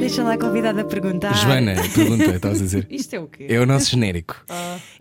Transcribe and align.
Deixa 0.00 0.22
lá 0.22 0.34
a 0.34 0.38
convidada 0.38 0.84
perguntar. 0.84 1.34
Joana, 1.34 1.74
pergunta, 1.94 2.24
estavas 2.24 2.60
a 2.60 2.64
dizer. 2.64 2.86
Isto 2.90 3.16
é 3.16 3.20
o 3.20 3.26
quê? 3.26 3.46
É 3.48 3.58
o 3.58 3.66
nosso 3.66 3.90
genérico. 3.90 4.36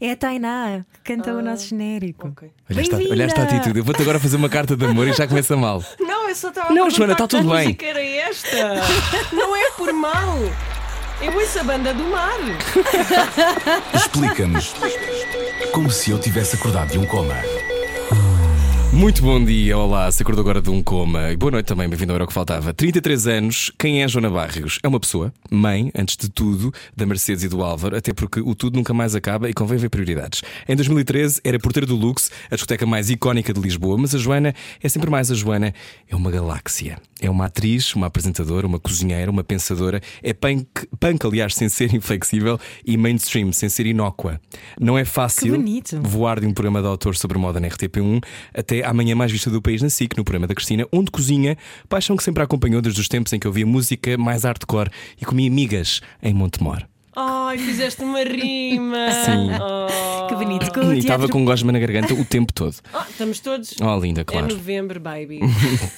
É 0.02 0.11
a 0.11 0.16
Tainá 0.16 0.84
que 1.04 1.13
canta 1.16 1.34
o 1.34 1.41
nosso 1.41 1.68
genérico. 1.68 2.27
Ok. 2.30 2.49
Olha 2.70 2.81
esta, 2.81 2.95
Bem-vinda! 2.98 3.13
olha 3.16 3.23
esta 3.25 3.43
atitude. 3.43 3.80
Eu 3.80 3.86
vou-te 3.86 4.02
agora 4.02 4.20
fazer 4.20 4.38
uma 4.38 4.49
carta 4.49 4.75
de 4.75 4.86
amor 4.86 5.07
e 5.07 5.13
já 5.13 5.27
começa 5.27 5.55
mal. 5.55 5.84
Não, 5.99 6.27
eu 6.30 6.36
só 6.36 6.49
estava 6.49 6.73
Não, 6.73 6.88
a 6.88 6.89
Joana, 6.89 7.13
está 7.13 7.27
tudo 7.27 7.44
que 7.48 7.55
bem. 7.55 7.66
música 7.66 7.86
era 7.86 8.02
esta? 8.02 8.58
Não 9.34 9.55
é 9.55 9.72
por 9.77 9.94
mal. 9.94 10.38
Eu 11.22 11.34
ouço 11.34 11.59
a 11.59 11.63
banda 11.63 11.94
do 11.94 12.03
mar. 12.05 12.38
Explica-nos 13.94 14.73
como 15.72 15.89
se 15.89 16.11
eu 16.11 16.20
tivesse 16.20 16.55
acordado 16.55 16.91
de 16.91 16.97
um 16.97 17.05
coma. 17.05 17.36
Muito 18.95 19.22
bom 19.22 19.44
dia, 19.44 19.77
olá, 19.77 20.09
se 20.09 20.23
acordou 20.23 20.41
agora 20.41 20.62
de 20.62 20.70
um 20.70 20.81
coma. 20.81 21.30
E 21.30 21.36
boa 21.36 21.52
noite 21.52 21.66
também, 21.66 21.86
bem-vindo 21.90 22.13
ao 22.13 22.16
Era 22.16 22.23
o 22.23 22.27
que 22.27 22.34
Faltava. 22.34 22.73
33 22.73 23.27
anos, 23.27 23.70
quem 23.77 24.02
é 24.02 24.08
Joana 24.08 24.30
Barrios? 24.30 24.80
É 24.81 24.88
uma 24.88 25.02
pessoa, 25.02 25.34
mãe, 25.52 25.91
antes 25.94 26.16
de 26.16 26.30
tudo, 26.30 26.73
da 26.95 27.05
Mercedes 27.05 27.44
e 27.44 27.50
do 27.50 27.62
Álvaro, 27.62 27.98
até 27.98 28.13
porque 28.13 28.39
o 28.39 28.55
tudo 28.55 28.77
nunca 28.77 28.94
mais 28.94 29.13
acaba 29.13 29.50
e 29.50 29.53
convém 29.53 29.77
ver 29.77 29.89
prioridades. 29.89 30.44
Em 30.66 30.77
2013 30.77 31.41
era 31.44 31.59
porteira 31.59 31.86
do 31.86 31.94
Lux, 31.94 32.31
a 32.50 32.55
discoteca 32.55 32.86
mais 32.86 33.09
icónica 33.09 33.52
de 33.52 33.59
Lisboa, 33.59 33.98
mas 33.98 34.16
a 34.16 34.17
Joana 34.17 34.55
é 34.81 34.88
sempre 34.88 35.09
mais 35.09 35.30
a 35.30 35.36
Joana, 35.36 35.73
é 36.09 36.16
uma 36.16 36.31
galáxia. 36.31 36.98
É 37.25 37.29
uma 37.29 37.45
atriz, 37.45 37.95
uma 37.95 38.05
apresentadora, 38.05 38.67
uma 38.67 38.80
cozinheira, 38.80 39.31
uma 39.31 39.44
pensadora, 39.44 40.00
é 40.22 40.31
punk, 40.31 40.67
punk 41.00 41.25
aliás, 41.25 41.55
sem 41.55 41.67
ser 41.67 41.91
inflexível 41.95 42.59
e 42.86 42.95
mainstream, 42.95 43.52
sem 43.52 43.67
ser 43.67 43.88
inócua. 43.88 44.39
Não 44.80 44.95
é 44.95 45.03
fácil 45.03 45.59
voar 46.03 46.39
de 46.39 46.45
um 46.45 46.53
programa 46.53 46.81
de 46.81 46.88
autor 46.88 47.16
sobre 47.16 47.39
moda 47.39 47.59
na 47.59 47.67
RTP1 47.67 48.23
até 48.53 48.85
à 48.85 48.94
manhã 48.94 49.16
mais 49.16 49.31
vista 49.31 49.50
do 49.50 49.59
país 49.59 49.81
na 49.81 49.89
SIC, 49.89 50.16
no 50.16 50.23
programa 50.23 50.45
da 50.45 50.53
Cristina, 50.53 50.85
onde 50.91 51.09
cozinha, 51.09 51.58
paixão 51.89 52.16
que 52.16 52.23
sempre 52.23 52.44
acompanhou 52.44 52.80
desde 52.80 53.02
os 53.02 53.08
tempos 53.08 53.33
em 53.33 53.39
que 53.39 53.47
ouvia 53.47 53.66
música 53.66 54.17
mais 54.19 54.44
hardcore 54.44 54.91
e 55.19 55.25
comia 55.25 55.50
migas 55.50 56.02
em 56.22 56.31
Montemor. 56.33 56.85
Ai, 57.16 57.58
fizeste 57.58 58.03
uma 58.03 58.19
rima. 58.23 59.11
Sim. 59.25 59.49
Oh. 59.61 60.27
Que 60.27 60.35
bonito. 60.35 60.71
Com 60.73 60.81
o 60.81 60.94
E 60.94 60.99
estava 60.99 61.27
com 61.30 61.45
gosma 61.45 61.72
na 61.72 61.80
garganta 61.80 62.13
o 62.13 62.25
tempo 62.25 62.52
todo. 62.53 62.75
Ah, 62.94 63.05
estamos 63.09 63.39
todos. 63.39 63.73
Oh, 63.81 63.97
linda, 63.99 64.22
É 64.22 64.23
claro. 64.23 64.47
novembro, 64.47 64.99
baby. 64.99 65.39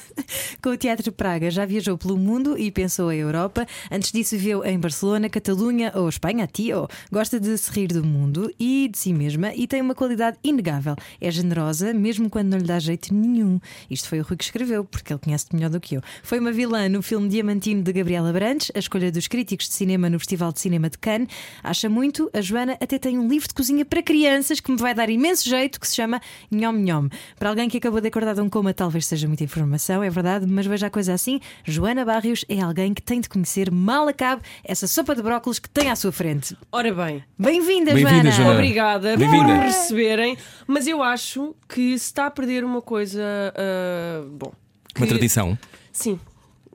com 0.61 0.69
o 0.69 0.77
Teatro 0.77 1.11
Praga 1.11 1.49
já 1.49 1.65
viajou 1.65 1.97
pelo 1.97 2.17
mundo 2.17 2.57
e 2.57 2.69
pensou 2.71 3.09
a 3.09 3.15
Europa. 3.15 3.65
Antes 3.91 4.11
disso, 4.11 4.35
viveu 4.37 4.63
em 4.63 4.79
Barcelona, 4.79 5.29
Catalunha 5.29 5.91
ou 5.95 6.07
Espanha, 6.07 6.47
tio. 6.51 6.87
Gosta 7.11 7.39
de 7.39 7.57
se 7.57 7.71
rir 7.71 7.87
do 7.87 8.03
mundo 8.03 8.51
e 8.59 8.87
de 8.87 8.97
si 8.97 9.13
mesma 9.13 9.53
e 9.55 9.65
tem 9.67 9.81
uma 9.81 9.95
qualidade 9.95 10.37
inegável. 10.43 10.95
É 11.19 11.31
generosa, 11.31 11.93
mesmo 11.93 12.29
quando 12.29 12.49
não 12.49 12.57
lhe 12.57 12.63
dá 12.65 12.77
jeito 12.79 13.13
nenhum. 13.13 13.59
Isto 13.89 14.09
foi 14.09 14.19
o 14.19 14.23
Rui 14.23 14.37
que 14.37 14.43
escreveu, 14.43 14.83
porque 14.85 15.13
ele 15.13 15.19
conhece-te 15.19 15.55
melhor 15.55 15.69
do 15.69 15.79
que 15.79 15.95
eu. 15.95 16.01
Foi 16.21 16.39
uma 16.39 16.51
vilã 16.51 16.87
no 16.89 17.01
filme 17.01 17.27
Diamantino 17.27 17.81
de 17.81 17.93
Gabriela 17.93 18.31
Brandes, 18.31 18.71
a 18.75 18.79
escolha 18.79 19.11
dos 19.11 19.27
críticos 19.27 19.67
de 19.67 19.73
cinema 19.73 20.09
no 20.09 20.19
Festival 20.19 20.51
de 20.51 20.59
Cinema 20.59 20.89
de 20.89 20.97
Cannes. 21.07 21.29
Acha 21.63 21.87
muito, 21.89 22.29
a 22.33 22.41
Joana 22.41 22.73
até 22.81 22.99
tem 22.99 23.17
um 23.17 23.27
livro 23.29 23.47
de 23.47 23.53
cozinha 23.53 23.85
para 23.85 24.03
crianças 24.03 24.59
que 24.59 24.69
me 24.69 24.77
vai 24.77 24.93
dar 24.93 25.09
imenso 25.09 25.47
jeito, 25.47 25.79
que 25.79 25.87
se 25.87 25.95
chama 25.95 26.19
Nhom 26.51 26.73
Nhom. 26.73 27.07
Para 27.39 27.49
alguém 27.49 27.69
que 27.69 27.77
acabou 27.77 28.01
de 28.01 28.09
acordar 28.09 28.35
de 28.35 28.41
um 28.41 28.49
coma, 28.49 28.73
talvez 28.73 29.05
seja 29.05 29.25
muita 29.25 29.43
informação, 29.45 30.03
é 30.03 30.09
verdade, 30.09 30.45
mas 30.45 30.65
veja 30.65 30.87
a 30.87 30.89
coisa 30.89 31.13
assim: 31.13 31.39
Joana 31.63 32.03
Barrios 32.03 32.43
é 32.49 32.59
alguém 32.59 32.93
que 32.93 33.01
tem 33.01 33.21
de 33.21 33.29
conhecer 33.29 33.71
mal 33.71 34.07
acabe 34.09 34.41
essa 34.65 34.85
sopa 34.85 35.15
de 35.15 35.21
brócolis 35.21 35.59
que 35.59 35.69
tem 35.69 35.89
à 35.89 35.95
sua 35.95 36.11
frente. 36.11 36.57
Ora 36.71 36.93
bem, 36.93 37.23
Bem-vinda, 37.39 37.95
Joana! 37.97 38.31
Joana. 38.31 38.53
obrigada 38.53 39.11
por 39.11 39.19
Bem-vinda. 39.19 39.53
me 39.53 39.59
receberem. 39.61 40.37
Mas 40.67 40.87
eu 40.87 41.01
acho 41.01 41.55
que 41.69 41.97
se 41.97 42.05
está 42.07 42.25
a 42.25 42.31
perder 42.31 42.65
uma 42.65 42.81
coisa. 42.81 43.23
ah, 43.55 44.23
bom. 44.29 44.51
Uma 44.97 45.05
que- 45.05 45.13
tradição. 45.13 45.57
Sim. 45.93 46.19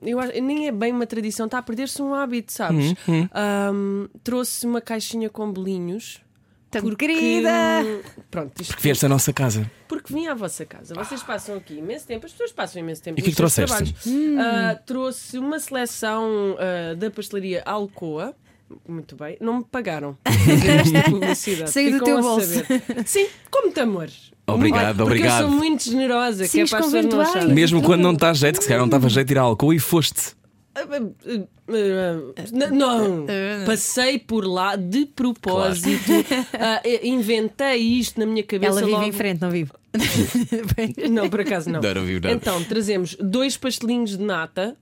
Eu 0.05 0.19
acho, 0.19 0.31
nem 0.41 0.67
é 0.67 0.71
bem 0.71 0.91
uma 0.91 1.05
tradição, 1.07 1.45
está 1.45 1.57
a 1.59 1.61
perder-se 1.61 2.01
um 2.01 2.13
hábito, 2.13 2.51
sabes? 2.51 2.93
Uhum, 3.07 3.27
Ahm, 3.33 4.07
trouxe 4.23 4.65
uma 4.65 4.81
caixinha 4.81 5.29
com 5.29 5.51
bolinhos. 5.51 6.21
Tão 6.69 6.95
querida! 6.95 7.49
Pronto, 8.31 8.59
isto 8.59 8.71
Porque 8.71 8.81
vieste 8.81 9.05
à 9.05 9.09
nossa 9.09 9.31
casa. 9.31 9.69
porque 9.87 10.11
vim 10.11 10.25
à 10.25 10.33
vossa 10.33 10.65
casa. 10.65 10.95
Vocês 10.95 11.21
passam 11.21 11.55
aqui 11.55 11.75
imenso 11.75 12.07
tempo, 12.07 12.25
as 12.25 12.31
pessoas 12.31 12.51
passam 12.51 12.81
imenso 12.81 13.01
tempo. 13.03 13.19
E 13.19 13.21
o 13.21 13.23
que 13.23 13.29
é 13.29 13.31
que 13.31 13.37
trouxeste? 13.37 13.67
trabalhos. 13.93 14.39
Ah, 14.39 14.75
trouxe 14.83 15.37
uma 15.37 15.59
seleção 15.59 16.55
ah, 16.57 16.95
da 16.95 17.11
pastelaria 17.11 17.61
Alcoa. 17.63 18.35
Muito 18.87 19.15
bem, 19.15 19.37
não 19.39 19.57
me 19.57 19.63
pagaram. 19.63 20.17
Esta 20.25 21.09
publicidade. 21.09 21.71
Saiu 21.71 21.99
do 21.99 22.03
teu 22.03 22.21
bolso. 22.21 22.63
Sim, 23.05 23.27
com 23.49 23.61
muito 23.61 23.79
amor. 23.79 24.09
Obrigado, 24.45 24.97
porque 24.97 25.01
obrigado. 25.03 25.43
eu 25.43 25.47
sou 25.47 25.57
muito 25.57 25.83
generosa, 25.83 26.45
Sim, 26.45 26.51
que 26.51 26.61
é 26.61 26.65
para 26.67 26.79
as 26.79 26.85
pessoas 26.85 27.05
não 27.05 27.21
acharem. 27.21 27.53
Mesmo 27.53 27.81
quando 27.81 28.01
não 28.01 28.13
está 28.13 28.33
jeito, 28.33 28.57
que 28.57 28.63
se 28.63 28.67
calhar 28.67 28.79
não 28.79 28.87
estava 28.87 29.07
jeito 29.07 29.27
de 29.27 29.33
ir 29.33 29.37
ao 29.37 29.47
álcool 29.47 29.73
e 29.73 29.79
foste. 29.79 30.35
Não, 32.71 33.25
passei 33.65 34.19
por 34.19 34.45
lá 34.45 34.75
de 34.75 35.05
propósito. 35.05 36.11
Ah, 36.53 36.81
inventei 37.03 37.77
isto 37.77 38.19
na 38.19 38.25
minha 38.25 38.43
cabeça. 38.43 38.71
Ela 38.71 38.81
vive 38.81 38.91
logo. 38.91 39.05
em 39.05 39.11
frente, 39.11 39.41
não 39.41 39.49
vive? 39.49 39.71
Não, 41.09 41.29
por 41.29 41.41
acaso 41.41 41.69
não. 41.69 41.81
Não, 41.81 41.93
não 41.93 42.03
vivo 42.03 42.21
nada. 42.21 42.35
Então, 42.35 42.63
trazemos 42.63 43.15
dois 43.19 43.55
pastelinhos 43.57 44.17
de 44.17 44.23
nata, 44.23 44.75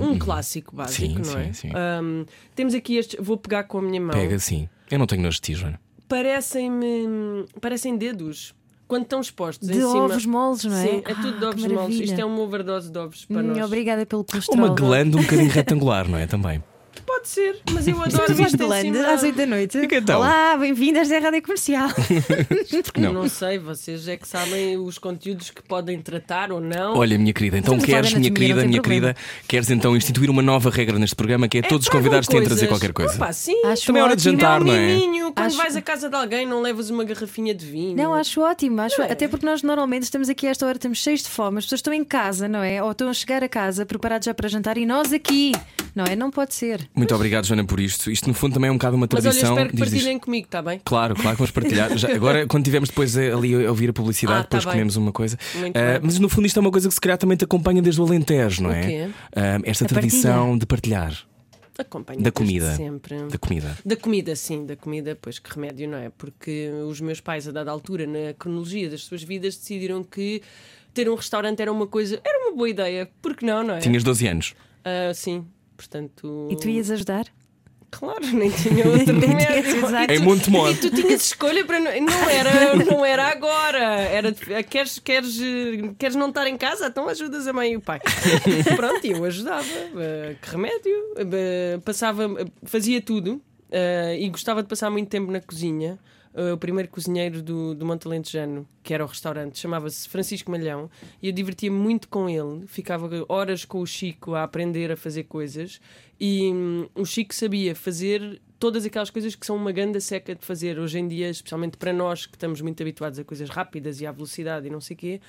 um 0.00 0.18
clássico 0.18 0.74
básico, 0.76 1.18
Uhum, 1.18 1.24
Sim, 1.24 1.32
não 1.32 1.40
é? 1.40 1.44
sim, 1.46 1.52
sim. 1.52 1.70
Ahm, 1.74 2.24
temos 2.54 2.74
aqui 2.74 2.96
estes, 2.96 3.18
vou 3.24 3.36
pegar 3.36 3.64
com 3.64 3.78
a 3.78 3.82
minha 3.82 4.00
mão. 4.00 4.10
Pega 4.10 4.36
assim. 4.36 4.68
Eu 4.90 4.98
não 4.98 5.06
tenho 5.06 5.22
nojo 5.22 5.36
de 5.36 5.40
ti, 5.42 5.54
Joana. 5.54 5.80
Parecem-me. 6.08 7.44
parecem 7.60 7.96
dedos. 7.96 8.54
Quando 8.86 9.02
estão 9.02 9.20
expostos 9.20 9.68
De 9.68 9.74
em 9.76 9.80
cima. 9.82 10.04
ovos 10.04 10.24
moles, 10.24 10.64
não 10.64 10.74
é? 10.74 10.82
Sim, 10.82 11.02
é 11.04 11.14
tudo 11.14 11.38
de 11.38 11.44
Ah, 11.44 11.48
ovos 11.50 11.66
moles. 11.66 12.00
Isto 12.00 12.18
é 12.20 12.24
uma 12.24 12.40
overdose 12.40 12.90
de 12.90 12.98
ovos 12.98 13.26
para 13.26 13.42
Hum, 13.42 13.48
nós. 13.48 13.66
Obrigada 13.66 14.06
pelo 14.06 14.24
colesterol. 14.24 14.64
Uma 14.64 14.74
glande 14.74 15.16
um 15.18 15.20
bocadinho 15.20 15.50
retangular, 15.50 16.08
não 16.08 16.16
é? 16.16 16.26
Também. 16.26 16.62
Pode 17.08 17.26
ser, 17.26 17.56
mas 17.72 17.88
eu 17.88 17.94
adoro 17.96 18.08
Estamos 18.30 18.38
isto 18.40 18.62
em 18.62 18.66
glande 18.66 18.92
cima. 18.98 19.12
às 19.14 19.22
8 19.22 19.34
da 19.34 19.46
noite. 19.46 19.78
E 19.78 19.86
que 19.88 19.96
então? 19.96 20.18
Olá, 20.18 20.56
bem-vindas 20.58 21.10
à 21.10 21.18
Rádio 21.18 21.40
Comercial. 21.42 21.88
Não? 23.00 23.12
Não 23.14 23.28
sei, 23.30 23.58
vocês 23.58 24.06
é 24.08 24.16
que 24.18 24.28
sabem 24.28 24.76
os 24.76 24.98
conteúdos 24.98 25.50
que 25.50 25.62
podem 25.62 26.00
tratar 26.02 26.52
ou 26.52 26.60
não. 26.60 26.96
Olha, 26.96 27.16
minha 27.18 27.32
querida, 27.32 27.56
então 27.58 27.76
Estamos 27.76 27.84
queres, 27.94 28.12
minha 28.14 28.30
querida, 28.30 28.64
minha 28.66 28.82
querida, 28.82 29.16
queres 29.48 29.70
então 29.70 29.96
instituir 29.96 30.28
uma 30.30 30.42
nova 30.42 30.68
regra 30.70 30.98
neste 30.98 31.16
programa 31.16 31.48
que 31.48 31.58
é 31.58 31.62
todos 31.62 31.86
os 31.86 31.90
convidados 31.92 32.28
têm 32.28 32.40
de 32.40 32.46
trazer 32.46 32.66
qualquer 32.66 32.92
coisa. 32.92 33.14
Opa, 33.14 33.32
sim. 33.32 33.64
Acho 33.64 33.86
Também 33.86 34.00
é 34.02 34.04
hora 34.04 34.14
de 34.16 34.22
jantar, 34.22 34.60
não 34.62 34.72
é? 34.74 34.86
miminho, 34.94 35.32
quando 35.32 35.46
Acho- 35.46 35.56
vais 35.56 35.76
à 35.76 35.80
casa 35.82 36.10
de 36.10 36.14
alguém, 36.16 36.46
não 36.46 36.60
levas 36.60 36.90
uma 36.90 37.04
garrafinha 37.04 37.54
de 37.54 37.64
vinho. 37.64 37.96
Não, 37.96 38.12
acho 38.12 38.40
ótimo, 38.42 38.80
acho, 38.82 39.00
é? 39.00 39.10
até 39.12 39.26
porque 39.28 39.46
nós 39.46 39.62
normalmente 39.62 40.02
estamos 40.02 40.28
aqui 40.28 40.46
a 40.46 40.50
esta 40.50 40.66
hora, 40.66 40.76
estamos 40.76 40.98
cheios 40.98 41.22
de 41.22 41.28
fome, 41.28 41.58
as 41.58 41.64
pessoas 41.64 41.78
estão 41.78 41.92
em 41.94 42.04
casa, 42.04 42.46
não 42.48 42.62
é? 42.62 42.82
Ou 42.82 42.90
estão 42.90 43.08
a 43.08 43.14
chegar 43.14 43.42
a 43.42 43.48
casa 43.48 43.86
preparados 43.86 44.26
já 44.26 44.34
para 44.34 44.48
jantar 44.48 44.76
e 44.76 44.84
nós 44.84 45.12
aqui, 45.12 45.52
não 45.94 46.04
é? 46.04 46.14
Não 46.14 46.30
pode 46.30 46.54
ser. 46.54 46.88
Muito 46.98 47.14
obrigado, 47.14 47.46
Joana, 47.46 47.64
por 47.64 47.80
isto. 47.80 48.10
Isto, 48.10 48.28
no 48.28 48.34
fundo, 48.34 48.54
também 48.54 48.68
é 48.68 48.70
um 48.70 48.76
bocado 48.76 48.96
uma 48.96 49.06
Mas 49.10 49.24
olha, 49.24 49.32
tradição. 49.32 49.52
espero 49.54 49.70
que 49.70 49.76
Diz, 49.76 49.84
diz. 49.84 49.92
partilhem 49.94 50.18
comigo, 50.18 50.44
está 50.46 50.60
bem? 50.60 50.80
Claro, 50.84 51.14
claro 51.14 51.30
que 51.30 51.38
vamos 51.38 51.50
partilhar. 51.50 51.96
Já- 51.96 52.12
agora, 52.14 52.46
quando 52.46 52.64
tivermos 52.64 52.88
depois 52.90 53.16
eh, 53.16 53.32
ali 53.32 53.54
a 53.64 53.68
ouvir 53.70 53.90
a 53.90 53.92
publicidade, 53.92 54.40
Ah, 54.40 54.42
tá 54.42 54.48
depois 54.58 54.64
bem. 54.64 54.72
comemos 54.72 54.96
uma 54.96 55.12
coisa. 55.12 55.38
Bem. 55.54 55.72
mas 56.02 56.18
no 56.18 56.28
fundo, 56.28 56.46
isto 56.46 56.58
é 56.58 56.60
uma 56.60 56.70
coisa 56.70 56.88
que 56.88 56.94
se 56.94 57.00
calhar 57.00 57.16
também 57.16 57.36
te 57.36 57.44
acompanha 57.44 57.80
desde 57.80 58.00
o 58.00 58.04
Alentejo, 58.04 58.62
não 58.62 58.70
é? 58.72 58.80
quê? 58.86 59.08
Ah, 59.34 59.60
esta 59.64 59.84
A 59.84 59.88
tradição 59.88 60.58
de 60.58 60.66
partilhar 60.66 61.12
da 62.18 62.32
comida. 62.32 62.74
Sempre. 62.74 63.16
da 63.28 63.38
comida. 63.38 63.78
Da 63.84 63.94
comida, 63.96 64.34
sim, 64.34 64.66
da 64.66 64.74
comida, 64.74 65.16
pois 65.22 65.38
que 65.38 65.48
remédio, 65.54 65.88
não 65.88 65.96
é? 65.98 66.10
Porque 66.10 66.70
os 66.88 67.00
meus 67.00 67.20
pais, 67.20 67.46
a 67.46 67.52
dada 67.52 67.70
altura, 67.70 68.04
na 68.04 68.34
cronologia 68.36 68.90
das 68.90 69.02
suas 69.04 69.22
vidas, 69.22 69.56
decidiram 69.56 70.02
que 70.02 70.42
ter 70.92 71.08
um 71.08 71.14
restaurante 71.14 71.60
era 71.62 71.70
uma 71.70 71.86
coisa, 71.86 72.20
era 72.24 72.46
uma 72.48 72.56
boa 72.56 72.68
ideia. 72.68 73.08
Por 73.22 73.36
que 73.36 73.46
não, 73.46 73.62
não 73.62 73.74
é? 73.74 73.78
Tinhas 73.78 74.02
12 74.02 74.26
anos. 74.26 74.54
Ah, 74.84 75.14
sim, 75.14 75.44
portanto. 75.78 76.48
E 76.50 76.56
tu 76.56 76.68
ias 76.68 76.90
ajudar? 76.90 77.24
Claro, 77.90 78.20
nem 78.34 78.50
tinha 78.50 78.86
outro 78.86 79.16
remédio. 79.18 80.10
E 80.10 80.14
Em 80.14 80.18
tu- 80.18 80.24
Montemor. 80.24 80.70
E 80.70 80.74
tu 80.74 80.90
tinhas 80.90 81.22
escolha 81.28 81.64
para. 81.64 81.80
Não, 81.80 81.90
não 82.02 82.28
era, 82.28 82.74
não 82.84 83.02
era 83.06 83.28
agora. 83.28 83.78
Era, 83.78 84.30
queres, 84.62 84.98
queres, 84.98 85.40
eh, 85.40 85.94
queres 85.98 86.14
não 86.14 86.28
estar 86.28 86.46
em 86.46 86.58
casa? 86.58 86.88
Então 86.88 87.08
ajudas 87.08 87.48
a 87.48 87.52
mãe 87.54 87.72
e 87.72 87.76
o 87.76 87.80
pai. 87.80 87.98
Pronto, 88.76 89.06
e 89.06 89.12
eu 89.12 89.24
ajudava. 89.24 89.64
Eh, 89.96 90.34
Que 90.42 90.50
remédio? 90.50 91.14
Eh, 91.16 91.78
Passava, 91.82 92.28
fazia 92.64 93.00
tudo 93.00 93.40
eh, 93.70 94.18
e 94.20 94.28
gostava 94.28 94.62
de 94.62 94.68
passar 94.68 94.90
muito 94.90 95.08
tempo 95.08 95.32
na 95.32 95.40
cozinha. 95.40 95.98
Eh, 96.34 96.52
O 96.52 96.58
primeiro 96.58 96.88
cozinheiro 96.88 97.42
do, 97.42 97.74
do 97.74 97.84
Monte 97.86 98.06
Alentejano, 98.06 98.66
que 98.82 98.92
era 98.94 99.04
o 99.04 99.06
restaurante, 99.06 99.58
chamava-se 99.58 100.08
Francisco 100.08 100.50
Malhão, 100.50 100.90
e 101.22 101.28
eu 101.28 101.32
divertia 101.32 101.70
muito 101.70 102.08
com 102.08 102.28
ele. 102.28 102.66
Ficava 102.66 103.08
horas 103.28 103.64
com 103.64 103.80
o 103.80 103.86
Chico 103.86 104.34
a 104.34 104.42
aprender 104.44 104.90
a 104.92 104.96
fazer 104.96 105.24
coisas, 105.24 105.80
e 106.20 106.50
hum, 106.52 106.88
o 106.94 107.04
Chico 107.04 107.34
sabia 107.34 107.74
fazer 107.74 108.40
todas 108.58 108.84
aquelas 108.84 109.08
coisas 109.10 109.34
que 109.36 109.46
são 109.46 109.54
uma 109.56 109.70
ganda 109.70 110.00
seca 110.00 110.34
de 110.34 110.44
fazer 110.44 110.78
hoje 110.78 110.98
em 110.98 111.06
dia, 111.06 111.30
especialmente 111.30 111.76
para 111.76 111.92
nós 111.92 112.26
que 112.26 112.34
estamos 112.36 112.60
muito 112.60 112.82
habituados 112.82 113.18
a 113.18 113.24
coisas 113.24 113.48
rápidas 113.48 114.00
e 114.00 114.06
à 114.06 114.10
velocidade 114.12 114.66
e 114.66 114.70
não 114.70 114.80
sei 114.80 114.94
o 114.94 114.98
quê. 114.98 115.20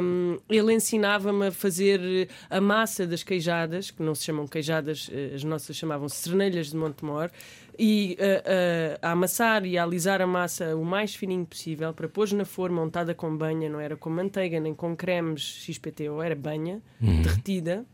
hum, 0.00 0.38
ele 0.48 0.72
ensinava-me 0.74 1.48
a 1.48 1.50
fazer 1.50 2.28
a 2.48 2.60
massa 2.60 3.04
das 3.06 3.22
queijadas, 3.24 3.90
que 3.90 4.00
não 4.02 4.14
se 4.14 4.22
chamam 4.24 4.46
queijadas, 4.46 5.10
eh, 5.12 5.32
as 5.34 5.42
nossas 5.42 5.74
chamavam-se 5.76 6.16
cernelhas 6.16 6.68
de 6.70 6.76
Montemor, 6.76 7.30
e 7.78 8.16
eh, 8.18 8.42
eh, 8.44 8.98
a 9.00 9.12
amassar 9.12 9.64
e 9.64 9.78
a 9.78 9.82
alisar 9.82 10.20
a 10.20 10.26
massa 10.26 10.76
o 10.76 10.84
mais 10.84 11.14
fininho 11.14 11.46
possível 11.46 11.92
para 11.92 12.08
pôr 12.08 12.30
na 12.32 12.44
forma 12.44 12.82
untada 12.82 13.14
com 13.14 13.36
banha, 13.36 13.68
não 13.68 13.80
era 13.80 13.96
com 13.96 14.10
manteiga 14.10 14.60
nem 14.60 14.74
com 14.74 14.94
cremes 14.94 15.42
XPTO, 15.42 16.20
era 16.22 16.34
banha 16.34 16.82
derretida 17.00 17.84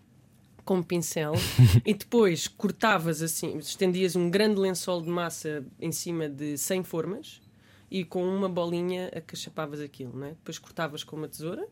com 0.64 0.76
um 0.76 0.82
pincel 0.82 1.32
e 1.86 1.94
depois 1.94 2.46
cortavas 2.46 3.22
assim, 3.22 3.56
estendias 3.58 4.16
um 4.16 4.28
grande 4.28 4.60
lençol 4.60 5.00
de 5.00 5.08
massa 5.08 5.64
em 5.80 5.92
cima 5.92 6.28
de 6.28 6.58
100 6.58 6.82
formas 6.84 7.40
e 7.90 8.04
com 8.04 8.22
uma 8.22 8.48
bolinha 8.48 9.08
acachapavas 9.16 9.80
aquilo, 9.80 10.14
né? 10.18 10.30
depois 10.30 10.58
cortavas 10.58 11.02
com 11.02 11.16
uma 11.16 11.28
tesoura 11.28 11.66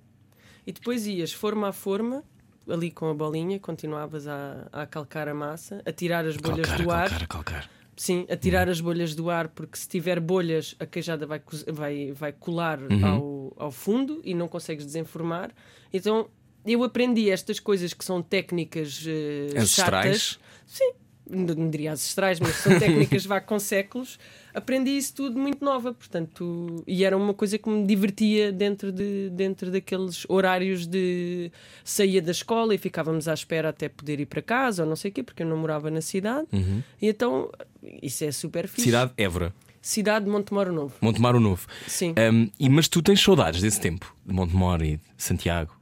e 0.66 0.72
depois 0.72 1.06
ias 1.06 1.32
forma 1.32 1.68
a 1.68 1.72
forma, 1.72 2.24
ali 2.68 2.90
com 2.90 3.08
a 3.08 3.14
bolinha, 3.14 3.60
continuavas 3.60 4.26
a, 4.26 4.66
a 4.72 4.86
calcar 4.86 5.28
a 5.28 5.34
massa, 5.34 5.82
a 5.84 5.92
tirar 5.92 6.24
as 6.24 6.36
bolhas 6.36 6.66
Calcar, 6.66 6.82
do 6.84 6.90
ar. 6.90 7.08
calcar, 7.10 7.28
calcar. 7.28 7.70
Sim, 7.96 8.26
a 8.28 8.36
tirar 8.36 8.68
as 8.68 8.80
bolhas 8.80 9.14
do 9.14 9.30
ar, 9.30 9.48
porque 9.48 9.78
se 9.78 9.88
tiver 9.88 10.20
bolhas, 10.20 10.74
a 10.78 10.84
queijada 10.84 11.26
vai, 11.26 11.40
vai, 11.72 12.12
vai 12.12 12.32
colar 12.32 12.78
Uhum. 12.80 13.04
ao, 13.04 13.52
ao 13.56 13.70
fundo 13.72 14.20
e 14.22 14.34
não 14.34 14.46
consegues 14.48 14.84
desenformar. 14.84 15.50
Então 15.92 16.28
eu 16.66 16.82
aprendi 16.84 17.30
estas 17.30 17.58
coisas 17.58 17.94
que 17.94 18.04
são 18.04 18.20
técnicas 18.20 19.02
eh, 19.06 19.58
Ancestrais? 19.58 20.20
chatas. 20.22 20.40
Sim, 20.66 20.92
não 21.28 21.68
diria 21.68 21.92
ancestrais, 21.92 22.40
mas 22.40 22.56
são 22.56 22.76
técnicas 22.78 23.24
vá 23.26 23.40
com 23.40 23.58
séculos. 23.58 24.18
Aprendi 24.54 24.90
isso 24.96 25.14
tudo 25.14 25.38
muito 25.38 25.64
nova, 25.64 25.92
portanto, 25.92 26.82
e 26.86 27.04
era 27.04 27.16
uma 27.16 27.34
coisa 27.34 27.58
que 27.58 27.68
me 27.68 27.86
divertia 27.86 28.50
dentro, 28.50 28.90
de, 28.90 29.28
dentro 29.30 29.70
daqueles 29.70 30.24
horários 30.28 30.86
de 30.86 31.50
saía 31.84 32.22
da 32.22 32.30
escola 32.30 32.74
e 32.74 32.78
ficávamos 32.78 33.28
à 33.28 33.34
espera 33.34 33.68
até 33.68 33.88
poder 33.88 34.20
ir 34.20 34.26
para 34.26 34.40
casa 34.40 34.82
ou 34.82 34.88
não 34.88 34.96
sei 34.96 35.10
o 35.10 35.14
quê, 35.14 35.22
porque 35.22 35.42
eu 35.42 35.46
não 35.46 35.56
morava 35.56 35.90
na 35.90 36.00
cidade. 36.00 36.46
E 37.00 37.08
então, 37.08 37.50
isso 38.02 38.24
é 38.24 38.32
super 38.32 38.66
fixe. 38.66 38.82
Cidade 38.82 39.12
Évora, 39.16 39.52
Cidade 39.86 40.24
de 40.24 40.30
Montemoro 40.32 40.72
Novo. 40.72 40.94
Montemar 41.00 41.36
o 41.36 41.40
Novo. 41.40 41.68
Sim. 41.86 42.12
Um, 42.18 42.50
e, 42.58 42.68
mas 42.68 42.88
tu 42.88 43.00
tens 43.00 43.22
saudades 43.22 43.60
desse 43.60 43.80
tempo, 43.80 44.16
de 44.26 44.32
Montemor 44.32 44.82
e 44.82 44.96
de 44.96 45.02
Santiago. 45.16 45.78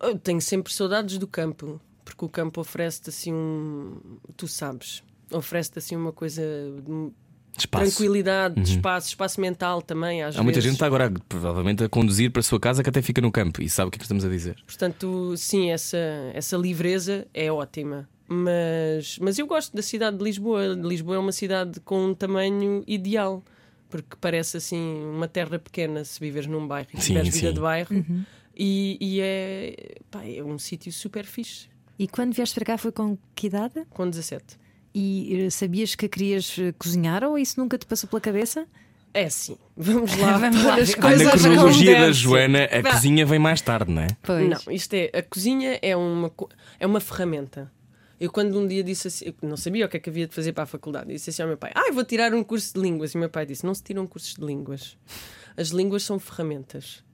Eu 0.00 0.18
tenho 0.18 0.40
sempre 0.40 0.72
saudades 0.72 1.18
do 1.18 1.26
campo, 1.28 1.80
porque 2.04 2.24
o 2.24 2.28
campo 2.28 2.60
oferece-te 2.60 3.10
assim 3.10 3.32
um. 3.32 3.96
Tu 4.36 4.46
sabes, 4.48 5.02
oferece-te 5.32 5.78
assim 5.78 5.96
uma 5.96 6.12
coisa 6.12 6.42
de 6.42 7.10
De 7.52 7.60
espaço. 7.60 7.84
tranquilidade, 7.84 8.60
de 8.60 8.70
espaço, 8.72 9.08
espaço 9.08 9.40
mental 9.40 9.80
também. 9.80 10.22
Às 10.22 10.36
Há 10.36 10.42
muita 10.42 10.56
vezes. 10.56 10.64
gente 10.64 10.72
que 10.72 10.76
está 10.76 10.86
agora 10.86 11.12
provavelmente 11.28 11.82
a 11.84 11.88
conduzir 11.88 12.30
para 12.30 12.40
a 12.40 12.42
sua 12.42 12.60
casa 12.60 12.82
que 12.82 12.88
até 12.90 13.00
fica 13.02 13.20
no 13.20 13.30
campo 13.32 13.62
e 13.62 13.68
sabe 13.70 13.88
o 13.88 13.90
que 13.90 13.96
é 13.96 13.98
que 13.98 14.04
estamos 14.04 14.24
a 14.24 14.28
dizer. 14.28 14.56
Portanto, 14.66 15.34
sim, 15.36 15.70
essa, 15.70 15.98
essa 16.34 16.56
livreza 16.56 17.26
é 17.32 17.50
ótima. 17.50 18.08
Mas, 18.26 19.18
mas 19.20 19.38
eu 19.38 19.46
gosto 19.46 19.74
da 19.76 19.82
cidade 19.82 20.16
de 20.16 20.24
Lisboa. 20.24 20.66
Lisboa 20.68 21.16
é 21.16 21.18
uma 21.18 21.32
cidade 21.32 21.78
com 21.80 22.06
um 22.08 22.14
tamanho 22.14 22.82
ideal. 22.86 23.42
Porque 23.90 24.16
parece 24.20 24.56
assim 24.56 25.04
uma 25.04 25.28
terra 25.28 25.56
pequena 25.58 26.02
se 26.04 26.18
viveres 26.18 26.48
num 26.48 26.66
bairro 26.66 26.88
e 26.94 27.00
Sim, 27.00 27.08
tiveres 27.08 27.34
vida 27.34 27.52
de 27.52 27.60
bairro. 27.60 28.04
E, 28.56 28.96
e 29.00 29.20
é, 29.20 29.96
pá, 30.10 30.24
é 30.24 30.42
um 30.42 30.58
sítio 30.58 30.90
super 30.92 31.24
fixe. 31.24 31.68
E 31.98 32.08
quando 32.08 32.34
vieste 32.34 32.54
para 32.54 32.64
cá 32.64 32.78
foi 32.78 32.92
com 32.92 33.16
que 33.34 33.46
idade? 33.46 33.84
Com 33.90 34.08
17. 34.08 34.58
E 34.94 35.44
eh, 35.44 35.50
sabias 35.50 35.94
que 35.94 36.08
querias 36.08 36.56
eh, 36.58 36.72
cozinhar 36.78 37.24
ou 37.24 37.38
isso 37.38 37.58
nunca 37.58 37.76
te 37.78 37.86
passou 37.86 38.08
pela 38.08 38.20
cabeça? 38.20 38.66
É 39.12 39.28
sim. 39.30 39.56
Vamos 39.76 40.16
lá. 40.16 40.38
Vamos 40.38 40.64
lá 40.64 40.74
as 40.74 40.94
coisas 40.94 41.24
na 41.24 41.50
cronologia 41.50 42.00
da. 42.00 42.12
Joana, 42.12 42.68
a 42.70 42.80
Vá. 42.80 42.90
cozinha 42.90 43.24
vem 43.24 43.38
mais 43.38 43.60
tarde, 43.60 43.92
não 43.92 44.02
é? 44.02 44.08
Pois. 44.22 44.48
Não, 44.48 44.72
isto 44.72 44.94
é, 44.94 45.10
a 45.14 45.22
cozinha 45.22 45.78
é 45.80 45.96
uma, 45.96 46.32
é 46.80 46.86
uma 46.86 46.98
ferramenta. 47.00 47.72
Eu 48.20 48.30
quando 48.30 48.58
um 48.58 48.66
dia 48.66 48.82
disse 48.82 49.08
assim, 49.08 49.26
eu 49.26 49.48
não 49.48 49.56
sabia 49.56 49.86
o 49.86 49.88
que 49.88 49.96
é 49.96 50.00
que 50.00 50.08
havia 50.08 50.26
de 50.26 50.34
fazer 50.34 50.52
para 50.52 50.64
a 50.64 50.66
faculdade, 50.66 51.12
disse 51.12 51.30
assim 51.30 51.42
ao 51.42 51.48
meu 51.48 51.56
pai: 51.56 51.70
Ah, 51.74 51.86
eu 51.88 51.94
vou 51.94 52.04
tirar 52.04 52.34
um 52.34 52.42
curso 52.42 52.74
de 52.74 52.80
línguas. 52.80 53.12
E 53.12 53.16
o 53.16 53.20
meu 53.20 53.30
pai 53.30 53.46
disse: 53.46 53.64
Não 53.64 53.74
se 53.74 53.82
tiram 53.84 54.06
cursos 54.06 54.34
de 54.34 54.44
línguas. 54.44 54.96
As 55.56 55.68
línguas 55.68 56.02
são 56.02 56.18
ferramentas. 56.18 57.04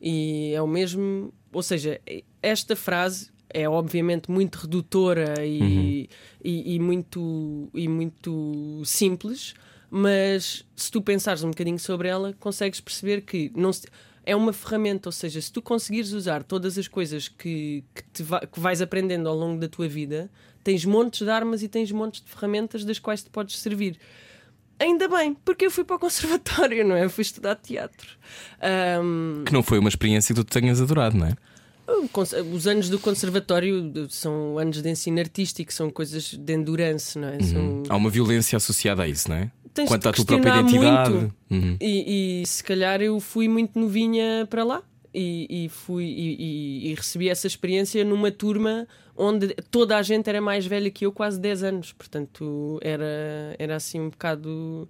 E 0.00 0.52
é 0.54 0.60
o 0.60 0.66
mesmo. 0.66 1.32
Ou 1.52 1.62
seja, 1.62 2.00
esta 2.42 2.74
frase 2.74 3.30
é 3.54 3.68
obviamente 3.68 4.30
muito 4.30 4.56
redutora 4.56 5.34
e, 5.46 6.10
e, 6.44 6.74
e 6.74 6.78
muito, 6.80 7.70
e 7.72 7.88
muito 7.88 8.82
simples, 8.84 9.54
mas 9.90 10.64
se 10.74 10.90
tu 10.90 11.00
pensares 11.00 11.42
um 11.44 11.50
bocadinho 11.50 11.78
sobre 11.78 12.08
ela, 12.08 12.34
consegues 12.40 12.80
perceber 12.80 13.20
que 13.22 13.50
não 13.54 13.72
se- 13.72 13.86
é 14.26 14.34
uma 14.34 14.52
ferramenta, 14.52 15.08
ou 15.08 15.12
seja, 15.12 15.40
se 15.40 15.52
tu 15.52 15.62
conseguires 15.62 16.12
usar 16.12 16.42
todas 16.42 16.76
as 16.76 16.88
coisas 16.88 17.28
que, 17.28 17.84
que, 18.12 18.22
va- 18.22 18.40
que 18.40 18.58
vais 18.58 18.82
aprendendo 18.82 19.28
ao 19.28 19.36
longo 19.36 19.60
da 19.60 19.68
tua 19.68 19.86
vida, 19.86 20.30
tens 20.64 20.84
montes 20.84 21.20
de 21.22 21.30
armas 21.30 21.62
e 21.62 21.68
tens 21.68 21.92
montes 21.92 22.22
de 22.22 22.30
ferramentas 22.30 22.84
das 22.84 22.98
quais 22.98 23.22
te 23.22 23.30
podes 23.30 23.58
servir. 23.58 23.98
Ainda 24.80 25.06
bem, 25.08 25.34
porque 25.44 25.66
eu 25.66 25.70
fui 25.70 25.84
para 25.84 25.94
o 25.96 25.98
conservatório, 26.00 26.84
não 26.86 26.96
é? 26.96 27.04
Eu 27.04 27.10
fui 27.10 27.22
estudar 27.22 27.54
teatro. 27.54 28.16
Ahm, 28.60 29.44
Que 29.44 29.52
não 29.52 29.62
foi 29.62 29.78
uma 29.78 29.88
experiência 29.88 30.34
que 30.34 30.42
tu 30.42 30.44
tenhas 30.44 30.80
adorado, 30.80 31.16
não 31.16 31.26
é? 31.26 31.36
Cons- 32.12 32.32
os 32.52 32.66
anos 32.66 32.88
do 32.88 32.98
conservatório 32.98 34.06
são 34.10 34.58
anos 34.58 34.80
de 34.82 34.88
ensino 34.88 35.18
artístico, 35.20 35.72
são 35.72 35.90
coisas 35.90 36.34
de 36.34 36.52
endurance, 36.52 37.18
não 37.18 37.28
é? 37.28 37.40
São- 37.42 37.82
Há 37.88 37.96
uma 37.96 38.10
violência 38.10 38.56
associada 38.56 39.02
a 39.02 39.08
isso, 39.08 39.28
não 39.28 39.36
é? 39.36 39.50
Tens 39.72 39.88
Quanto 39.88 40.08
à 40.08 40.12
tua 40.12 40.24
própria 40.24 40.60
identidade. 40.60 41.32
Uhum. 41.50 41.76
E, 41.80 42.42
e 42.42 42.46
se 42.46 42.62
calhar 42.62 43.00
eu 43.02 43.18
fui 43.18 43.48
muito 43.48 43.76
novinha 43.78 44.46
para 44.48 44.62
lá 44.62 44.82
e, 45.12 45.64
e 45.64 45.68
fui 45.68 46.04
e, 46.04 46.36
e- 46.38 46.90
e 46.90 46.94
recebi 46.94 47.28
essa 47.28 47.46
experiência 47.46 48.04
numa 48.04 48.30
turma 48.30 48.86
onde 49.16 49.48
toda 49.70 49.96
a 49.96 50.02
gente 50.02 50.28
era 50.28 50.40
mais 50.40 50.64
velha 50.66 50.90
que 50.90 51.04
eu, 51.06 51.12
quase 51.12 51.40
10 51.40 51.62
anos. 51.64 51.92
Portanto, 51.92 52.78
era, 52.82 53.54
era 53.58 53.74
assim 53.76 54.00
um 54.00 54.10
bocado. 54.10 54.88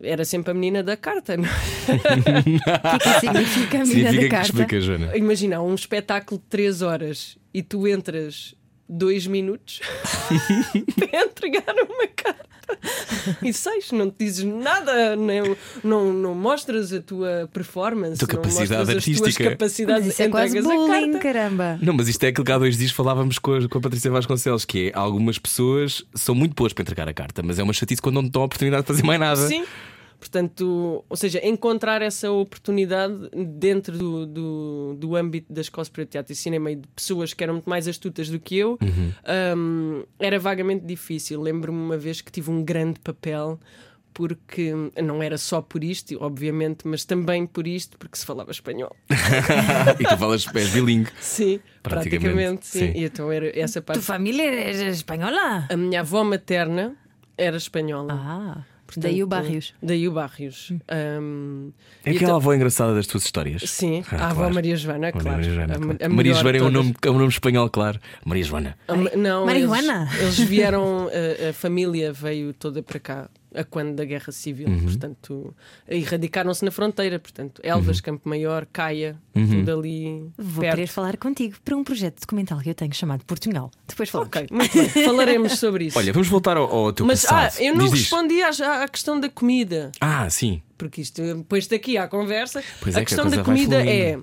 Era 0.00 0.24
sempre 0.24 0.52
a 0.52 0.54
menina 0.54 0.82
da 0.82 0.96
carta. 0.96 1.36
Não? 1.36 1.44
é? 1.44 1.48
O 1.48 2.98
que 2.98 3.08
é 3.08 3.14
que 3.14 3.20
significa 3.20 3.80
a 3.80 3.84
menina 3.84 4.10
Significa 4.10 4.12
da 4.12 4.22
que 4.22 4.28
carta? 4.28 4.46
explica, 4.46 4.80
Joana. 4.80 5.16
Imagina, 5.16 5.56
há 5.56 5.62
um 5.62 5.74
espetáculo 5.74 6.40
de 6.40 6.46
3 6.46 6.82
horas 6.82 7.36
e 7.52 7.62
tu 7.62 7.88
entras 7.88 8.54
dois 8.88 9.26
minutos 9.26 9.80
para 10.96 11.24
entregar 11.24 11.74
uma 11.74 12.06
carta. 12.14 12.51
E 13.42 13.52
seis, 13.52 13.90
não 13.92 14.10
te 14.10 14.24
dizes 14.24 14.44
nada, 14.44 15.14
não, 15.16 15.56
não, 15.82 16.12
não 16.12 16.34
mostras 16.34 16.92
a 16.92 17.00
tua 17.00 17.48
performance, 17.52 18.18
Tua 18.18 18.28
não 18.28 18.42
capacidade 18.42 18.70
mostras 18.70 18.96
as 18.98 19.04
tuas 19.04 19.18
artística. 19.20 19.50
capacidades, 19.50 20.04
Mas 20.06 20.12
isso 20.14 20.22
é 20.22 20.28
quase 20.28 20.60
bullying, 20.60 21.18
caramba. 21.18 21.78
Não, 21.80 21.92
mas 21.92 22.08
isto 22.08 22.22
é 22.24 22.28
aquilo 22.28 22.44
que 22.44 22.52
há 22.52 22.58
dois 22.58 22.76
dias 22.76 22.90
falávamos 22.90 23.38
com 23.38 23.54
a, 23.54 23.68
com 23.68 23.78
a 23.78 23.80
Patrícia 23.80 24.10
Vasconcelos, 24.10 24.64
que 24.64 24.88
é 24.88 24.98
algumas 24.98 25.38
pessoas 25.38 26.04
são 26.14 26.34
muito 26.34 26.54
boas 26.54 26.72
para 26.72 26.82
entregar 26.82 27.08
a 27.08 27.14
carta, 27.14 27.42
mas 27.42 27.58
é 27.58 27.62
uma 27.62 27.72
chatice 27.72 28.00
quando 28.02 28.16
não 28.16 28.24
te 28.24 28.30
dão 28.30 28.42
a 28.42 28.44
oportunidade 28.46 28.82
de 28.82 28.86
fazer 28.88 29.02
mais 29.04 29.20
nada. 29.20 29.46
Sim. 29.46 29.64
Portanto, 30.22 31.04
ou 31.08 31.16
seja, 31.16 31.44
encontrar 31.44 32.00
essa 32.00 32.30
oportunidade 32.30 33.28
dentro 33.58 33.98
do, 33.98 34.24
do, 34.24 34.94
do 34.96 35.16
âmbito 35.16 35.52
da 35.52 35.60
Escola 35.60 35.84
Superior 35.84 36.06
de 36.06 36.10
Teatro 36.12 36.32
e 36.32 36.36
Cinema 36.36 36.70
e 36.70 36.76
de 36.76 36.86
pessoas 36.94 37.34
que 37.34 37.42
eram 37.42 37.54
muito 37.54 37.68
mais 37.68 37.88
astutas 37.88 38.28
do 38.28 38.38
que 38.38 38.56
eu 38.56 38.78
hum, 39.56 40.04
era 40.20 40.38
vagamente 40.38 40.86
difícil. 40.86 41.40
Lembro-me 41.40 41.76
uma 41.76 41.98
vez 41.98 42.20
que 42.20 42.30
tive 42.30 42.52
um 42.52 42.62
grande 42.62 43.00
papel 43.00 43.58
porque 44.14 44.72
não 45.02 45.20
era 45.20 45.36
só 45.36 45.60
por 45.60 45.82
isto, 45.82 46.16
obviamente, 46.20 46.86
mas 46.86 47.04
também 47.04 47.44
por 47.44 47.66
isto, 47.66 47.98
porque 47.98 48.16
se 48.16 48.24
falava 48.24 48.52
espanhol. 48.52 48.94
e 49.98 50.04
tu 50.04 50.16
falas 50.18 50.46
és 50.54 50.70
bilingue. 50.70 51.10
Sim, 51.20 51.58
Praticamente, 51.82 52.20
praticamente, 52.20 52.66
sim. 52.68 52.92
sim. 52.92 53.00
E 53.00 53.04
então 53.06 53.32
era 53.32 53.58
essa 53.58 53.82
parte. 53.82 53.98
Tua 53.98 54.06
família 54.06 54.44
é 54.44 54.88
espanhola? 54.88 55.66
A 55.68 55.76
minha 55.76 55.98
avó 55.98 56.22
materna 56.22 56.94
era 57.36 57.56
espanhola. 57.56 58.12
Ah, 58.12 58.71
daí 58.96 59.22
o 59.22 59.26
Barrios. 59.26 59.74
Daí 59.82 60.06
o 60.08 60.12
Barrios. 60.12 60.70
Hum, 61.20 61.72
É 62.04 62.10
aquela 62.10 62.24
então- 62.24 62.36
avó 62.36 62.52
engraçada 62.54 62.94
das 62.94 63.06
tuas 63.06 63.24
histórias. 63.24 63.62
Sim, 63.70 64.02
Ah, 64.10 64.16
a 64.16 64.26
avó 64.26 64.34
claro. 64.40 64.54
Maria 64.54 64.76
Joana, 64.76 64.98
Maria 65.12 65.20
claro. 65.20 65.42
Joana, 65.42 65.74
A- 65.74 65.78
claro. 65.78 65.98
a 66.02 66.08
Maria 66.08 66.34
Joana 66.34 66.58
é 66.58 66.62
um 66.62 66.70
nome, 66.70 66.94
é 67.02 67.10
um 67.10 67.18
nome 67.18 67.28
espanhol, 67.28 67.68
claro. 67.70 67.98
Maria 68.24 68.44
Joana. 68.44 68.76
A 68.88 68.96
não, 69.16 69.46
Marihuana? 69.46 70.08
Eles, 70.18 70.38
eles 70.38 70.48
vieram, 70.48 71.08
a, 71.08 71.50
a 71.50 71.52
família 71.52 72.12
veio 72.12 72.52
toda 72.52 72.82
para 72.82 72.98
cá 73.00 73.28
a 73.54 73.64
quando 73.64 73.94
da 73.96 74.04
Guerra 74.04 74.32
Civil, 74.32 74.68
Uhum. 74.68 74.82
portanto, 74.84 75.54
erradicaram-se 75.88 76.64
na 76.64 76.70
fronteira, 76.70 77.18
portanto, 77.18 77.60
Elvas, 77.64 78.00
Campo 78.00 78.28
Maior, 78.28 78.66
Caia, 78.72 79.16
Uhum. 79.34 79.46
tudo 79.64 79.78
ali 79.78 80.30
Vou 80.38 80.60
perto. 80.62 80.74
querer 80.76 80.86
falar 80.86 81.16
contigo 81.16 81.56
para 81.64 81.76
um 81.76 81.84
projeto 81.84 82.20
documental 82.20 82.58
que 82.60 82.70
eu 82.70 82.74
tenho 82.74 82.94
chamado 82.94 83.24
Portugal. 83.24 83.70
Depois 83.86 84.08
falamos. 84.08 84.28
Ok, 84.34 84.46
muito 84.50 84.72
bem, 84.74 84.88
falaremos 85.04 85.58
sobre 85.58 85.86
isso. 85.86 85.98
Olha, 85.98 86.12
vamos 86.12 86.28
voltar 86.28 86.56
ao, 86.56 86.64
ao 86.70 86.92
teu 86.92 87.04
Mas 87.06 87.24
ah, 87.26 87.28
passado. 87.28 87.60
eu 87.62 87.74
não 87.74 87.84
Diz, 87.84 87.92
diz. 87.92 88.00
respondi 88.02 88.42
à, 88.42 88.82
à 88.82 88.88
questão 88.88 89.18
da 89.20 89.28
comida. 89.28 89.92
Ah, 90.00 90.28
sim. 90.30 90.62
porque 90.78 91.00
isto 91.00 91.22
depois 91.22 91.66
daqui 91.66 91.96
à 91.96 92.08
conversa, 92.08 92.62
Pois 92.80 92.96
a 92.96 93.00
é, 93.00 93.04
que 93.04 93.14
a 93.14 93.16
questão 93.16 93.30
da 93.30 93.44
comida 93.44 93.84
é 93.86 94.18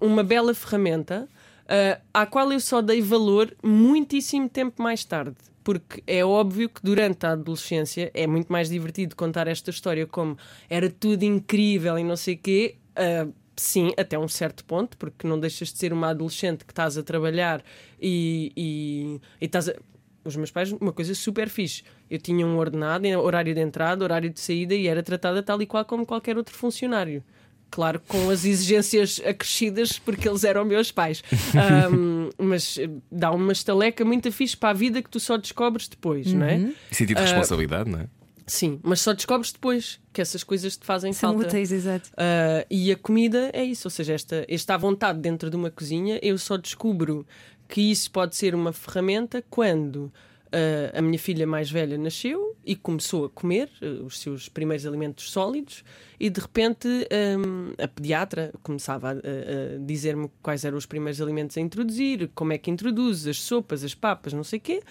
uma 0.00 0.22
bela 0.24 0.52
ferramenta 0.54 1.28
ah, 1.68 2.00
à 2.12 2.26
qual 2.26 2.52
eu 2.52 2.60
só 2.60 2.82
dei 2.82 3.00
valor 3.00 3.54
muitíssimo 3.62 4.48
tempo 4.48 4.82
mais 4.82 5.04
tarde. 5.04 5.36
Porque 5.64 6.02
é 6.06 6.24
óbvio 6.24 6.68
que 6.68 6.80
durante 6.82 7.24
a 7.26 7.32
adolescência 7.32 8.10
é 8.14 8.26
muito 8.26 8.52
mais 8.52 8.68
divertido 8.68 9.14
contar 9.16 9.46
esta 9.46 9.70
história 9.70 10.06
como 10.06 10.36
era 10.68 10.90
tudo 10.90 11.22
incrível 11.24 11.98
e 11.98 12.04
não 12.04 12.16
sei 12.16 12.34
o 12.34 12.38
quê. 12.38 12.76
ah, 12.96 13.28
Sim, 13.56 13.92
até 13.98 14.18
um 14.18 14.28
certo 14.28 14.64
ponto, 14.64 14.96
porque 14.96 15.26
não 15.26 15.38
deixas 15.38 15.72
de 15.72 15.78
ser 15.78 15.92
uma 15.92 16.08
adolescente 16.08 16.64
que 16.64 16.72
estás 16.72 16.96
a 16.96 17.02
trabalhar 17.02 17.62
e, 18.00 18.50
e, 18.56 19.20
e 19.40 19.44
estás 19.44 19.68
a... 19.68 19.74
Os 20.24 20.36
meus 20.36 20.50
pais, 20.52 20.70
uma 20.72 20.92
coisa 20.92 21.14
super 21.14 21.48
fixe. 21.48 21.82
Eu 22.08 22.18
tinha 22.18 22.46
um 22.46 22.56
ordenado, 22.56 23.06
horário 23.20 23.52
de 23.54 23.60
entrada, 23.60 24.04
horário 24.04 24.30
de 24.30 24.40
saída 24.40 24.74
e 24.74 24.86
era 24.86 25.02
tratada 25.02 25.42
tal 25.42 25.60
e 25.60 25.66
qual 25.66 25.84
como 25.84 26.06
qualquer 26.06 26.36
outro 26.36 26.54
funcionário. 26.54 27.24
Claro, 27.72 28.02
com 28.06 28.28
as 28.28 28.44
exigências 28.44 29.18
acrescidas, 29.24 29.98
porque 29.98 30.28
eles 30.28 30.44
eram 30.44 30.64
meus 30.64 30.92
pais. 30.92 31.22
Um, 31.92 32.30
mas 32.38 32.78
dá 33.10 33.30
uma 33.30 33.52
estaleca 33.52 34.04
muito 34.04 34.30
fixe 34.32 34.56
para 34.56 34.70
a 34.70 34.72
vida 34.72 35.02
que 35.02 35.08
tu 35.08 35.20
só 35.20 35.36
descobres 35.36 35.88
depois, 35.88 36.32
não 36.32 36.46
é? 36.46 36.72
E 36.90 36.94
sentido 36.94 37.16
de 37.18 37.22
responsabilidade, 37.22 37.90
não 37.90 38.00
é? 38.00 38.08
Sim, 38.46 38.80
mas 38.82 39.00
só 39.00 39.12
descobres 39.12 39.52
depois 39.52 40.00
que 40.12 40.20
essas 40.20 40.42
coisas 40.42 40.76
te 40.76 40.84
fazem 40.84 41.12
São 41.12 41.32
falta. 41.32 41.46
úteis, 41.48 41.72
exato. 41.72 42.10
Uh, 42.10 42.66
e 42.70 42.90
a 42.90 42.96
comida 42.96 43.50
é 43.52 43.64
isso, 43.64 43.86
ou 43.86 43.90
seja, 43.90 44.12
esta, 44.12 44.44
esta 44.48 44.74
à 44.74 44.76
vontade 44.76 45.20
dentro 45.20 45.48
de 45.48 45.56
uma 45.56 45.70
cozinha, 45.70 46.18
eu 46.22 46.36
só 46.36 46.56
descubro 46.56 47.26
que 47.68 47.80
isso 47.80 48.10
pode 48.10 48.36
ser 48.36 48.54
uma 48.54 48.72
ferramenta 48.72 49.42
quando 49.48 50.12
uh, 50.52 50.98
a 50.98 51.02
minha 51.02 51.18
filha 51.18 51.46
mais 51.46 51.70
velha 51.70 51.96
nasceu 51.98 52.56
e 52.64 52.76
começou 52.76 53.24
a 53.24 53.30
comer 53.30 53.68
uh, 53.82 54.04
os 54.04 54.18
seus 54.20 54.48
primeiros 54.48 54.86
alimentos 54.86 55.30
sólidos 55.30 55.82
e 56.20 56.30
de 56.30 56.40
repente 56.40 56.86
um, 56.88 57.72
a 57.82 57.88
pediatra 57.88 58.52
começava 58.62 59.08
a, 59.08 59.12
a- 59.12 59.14
a 59.14 59.78
dizer-me 59.84 60.30
quais 60.42 60.64
eram 60.64 60.76
os 60.78 60.86
primeiros 60.86 61.20
alimentos 61.20 61.56
a 61.56 61.60
introduzir, 61.60 62.30
como 62.34 62.52
é 62.52 62.58
que 62.58 62.70
introduz, 62.70 63.26
as 63.26 63.40
sopas, 63.40 63.82
as 63.82 63.94
papas, 63.94 64.32
não 64.32 64.44
sei 64.44 64.58
o 64.58 64.62
quê. 64.62 64.82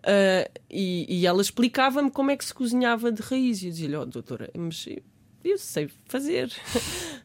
Uh, 0.00 0.50
e, 0.70 1.06
e 1.20 1.26
ela 1.26 1.40
explicava-me 1.40 2.10
como 2.10 2.30
é 2.30 2.36
que 2.36 2.44
se 2.44 2.52
cozinhava 2.52 3.10
de 3.10 3.22
raiz. 3.22 3.62
E 3.62 3.66
eu 3.66 3.70
dizia-lhe, 3.70 3.96
oh, 3.96 4.04
doutora, 4.04 4.50
mas 4.54 4.86
eu, 5.44 5.58
sei 5.58 5.90
fazer. 6.06 6.50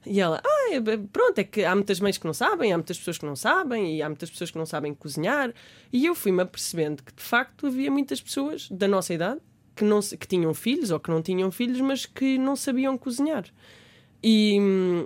E 0.05 0.19
ela, 0.19 0.41
ah, 0.43 0.81
pronto, 1.11 1.39
é 1.39 1.43
que 1.43 1.63
há 1.63 1.75
muitas 1.75 1.99
mães 1.99 2.17
que 2.17 2.25
não 2.25 2.33
sabem, 2.33 2.71
há 2.71 2.77
muitas 2.77 2.97
pessoas 2.97 3.17
que 3.17 3.25
não 3.25 3.35
sabem, 3.35 3.97
e 3.97 4.01
há 4.01 4.07
muitas 4.07 4.29
pessoas 4.29 4.49
que 4.49 4.57
não 4.57 4.65
sabem 4.65 4.93
cozinhar. 4.93 5.53
E 5.91 6.05
eu 6.05 6.15
fui-me 6.15 6.41
apercebendo 6.41 7.03
que, 7.03 7.13
de 7.13 7.21
facto, 7.21 7.67
havia 7.67 7.91
muitas 7.91 8.21
pessoas 8.21 8.69
da 8.69 8.87
nossa 8.87 9.13
idade 9.13 9.41
que, 9.75 9.83
não, 9.83 9.99
que 9.99 10.27
tinham 10.27 10.53
filhos 10.53 10.89
ou 10.89 10.99
que 10.99 11.09
não 11.09 11.21
tinham 11.21 11.51
filhos, 11.51 11.81
mas 11.81 12.05
que 12.05 12.37
não 12.37 12.55
sabiam 12.55 12.97
cozinhar. 12.97 13.45
E 14.23 14.57
hum, 14.59 15.05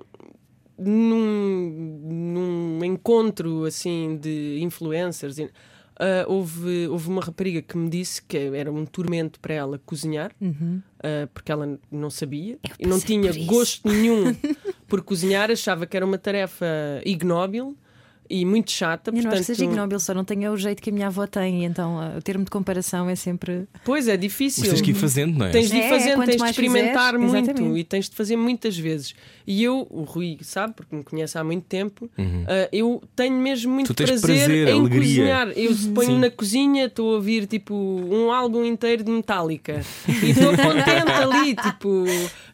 num, 0.78 2.78
num 2.80 2.86
encontro 2.86 3.66
assim 3.66 4.18
de 4.18 4.60
influencers, 4.62 5.38
ah, 6.00 6.26
houve, 6.28 6.88
houve 6.88 7.10
uma 7.10 7.22
rapariga 7.22 7.62
que 7.62 7.78
me 7.78 7.90
disse 7.90 8.22
que 8.22 8.38
era 8.38 8.72
um 8.72 8.86
tormento 8.86 9.40
para 9.40 9.54
ela 9.54 9.80
cozinhar, 9.86 10.32
ah, 10.42 11.28
porque 11.34 11.52
ela 11.52 11.80
não 11.92 12.10
sabia 12.10 12.58
e 12.80 12.86
não 12.86 13.00
tinha 13.00 13.32
gosto 13.46 13.88
nenhum 13.88 14.36
por 14.88 15.02
cozinhar, 15.02 15.52
achava 15.52 15.86
que 15.86 15.96
era 15.96 16.06
uma 16.06 16.18
tarefa 16.18 16.66
ignóbil 17.06 17.78
e 18.30 18.46
muito 18.46 18.72
chata. 18.72 19.10
Eu 19.10 19.14
não 19.14 19.20
acho 19.20 19.28
que 19.28 19.36
portanto, 19.38 19.46
seja 19.46 19.66
ignóbil, 19.66 20.00
só 20.00 20.14
não 20.14 20.24
tenho 20.24 20.52
o 20.52 20.58
jeito 20.58 20.82
que 20.82 20.90
a 20.90 20.94
minha 20.94 21.08
avó 21.08 21.28
tem, 21.28 21.62
e 21.64 21.66
então 21.66 22.00
ah, 22.00 22.14
o 22.18 22.22
termo 22.22 22.44
de 22.46 22.52
comparação 22.52 23.10
é 23.10 23.16
sempre. 23.16 23.66
Pois 23.86 24.08
é, 24.08 24.16
difícil. 24.18 24.64
Mas 24.64 24.70
tens 24.74 24.82
que 24.82 24.92
ir 24.92 24.96
fazendo, 24.96 25.38
não 25.38 25.46
é? 25.46 25.52
Tens 25.52 25.70
de 25.70 25.78
ir 25.78 25.82
É, 25.82 25.90
fazendo, 25.90 26.16
quanto 26.16 26.30
tens 26.30 26.42
de 26.42 26.50
experimentar 26.50 27.14
fizeres, 27.14 27.32
muito 27.32 27.50
exatamente. 27.52 27.80
e 27.80 27.84
tens 27.84 28.10
de 28.10 28.16
fazer 28.16 28.36
muitas 28.38 28.78
vezes. 28.78 29.14
E 29.46 29.62
eu, 29.64 29.86
o 29.90 30.04
Rui 30.04 30.38
sabe, 30.42 30.74
porque 30.74 30.96
me 30.96 31.04
conhece 31.04 31.38
há 31.38 31.44
muito 31.44 31.66
tempo, 31.66 32.10
ah, 32.18 32.70
eu 32.72 33.02
tenho 33.16 33.36
mesmo 33.38 33.72
muito 33.74 33.90
Uhum. 33.90 33.96
Prazer, 33.96 34.22
prazer, 34.22 34.68
em 34.68 34.72
alegria. 34.80 35.00
cozinhar. 35.00 35.48
Eu 35.56 35.74
se 35.74 35.88
ponho 35.90 36.10
Sim. 36.12 36.20
na 36.20 36.30
cozinha, 36.30 36.86
estou 36.86 37.12
a 37.12 37.16
ouvir 37.16 37.46
tipo 37.48 37.74
um 37.76 38.32
álbum 38.32 38.64
inteiro 38.66 39.04
de 39.04 39.12
Metallica 39.12 39.82
e 40.24 40.30
estou 40.32 40.50
contente 40.50 41.12
ali, 41.12 41.56
tipo. 41.56 42.06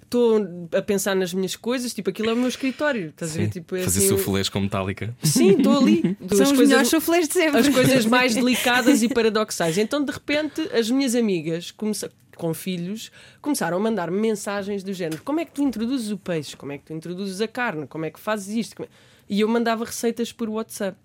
Estou 0.09 0.69
a 0.75 0.81
pensar 0.81 1.15
nas 1.15 1.31
minhas 1.35 1.55
coisas, 1.55 1.93
tipo, 1.93 2.09
aquilo 2.09 2.31
é 2.31 2.33
o 2.33 2.35
meu 2.35 2.47
escritório. 2.47 3.09
Estás 3.09 3.33
a 3.33 3.35
ver? 3.35 3.43
Sim. 3.43 3.49
Tipo, 3.51 3.75
é 3.75 3.83
Fazer 3.83 3.99
assim, 3.99 4.07
suflês 4.09 4.49
com 4.49 4.59
metálica. 4.59 5.15
Sim, 5.21 5.51
estou 5.51 5.77
ali. 5.77 6.01
São 6.27 6.31
As 6.31 6.31
os 6.31 6.47
coisas- 6.47 6.67
melhores 6.67 6.87
soufflés 6.87 7.27
de 7.27 7.33
sempre. 7.35 7.59
as 7.59 7.69
coisas 7.69 8.05
mais 8.07 8.33
delicadas 8.33 9.03
e 9.03 9.07
paradoxais. 9.09 9.77
Então, 9.77 10.03
de 10.03 10.11
repente, 10.11 10.61
as 10.73 10.89
minhas 10.89 11.13
amigas 11.13 11.69
começa- 11.69 12.11
com 12.35 12.53
filhos 12.55 13.11
começaram 13.39 13.77
a 13.77 13.79
mandar-me 13.79 14.19
mensagens 14.19 14.81
do 14.83 14.93
género: 14.93 15.21
como 15.23 15.41
é 15.41 15.45
que 15.45 15.51
tu 15.51 15.61
introduzes 15.61 16.09
o 16.09 16.17
peixe? 16.17 16.57
Como 16.57 16.71
é 16.71 16.79
que 16.79 16.85
tu 16.85 16.93
introduzes 16.93 17.39
a 17.39 17.47
carne? 17.47 17.85
Como 17.85 18.03
é 18.05 18.09
que 18.09 18.19
fazes 18.19 18.55
isto? 18.55 18.77
Como 18.77 18.87
é- 18.87 18.91
E 19.29 19.41
eu 19.41 19.47
mandava 19.47 19.85
receitas 19.85 20.31
por 20.31 20.49
WhatsApp. 20.49 20.97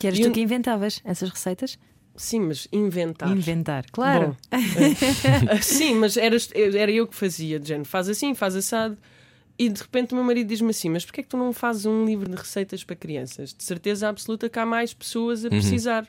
Que 0.00 0.08
eras 0.08 0.18
E 0.18 0.22
tu 0.22 0.28
eu- 0.28 0.32
que 0.32 0.40
inventavas 0.40 1.00
essas 1.04 1.30
receitas? 1.30 1.78
Sim, 2.18 2.40
mas 2.40 2.66
inventar. 2.72 3.30
Inventar, 3.30 3.86
claro. 3.90 4.28
Bom, 4.30 4.36
ah, 4.50 5.62
sim, 5.62 5.94
mas 5.94 6.16
era, 6.16 6.36
era 6.54 6.90
eu 6.90 7.06
que 7.06 7.14
fazia, 7.14 7.60
de 7.60 7.68
género, 7.68 7.88
faz 7.88 8.08
assim, 8.08 8.34
faz 8.34 8.56
assado. 8.56 8.98
E 9.56 9.68
de 9.68 9.80
repente 9.80 10.12
o 10.12 10.16
meu 10.16 10.24
marido 10.24 10.48
diz-me 10.48 10.70
assim: 10.70 10.88
Mas 10.88 11.04
porquê 11.04 11.20
é 11.20 11.22
que 11.22 11.28
tu 11.28 11.36
não 11.36 11.52
fazes 11.52 11.86
um 11.86 12.04
livro 12.04 12.28
de 12.28 12.36
receitas 12.36 12.84
para 12.84 12.94
crianças? 12.94 13.54
De 13.54 13.62
certeza 13.62 14.08
absoluta 14.08 14.48
que 14.48 14.58
há 14.58 14.66
mais 14.66 14.92
pessoas 14.92 15.44
a 15.44 15.48
precisar. 15.48 16.08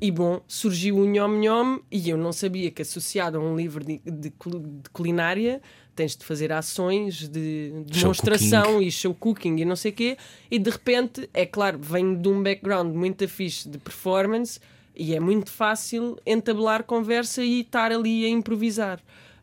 E 0.00 0.10
bom, 0.10 0.40
surgiu 0.48 0.96
o 0.96 1.04
Nhom 1.04 1.38
Nhom 1.38 1.80
e 1.90 2.08
eu 2.08 2.16
não 2.16 2.32
sabia 2.32 2.70
que 2.70 2.80
associado 2.80 3.36
a 3.36 3.40
um 3.40 3.54
livro 3.54 3.84
de, 3.84 4.00
de 4.04 4.30
de 4.30 4.90
culinária 4.90 5.60
tens 5.94 6.16
de 6.16 6.24
fazer 6.24 6.50
ações 6.50 7.28
de 7.28 7.84
demonstração 7.86 8.80
e 8.80 8.90
show 8.90 9.14
cooking 9.14 9.56
e 9.58 9.64
não 9.64 9.76
sei 9.76 9.90
o 9.90 9.94
quê. 9.94 10.16
E 10.50 10.58
de 10.58 10.70
repente, 10.70 11.28
é 11.34 11.44
claro, 11.44 11.78
venho 11.78 12.16
de 12.16 12.28
um 12.28 12.42
background 12.42 12.94
muito 12.94 13.28
fixe 13.28 13.68
de 13.68 13.78
performance 13.78 14.58
e 14.94 15.14
é 15.14 15.20
muito 15.20 15.50
fácil 15.50 16.18
entabelar 16.26 16.84
conversa 16.84 17.42
e 17.42 17.60
estar 17.60 17.92
ali 17.92 18.24
a 18.24 18.28
improvisar. 18.28 19.00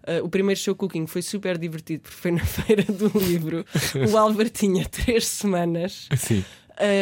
Uh, 0.08 0.24
o 0.24 0.30
primeiro 0.30 0.60
show 0.60 0.76
cooking 0.76 1.06
foi 1.08 1.22
super 1.22 1.58
divertido 1.58 2.04
porque 2.04 2.16
foi 2.16 2.32
na 2.32 2.44
feira 2.46 2.84
do 2.84 3.12
livro. 3.20 3.66
O 4.12 4.18
Álvaro 4.18 4.50
tinha 4.50 4.88
três 4.88 5.28
semanas. 5.28 6.08
Sim. 6.18 6.44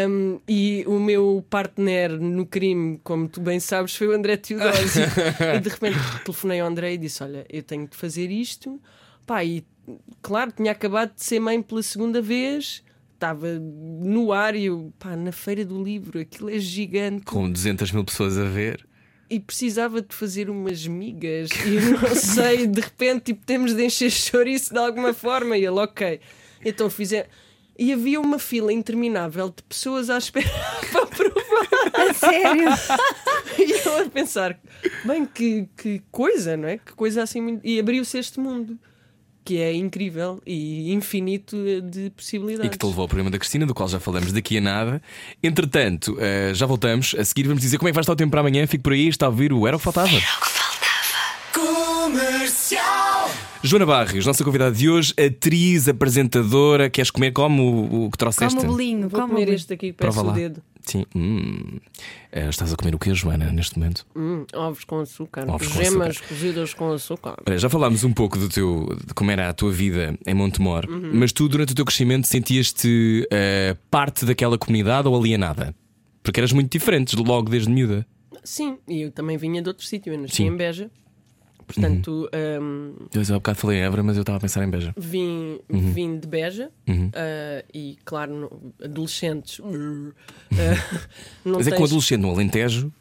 Um, 0.09 0.39
e 0.47 0.83
o 0.87 0.99
meu 0.99 1.45
partner 1.51 2.19
no 2.19 2.47
crime, 2.47 2.99
como 3.03 3.27
tu 3.27 3.39
bem 3.39 3.59
sabes, 3.59 3.95
foi 3.95 4.07
o 4.07 4.11
André 4.11 4.35
Teodósio. 4.35 5.03
e 5.55 5.59
de 5.59 5.69
repente 5.69 5.97
telefonei 6.25 6.59
ao 6.59 6.67
André 6.67 6.93
e 6.93 6.97
disse: 6.97 7.23
Olha, 7.23 7.45
eu 7.47 7.61
tenho 7.61 7.87
de 7.87 7.95
fazer 7.95 8.31
isto. 8.31 8.81
Pá, 9.25 9.43
e 9.43 9.63
claro, 10.21 10.51
tinha 10.51 10.71
acabado 10.71 11.13
de 11.13 11.23
ser 11.23 11.39
mãe 11.39 11.61
pela 11.61 11.83
segunda 11.83 12.21
vez, 12.21 12.83
estava 13.17 13.47
no 13.59 14.31
ar 14.31 14.55
e 14.55 14.65
eu, 14.65 14.93
pá, 14.99 15.15
na 15.15 15.31
feira 15.31 15.65
do 15.65 15.83
livro, 15.83 16.19
aquilo 16.19 16.49
é 16.49 16.59
gigante 16.59 17.23
Com 17.25 17.49
200 17.51 17.91
mil 17.91 18.05
pessoas 18.05 18.37
a 18.37 18.43
ver. 18.45 18.85
e 19.29 19.39
precisava 19.39 20.01
de 20.01 20.13
fazer 20.15 20.49
umas 20.49 20.85
migas 20.87 21.49
e 21.65 21.75
eu 21.75 21.99
não 21.99 22.13
sei, 22.15 22.67
de 22.67 22.79
repente 22.79 23.25
tipo, 23.33 23.45
temos 23.45 23.73
de 23.73 23.83
encher 23.83 24.11
chouriço 24.11 24.71
de 24.73 24.79
alguma 24.79 25.13
forma 25.13 25.57
e 25.57 25.65
ele, 25.65 25.79
ok. 25.79 26.19
Então 26.63 26.89
fizer. 26.89 27.27
E 27.79 27.93
havia 27.93 28.19
uma 28.19 28.39
fila 28.39 28.73
interminável 28.73 29.49
de 29.49 29.61
pessoas 29.63 30.09
à 30.09 30.17
espera 30.17 30.47
para 30.91 31.05
provar. 31.05 32.09
A 32.09 32.13
sério? 32.13 32.69
E 33.59 33.71
eu 33.71 33.97
a 34.05 34.09
pensar, 34.09 34.59
bem, 35.03 35.25
que, 35.25 35.67
que 35.75 36.01
coisa, 36.11 36.55
não 36.55 36.67
é? 36.69 36.77
Que 36.77 36.93
coisa 36.93 37.23
assim. 37.23 37.59
E 37.63 37.79
abriu-se 37.79 38.17
este 38.19 38.39
mundo 38.39 38.77
que 39.47 39.61
é 39.61 39.73
incrível 39.73 40.41
e 40.45 40.91
infinito 40.91 41.55
de 41.81 42.09
possibilidades. 42.09 42.67
E 42.67 42.69
que 42.69 42.77
te 42.77 42.85
levou 42.85 43.03
ao 43.03 43.07
programa 43.07 43.31
da 43.31 43.39
Cristina, 43.39 43.65
do 43.65 43.73
qual 43.73 43.87
já 43.87 43.97
falamos 43.97 44.33
daqui 44.33 44.57
a 44.57 44.61
nada. 44.61 45.01
Entretanto, 45.41 46.17
eh, 46.19 46.51
já 46.53 46.65
voltamos. 46.65 47.15
A 47.17 47.23
seguir 47.23 47.47
vamos 47.47 47.61
dizer 47.61 47.77
como 47.77 47.87
é 47.87 47.91
que 47.91 47.95
vai 47.95 48.01
estar 48.01 48.11
o 48.11 48.15
tempo 48.17 48.31
para 48.31 48.41
amanhã. 48.41 48.67
Fico 48.67 48.83
por 48.83 48.91
aí, 48.91 49.07
está 49.07 49.25
a 49.25 49.29
ouvir 49.29 49.53
o 49.53 49.65
Era 49.65 49.77
o 49.77 49.79
que 49.79 49.85
Faltava. 49.85 50.11
Joana 53.67 53.85
Barrios, 53.85 54.25
nossa 54.25 54.43
convidada 54.43 54.73
de 54.75 54.89
hoje, 54.89 55.13
atriz, 55.17 55.87
apresentadora. 55.87 56.89
Queres 56.89 57.11
comer 57.11 57.31
como 57.31 57.63
o, 57.63 58.05
o 58.05 58.11
que 58.11 58.17
trouxeste? 58.17 58.55
Como 58.55 58.69
o 58.69 58.71
bolinho, 58.73 59.09
Vou 59.09 59.19
como 59.21 59.33
comer 59.33 59.49
este 59.49 59.73
aqui, 59.73 59.93
peço 59.93 60.21
o 60.25 60.31
dedo. 60.31 60.61
Sim. 60.81 61.05
Hum. 61.13 61.79
Eh, 62.31 62.47
estás 62.47 62.71
a 62.71 62.77
comer 62.77 62.95
o 62.95 62.99
que, 62.99 63.13
Joana, 63.13 63.51
neste 63.51 63.77
momento? 63.77 64.05
Hum, 64.15 64.45
ovos 64.55 64.85
com 64.85 64.99
açúcar, 65.01 65.45
Ovos 65.49 65.67
com 65.67 65.83
gemas 65.83 66.19
cozidas 66.21 66.73
com 66.73 66.91
açúcar. 66.93 67.35
Olha, 67.45 67.57
já 67.57 67.67
falámos 67.67 68.05
um 68.05 68.13
pouco 68.13 68.37
do 68.39 68.47
teu, 68.47 68.87
de 69.05 69.13
como 69.13 69.29
era 69.29 69.49
a 69.49 69.53
tua 69.53 69.71
vida 69.71 70.17
em 70.25 70.33
Montemor, 70.33 70.85
Uhum. 70.89 71.11
mas 71.13 71.33
tu, 71.33 71.49
durante 71.49 71.73
o 71.73 71.75
teu 71.75 71.83
crescimento, 71.83 72.25
sentias-te 72.27 73.27
eh, 73.29 73.75
parte 73.91 74.23
daquela 74.25 74.57
comunidade 74.57 75.09
ou 75.09 75.15
alienada? 75.19 75.75
Porque 76.23 76.39
eras 76.39 76.53
muito 76.53 76.71
diferente 76.71 77.15
logo 77.17 77.49
desde 77.49 77.69
miúda. 77.69 78.05
Sim, 78.43 78.77
e 78.87 79.01
eu 79.01 79.11
também 79.11 79.35
vinha 79.37 79.61
de 79.61 79.67
outro 79.67 79.85
sítio, 79.85 80.13
eu 80.13 80.19
nasci 80.19 80.37
Sim. 80.37 80.47
em 80.47 80.55
Beja. 80.55 80.89
Portanto, 81.67 82.29
hum, 82.61 82.95
Eu 83.13 83.21
há 83.21 83.33
bocado 83.37 83.57
falei 83.59 83.79
em 83.79 83.81
Évora, 83.81 84.01
mas 84.01 84.15
eu 84.15 84.21
estava 84.21 84.37
a 84.37 84.41
pensar 84.41 84.63
em 84.63 84.69
Beja. 84.69 84.93
vim, 84.97 85.59
Uhum. 85.69 85.91
vim 85.93 86.17
de 86.17 86.25
Beja 86.27 86.71
ah, 87.13 87.63
e, 87.73 87.97
claro, 88.05 88.73
adolescentes. 88.81 89.59
não 91.45 91.57
Mas 91.57 91.67
é 91.67 91.71
que 91.71 91.75
um 91.75 91.79
tens- 91.79 91.89
adolescente 91.89 92.21
no 92.21 92.29
Alentejo, 92.31 92.91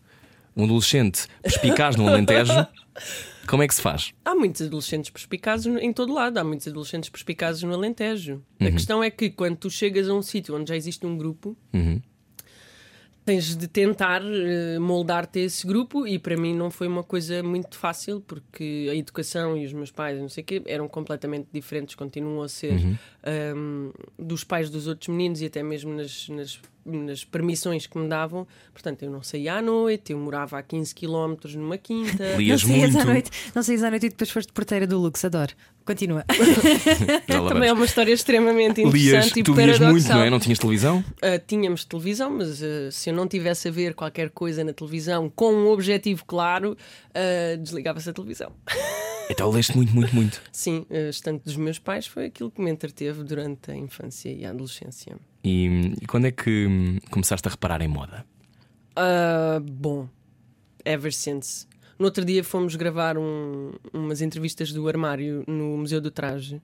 um 0.56 0.64
adolescente 0.64 1.26
perspicaz 1.42 1.96
no 1.96 2.08
Alentejo, 2.08 2.66
como 3.46 3.62
é 3.62 3.68
que 3.68 3.74
se 3.74 3.82
faz? 3.82 4.12
Há 4.24 4.34
muitos 4.34 4.62
adolescentes 4.62 5.10
perspicazes 5.10 5.66
em 5.66 5.92
todo 5.92 6.12
lado, 6.12 6.38
há 6.38 6.44
muitos 6.44 6.66
adolescentes 6.66 7.08
perspicazes 7.10 7.62
no 7.62 7.72
Alentejo. 7.74 8.42
A 8.60 8.70
questão 8.70 9.02
é 9.02 9.10
que 9.10 9.30
quando 9.30 9.56
tu 9.56 9.70
chegas 9.70 10.08
a 10.08 10.14
um 10.14 10.22
sítio 10.22 10.56
onde 10.56 10.68
já 10.70 10.76
existe 10.76 11.06
um 11.06 11.16
grupo, 11.16 11.56
Uhum. 11.72 12.00
Tens 13.26 13.56
de 13.56 13.66
tentar 13.66 14.22
eh, 14.24 14.78
moldar-te 14.78 15.40
a 15.40 15.42
esse 15.42 15.66
grupo 15.66 16.06
e 16.06 16.16
para 16.16 16.36
mim 16.36 16.54
não 16.54 16.70
foi 16.70 16.86
uma 16.86 17.02
coisa 17.02 17.42
muito 17.42 17.76
fácil 17.76 18.20
porque 18.20 18.86
a 18.88 18.94
educação 18.94 19.56
e 19.56 19.66
os 19.66 19.72
meus 19.72 19.90
pais, 19.90 20.20
não 20.20 20.28
sei 20.28 20.44
quê, 20.44 20.62
eram 20.64 20.86
completamente 20.86 21.48
diferentes, 21.52 21.96
continuam 21.96 22.44
a 22.44 22.48
ser 22.48 22.78
um, 23.26 23.92
dos 24.18 24.44
pais 24.44 24.70
dos 24.70 24.86
outros 24.86 25.08
meninos 25.08 25.40
e 25.40 25.46
até 25.46 25.62
mesmo 25.62 25.92
nas, 25.92 26.28
nas, 26.28 26.60
nas 26.84 27.24
permissões 27.24 27.86
que 27.86 27.98
me 27.98 28.08
davam. 28.08 28.46
Portanto, 28.72 29.02
eu 29.02 29.10
não 29.10 29.22
saía 29.22 29.54
à 29.54 29.62
noite, 29.62 30.12
eu 30.12 30.18
morava 30.18 30.58
a 30.58 30.62
15 30.62 30.94
km 30.94 31.34
numa 31.54 31.76
quinta. 31.76 32.32
Não 32.32 32.40
Lias 32.40 32.62
saías 32.62 32.92
muito. 32.92 32.98
à 33.00 33.04
noite, 33.04 33.30
não 33.54 33.62
saías 33.62 33.82
à 33.82 33.90
noite 33.90 34.06
e 34.06 34.08
depois 34.10 34.30
foste 34.30 34.52
porteira 34.52 34.86
do 34.86 34.98
Lux, 34.98 35.24
adoro. 35.24 35.52
Continua. 35.84 36.24
Também 37.48 37.68
é 37.68 37.72
uma 37.72 37.84
história 37.84 38.12
extremamente 38.12 38.82
Lias, 38.82 38.94
interessante 38.94 39.40
e 39.40 39.42
tu 39.44 39.54
lias 39.54 39.78
muito, 39.78 40.08
não 40.08 40.22
é? 40.22 40.30
Não 40.30 40.40
tinhas 40.40 40.58
televisão? 40.58 40.98
Uh, 40.98 41.40
tínhamos 41.46 41.84
televisão, 41.84 42.30
mas 42.30 42.60
uh, 42.60 42.90
se 42.90 43.10
eu 43.10 43.14
não 43.14 43.28
tivesse 43.28 43.68
a 43.68 43.70
ver 43.70 43.94
qualquer 43.94 44.30
coisa 44.30 44.64
na 44.64 44.72
televisão 44.72 45.30
com 45.30 45.52
um 45.52 45.68
objetivo 45.68 46.24
claro, 46.24 46.72
uh, 46.72 47.56
desligava-se 47.58 48.10
a 48.10 48.12
televisão. 48.12 48.52
Então 49.28 49.50
leste 49.50 49.76
muito, 49.76 49.94
muito, 49.94 50.14
muito. 50.14 50.40
Sim, 50.52 50.86
uh, 50.90 51.10
estante 51.10 51.44
dos 51.44 51.56
meus 51.56 51.78
pais 51.78 52.06
foi 52.06 52.26
aquilo 52.26 52.50
que 52.50 52.60
me 52.60 52.70
entreteve 52.70 53.15
durante 53.24 53.70
a 53.70 53.76
infância 53.76 54.30
e 54.30 54.44
a 54.44 54.50
adolescência. 54.50 55.16
E, 55.44 55.94
e 56.00 56.06
quando 56.06 56.26
é 56.26 56.30
que 56.30 56.66
hum, 56.66 56.98
começaste 57.10 57.46
a 57.48 57.50
reparar 57.50 57.80
em 57.82 57.88
moda? 57.88 58.24
Uh, 58.98 59.60
bom, 59.60 60.08
ever 60.84 61.12
since. 61.12 61.66
No 61.98 62.04
outro 62.06 62.24
dia 62.24 62.42
fomos 62.44 62.74
gravar 62.76 63.16
um- 63.16 63.72
umas 63.92 64.20
entrevistas 64.20 64.72
do 64.72 64.86
armário 64.88 65.44
no 65.46 65.76
Museu 65.78 66.00
do 66.00 66.10
Traje 66.10 66.60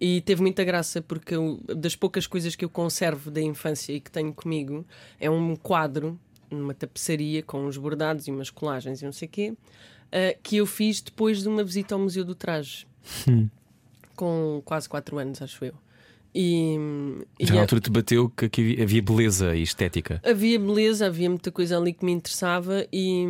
e 0.00 0.20
teve 0.22 0.42
muita 0.42 0.62
graça 0.64 1.00
porque 1.00 1.34
eu- 1.34 1.60
das 1.76 1.94
poucas 1.96 2.26
coisas 2.26 2.54
que 2.56 2.64
eu 2.64 2.68
conservo 2.68 3.30
da 3.30 3.40
infância 3.40 3.92
e 3.92 4.00
que 4.00 4.10
tenho 4.10 4.32
comigo 4.34 4.84
é 5.18 5.30
um 5.30 5.56
quadro 5.56 6.18
numa 6.50 6.74
tapeçaria 6.74 7.42
com 7.42 7.64
uns 7.66 7.76
bordados 7.78 8.26
e 8.28 8.30
umas 8.30 8.50
colagens 8.50 9.00
e 9.00 9.04
não 9.04 9.12
sei 9.12 9.26
o 9.26 9.30
quê 9.30 9.50
uh, 9.52 10.38
que 10.42 10.56
eu 10.58 10.66
fiz 10.66 11.00
depois 11.00 11.42
de 11.42 11.48
uma 11.48 11.64
visita 11.64 11.94
ao 11.94 12.00
Museu 12.00 12.24
do 12.24 12.34
Traje 12.34 12.86
com 14.14 14.62
quase 14.64 14.88
4 14.88 15.18
anos, 15.18 15.42
acho 15.42 15.64
eu. 15.64 15.74
E, 16.34 16.76
Já 17.40 17.54
na 17.54 17.60
a- 17.60 17.62
altura 17.62 17.80
te 17.80 17.90
bateu 17.90 18.28
que 18.28 18.46
aqui 18.46 18.60
havia- 18.60 18.82
havia 18.82 19.02
beleza 19.02 19.54
e 19.54 19.62
estética. 19.62 20.20
Havia 20.24 20.58
beleza, 20.58 21.06
havia 21.06 21.30
muita 21.30 21.52
coisa 21.52 21.78
ali 21.78 21.92
que 21.92 22.04
me 22.04 22.10
interessava 22.12 22.86
e, 22.92 23.24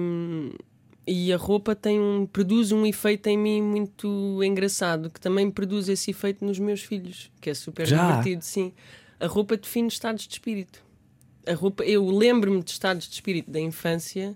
e 1.07 1.33
a 1.33 1.37
roupa 1.37 1.75
tem 1.75 2.01
um, 2.01 2.25
produz 2.27 2.73
um 2.73 2.87
efeito 2.87 3.27
em 3.29 3.37
mim 3.37 3.61
muito 3.63 4.43
engraçado, 4.43 5.11
que 5.11 5.21
também 5.21 5.51
produz 5.51 5.89
esse 5.89 6.11
efeito 6.13 6.45
nos 6.45 6.59
meus 6.59 6.83
filhos, 6.83 7.31
que 7.41 7.51
é 7.51 7.55
super 7.55 7.87
Já? 7.87 8.09
divertido, 8.11 8.43
sim. 8.43 8.73
A 9.21 9.27
roupa 9.27 9.57
define 9.57 9.89
estados 9.89 10.27
de 10.27 10.33
espírito. 10.33 10.83
A 11.47 11.53
roupa, 11.53 11.85
eu 11.85 12.07
lembro-me 12.11 12.63
de 12.63 12.71
estados 12.71 13.07
de 13.07 13.15
espírito 13.15 13.51
da 13.51 13.61
infância 13.61 14.35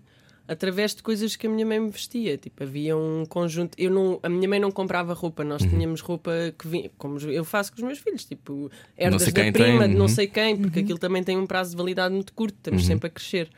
através 0.48 0.94
de 0.94 1.02
coisas 1.02 1.36
que 1.36 1.46
a 1.46 1.50
minha 1.50 1.66
mãe 1.66 1.78
me 1.78 1.90
vestia. 1.90 2.38
Tipo, 2.38 2.62
havia 2.64 2.96
um 2.96 3.24
conjunto. 3.26 3.76
Eu 3.78 3.90
não, 3.90 4.18
a 4.22 4.28
minha 4.28 4.48
mãe 4.48 4.58
não 4.58 4.70
comprava 4.70 5.12
roupa, 5.12 5.44
nós 5.44 5.62
Uhum. 5.62 5.68
tínhamos 5.68 6.00
roupa 6.00 6.32
que 6.58 6.66
vinha, 6.66 6.90
como 6.96 7.18
eu 7.20 7.44
faço 7.44 7.70
com 7.70 7.76
os 7.76 7.84
meus 7.84 7.98
filhos, 7.98 8.24
tipo, 8.24 8.70
herdas 8.96 9.26
da 9.26 9.52
prima, 9.52 9.80
tem, 9.80 9.88
de 9.90 9.94
não 9.94 10.02
uhum. 10.02 10.08
sei 10.08 10.26
quem, 10.26 10.56
porque 10.56 10.80
aquilo 10.80 10.98
também 10.98 11.22
tem 11.22 11.36
um 11.36 11.46
prazo 11.46 11.72
de 11.72 11.76
validade 11.76 12.14
muito 12.14 12.32
curto, 12.32 12.56
estamos 12.56 12.86
sempre 12.86 13.08
a 13.08 13.10
crescer. 13.10 13.50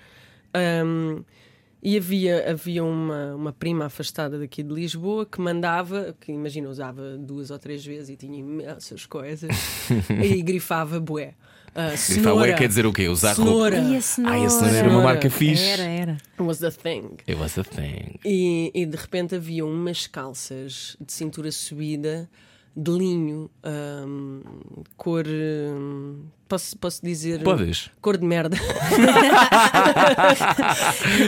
Um, 0.84 1.22
e 1.82 1.96
havia, 1.96 2.50
havia 2.50 2.84
uma, 2.84 3.34
uma 3.34 3.52
prima 3.52 3.86
afastada 3.86 4.38
daqui 4.38 4.62
de 4.62 4.74
Lisboa 4.74 5.24
que 5.24 5.40
mandava, 5.40 6.14
que 6.20 6.30
imagina, 6.30 6.68
usava 6.68 7.16
duas 7.16 7.50
ou 7.50 7.58
três 7.58 7.84
vezes 7.84 8.10
e 8.10 8.16
tinha 8.16 8.38
imensas 8.38 9.06
coisas 9.06 9.50
e 10.22 10.42
grifava 10.42 11.00
bué. 11.00 11.34
Uh, 11.74 11.96
cenoura, 11.96 12.50
ué 12.50 12.52
quer 12.54 12.66
dizer 12.68 12.84
o 12.84 12.92
quê? 12.92 13.08
Usar 13.08 13.34
cenoura 13.34 13.78
E 13.78 13.96
a 13.96 14.00
cenoura? 14.00 14.36
Ai, 14.36 14.44
a 14.44 14.50
cenoura 14.50 14.76
era 14.76 14.88
uma 14.88 15.02
marca 15.02 15.30
fixe. 15.30 15.62
Era, 15.64 15.82
era. 15.82 16.16
was 16.38 16.58
the 16.58 16.70
thing. 16.70 17.16
It 17.28 17.34
was 17.34 17.56
a 17.58 17.64
thing. 17.64 18.18
E, 18.24 18.70
e 18.74 18.86
de 18.86 18.96
repente 18.96 19.36
havia 19.36 19.64
umas 19.64 20.06
calças 20.06 20.96
de 21.00 21.12
cintura 21.12 21.52
subida 21.52 22.28
de 22.76 22.90
linho, 22.90 23.50
hum, 23.64 24.42
cor. 24.96 25.24
hum, 25.26 26.24
posso, 26.50 26.76
posso 26.76 27.00
dizer? 27.02 27.42
Podes? 27.44 27.90
Cor 28.02 28.16
de 28.18 28.26
merda. 28.26 28.56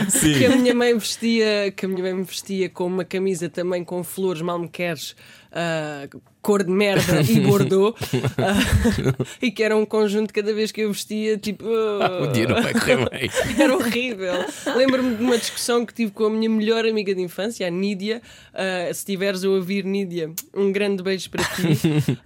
Sim. 0.09 0.33
que 0.37 0.45
a 0.45 0.55
minha 0.57 0.75
mãe 0.75 0.93
vestia, 0.97 1.71
que 1.71 1.85
a 1.85 1.89
minha 1.89 2.03
mãe 2.03 2.13
me 2.13 2.23
vestia 2.23 2.69
com 2.69 2.85
uma 2.85 3.05
camisa 3.05 3.49
também 3.49 3.85
com 3.85 4.03
flores, 4.03 4.41
mal 4.41 4.59
me 4.59 4.67
queres, 4.67 5.15
ah, 5.55 6.07
cor 6.41 6.63
de 6.63 6.71
merda 6.71 7.21
e 7.21 7.39
bordô, 7.39 7.95
ah, 8.37 9.23
e 9.41 9.49
que 9.51 9.63
era 9.63 9.77
um 9.77 9.85
conjunto 9.85 10.33
cada 10.33 10.53
vez 10.53 10.71
que 10.71 10.81
eu 10.81 10.91
vestia, 10.91 11.37
tipo. 11.37 11.63
O 11.65 12.27
dia 12.27 12.47
não 12.47 12.61
vai 12.61 12.73
correr 12.73 13.09
bem. 13.09 13.29
Era 13.57 13.73
horrível. 13.73 14.33
Lembro-me 14.75 15.15
de 15.15 15.23
uma 15.23 15.37
discussão 15.37 15.85
que 15.85 15.93
tive 15.93 16.11
com 16.11 16.25
a 16.25 16.29
minha 16.29 16.49
melhor 16.49 16.85
amiga 16.85 17.15
de 17.15 17.21
infância, 17.21 17.65
a 17.65 17.69
Nídia. 17.69 18.21
Ah, 18.53 18.85
se 18.87 18.99
estiveres 18.99 19.45
a 19.45 19.49
ouvir, 19.49 19.85
Nídia, 19.85 20.31
um 20.53 20.71
grande 20.71 21.01
beijo 21.01 21.29
para 21.29 21.43
ti. 21.43 21.79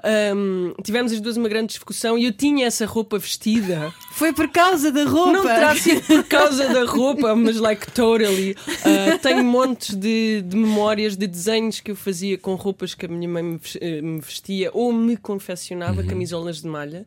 Ahm, 0.04 0.74
tivemos 0.84 1.12
as 1.12 1.20
duas 1.22 1.38
uma 1.38 1.50
grande 1.50 1.68
discussão 1.68 2.18
e 2.18 2.26
eu 2.26 2.32
tinha 2.32 2.66
essa 2.66 2.87
roupa 2.88 3.20
vestida. 3.20 3.94
Foi 4.12 4.34
por 4.34 4.48
causa 4.50 4.92
da 4.92 5.04
roupa. 5.04 5.34
Não 5.34 5.44
terá 5.44 5.76
sido 5.76 6.02
por 6.02 6.24
causa 6.24 6.68
da 6.68 6.86
roupa, 6.86 7.36
mas 7.36 7.58
like 7.58 7.92
totally. 7.92 8.52
Uh, 8.52 9.20
tenho 9.22 9.44
montes 9.44 9.96
de, 9.96 10.42
de 10.42 10.58
memórias 10.58 11.16
de 11.16 11.28
desenhos 11.28 11.80
que 11.80 11.92
eu 11.92 11.96
fazia 11.96 12.38
com 12.38 12.56
roupas 12.56 12.96
que 12.96 13.06
a 13.06 13.10
minha 13.10 13.30
mãe 13.30 13.44
me 13.44 13.60
eh, 13.80 14.02
me 14.02 14.20
vestia 14.20 14.72
ou 14.74 14.92
me 14.92 15.16
confeccionava, 15.18 16.04
camisolas 16.04 16.62
de 16.62 16.68
malha. 16.68 17.06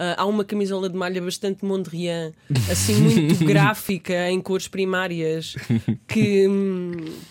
Uh, 0.00 0.16
há 0.16 0.24
uma 0.24 0.46
camisola 0.46 0.88
de 0.88 0.96
malha 0.96 1.20
bastante 1.20 1.62
Mondrian, 1.62 2.32
assim 2.72 2.94
muito 2.94 3.36
gráfica, 3.44 4.30
em 4.30 4.40
cores 4.40 4.66
primárias, 4.66 5.54
que, 6.08 6.46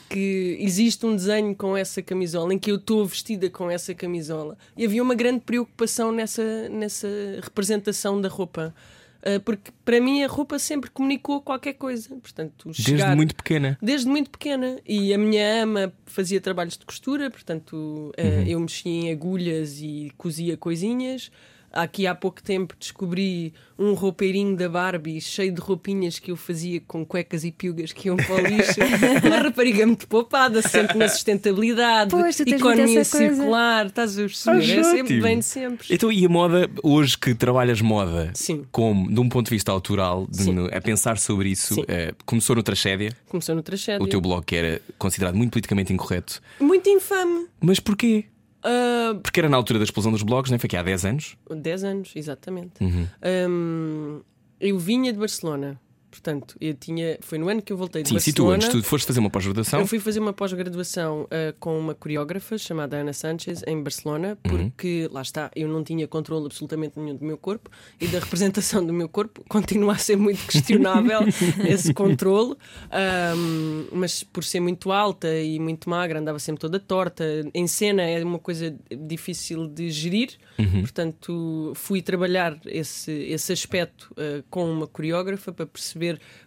que 0.07 0.55
existe 0.59 1.03
um 1.03 1.15
desenho 1.15 1.55
com 1.55 1.75
essa 1.75 1.99
camisola, 2.03 2.53
em 2.53 2.59
que 2.59 2.69
eu 2.69 2.75
estou 2.75 3.03
vestida 3.07 3.49
com 3.49 3.71
essa 3.71 3.95
camisola. 3.95 4.55
E 4.77 4.85
havia 4.85 5.01
uma 5.01 5.15
grande 5.15 5.39
preocupação 5.39 6.11
nessa, 6.11 6.69
nessa 6.69 7.07
representação 7.41 8.21
da 8.21 8.29
roupa. 8.29 8.71
Uh, 9.19 9.39
porque 9.39 9.71
para 9.83 9.99
mim 9.99 10.23
a 10.23 10.27
roupa 10.27 10.59
sempre 10.59 10.91
comunicou 10.91 11.41
qualquer 11.41 11.73
coisa. 11.73 12.15
Portanto, 12.17 12.65
Desde 12.65 12.83
chegar... 12.83 13.15
muito 13.15 13.33
pequena. 13.33 13.79
Desde 13.81 14.07
muito 14.07 14.29
pequena. 14.29 14.77
E 14.87 15.11
a 15.11 15.17
minha 15.17 15.63
ama 15.63 15.91
fazia 16.05 16.39
trabalhos 16.39 16.77
de 16.77 16.85
costura, 16.85 17.31
portanto, 17.31 18.13
eh, 18.15 18.43
eu 18.45 18.59
mexia 18.59 18.91
em 18.91 19.11
agulhas 19.11 19.81
e 19.81 20.11
cozia 20.19 20.55
coisinhas. 20.55 21.31
Aqui 21.71 22.07
há 22.07 22.15
pouco 22.15 22.41
tempo 22.41 22.73
descobri 22.79 23.53
um 23.77 23.93
roupeirinho 23.93 24.55
da 24.57 24.67
Barbie 24.67 25.21
cheio 25.21 25.51
de 25.53 25.61
roupinhas 25.61 26.17
que 26.19 26.31
eu 26.31 26.35
fazia 26.35 26.81
com 26.87 27.05
cuecas 27.05 27.43
e 27.43 27.51
piugas 27.51 27.93
que 27.93 28.07
iam 28.07 28.17
para 28.17 28.35
o 28.35 28.39
lixo. 28.47 28.79
Uma 29.25 29.37
rapariga 29.37 29.85
muito 29.85 30.07
poupada, 30.07 30.61
sempre 30.61 30.97
na 30.97 31.07
sustentabilidade, 31.07 32.11
Pois, 32.11 32.39
economia 32.39 33.03
circular, 33.03 33.85
estás 33.87 34.17
a 34.17 34.21
perceber? 34.23 34.79
É 34.79 34.83
sempre 34.83 35.21
bem 35.21 35.39
de 35.39 35.45
sempre. 35.45 35.87
Então, 35.91 36.11
e 36.11 36.25
a 36.25 36.29
moda, 36.29 36.69
hoje 36.83 37.17
que 37.17 37.33
trabalhas 37.35 37.81
moda, 37.81 38.31
Sim. 38.33 38.65
como, 38.71 39.09
de 39.11 39.19
um 39.19 39.29
ponto 39.29 39.45
de 39.45 39.51
vista 39.55 39.71
autoral, 39.71 40.27
de, 40.29 40.51
no- 40.51 40.65
a 40.75 40.81
pensar 40.81 41.17
sobre 41.17 41.49
isso, 41.49 41.83
eh, 41.87 42.13
começou 42.25 42.55
no 42.55 42.63
Tragédia, 42.63 43.15
Começou 43.27 43.55
no 43.55 43.61
tragédia. 43.63 44.03
o 44.03 44.07
teu 44.07 44.19
blog 44.19 44.43
que 44.45 44.55
era 44.55 44.81
considerado 44.97 45.35
muito 45.35 45.51
politicamente 45.51 45.93
incorreto. 45.93 46.41
Muito 46.59 46.89
infame. 46.89 47.47
Mas 47.61 47.79
porquê? 47.79 48.25
Ah, 48.63 49.17
Porque 49.21 49.39
era 49.39 49.49
na 49.49 49.57
altura 49.57 49.79
da 49.79 49.83
explosão 49.85 50.11
dos 50.11 50.23
blogs, 50.23 50.51
é? 50.51 50.57
Foi 50.57 50.67
aqui 50.67 50.77
há 50.77 50.83
10 50.83 51.05
anos. 51.05 51.37
10 51.49 51.83
anos, 51.83 52.11
exatamente. 52.15 52.81
Uhum. 52.81 53.07
Hum, 53.49 54.21
eu 54.59 54.77
vinha 54.77 55.11
de 55.13 55.19
Barcelona. 55.19 55.79
Portanto, 56.09 56.55
eu 56.59 56.73
tinha. 56.73 57.17
Foi 57.21 57.37
no 57.37 57.47
ano 57.47 57.61
que 57.61 57.71
eu 57.71 57.77
voltei 57.77 58.01
de 58.01 58.09
Sim, 58.09 58.15
Barcelona. 58.15 58.55
antes 58.55 58.69
tu 58.69 58.81
foste 58.83 59.05
fazer 59.05 59.19
uma 59.19 59.29
pós-graduação. 59.29 59.79
Eu 59.79 59.87
fui 59.87 59.99
fazer 59.99 60.19
uma 60.19 60.33
pós-graduação 60.33 61.27
ah, 61.29 61.53
com 61.59 61.77
uma 61.77 61.93
coreógrafa 61.93 62.57
chamada 62.57 62.97
Ana 62.97 63.13
Sanchez 63.13 63.61
em 63.67 63.81
Barcelona, 63.81 64.37
porque 64.41 65.07
lá 65.11 65.21
está, 65.21 65.51
eu 65.55 65.67
não 65.67 65.83
tinha 65.83 66.07
controle 66.07 66.45
absolutamente 66.47 66.99
nenhum 66.99 67.15
do 67.15 67.23
meu 67.23 67.37
corpo 67.37 67.69
e 68.01 68.07
da 68.07 68.19
representação 68.19 68.83
do 68.83 68.91
meu 68.91 69.07
corpo 69.07 69.43
continua 69.47 69.93
a 69.93 69.97
ser 69.97 70.15
muito 70.15 70.45
questionável 70.47 71.19
esse 71.67 71.93
controle. 71.93 72.55
Ahm, 72.91 73.87
mas 73.91 74.23
por 74.23 74.43
ser 74.43 74.59
muito 74.59 74.91
alta 74.91 75.31
e 75.39 75.59
muito 75.59 75.89
magra, 75.89 76.19
andava 76.19 76.39
sempre 76.39 76.61
toda 76.61 76.79
torta. 76.79 77.23
Em 77.53 77.67
cena 77.67 78.01
é 78.01 78.23
uma 78.23 78.39
coisa 78.39 78.75
difícil 79.07 79.67
de 79.67 79.91
gerir, 79.91 80.37
portanto, 80.81 81.71
fui 81.75 82.01
trabalhar 82.01 82.59
esse, 82.65 83.11
esse 83.11 83.53
aspecto 83.53 84.11
ah, 84.17 84.43
com 84.49 84.69
uma 84.71 84.87
coreógrafa 84.87 85.51
para 85.51 85.67
perceber 85.67 85.98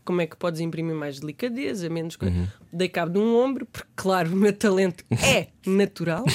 como 0.04 0.20
é 0.20 0.26
que 0.26 0.36
podes 0.36 0.60
imprimir 0.60 0.94
mais 0.94 1.20
delicadeza, 1.20 1.88
menos 1.88 2.16
coisa. 2.16 2.52
Dei 2.72 2.88
cabo 2.88 3.12
de 3.12 3.18
um 3.18 3.36
ombro, 3.36 3.66
porque, 3.66 3.88
claro, 3.94 4.32
o 4.32 4.36
meu 4.36 4.52
talento 4.52 5.04
é 5.10 5.48
natural. 5.66 6.24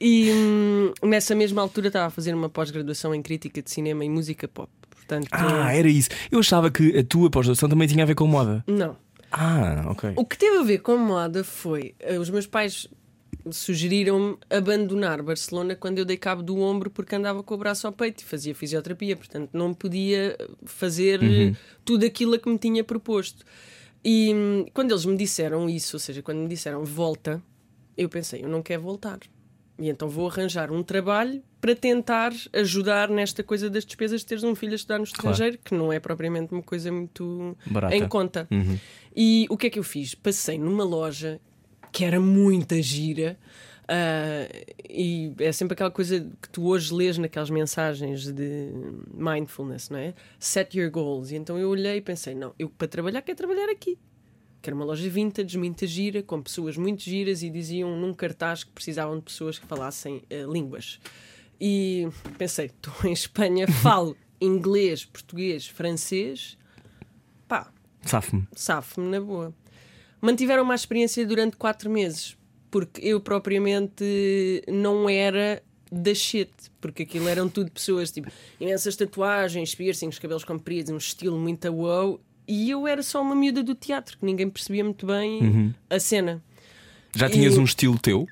E 0.00 0.30
hum, 0.32 0.92
nessa 1.04 1.34
mesma 1.34 1.62
altura 1.62 1.88
estava 1.88 2.06
a 2.06 2.10
fazer 2.10 2.34
uma 2.34 2.48
pós-graduação 2.48 3.14
em 3.14 3.22
crítica 3.22 3.62
de 3.62 3.70
cinema 3.70 4.04
e 4.04 4.08
música 4.08 4.46
pop. 4.48 4.70
Portanto, 4.90 5.28
Ah, 5.32 5.74
era 5.74 5.88
isso. 5.88 6.10
Eu 6.30 6.40
achava 6.40 6.70
que 6.70 6.96
a 6.98 7.04
tua 7.04 7.30
pós-graduação 7.30 7.68
também 7.68 7.88
tinha 7.88 8.04
a 8.04 8.06
ver 8.06 8.14
com 8.14 8.26
moda. 8.26 8.64
não. 8.66 8.96
Ah, 9.30 9.84
ok. 9.88 10.14
O 10.16 10.24
que 10.24 10.38
teve 10.38 10.56
a 10.56 10.62
ver 10.62 10.78
com 10.78 10.96
moda 10.96 11.44
foi. 11.44 11.94
eh, 12.00 12.18
os 12.18 12.30
meus 12.30 12.46
pais 12.46 12.88
sugeriram-me 13.52 14.36
abandonar 14.50 15.22
Barcelona 15.22 15.74
quando 15.76 15.98
eu 15.98 16.04
dei 16.04 16.16
cabo 16.16 16.42
do 16.42 16.58
ombro 16.60 16.90
porque 16.90 17.14
andava 17.14 17.42
com 17.42 17.54
o 17.54 17.58
braço 17.58 17.86
ao 17.86 17.92
peito 17.92 18.20
e 18.20 18.24
fazia 18.24 18.54
fisioterapia, 18.54 19.16
portanto 19.16 19.50
não 19.52 19.72
podia 19.74 20.36
fazer 20.64 21.20
Uhum. 21.22 21.54
tudo 21.84 22.04
aquilo 22.06 22.34
a 22.34 22.38
que 22.38 22.48
me 22.48 22.58
tinha 22.58 22.82
proposto. 22.84 23.44
E 24.04 24.32
hum, 24.34 24.66
quando 24.72 24.92
eles 24.92 25.04
me 25.04 25.16
disseram 25.16 25.68
isso, 25.68 25.96
ou 25.96 26.00
seja, 26.00 26.22
quando 26.22 26.38
me 26.38 26.48
disseram 26.48 26.84
volta, 26.84 27.42
eu 27.96 28.08
pensei, 28.08 28.44
eu 28.44 28.48
não 28.48 28.62
quero 28.62 28.82
voltar. 28.82 29.18
E 29.80 29.88
então 29.88 30.08
vou 30.08 30.28
arranjar 30.28 30.72
um 30.72 30.82
trabalho 30.82 31.40
para 31.60 31.74
tentar 31.74 32.32
ajudar 32.52 33.08
nesta 33.08 33.42
coisa 33.44 33.68
das 33.70 33.84
despesas 33.84 34.20
de 34.20 34.26
teres 34.26 34.42
um 34.44 34.54
filho 34.54 34.72
a 34.72 34.76
estudar 34.76 34.98
no 34.98 35.04
estrangeiro, 35.04 35.58
que 35.64 35.74
não 35.74 35.92
é 35.92 36.00
propriamente 36.00 36.52
uma 36.52 36.62
coisa 36.62 36.90
muito 36.90 37.56
Barata. 37.66 37.94
em 37.96 38.06
conta. 38.08 38.48
E 39.14 39.46
o 39.50 39.56
que 39.56 39.66
é 39.66 39.70
que 39.70 39.78
eu 39.78 39.84
fiz? 39.84 40.14
Passei 40.14 40.58
numa 40.58 40.82
loja 40.84 41.40
que 41.92 42.04
era 42.04 42.18
muita 42.20 42.80
gira. 42.82 43.38
ah, 43.88 44.48
e 44.88 45.32
é 45.38 45.52
sempre 45.52 45.74
aquela 45.74 45.90
coisa 45.90 46.20
que 46.42 46.48
tu 46.50 46.66
hoje 46.66 46.92
lês 46.94 47.16
naquelas 47.18 47.50
mensagens 47.50 48.30
de 48.32 48.70
mindfulness, 49.14 49.90
não 49.90 49.98
é? 49.98 50.14
Set 50.38 50.76
your 50.78 50.90
goals. 50.90 51.30
E 51.30 51.36
então 51.36 51.58
eu 51.58 51.68
olhei 51.70 51.96
e 51.96 52.00
pensei: 52.00 52.34
não, 52.34 52.54
eu 52.58 52.68
para 52.68 52.88
trabalhar 52.88 53.22
quero 53.22 53.36
trabalhar 53.38 53.68
aqui. 53.70 53.98
Que 54.60 54.68
era 54.70 54.74
uma 54.74 54.84
loja 54.84 55.08
vintage, 55.08 55.56
muita 55.56 55.86
gira, 55.86 56.20
com 56.22 56.42
pessoas 56.42 56.76
muito 56.76 57.02
giras 57.02 57.42
e 57.44 57.48
diziam 57.50 57.96
num 57.96 58.12
cartaz 58.12 58.64
que 58.64 58.72
precisavam 58.72 59.16
de 59.16 59.22
pessoas 59.22 59.56
que 59.58 59.66
falassem 59.66 60.22
ah, 60.30 60.50
línguas. 60.52 60.98
E 61.60 62.08
pensei: 62.36 62.66
estou 62.66 62.94
em 63.08 63.12
Espanha, 63.12 63.66
falo 63.82 64.16
inglês, 64.40 65.04
português, 65.04 65.66
francês. 65.66 66.56
Pá, 67.46 67.72
Safo-me. 68.02 68.46
safo-me 68.54 69.08
na 69.08 69.20
boa. 69.20 69.54
Mantiveram 70.20 70.62
uma 70.64 70.74
experiência 70.74 71.24
durante 71.26 71.56
quatro 71.56 71.88
meses, 71.90 72.36
porque 72.70 73.00
eu 73.06 73.20
propriamente 73.20 74.62
não 74.68 75.08
era 75.08 75.62
da 75.90 76.14
shit, 76.14 76.50
porque 76.80 77.04
aquilo 77.04 77.28
eram 77.28 77.48
tudo 77.48 77.70
pessoas 77.70 78.10
tipo 78.10 78.30
imensas 78.60 78.94
tatuagens, 78.96 79.74
piercings, 79.74 80.18
cabelos 80.18 80.44
compridos, 80.44 80.90
um 80.92 80.96
estilo 80.96 81.38
muito 81.38 81.70
wow, 81.72 82.20
e 82.46 82.68
eu 82.70 82.86
era 82.86 83.02
só 83.02 83.22
uma 83.22 83.34
miúda 83.34 83.62
do 83.62 83.74
teatro 83.74 84.18
que 84.18 84.24
ninguém 84.26 84.48
percebia 84.50 84.84
muito 84.84 85.06
bem 85.06 85.74
a 85.88 85.98
cena. 86.00 86.42
Já 87.14 87.30
tinhas 87.30 87.54
E- 87.54 87.58
um 87.58 87.64
estilo 87.64 87.98
teu? 87.98 88.26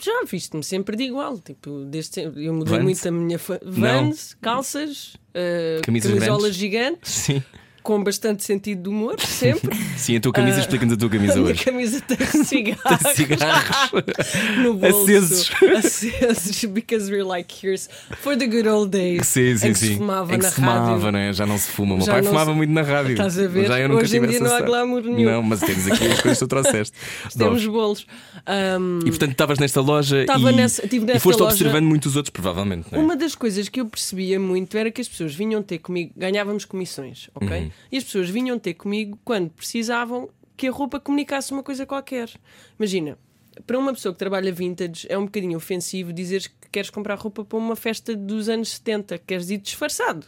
Já 0.00 0.22
viste-me 0.24 0.62
sempre 0.62 0.96
de 0.96 1.04
igual, 1.04 1.38
tipo, 1.38 1.84
desde 1.84 2.14
sempre. 2.14 2.44
eu 2.44 2.54
mudei 2.54 2.74
Vans? 2.74 2.84
muito 2.84 3.08
a 3.08 3.10
minha 3.10 3.38
fa- 3.38 3.60
vans, 3.64 4.34
calças, 4.40 5.14
uh, 5.34 5.82
Camisas 5.82 6.12
camisolas 6.12 6.40
grandes? 6.42 6.56
gigantes, 6.58 7.12
Sim. 7.12 7.42
Com 7.82 8.02
bastante 8.02 8.44
sentido 8.44 8.82
de 8.84 8.88
humor, 8.88 9.18
sempre. 9.20 9.74
Sim, 9.96 10.16
a 10.16 10.20
tua 10.20 10.32
camisa, 10.32 10.60
explica-nos 10.60 10.94
a 10.94 10.96
tua 10.96 11.08
A 11.08 11.10
camisa 11.10 11.34
minha 11.36 11.50
hoje. 11.52 11.64
camisa 11.64 12.00
tem 12.00 12.16
cigarros 12.44 13.12
Cigarros. 13.14 13.90
no 14.62 14.74
bolso. 14.74 15.00
Acesos. 15.10 15.50
Acesos, 15.78 16.64
because 16.66 17.10
we're 17.10 17.24
like, 17.24 17.52
here's 17.66 17.88
for 18.20 18.36
the 18.36 18.46
good 18.46 18.66
old 18.68 18.90
days. 18.90 19.26
Sim, 19.26 19.56
sim, 19.56 19.68
em 19.68 19.72
que 19.72 19.78
sim. 19.78 19.86
se 19.92 19.96
fumava 19.96 20.34
em 20.34 20.38
que 20.38 20.44
na 20.44 20.48
se 20.50 20.54
fumava, 20.56 20.92
rádio. 20.94 21.12
né? 21.12 21.32
já 21.32 21.46
não 21.46 21.58
se 21.58 21.68
fuma. 21.70 21.94
O 21.94 21.96
meu 21.98 22.06
Já 22.06 22.12
pai 22.12 22.22
fumava 22.22 22.50
se- 22.50 22.56
muito 22.56 22.70
na 22.72 22.82
rádio. 22.82 23.12
Estás 23.12 23.38
a 23.38 23.46
ver? 23.48 23.66
Já 23.66 23.80
eu 23.80 23.88
nunca 23.88 24.02
Hoje 24.02 24.16
em 24.16 24.26
dia 24.26 24.40
não 24.40 24.52
há 24.54 24.60
glamour 24.60 25.02
nenhum. 25.02 25.30
Não, 25.30 25.42
mas 25.42 25.60
temos 25.60 25.86
aqui 25.86 26.06
as 26.06 26.20
coisas 26.20 26.38
que 26.38 26.44
tu 26.44 26.48
trouxeste. 26.48 26.96
Temos 27.36 27.66
bolos. 27.66 28.06
Um, 28.48 29.00
E 29.06 29.10
portanto 29.10 29.32
estavas 29.32 29.58
nesta 29.58 29.80
loja 29.80 30.20
Estava 30.20 30.52
e, 30.52 30.56
nessa- 30.56 30.82
tive 30.82 31.04
e 31.04 31.06
nesta 31.06 31.20
foste 31.20 31.40
loja- 31.40 31.52
observando 31.54 31.84
muitos 31.86 32.16
outros, 32.16 32.30
provavelmente. 32.30 32.86
É? 32.92 32.98
Uma 32.98 33.16
das 33.16 33.34
coisas 33.34 33.68
que 33.68 33.80
eu 33.80 33.86
percebia 33.86 34.38
muito 34.38 34.76
era 34.76 34.90
que 34.90 35.00
as 35.00 35.08
pessoas 35.08 35.34
vinham 35.34 35.62
ter 35.62 35.78
comigo, 35.78 36.12
ganhávamos 36.16 36.64
comissões, 36.64 37.28
ok? 37.34 37.48
Uhum. 37.48 37.69
E 37.90 37.96
as 37.96 38.04
pessoas 38.04 38.28
vinham 38.28 38.58
ter 38.58 38.74
comigo 38.74 39.18
quando 39.24 39.50
precisavam 39.50 40.30
que 40.56 40.68
a 40.68 40.70
roupa 40.70 41.00
comunicasse 41.00 41.52
uma 41.52 41.62
coisa 41.62 41.86
qualquer. 41.86 42.30
Imagina, 42.78 43.18
para 43.66 43.78
uma 43.78 43.92
pessoa 43.92 44.12
que 44.12 44.18
trabalha 44.18 44.52
vintage 44.52 45.06
é 45.08 45.16
um 45.16 45.24
bocadinho 45.24 45.56
ofensivo 45.56 46.12
dizeres 46.12 46.46
que 46.46 46.68
queres 46.70 46.90
comprar 46.90 47.18
roupa 47.18 47.44
para 47.44 47.58
uma 47.58 47.76
festa 47.76 48.14
dos 48.14 48.48
anos 48.48 48.70
70, 48.70 49.18
que 49.18 49.24
queres 49.26 49.50
ir 49.50 49.58
disfarçado. 49.58 50.26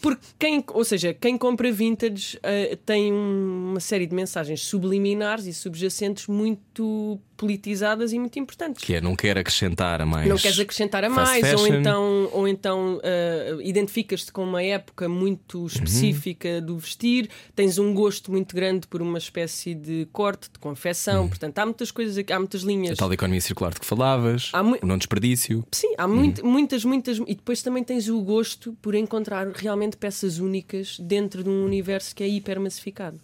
Porque 0.00 0.26
quem, 0.38 0.64
ou 0.72 0.84
seja, 0.84 1.14
quem 1.14 1.38
compra 1.38 1.70
vintage 1.70 2.38
eh, 2.42 2.76
tem 2.84 3.12
uma 3.12 3.78
série 3.78 4.06
de 4.06 4.14
mensagens 4.14 4.62
subliminares 4.62 5.46
e 5.46 5.54
subjacentes 5.54 6.26
muito 6.26 7.20
politizadas 7.40 8.12
e 8.12 8.18
muito 8.18 8.38
importantes. 8.38 8.84
Que 8.84 8.96
é, 8.96 9.00
não 9.00 9.16
quer 9.16 9.38
acrescentar 9.38 9.98
a 10.02 10.04
mais. 10.04 10.28
Não 10.28 10.36
queres 10.36 10.58
acrescentar 10.60 11.02
a 11.04 11.08
mais, 11.08 11.42
ou 11.54 11.58
fashion. 11.60 11.74
então, 11.80 12.28
ou 12.32 12.46
então 12.46 13.00
ah, 13.02 13.58
identificas-te 13.62 14.30
com 14.30 14.44
uma 14.44 14.62
época 14.62 15.08
muito 15.08 15.66
específica 15.66 16.60
do 16.60 16.76
vestir, 16.76 17.30
tens 17.56 17.78
um 17.78 17.94
gosto 17.94 18.30
muito 18.30 18.54
grande 18.54 18.86
por 18.86 19.00
uma 19.00 19.16
espécie 19.16 19.74
de 19.74 20.06
corte, 20.12 20.50
de 20.52 20.58
confecção, 20.58 21.26
portanto, 21.28 21.58
há 21.58 21.64
muitas 21.64 21.90
coisas 21.90 22.18
aqui, 22.18 22.30
há 22.32 22.38
muitas 22.38 22.62
A 22.62 22.66
linhas. 22.66 22.98
tal 22.98 23.10
economia 23.12 23.40
circular 23.40 23.72
de 23.72 23.80
que 23.80 23.86
falavas, 23.86 24.50
Há 24.52 24.62
mui- 24.62 24.78
o 24.82 24.86
não 24.86 24.98
desperdício. 24.98 25.64
Sim, 25.72 25.94
há 25.96 26.06
muito- 26.06 26.44
muitas, 26.44 26.84
muitas. 26.84 27.16
E 27.18 27.34
depois 27.34 27.62
também 27.62 27.82
tens 27.82 28.08
o 28.08 28.20
gosto 28.20 28.76
por 28.82 28.94
encontrar 28.94 29.48
realmente 29.48 29.96
peças 29.96 30.38
únicas 30.38 30.98
dentro 31.00 31.42
de 31.42 31.48
um 31.48 31.64
universo 31.64 32.14
que 32.14 32.22
é 32.22 32.28
hipermassificado. 32.28 33.18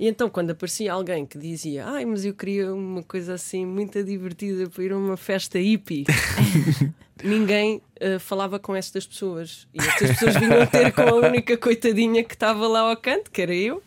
E 0.00 0.08
então, 0.08 0.30
quando 0.30 0.52
aparecia 0.52 0.94
alguém 0.94 1.26
que 1.26 1.36
dizia, 1.36 1.84
ai, 1.84 2.06
mas 2.06 2.24
eu 2.24 2.32
queria 2.32 2.72
uma 2.72 3.02
coisa 3.02 3.34
assim 3.34 3.66
muito 3.66 4.02
divertida 4.02 4.66
para 4.70 4.82
ir 4.82 4.92
a 4.92 4.96
uma 4.96 5.14
festa 5.14 5.58
hippie, 5.58 6.06
ninguém 7.22 7.82
ah, 8.00 8.18
falava 8.18 8.58
com 8.58 8.74
estas 8.74 9.06
pessoas. 9.06 9.68
E 9.74 9.78
estas 9.78 10.12
pessoas 10.12 10.36
vinham 10.36 10.66
ter 10.66 10.90
com 10.92 11.02
a 11.02 11.14
única 11.16 11.54
coitadinha 11.58 12.24
que 12.24 12.32
estava 12.32 12.66
lá 12.66 12.80
ao 12.80 12.96
canto, 12.96 13.30
que 13.30 13.42
era 13.42 13.54
eu. 13.54 13.82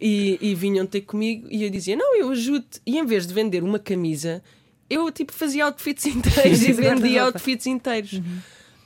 E, 0.00 0.38
e 0.40 0.54
vinham 0.54 0.86
ter 0.86 1.02
comigo 1.02 1.46
e 1.50 1.62
eu 1.62 1.68
dizia: 1.68 1.94
Não, 1.94 2.16
eu 2.16 2.30
ajudo. 2.30 2.64
E 2.86 2.98
em 2.98 3.04
vez 3.04 3.26
de 3.26 3.34
vender 3.34 3.62
uma 3.62 3.78
camisa, 3.78 4.42
eu 4.88 5.12
tipo 5.12 5.30
fazia 5.30 5.66
outfits 5.66 6.06
inteiros 6.06 6.62
e 6.64 6.72
vendia 6.72 7.24
outfits 7.24 7.66
inteiros. 7.66 8.18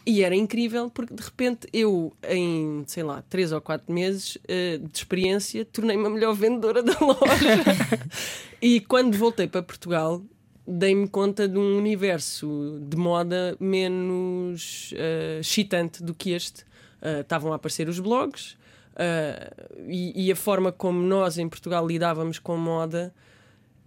E 0.06 0.22
era 0.22 0.34
incrível 0.36 0.90
porque 0.90 1.14
de 1.14 1.22
repente 1.22 1.66
eu, 1.72 2.12
em 2.28 2.84
sei 2.86 3.02
lá, 3.02 3.22
três 3.22 3.52
ou 3.52 3.60
quatro 3.60 3.92
meses 3.92 4.36
eh, 4.46 4.78
de 4.78 4.98
experiência, 4.98 5.64
tornei-me 5.64 6.06
a 6.06 6.10
melhor 6.10 6.34
vendedora 6.34 6.82
da 6.82 6.92
loja. 7.00 7.64
e 8.60 8.80
quando 8.80 9.16
voltei 9.16 9.46
para 9.46 9.62
Portugal, 9.62 10.22
dei-me 10.66 11.08
conta 11.08 11.48
de 11.48 11.58
um 11.58 11.78
universo 11.78 12.78
de 12.86 12.96
moda 12.98 13.56
menos 13.58 14.92
eh, 14.96 15.38
excitante 15.40 16.02
do 16.02 16.14
que 16.14 16.32
este. 16.32 16.64
Eh, 17.00 17.20
Estavam 17.20 17.52
a 17.52 17.56
aparecer 17.56 17.88
os 17.88 17.98
blogs. 17.98 18.56
e, 19.88 20.26
e 20.26 20.30
a 20.32 20.36
forma 20.36 20.70
como 20.70 21.00
nós 21.00 21.38
em 21.38 21.48
Portugal 21.48 21.86
lidávamos 21.86 22.38
com 22.38 22.56
moda 22.56 23.12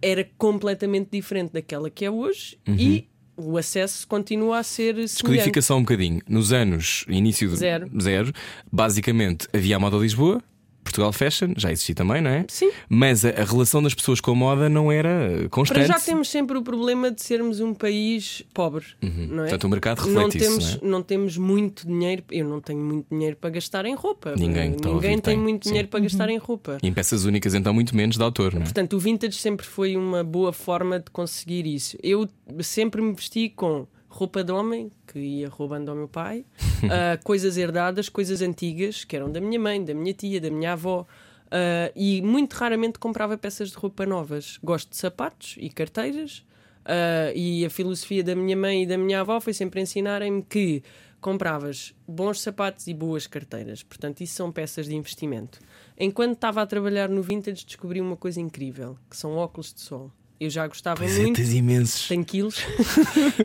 era 0.02 0.28
completamente 0.36 1.10
diferente 1.12 1.52
daquela 1.52 1.88
que 1.90 2.04
é 2.04 2.10
hoje 2.10 2.58
e 2.68 3.08
o 3.38 3.56
acesso 3.56 4.06
continua 4.06 4.58
a 4.58 4.62
ser 4.62 4.94
semelhante. 4.94 5.12
Descodifica 5.12 5.62
só 5.62 5.76
um 5.76 5.80
bocadinho. 5.80 6.20
Nos 6.28 6.52
anos, 6.52 7.04
início 7.08 7.48
de 7.48 7.56
Zero. 7.56 7.88
zero, 8.00 8.32
basicamente 8.70 9.46
havia 9.54 9.76
a 9.76 9.78
moda 9.78 9.96
Lisboa, 9.96 10.42
Portugal 10.88 11.12
Fashion, 11.12 11.52
já 11.56 11.70
existia 11.70 11.94
também, 11.94 12.20
não 12.20 12.30
é? 12.30 12.44
Sim. 12.48 12.70
Mas 12.88 13.24
a, 13.24 13.30
a 13.30 13.44
relação 13.44 13.82
das 13.82 13.94
pessoas 13.94 14.20
com 14.20 14.32
a 14.32 14.34
moda 14.34 14.68
não 14.68 14.90
era 14.90 15.30
Para 15.38 15.48
constante. 15.48 15.86
já 15.86 16.00
temos 16.00 16.28
sempre 16.28 16.56
o 16.56 16.62
problema 16.62 17.10
de 17.10 17.22
sermos 17.22 17.60
um 17.60 17.74
país 17.74 18.42
pobre, 18.52 18.84
não 19.02 19.08
é? 19.08 19.12
Uhum. 19.12 19.36
Portanto, 19.36 19.64
o 19.64 19.68
mercado 19.68 20.06
não 20.06 20.24
reflete 20.26 20.38
isso, 20.38 20.58
temos, 20.58 20.82
não 20.82 20.98
é? 20.98 21.02
temos 21.02 21.36
muito 21.36 21.86
dinheiro. 21.86 22.24
Eu 22.30 22.48
não 22.48 22.60
tenho 22.60 22.80
muito 22.80 23.06
dinheiro 23.10 23.36
para 23.36 23.50
gastar 23.50 23.84
em 23.86 23.94
roupa. 23.94 24.34
Ninguém 24.36 24.70
Ninguém 24.70 25.18
tem, 25.18 25.20
tem, 25.20 25.36
muito 25.36 25.64
sim. 25.64 25.70
dinheiro 25.70 25.88
para 25.88 26.00
gastar 26.00 26.28
em 26.28 26.38
roupa. 26.38 26.78
E 26.82 26.88
em 26.88 26.92
peças 26.92 27.24
únicas, 27.24 27.54
então, 27.54 27.72
muito 27.72 27.94
menos 27.94 28.16
de 28.16 28.22
autor, 28.22 28.54
não 28.54 28.60
é? 28.60 28.64
Portanto, 28.64 28.94
o 28.94 28.98
vintage 28.98 29.36
sempre 29.36 29.66
foi 29.66 29.96
uma 29.96 30.24
boa 30.24 30.52
forma 30.52 30.98
de 30.98 31.10
conseguir 31.10 31.66
isso. 31.66 31.96
Eu 32.02 32.28
sempre 32.60 33.00
me 33.02 33.12
vesti 33.12 33.48
com 33.48 33.86
roupa 34.18 34.42
de 34.42 34.50
homem, 34.50 34.90
que 35.06 35.18
ia 35.18 35.48
roubando 35.48 35.90
ao 35.90 35.96
meu 35.96 36.08
pai, 36.08 36.44
ah, 36.90 37.16
coisas 37.22 37.56
herdadas, 37.56 38.08
coisas 38.08 38.42
antigas, 38.42 39.04
que 39.04 39.14
eram 39.14 39.30
da 39.30 39.40
minha 39.40 39.60
mãe, 39.60 39.84
da 39.84 39.94
minha 39.94 40.12
tia, 40.12 40.40
da 40.40 40.50
minha 40.50 40.72
avó. 40.72 41.06
ah, 41.50 41.92
e 41.94 42.20
muito 42.22 42.54
raramente 42.54 42.98
comprava 42.98 43.38
peças 43.38 43.70
de 43.70 43.76
roupa 43.76 44.04
novas. 44.04 44.58
Gosto 44.62 44.90
de 44.90 44.96
sapatos 44.96 45.54
e 45.58 45.70
carteiras. 45.70 46.44
ah, 46.84 47.32
e 47.34 47.64
a 47.64 47.70
filosofia 47.70 48.24
da 48.24 48.34
minha 48.34 48.56
mãe 48.56 48.82
e 48.82 48.86
da 48.86 48.98
minha 48.98 49.20
avó 49.20 49.40
foi 49.40 49.52
sempre 49.52 49.80
ensinarem-me 49.80 50.42
que 50.42 50.82
compravas 51.20 51.94
bons 52.06 52.40
sapatos 52.40 52.86
e 52.86 52.94
boas 52.94 53.26
carteiras. 53.26 53.82
Portanto, 53.82 54.20
isso 54.20 54.34
são 54.34 54.50
peças 54.52 54.86
de 54.86 54.94
investimento. 54.94 55.58
Enquanto 55.98 56.34
estava 56.34 56.62
a 56.62 56.66
trabalhar 56.66 57.08
no 57.08 57.22
vintage, 57.22 57.64
descobri 57.66 58.00
uma 58.00 58.16
coisa 58.16 58.40
incrível, 58.40 58.96
que 59.10 59.16
são 59.16 59.36
óculos 59.36 59.72
de 59.74 59.80
sol. 59.80 60.10
Eu 60.40 60.48
já 60.50 60.66
gostava 60.68 61.00
Pois 61.00 61.18
é, 61.18 61.22
muito. 61.22 61.36
tens 61.36 61.52
imensos. 61.52 62.06
Tenho 62.06 62.24
quilos. 62.24 62.58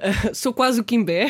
Ah, 0.01 0.33
sou 0.35 0.53
quase 0.53 0.79
o 0.79 0.83
Kimbé, 0.83 1.27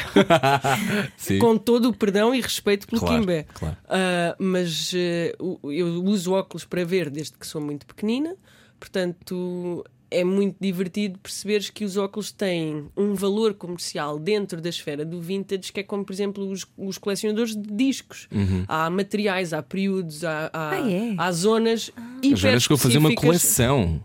com 1.39 1.57
todo 1.57 1.89
o 1.89 1.93
perdão 1.93 2.33
e 2.35 2.41
respeito 2.41 2.87
pelo 2.87 2.99
Claro, 3.01 3.19
Kimbé. 3.21 3.45
claro. 3.53 3.77
Ah, 3.87 4.35
mas 4.39 4.91
o- 5.39 5.71
eu 5.71 6.03
uso 6.03 6.33
óculos 6.33 6.65
para 6.65 6.83
ver 6.83 7.09
desde 7.09 7.37
que 7.37 7.47
sou 7.47 7.61
muito 7.61 7.85
pequenina, 7.85 8.35
portanto 8.79 9.83
é 10.11 10.23
muito 10.23 10.57
divertido 10.61 11.17
perceberes 11.17 11.71
que 11.71 11.83
os 11.83 11.97
óculos 11.97 12.31
têm 12.31 12.85
um 12.95 13.15
valor 13.15 13.55
comercial 13.55 14.19
dentro 14.19 14.61
da 14.61 14.69
esfera 14.69 15.03
do 15.03 15.19
vintage, 15.19 15.71
que 15.73 15.79
é 15.79 15.83
como, 15.83 16.05
por 16.05 16.13
exemplo, 16.13 16.47
os, 16.51 16.67
os 16.77 16.99
colecionadores 16.99 17.55
de 17.55 17.67
discos. 17.73 18.27
Uhum. 18.31 18.63
Há 18.67 18.91
materiais, 18.91 19.53
há 19.53 19.63
períodos, 19.63 20.23
há, 20.23 20.51
há, 20.53 20.69
Ah, 20.69 20.91
é? 20.91 21.15
há 21.17 21.31
zonas 21.31 21.89
A 21.97 22.35
Joana 22.35 22.59
chegou 22.59 22.75
a 22.75 22.77
fazer 22.77 22.99
uma 22.99 23.15
coleção. 23.15 24.03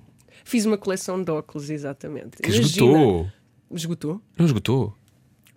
Fiz 0.48 0.64
uma 0.64 0.78
coleção 0.78 1.22
de 1.22 1.30
óculos, 1.30 1.68
exatamente. 1.68 2.38
Que 2.42 2.48
Imagina. 2.48 2.66
esgotou. 2.66 3.28
Esgotou? 3.70 4.22
Não 4.38 4.46
esgotou. 4.46 4.94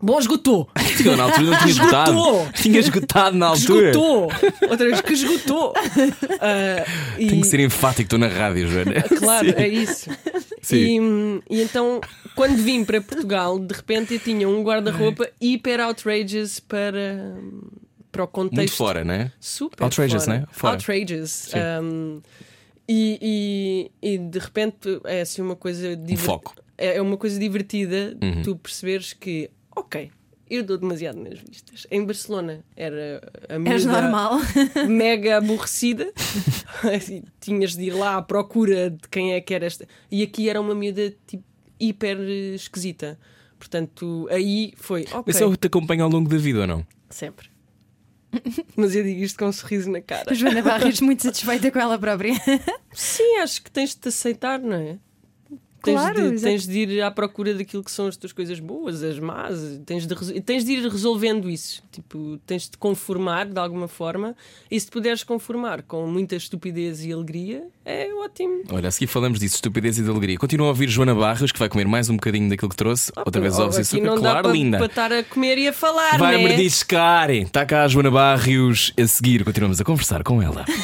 Bom, 0.03 0.19
esgotou! 0.19 0.67
Eu 1.05 1.15
na 1.15 1.23
altura 1.25 1.43
não 1.51 1.57
tinha 1.59 1.69
esgotado. 1.69 2.11
Esgotou! 2.11 2.51
Tinha 2.53 2.79
esgotado 2.79 3.37
na 3.37 3.45
altura. 3.47 3.91
esgotou! 3.91 4.23
Outra 4.69 4.85
vez, 4.87 4.99
que 5.01 5.13
esgotou! 5.13 5.73
Ah, 6.43 6.83
e- 7.19 7.27
Tenho 7.27 7.41
que 7.41 7.47
ser 7.47 7.59
enfático, 7.61 8.01
estou 8.01 8.17
na 8.19 8.27
rádio, 8.27 8.67
Joana. 8.67 9.01
Claro, 9.17 9.47
é 9.55 9.67
isso. 9.67 10.09
Sim. 10.61 11.39
E, 11.49 11.55
e 11.57 11.61
então, 11.61 12.01
quando 12.35 12.57
vim 12.57 12.83
para 12.83 12.99
Portugal, 12.99 13.59
de 13.59 13.73
repente 13.75 14.15
eu 14.15 14.19
tinha 14.19 14.49
um 14.49 14.61
guarda-roupa 14.63 15.29
hiper 15.39 15.79
outrageous 15.79 16.59
para, 16.59 17.35
para 18.11 18.23
o 18.23 18.27
contexto. 18.27 18.57
Muito 18.57 18.73
fora, 18.73 19.03
não 19.05 19.13
é? 19.13 19.31
Super. 19.39 19.83
Outrageous, 19.83 20.25
fora. 20.25 20.39
né? 20.39 20.45
Fora. 20.51 20.73
Outrageous. 20.73 21.51
Um, 21.81 22.21
e, 22.87 23.91
e, 24.01 24.13
e 24.13 24.17
de 24.17 24.39
repente 24.39 24.99
é 25.05 25.21
assim 25.21 25.41
uma 25.41 25.55
coisa 25.55 25.87
foco. 26.17 26.55
É 26.77 26.97
é 26.97 27.01
uma 27.01 27.17
coisa 27.17 27.39
divertida 27.39 28.17
Uhum. 28.21 28.41
tu 28.41 28.55
perceberes 28.55 29.13
que, 29.13 29.49
ok, 29.75 30.09
eu 30.49 30.63
dou 30.63 30.77
demasiado 30.77 31.17
nas 31.19 31.39
vistas. 31.39 31.85
Em 31.91 32.03
Barcelona 32.03 32.63
era 32.75 33.21
a 33.47 33.53
És 33.53 33.85
miúda 33.85 34.01
normal. 34.01 34.39
mega 34.89 35.37
aborrecida. 35.37 36.11
Tinhas 37.39 37.75
de 37.75 37.83
ir 37.85 37.91
lá 37.93 38.17
à 38.17 38.21
procura 38.21 38.89
de 38.89 39.07
quem 39.09 39.33
é 39.33 39.41
que 39.41 39.53
era 39.53 39.65
esta. 39.65 39.87
E 40.09 40.23
aqui 40.23 40.49
era 40.49 40.59
uma 40.59 40.73
miúda 40.75 41.13
tipo, 41.27 41.43
hiper 41.79 42.17
esquisita. 42.55 43.17
Portanto, 43.57 44.27
aí 44.31 44.73
foi, 44.75 45.03
ok, 45.11 45.23
Mas 45.27 45.39
eu 45.39 45.55
te 45.55 45.67
acompanho 45.67 46.03
ao 46.03 46.09
longo 46.09 46.27
da 46.29 46.37
vida 46.37 46.61
ou 46.61 46.67
não? 46.67 46.85
sempre. 47.09 47.50
Mas 48.75 48.95
eu 48.95 49.03
digo 49.03 49.21
isto 49.23 49.37
com 49.37 49.45
um 49.45 49.51
sorriso 49.51 49.89
na 49.89 50.01
cara. 50.01 50.31
A 50.31 50.33
Joana 50.33 50.61
Barros 50.61 51.01
muito 51.01 51.23
satisfeita 51.23 51.71
com 51.71 51.79
ela 51.79 51.97
própria. 51.97 52.33
Sim, 52.93 53.37
acho 53.37 53.61
que 53.61 53.71
tens 53.71 53.91
de 53.91 53.97
te 53.97 54.07
aceitar, 54.09 54.59
não 54.59 54.75
é? 54.75 54.97
Tens, 55.83 55.99
Claro, 55.99 56.31
de, 56.31 56.41
tens 56.41 56.67
de 56.67 56.79
ir 56.79 57.01
à 57.01 57.09
procura 57.09 57.53
daquilo 57.55 57.83
que 57.83 57.91
são 57.91 58.07
as 58.07 58.15
tuas 58.15 58.31
coisas 58.31 58.59
boas, 58.59 59.01
as 59.01 59.17
más, 59.17 59.59
tens 59.85 60.05
de, 60.05 60.41
tens 60.41 60.63
de 60.63 60.73
ir 60.73 60.87
resolvendo 60.87 61.49
isso. 61.49 61.81
Tipo, 61.91 62.39
tens 62.45 62.63
de 62.63 62.71
te 62.71 62.77
conformar 62.77 63.47
de 63.47 63.59
alguma 63.59 63.87
forma, 63.87 64.35
e 64.69 64.79
se 64.79 64.85
te 64.85 64.91
puderes 64.91 65.23
conformar 65.23 65.81
com 65.81 66.05
muita 66.05 66.35
estupidez 66.35 67.03
e 67.03 67.11
alegria, 67.11 67.63
é 67.83 68.13
ótimo. 68.13 68.63
Olha, 68.71 68.89
a 68.89 68.91
seguir 68.91 69.07
falamos 69.07 69.39
disso, 69.39 69.55
estupidez 69.55 69.97
e 69.97 70.03
de 70.03 70.09
alegria. 70.09 70.37
Continua 70.37 70.67
a 70.67 70.69
ouvir 70.69 70.87
Joana 70.87 71.15
Barros, 71.15 71.51
que 71.51 71.57
vai 71.59 71.67
comer 71.67 71.87
mais 71.87 72.09
um 72.09 72.15
bocadinho 72.15 72.47
daquilo 72.47 72.69
que 72.69 72.75
trouxe. 72.75 73.11
Outra 73.17 73.41
vez 73.41 73.57
ovos 73.57 73.77
e 73.77 73.81
açúcar. 73.81 74.17
Claro, 74.17 74.43
para, 74.43 74.51
linda. 74.51 74.77
para 74.77 74.85
estar 74.85 75.11
a 75.11 75.23
comer 75.23 75.57
e 75.57 75.67
a 75.67 75.73
falar, 75.73 76.17
Vai 76.19 76.37
né? 76.37 76.47
mordiscar. 76.47 77.31
Está 77.31 77.65
cá 77.65 77.83
a 77.83 77.87
Joana 77.87 78.11
Barrios. 78.11 78.93
A 78.99 79.07
seguir, 79.07 79.43
continuamos 79.43 79.81
a 79.81 79.83
conversar 79.83 80.23
com 80.23 80.41
ela. 80.41 80.63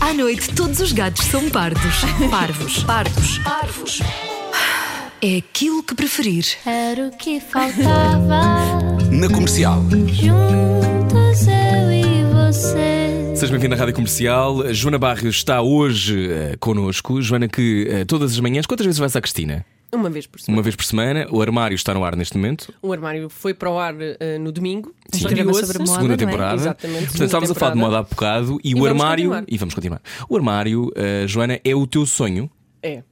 À 0.00 0.12
noite, 0.12 0.52
todos 0.54 0.80
os 0.80 0.90
gatos 0.92 1.24
são 1.26 1.48
pardos. 1.48 1.80
Parvos. 2.28 2.82
Pardos. 2.82 3.38
Parvos. 3.38 3.91
É 4.00 5.36
aquilo 5.36 5.82
que 5.82 5.94
preferir. 5.94 6.44
Era 6.64 7.08
o 7.08 7.10
que 7.10 7.40
faltava. 7.40 8.98
Na 9.10 9.28
comercial. 9.28 9.82
Juntos 10.06 11.46
eu 11.46 11.92
e 11.92 12.24
você. 12.32 13.36
Seja 13.36 13.52
bem-vindo 13.52 13.74
à 13.74 13.78
Rádio 13.78 13.94
Comercial. 13.94 14.62
A 14.62 14.72
Joana 14.72 14.98
Barrios 14.98 15.36
está 15.36 15.60
hoje 15.60 16.30
eh, 16.30 16.56
connosco. 16.58 17.20
Joana, 17.20 17.48
que 17.48 17.86
eh, 17.90 18.04
todas 18.06 18.32
as 18.32 18.40
manhãs, 18.40 18.64
quantas 18.64 18.86
vezes 18.86 18.98
vais 18.98 19.14
à 19.14 19.20
Cristina? 19.20 19.66
Uma 19.94 20.08
vez 20.08 20.26
por 20.26 20.40
semana. 20.40 20.56
Uma 20.56 20.62
vez 20.62 20.74
por 20.74 20.84
semana. 20.84 21.26
O 21.30 21.42
armário 21.42 21.74
está 21.74 21.92
no 21.92 22.02
ar 22.02 22.16
neste 22.16 22.36
momento. 22.36 22.72
O 22.80 22.94
armário 22.94 23.28
foi 23.28 23.52
para 23.52 23.68
o 23.70 23.78
ar 23.78 23.94
eh, 24.00 24.38
no 24.38 24.50
domingo. 24.52 24.94
Sim. 25.12 25.20
Sobre 25.20 25.44
moda, 25.44 25.66
segunda 25.66 26.14
é? 26.14 26.16
temporada. 26.16 26.54
Exatamente, 26.54 27.06
Portanto, 27.08 27.24
estávamos 27.24 27.50
a 27.50 27.54
falar 27.54 27.72
de 27.74 27.78
moda 27.78 27.98
há 27.98 28.02
bocado 28.02 28.58
e, 28.64 28.70
E 28.70 28.74
o 28.74 28.86
armário. 28.86 29.24
continuar. 29.24 29.44
E 29.46 29.58
vamos 29.58 29.74
continuar. 29.74 30.00
O 30.30 30.36
armário, 30.36 30.90
Joana, 31.26 31.60
é 31.62 31.74
o 31.74 31.86
teu 31.86 32.06
sonho. 32.06 32.50
É, 32.82 33.02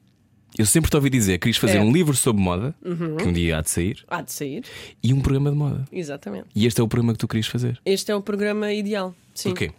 Eu 0.58 0.66
sempre 0.66 0.90
te 0.90 0.96
ouvi 0.96 1.08
dizer 1.10 1.34
que 1.34 1.38
querias 1.40 1.56
fazer 1.56 1.78
É. 1.78 1.80
um 1.80 1.92
livro 1.92 2.14
sobre 2.16 2.42
moda, 2.42 2.74
que 2.82 3.24
um 3.28 3.32
dia 3.32 3.58
há 3.58 3.60
de 3.62 3.70
sair, 3.70 4.04
há 4.08 4.20
de 4.22 4.32
sair. 4.32 4.64
e 5.02 5.12
um 5.14 5.20
programa 5.20 5.50
de 5.50 5.56
moda. 5.56 5.84
Exatamente. 5.92 6.48
E 6.54 6.66
este 6.66 6.80
é 6.80 6.84
o 6.84 6.88
programa 6.88 7.12
que 7.12 7.18
tu 7.18 7.28
querias 7.28 7.46
fazer. 7.46 7.80
Este 7.84 8.10
é 8.10 8.14
o 8.16 8.20
programa 8.22 8.72
ideal. 8.72 9.14
Sim. 9.34 9.50
Porquê? 9.50 9.70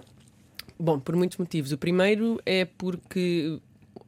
Bom, 0.80 1.00
por 1.00 1.16
muitos 1.16 1.38
motivos. 1.38 1.72
O 1.72 1.78
primeiro 1.78 2.42
é 2.46 2.66
porque 2.66 3.60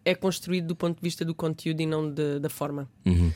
é 0.06 0.16
construído 0.16 0.68
do 0.68 0.76
ponto 0.76 0.96
de 0.96 1.02
vista 1.04 1.24
do 1.24 1.36
conteúdo 1.36 1.82
e 1.82 1.86
não 1.86 2.10
de- 2.12 2.40
da 2.40 2.50
forma. 2.50 2.90
Uhum. 3.06 3.32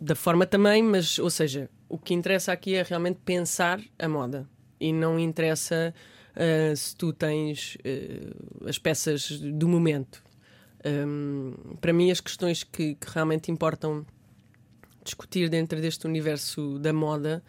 Da 0.00 0.14
forma 0.14 0.46
também, 0.46 0.82
mas, 0.82 1.18
ou 1.18 1.30
seja, 1.30 1.68
o 1.88 1.98
que 1.98 2.14
interessa 2.14 2.52
aqui 2.52 2.74
é 2.74 2.82
realmente 2.82 3.18
pensar 3.24 3.80
a 3.98 4.08
moda. 4.08 4.46
E 4.80 4.92
não 4.92 5.18
interessa 5.18 5.94
ah, 6.36 6.74
se 6.76 6.94
tu 6.96 7.12
tens 7.12 7.78
ah, 7.84 8.68
as 8.68 8.78
peças 8.78 9.30
do 9.40 9.66
momento. 9.68 10.22
Hum, 10.84 11.54
para 11.80 11.92
mim, 11.92 12.10
as 12.10 12.20
questões 12.20 12.62
que, 12.62 12.94
que 12.94 13.06
realmente 13.12 13.50
importam 13.50 14.04
discutir 15.02 15.48
dentro 15.48 15.80
deste 15.80 16.06
universo 16.06 16.78
da 16.78 16.92
moda 16.92 17.42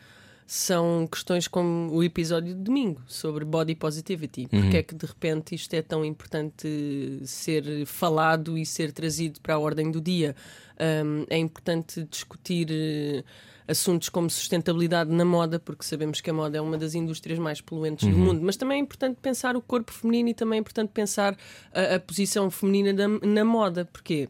são 0.47 1.07
questões 1.07 1.47
como 1.47 1.91
o 1.91 2.03
episódio 2.03 2.53
de 2.53 2.61
domingo 2.61 3.01
sobre 3.07 3.43
body 3.43 3.73
positivity. 3.75 4.47
Porque 4.47 4.77
é 4.77 4.83
que 4.83 4.93
de 4.93 5.05
repente 5.05 5.55
isto 5.55 5.73
é 5.73 5.81
tão 5.81 6.05
importante 6.05 7.21
ser 7.25 7.85
falado 7.85 8.57
e 8.57 8.65
ser 8.65 8.91
trazido 8.91 9.41
para 9.41 9.55
a 9.55 9.59
ordem 9.59 9.89
do 9.89 9.99
dia? 9.99 10.35
Um, 10.79 11.25
é 11.29 11.37
importante 11.37 12.03
discutir 12.03 13.25
assuntos 13.67 14.09
como 14.09 14.29
sustentabilidade 14.29 15.11
na 15.11 15.25
moda, 15.25 15.59
porque 15.59 15.83
sabemos 15.83 16.21
que 16.21 16.29
a 16.29 16.33
moda 16.33 16.57
é 16.57 16.61
uma 16.61 16.77
das 16.77 16.93
indústrias 16.93 17.39
mais 17.39 17.61
poluentes 17.61 18.07
do 18.07 18.15
mundo, 18.17 18.41
mas 18.43 18.55
também 18.55 18.77
é 18.77 18.81
importante 18.81 19.17
pensar 19.21 19.55
o 19.55 19.61
corpo 19.61 19.91
feminino 19.91 20.29
e 20.29 20.33
também 20.33 20.57
é 20.57 20.59
importante 20.59 20.89
pensar 20.89 21.35
a, 21.73 21.95
a 21.95 21.99
posição 21.99 22.49
feminina 22.51 22.93
da- 22.93 23.07
na 23.07 23.43
moda. 23.43 23.85
Porquê? 23.85 24.29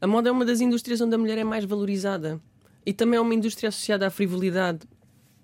A 0.00 0.06
moda 0.06 0.28
é 0.28 0.32
uma 0.32 0.44
das 0.44 0.60
indústrias 0.60 1.00
onde 1.00 1.14
a 1.14 1.18
mulher 1.18 1.38
é 1.38 1.44
mais 1.44 1.64
valorizada 1.64 2.40
e 2.84 2.92
também 2.92 3.16
é 3.18 3.20
uma 3.20 3.34
indústria 3.34 3.68
associada 3.68 4.06
à 4.06 4.10
frivolidade. 4.10 4.80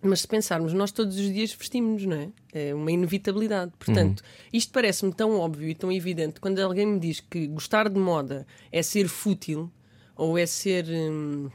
Mas 0.03 0.21
se 0.21 0.29
pensarmos, 0.29 0.73
nós 0.75 0.93
todos 0.93 1.19
os 1.19 1.33
dias 1.33 1.53
vestimos, 1.55 2.05
não 2.05 2.17
é? 2.17 2.29
É 2.53 2.75
uma 2.75 2.93
inevitabilidade. 2.93 3.73
Portanto, 3.79 4.23
isto 4.53 4.71
parece-me 4.73 5.13
tão 5.13 5.39
óbvio 5.41 5.69
e 5.69 5.75
tão 5.75 5.91
evidente 5.91 6.39
quando 6.39 6.59
alguém 6.61 6.87
me 6.87 7.01
diz 7.01 7.19
que 7.21 7.47
gostar 7.49 7.89
de 7.89 7.99
moda 7.99 8.47
é 8.71 8.83
ser 8.83 9.09
fútil 9.09 9.71
ou 10.15 10.37
é 10.39 10.45
ser, 10.47 10.85
hum, 10.87 11.49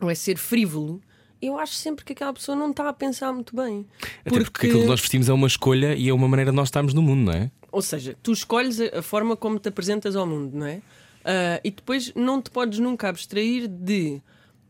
ou 0.00 0.10
é 0.10 0.14
ser 0.14 0.36
frívolo. 0.36 1.00
Eu 1.40 1.58
acho 1.58 1.74
sempre 1.74 2.04
que 2.04 2.12
aquela 2.12 2.32
pessoa 2.32 2.56
não 2.56 2.70
está 2.70 2.88
a 2.88 2.92
pensar 2.92 3.32
muito 3.32 3.54
bem. 3.54 3.86
Até 4.24 4.30
porque 4.40 4.66
aquilo 4.66 4.82
que 4.82 4.88
nós 4.88 5.00
vestimos 5.00 5.28
é 5.28 5.32
uma 5.32 5.46
escolha 5.46 5.94
e 5.94 6.08
é 6.08 6.12
uma 6.12 6.26
maneira 6.26 6.50
de 6.50 6.56
nós 6.56 6.68
estarmos 6.68 6.94
no 6.94 7.02
mundo, 7.02 7.26
não 7.26 7.32
é? 7.32 7.50
Ou 7.70 7.82
seja, 7.82 8.16
tu 8.22 8.32
escolhes 8.32 8.80
a, 8.80 9.02
forma 9.02 9.36
como 9.36 9.58
te 9.58 9.68
apresentas 9.68 10.16
ao 10.16 10.26
mundo, 10.26 10.56
não 10.56 10.66
é? 10.66 10.82
Ah, 11.24 11.60
e 11.62 11.70
depois 11.70 12.12
não 12.14 12.40
te 12.40 12.50
podes 12.50 12.78
nunca 12.78 13.08
abstrair 13.08 13.68
de 13.68 14.22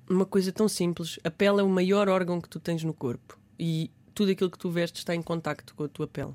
uma 0.09 0.27
coisa 0.27 0.53
tão 0.53 0.69
simples. 0.69 1.19
A 1.23 1.31
pele 1.31 1.61
é 1.61 1.63
o 1.63 1.69
maior 1.69 2.09
órgão 2.09 2.41
que 2.41 2.49
tu 2.49 2.59
tens 2.59 2.83
no 2.83 2.93
corpo 2.93 3.39
e 3.59 3.91
tudo 4.15 4.33
aquilo 4.33 4.51
que 4.51 4.59
tu 4.59 4.69
vestes 4.69 5.01
está 5.01 5.15
em 5.15 5.23
contacto 5.23 5.75
com 5.75 5.85
a 5.85 5.89
tua 5.89 6.07
pele. 6.07 6.35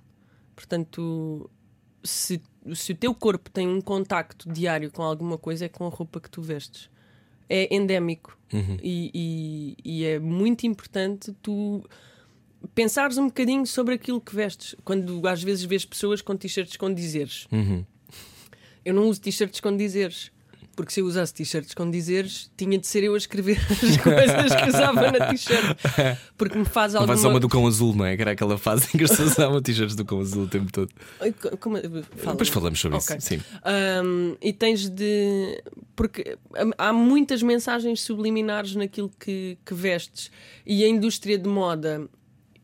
Portanto, 0.56 1.49
se, 2.03 2.41
se 2.73 2.93
o 2.93 2.95
teu 2.95 3.13
corpo 3.13 3.49
tem 3.49 3.67
um 3.67 3.82
contacto 3.82 4.49
diário 4.49 4.89
com 4.91 5.01
alguma 5.01 5.38
coisa, 5.38 5.65
é 5.65 5.69
com 5.69 5.86
a 5.86 5.89
roupa 5.89 6.21
que 6.21 6.29
tu 6.29 6.41
vestes. 6.41 6.89
É 7.49 7.73
endémico 7.75 8.38
e, 8.84 9.12
e- 9.13 9.75
e 9.84 10.06
é 10.06 10.19
muito 10.19 10.65
importante 10.67 11.34
tu 11.41 11.84
pensares 12.75 13.17
um 13.17 13.25
bocadinho 13.27 13.65
sobre 13.65 13.95
aquilo 13.95 14.21
que 14.21 14.36
vestes. 14.36 14.75
Quando 14.86 15.25
às 15.27 15.41
vezes 15.43 15.63
vês 15.65 15.84
pessoas 15.86 16.21
com 16.21 16.36
t-shirts 16.38 16.77
com 16.77 16.93
dizeres. 16.93 17.47
Eu 18.86 18.93
não 18.93 19.08
uso 19.08 19.19
t-shirts 19.21 19.60
com 19.60 19.75
dizeres. 19.75 20.32
Porque 20.75 20.91
se 20.91 21.01
eu 21.01 21.05
usasse 21.05 21.31
t-shirts 21.33 21.73
com 21.75 21.89
dizeres, 21.91 22.49
tinha 22.57 22.77
de 22.79 22.88
ser 22.88 23.03
eu 23.03 23.13
a 23.13 23.17
escrever 23.17 23.59
as 23.69 23.97
coisas 23.97 24.55
que 24.55 24.69
usava 24.69 25.12
na 25.12 25.27
t-shirt. 25.27 25.77
Porque 26.36 26.57
me 26.57 26.65
faz 26.65 26.95
alguma. 26.95 27.15
só 27.15 27.29
uma 27.29 27.39
do 27.39 27.47
cão 27.47 27.67
azul, 27.67 27.95
não 27.95 28.03
é? 28.05 28.15
Que 28.15 28.23
era 28.23 28.31
aquela 28.31 28.57
fase 28.57 28.88
em 28.93 28.97
que 28.97 29.03
as 29.03 29.12
pessoas 29.12 29.33
usavam 29.33 29.62
t-shirts 29.62 29.95
do 29.95 30.03
cão 30.03 30.19
azul 30.19 30.45
o 30.45 30.47
tempo 30.47 30.71
todo. 30.71 30.89
Como- 31.59 31.77
fala. 31.77 32.31
Depois 32.33 32.49
falamos 32.49 32.79
sobre 32.79 32.97
Ok. 32.97 33.17
isso. 33.17 33.27
Sim. 33.27 33.39
Um, 34.03 34.36
e 34.41 34.51
tens 34.51 34.89
de. 34.89 35.62
Porque 35.95 36.38
há 36.77 36.91
muitas 36.91 37.43
mensagens 37.43 38.01
subliminares 38.01 38.73
naquilo 38.75 39.12
que, 39.19 39.57
que 39.63 39.73
vestes. 39.75 40.31
E 40.65 40.83
a 40.83 40.88
indústria 40.88 41.38
de 41.38 41.47
moda 41.47 42.07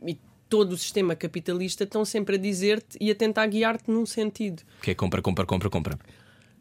e 0.04 0.18
todo 0.50 0.72
o 0.72 0.78
sistema 0.78 1.16
capitalista 1.16 1.84
estão 1.84 2.04
sempre 2.04 2.38
a 2.38 2.40
dizer-te 2.40 2.98
e 3.00 3.12
a 3.12 3.16
tentar 3.16 3.46
guiar-te 3.46 3.92
num 3.92 4.04
sentido. 4.08 4.64
Que 4.82 4.90
é 4.92 4.96
compra, 4.96 5.22
compra, 5.22 5.46
compra, 5.46 5.70
compra. 5.70 6.00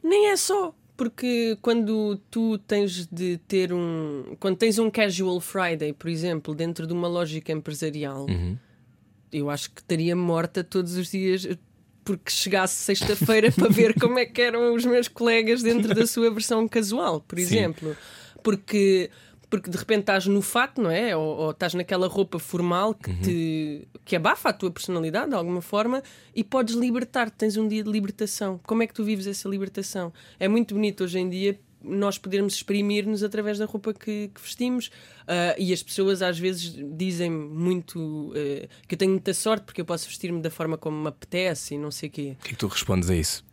Nem 0.05 0.29
é 0.29 0.37
só. 0.37 0.75
Porque 0.99 1.57
quando 1.63 2.21
tu 2.29 2.59
tens 2.59 3.07
de 3.07 3.39
ter 3.47 3.73
um. 3.73 4.35
Quando 4.41 4.57
tens 4.57 4.81
um 4.81 4.91
casual 4.91 5.41
Friday, 5.41 5.93
por 5.93 6.11
exemplo, 6.11 6.57
dentro 6.57 6.89
de 6.89 6.93
uma 6.93 7.07
lógica 7.07 7.53
empresarial, 7.53 8.27
eu 9.33 9.49
acho 9.49 9.71
que 9.71 9.81
estaria 9.81 10.17
morta 10.17 10.65
todos 10.65 10.97
os 10.97 11.09
dias 11.09 11.47
porque 12.03 12.33
chegasse 12.33 12.75
sexta-feira 12.75 13.53
para 13.53 13.69
ver 13.69 13.95
como 14.01 14.19
é 14.19 14.27
que 14.27 14.43
eram 14.43 14.75
os 14.75 14.85
meus 14.85 15.07
colegas 15.07 15.63
dentro 15.63 15.95
da 15.95 16.05
sua 16.05 16.33
versão 16.33 16.67
casual, 16.67 17.21
por 17.21 17.39
exemplo. 17.39 17.97
Porque 18.43 19.09
porque 19.51 19.71
de 19.71 19.77
repente 19.77 20.01
estás 20.01 20.27
no 20.27 20.43
fato, 20.43 20.81
não 20.81 20.91
é? 20.91 21.17
Ou, 21.17 21.37
ou 21.39 21.51
estás 21.51 21.75
naquela 21.75 22.07
roupa 22.07 22.39
formal 22.39 22.95
que, 22.95 23.15
te, 23.15 23.89
que 24.05 24.17
abafa 24.17 24.51
a 24.51 24.53
tua 24.53 24.71
personalidade 24.71 25.31
de 25.31 25.35
alguma 25.35 25.61
forma 25.61 26.03
e 26.35 26.45
podes 26.45 26.75
libertar, 26.75 27.31
tens 27.31 27.57
um 27.57 27.67
dia 27.67 27.83
de 27.83 27.91
libertação. 27.91 28.61
Como 28.65 28.83
é 28.83 28.87
que 28.87 28.95
tu 28.95 29.05
vives 29.05 29.27
essa 29.27 29.49
libertação? 29.49 30.13
É 30.39 30.49
muito 30.49 30.75
bonito 30.75 31.05
hoje 31.05 31.19
em 31.19 31.29
dia 31.29 31.59
nós 31.81 32.19
podermos 32.19 32.55
exprimir-nos 32.55 33.23
através 33.23 33.57
da 33.57 33.65
roupa 33.65 33.95
que, 33.95 34.33
que 34.35 34.41
vestimos 34.41 34.91
Ah, 35.29 35.55
e 35.59 35.75
as 35.75 35.83
pessoas 35.83 36.23
às 36.23 36.39
vezes 36.39 36.75
dizem 36.97 37.31
muito 37.31 38.33
eh, 38.35 38.67
que 38.89 38.95
eu 38.95 38.99
tenho 38.99 39.13
muita 39.13 39.35
sorte 39.35 39.65
porque 39.65 39.83
eu 39.83 39.85
posso 39.85 40.09
vestir-me 40.09 40.41
da 40.41 40.51
forma 40.51 40.79
como 40.79 40.97
me 41.03 41.09
apetece 41.09 41.75
e 41.75 41.79
não 41.79 41.91
sei 41.91 42.09
o 42.09 42.13
quê. 42.13 42.37
O 42.41 42.43
que 42.45 42.49
é 42.49 42.53
que 42.53 42.57
tu 42.57 42.67
respondes 42.67 43.11
a 43.11 43.15
isso? 43.15 43.45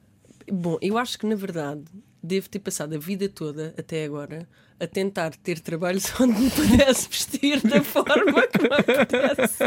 Bom, 0.50 0.78
eu 0.82 0.98
acho 0.98 1.20
que 1.20 1.26
na 1.26 1.36
verdade 1.36 1.84
devo 2.26 2.50
ter 2.50 2.60
passado 2.60 2.96
a 2.96 2.98
vida 2.98 3.30
toda 3.30 3.74
até 3.78 4.04
agora 4.04 4.48
a 4.80 4.86
tentar 4.86 5.36
ter 5.38 5.60
trabalhos 5.60 6.12
onde 6.20 6.40
me 6.40 6.50
pudesse 6.50 7.08
vestir 7.08 7.62
da 7.62 7.82
forma 7.82 8.46
que 8.48 8.62
me 8.62 8.76
apetece. 8.76 9.64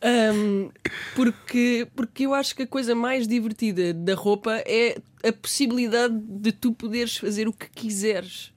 Ahm, 0.00 0.70
porque, 1.14 1.86
porque 1.94 2.26
eu 2.26 2.34
acho 2.34 2.56
que 2.56 2.62
a 2.62 2.66
coisa 2.66 2.94
mais 2.94 3.28
divertida 3.28 3.94
da 3.94 4.14
roupa 4.14 4.62
é 4.66 4.98
a 5.22 5.32
possibilidade 5.32 6.18
de 6.18 6.50
tu 6.50 6.72
poderes 6.72 7.16
fazer 7.16 7.46
o 7.46 7.52
que 7.52 7.70
quiseres 7.70 8.52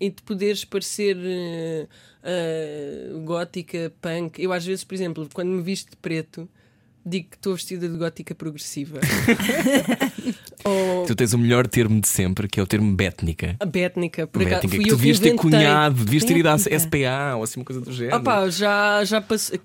e 0.00 0.10
de 0.10 0.22
poderes 0.22 0.64
parecer 0.64 1.16
eh, 1.20 1.86
eh, 2.24 3.10
gótica, 3.24 3.92
punk. 4.00 4.42
Eu 4.42 4.52
às 4.52 4.64
vezes, 4.64 4.82
por 4.82 4.94
exemplo, 4.94 5.28
quando 5.32 5.50
me 5.50 5.62
visto 5.62 5.90
de 5.90 5.96
preto, 5.96 6.48
digo 7.04 7.30
que 7.30 7.36
estou 7.36 7.54
vestida 7.54 7.88
de 7.88 7.96
gótica 7.96 8.34
progressiva. 8.34 9.00
Ou 10.64 11.06
Tu 11.06 11.14
tens 11.14 11.32
o 11.32 11.38
melhor 11.38 11.66
termo 11.66 12.00
de 12.00 12.08
sempre, 12.08 12.46
que 12.48 12.60
é 12.60 12.62
o 12.62 12.66
termo 12.66 12.94
bétnica. 12.94 13.56
a 13.58 13.64
bétnica, 13.64 14.26
por 14.26 14.42
acaso, 14.42 14.62
Bétnica, 14.62 14.76
fui 14.76 14.84
que 14.84 14.90
tu 14.90 14.96
devias 14.96 15.18
ter 15.18 15.34
cunhado, 15.34 16.04
devias 16.04 16.24
ter 16.24 16.36
ido 16.36 16.48
à. 16.48 16.58
SPA 16.58 17.36
ou 17.36 17.42
assim 17.42 17.60
uma 17.60 17.64
coisa 17.64 17.80
do 17.80 17.92
género. 17.92 18.16
Opa, 18.18 18.48
já, 18.50 19.02
já 19.04 19.20
passou, 19.20 19.58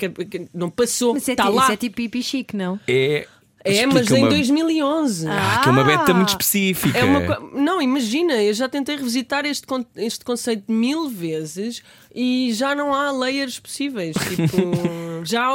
não 0.53 0.69
passou, 0.69 1.13
Mas 1.13 1.27
é, 1.27 1.31
está 1.33 1.43
ti- 1.45 1.49
lá. 1.51 1.63
isso 1.63 1.71
é 1.73 1.77
tipo 1.77 1.95
pipi 1.97 2.23
chique, 2.23 2.55
não? 2.55 2.79
É. 2.87 3.27
É, 3.67 3.83
mas 3.87 4.01
explica 4.03 4.17
em 4.19 4.23
uma- 4.23 4.29
2011. 4.29 5.27
Ah, 5.27 5.59
que 5.63 5.69
é 5.69 5.71
uma 5.71 5.83
beta 5.83 6.13
muito 6.13 6.29
específica. 6.29 6.97
É 6.99 7.03
uma 7.03 7.19
Não, 7.59 7.81
imagina, 7.81 8.35
eu 8.43 8.53
já 8.53 8.69
tentei 8.69 8.95
revisitar 8.95 9.43
este, 9.43 9.65
con- 9.65 9.83
este 9.95 10.23
conceito 10.23 10.71
mil 10.71 11.09
vezes 11.09 11.81
e 12.13 12.51
já 12.53 12.75
não 12.75 12.93
há 12.93 13.09
layers 13.11 13.59
possíveis. 13.59 14.15
Tipo, 14.15 14.71
já, 15.25 15.49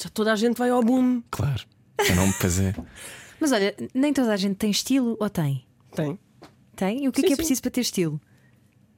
já 0.00 0.08
toda 0.08 0.32
a 0.32 0.36
gente 0.36 0.56
vai 0.56 0.70
ao 0.70 0.82
boom. 0.82 1.22
Claro. 1.30 1.62
Eu 2.08 2.14
não 2.16 2.26
me 2.26 2.32
fazer. 2.34 2.76
Mas 3.40 3.52
olha, 3.52 3.74
nem 3.94 4.12
toda 4.12 4.32
a 4.32 4.36
gente 4.36 4.56
tem 4.56 4.70
estilo 4.70 5.16
ou 5.20 5.30
tem? 5.30 5.64
Tem. 5.94 6.18
Tem? 6.76 7.04
E 7.04 7.08
o 7.08 7.12
que 7.12 7.20
é 7.20 7.22
Sim, 7.22 7.26
que 7.28 7.32
é 7.32 7.36
sim. 7.36 7.36
preciso 7.36 7.62
para 7.62 7.70
ter 7.70 7.80
estilo? 7.82 8.20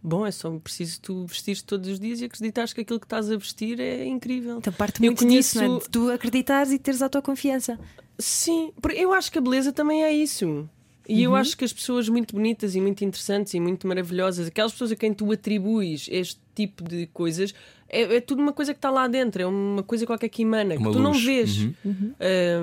Bom, 0.03 0.27
é 0.27 0.31
só 0.31 0.51
preciso 0.59 0.99
tu 1.03 1.27
vestir 1.27 1.61
todos 1.63 1.89
os 1.91 2.01
dias 2.01 2.21
e 2.23 2.25
acreditares 2.25 2.73
que 2.73 2.81
aquilo 2.81 2.99
que 2.99 3.05
estás 3.07 3.31
a 3.31 3.37
vestir 3.37 3.79
é 3.81 4.07
incrível. 4.07 4.57
Então 4.59 4.73
parte 4.73 4.99
Eu 5.05 5.07
muito 5.13 5.27
disso, 5.29 5.57
não 5.59 5.65
é? 5.65 5.67
conheço- 5.69 5.85
De 5.87 5.91
tu 5.91 6.11
acreditares 6.11 6.73
e 6.73 6.79
teres 6.79 7.03
autoconfiança. 7.03 7.79
Sim, 8.19 8.73
porque 8.81 8.99
eu 8.99 9.13
acho 9.13 9.31
que 9.31 9.39
a 9.39 9.43
beleza 9.43 9.73
também 9.73 10.03
é 10.03 10.13
isso. 10.13 10.69
E 11.09 11.23
eu 11.23 11.35
acho 11.35 11.57
que 11.57 11.65
as 11.65 11.73
pessoas 11.73 12.09
muito 12.09 12.35
bonitas 12.37 12.75
e 12.77 12.81
muito 12.81 13.05
interessantes 13.05 13.53
e 13.55 13.59
muito 13.61 13.87
maravilhosas, 13.87 14.47
aquelas 14.47 14.73
pessoas 14.73 14.93
a 14.93 14.97
quem 14.97 15.13
tu 15.13 15.31
atribuis 15.33 16.07
este 16.11 16.41
tipo 16.55 16.85
de 16.85 17.07
coisas, 17.09 17.53
é, 17.91 18.17
é 18.17 18.21
tudo 18.21 18.41
uma 18.41 18.53
coisa 18.53 18.73
que 18.73 18.79
está 18.79 18.91
lá 18.91 19.09
dentro, 19.09 19.43
é 19.43 19.47
uma 19.47 19.83
coisa 19.83 20.07
qualquer 20.07 20.29
que 20.29 20.43
emana, 20.43 20.77
que 20.77 20.81
Uma 20.81 20.93
tu 20.93 21.01
não 21.01 21.11
luz. 21.13 21.25
vês. 21.25 21.63
Uhum. 21.85 22.15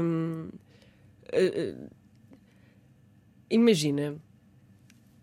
Hum, 0.02 0.50
eh, 1.32 1.52
eh, 1.56 1.76
imagina, 3.50 4.16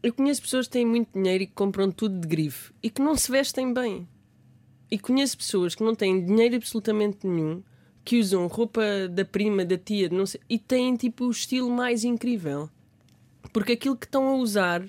eu 0.02 0.12
conheço 0.12 0.42
pessoas 0.42 0.66
que 0.66 0.72
têm 0.72 0.84
muito 0.86 1.08
dinheiro 1.14 1.44
e 1.44 1.46
que 1.46 1.54
compram 1.54 1.90
tudo 1.90 2.20
de 2.20 2.28
grife 2.28 2.72
e 2.82 2.90
que 2.90 3.00
não 3.00 3.16
se 3.16 3.30
vestem 3.30 3.72
bem. 3.72 4.06
E 4.90 4.98
conheço 4.98 5.36
pessoas 5.36 5.74
que 5.74 5.82
não 5.82 5.94
têm 5.94 6.24
dinheiro 6.24 6.56
absolutamente 6.56 7.26
nenhum, 7.26 7.62
que 8.04 8.20
usam 8.20 8.46
roupa 8.46 8.82
da 9.10 9.24
prima, 9.24 9.64
da 9.64 9.78
tia, 9.78 10.08
não 10.10 10.26
sei, 10.26 10.40
e 10.48 10.58
têm 10.58 10.94
tipo 10.94 11.24
o 11.24 11.30
estilo 11.30 11.70
mais 11.70 12.04
incrível. 12.04 12.68
Porque 13.52 13.72
aquilo 13.72 13.96
que 13.96 14.04
estão 14.06 14.28
a 14.28 14.34
usar 14.34 14.84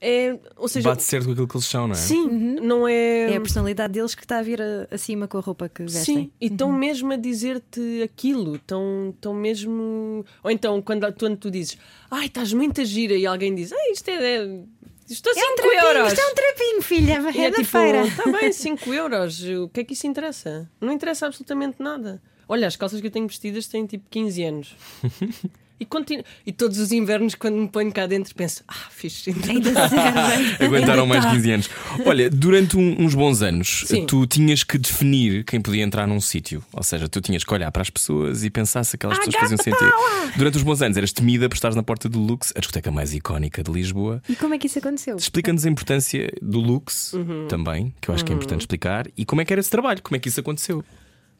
é. 0.00 0.38
Ou 0.56 0.66
seja, 0.68 0.88
Bate 0.88 1.02
certo 1.02 1.26
com 1.26 1.32
aquilo 1.32 1.46
que 1.48 1.56
eles 1.56 1.66
são, 1.66 1.86
não 1.86 1.94
é? 1.94 1.96
sim, 1.98 2.26
não 2.62 2.88
é. 2.88 3.32
É 3.32 3.36
a 3.36 3.40
personalidade 3.40 3.92
deles 3.92 4.14
que 4.14 4.22
está 4.22 4.38
a 4.38 4.42
vir 4.42 4.60
a- 4.60 4.88
acima 4.90 5.28
com 5.28 5.38
a 5.38 5.40
roupa 5.40 5.68
que 5.68 5.82
vestem. 5.82 6.02
Sim, 6.16 6.32
e 6.40 6.46
estão 6.46 6.72
mesmo 6.72 7.12
a 7.12 7.16
dizer-te 7.16 8.02
aquilo, 8.02 8.56
estão, 8.56 9.10
estão 9.14 9.34
mesmo. 9.34 10.24
Ou 10.42 10.50
então, 10.50 10.80
quando 10.82 11.10
tu, 11.12 11.36
tu 11.36 11.50
dizes, 11.50 11.76
ai, 12.10 12.26
estás 12.26 12.52
muita 12.52 12.84
gira, 12.84 13.14
e 13.14 13.26
alguém 13.26 13.54
diz, 13.54 13.72
ai, 13.72 13.90
isto 13.92 14.08
é. 14.08 14.14
é... 14.36 14.60
Isto 15.08 15.28
é 15.28 15.34
5 15.34 15.42
euros. 15.66 16.12
Isto 16.12 16.20
é 16.20 16.30
um 16.30 16.34
trapinho, 16.36 16.82
filha. 16.82 17.20
E 17.34 17.38
É, 17.40 17.44
é 17.46 17.50
da 17.50 17.56
tipo, 17.56 17.68
feira. 17.68 18.06
está 18.06 18.30
bem, 18.30 18.52
5 18.52 18.94
euros. 18.94 19.42
O 19.42 19.68
que 19.68 19.80
é 19.80 19.84
que 19.84 19.92
isso 19.94 20.06
interessa? 20.06 20.70
Não 20.80 20.92
interessa 20.92 21.26
absolutamente 21.26 21.82
nada. 21.82 22.22
Olha, 22.48 22.68
as 22.68 22.76
calças 22.76 23.00
que 23.00 23.08
eu 23.08 23.10
tenho 23.10 23.26
vestidas 23.26 23.66
têm 23.66 23.86
tipo 23.86 24.04
15 24.08 24.42
anos. 24.44 24.76
E, 25.80 25.86
continu... 25.86 26.22
e 26.44 26.52
todos 26.52 26.76
os 26.78 26.92
invernos, 26.92 27.34
quando 27.34 27.56
me 27.56 27.66
ponho 27.66 27.90
cá 27.90 28.06
dentro, 28.06 28.34
penso: 28.34 28.62
ah, 28.68 28.74
fiz 28.90 29.24
Ainda 29.48 29.72
servem. 29.88 30.54
Aguentaram 30.68 31.02
Ainda 31.04 31.06
mais 31.06 31.24
tá. 31.24 31.30
15 31.32 31.50
anos. 31.52 31.70
Olha, 32.04 32.28
durante 32.28 32.76
um- 32.76 32.96
uns 33.02 33.14
bons 33.14 33.40
anos, 33.40 33.84
Sim. 33.86 34.04
tu 34.04 34.26
tinhas 34.26 34.62
que 34.62 34.76
definir 34.76 35.42
quem 35.44 35.58
podia 35.58 35.82
entrar 35.82 36.06
num 36.06 36.20
sítio. 36.20 36.62
Ou 36.74 36.82
seja, 36.82 37.08
tu 37.08 37.20
tinhas 37.22 37.42
que 37.44 37.54
olhar 37.54 37.72
para 37.72 37.80
as 37.80 37.88
pessoas 37.88 38.44
e 38.44 38.50
pensar 38.50 38.84
se 38.84 38.96
aquelas 38.96 39.16
pessoas 39.18 39.36
faziam 39.36 39.56
sentido. 39.56 39.90
Durante 40.36 40.58
os 40.58 40.62
bons 40.62 40.82
anos, 40.82 40.98
eras 40.98 41.12
temida 41.12 41.48
por 41.48 41.54
estares 41.54 41.74
na 41.74 41.82
porta 41.82 42.10
do 42.10 42.18
Lux, 42.20 42.52
a 42.54 42.60
discoteca 42.60 42.90
mais 42.90 43.14
icónica 43.14 43.62
de 43.62 43.72
Lisboa. 43.72 44.22
E 44.28 44.36
como 44.36 44.52
é 44.52 44.58
que 44.58 44.66
isso 44.66 44.78
aconteceu? 44.78 45.16
Explica-nos 45.16 45.64
a 45.64 45.70
importância 45.70 46.30
do 46.42 46.60
Lux 46.60 47.14
Uhum. 47.14 47.46
também, 47.48 47.94
que 48.02 48.10
eu 48.10 48.14
acho 48.14 48.22
que 48.24 48.32
é 48.32 48.34
importante 48.34 48.60
explicar, 48.60 49.06
e 49.16 49.24
como 49.24 49.40
é 49.40 49.44
que 49.46 49.52
era 49.54 49.60
esse 49.60 49.70
trabalho, 49.70 50.02
como 50.02 50.14
é 50.16 50.18
que 50.18 50.28
isso 50.28 50.40
aconteceu. 50.40 50.84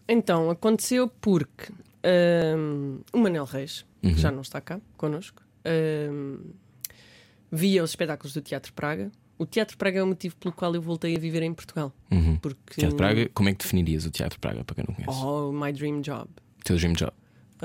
Então, 0.09 0.49
aconteceu 0.51 1.09
porque 1.21 1.71
hum, 2.05 3.01
o 3.13 3.19
Manel 3.19 3.45
Reis, 3.45 3.85
que 4.03 4.15
já 4.19 4.31
não 4.31 4.43
está 4.43 4.61
cá 4.61 4.81
connosco, 4.97 5.43
hum, 6.13 6.39
via 7.51 7.83
os 7.83 7.91
espetáculos 7.91 8.33
do 8.33 8.41
Teatro 8.41 8.73
Praga. 8.73 9.11
O 9.39 9.47
Teatro 9.47 9.77
Praga 9.79 10.01
é 10.01 10.03
o 10.03 10.07
motivo 10.07 10.37
pelo 10.37 10.53
qual 10.55 10.75
eu 10.75 10.83
voltei 10.83 11.17
a 11.17 11.19
viver 11.19 11.43
em 11.43 11.53
Portugal. 11.55 11.95
Uhum. 12.11 12.37
Porque. 12.37 12.75
Teatro 12.81 12.97
Praga, 12.97 13.29
como 13.33 13.49
é 13.49 13.53
que 13.53 13.59
definirias 13.65 14.05
o 14.05 14.11
Teatro 14.11 14.39
Praga, 14.39 14.63
para 14.65 14.75
quem 14.77 14.85
não 14.87 14.95
conhece? 14.95 15.25
Oh, 15.25 15.51
my 15.51 15.73
dream 15.73 16.03
job. 16.03 16.29
Teu 16.63 16.77
dream 16.77 16.93
job. 16.93 17.13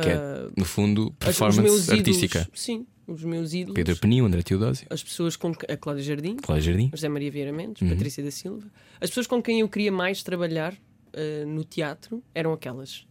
Que 0.02 0.10
é, 0.10 0.14
Ah, 0.14 0.50
no 0.58 0.64
fundo, 0.66 1.12
performance 1.20 1.92
artística. 1.92 2.40
Ídolos, 2.40 2.62
sim, 2.62 2.86
os 3.06 3.24
meus 3.24 3.54
ídolos. 3.54 3.76
Pedro 3.76 3.98
Peninho, 3.98 4.26
André 4.26 4.42
Teodósio, 4.42 4.88
As 4.90 5.04
pessoas 5.04 5.36
com 5.36 5.50
a 5.70 5.78
Cláudia 5.78 6.04
Jardim, 6.04 6.38
Cláudia 6.38 6.72
Jardim. 6.72 6.90
José 6.94 7.08
Maria 7.10 7.30
Vieira 7.32 7.52
Mendes, 7.54 7.82
Uhum. 7.82 7.90
Patrícia 7.90 8.24
da 8.24 8.32
Silva. 8.32 8.68
As 9.02 9.10
pessoas 9.10 9.28
com 9.28 9.42
quem 9.42 9.60
eu 9.60 9.68
queria 9.70 9.92
mais 9.92 10.24
trabalhar 10.24 10.74
ah, 11.14 11.46
no 11.46 11.64
teatro 11.66 12.24
eram 12.34 12.52
aquelas. 12.54 13.06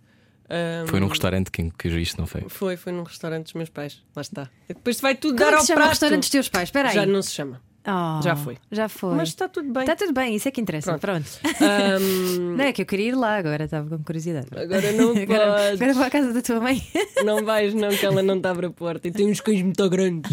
Ah, 0.49 0.85
Foi 0.87 1.01
num 1.01 1.09
restaurante 1.09 1.51
que, 1.51 1.71
que 1.79 1.89
isto 1.89 2.19
não 2.21 2.27
foi. 2.27 2.43
Foi, 2.49 2.77
foi 2.77 2.93
num 2.93 3.03
restaurante 3.03 3.45
dos 3.45 3.55
meus 3.55 3.69
pais. 3.71 4.03
Lá 4.15 4.23
está. 4.23 4.51
Depois 4.69 5.01
vai 5.01 5.15
tudo 5.15 5.37
Como 5.37 5.41
dar 5.41 5.47
é 5.47 5.51
que 5.51 5.57
ao 5.57 5.61
se 5.63 5.67
chama 5.69 5.79
prato. 5.81 5.91
restaurante 5.91 6.21
dos 6.21 6.31
teus 6.31 6.49
pais? 6.49 6.69
Espera 6.69 6.89
aí. 6.91 6.95
Já 6.95 7.07
não 7.07 7.23
se 7.23 7.31
chama. 7.33 7.61
Oh, 7.87 8.23
Já 8.23 8.35
foi. 8.35 8.57
Já 8.73 8.89
foi. 8.89 9.15
Mas 9.15 9.29
está 9.29 9.47
tudo 9.47 9.71
bem. 9.71 9.83
Está 9.83 9.95
tudo 9.95 10.13
bem, 10.15 10.35
isso 10.35 10.49
é 10.49 10.51
que 10.51 10.59
interessa. 10.59 10.99
Pronto. 10.99 11.29
Ahm, 11.61 12.57
Não 12.57 12.65
é 12.65 12.73
que 12.73 12.81
eu 12.81 12.87
queria 12.87 13.09
ir 13.09 13.15
lá 13.15 13.37
agora, 13.37 13.65
estava 13.65 13.99
com 13.99 14.03
curiosidade. 14.03 14.47
agora 14.57 14.91
não 14.93 15.11
Agora, 15.21 15.53
podes. 15.53 15.73
agora 15.83 15.93
vou 15.93 16.03
à 16.03 16.09
casa 16.11 16.33
da 16.33 16.41
tua 16.41 16.61
mãe. 16.61 16.83
Não 17.25 17.45
vais, 17.45 17.75
não, 17.75 17.91
que 17.91 18.05
ela 18.07 18.23
não 18.23 18.41
te 18.41 18.47
abre 18.49 18.67
a 18.67 18.71
porta 18.71 19.07
e 19.09 19.11
tem 19.13 19.31
uns 19.31 19.41
cães 19.43 19.61
muito 19.63 19.89
grandes. 19.91 20.31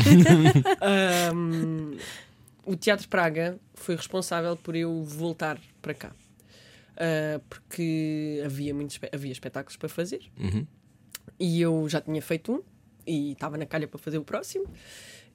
Ahm, 0.82 1.98
o 2.66 2.76
Teatro 2.76 3.08
Praga 3.10 3.58
foi 3.76 3.96
responsável 3.96 4.56
por 4.56 4.76
eu 4.76 5.04
voltar 5.04 5.58
para 5.82 5.94
cá. 5.94 6.12
Ah, 7.04 7.42
porque 7.50 8.42
havia, 8.46 8.74
muitos, 8.76 9.00
havia 9.12 9.32
espetáculos 9.32 9.76
para 9.76 9.90
fazer 9.90 10.22
Uhum. 10.40 10.68
e 11.40 11.60
eu 11.60 11.90
já 11.90 12.00
tinha 12.00 12.22
feito 12.22 12.54
um 12.54 12.62
e 13.08 13.32
estava 13.32 13.58
na 13.58 13.66
calha 13.66 13.88
para 13.88 13.98
fazer 13.98 14.20
o 14.20 14.24
próximo 14.24 14.66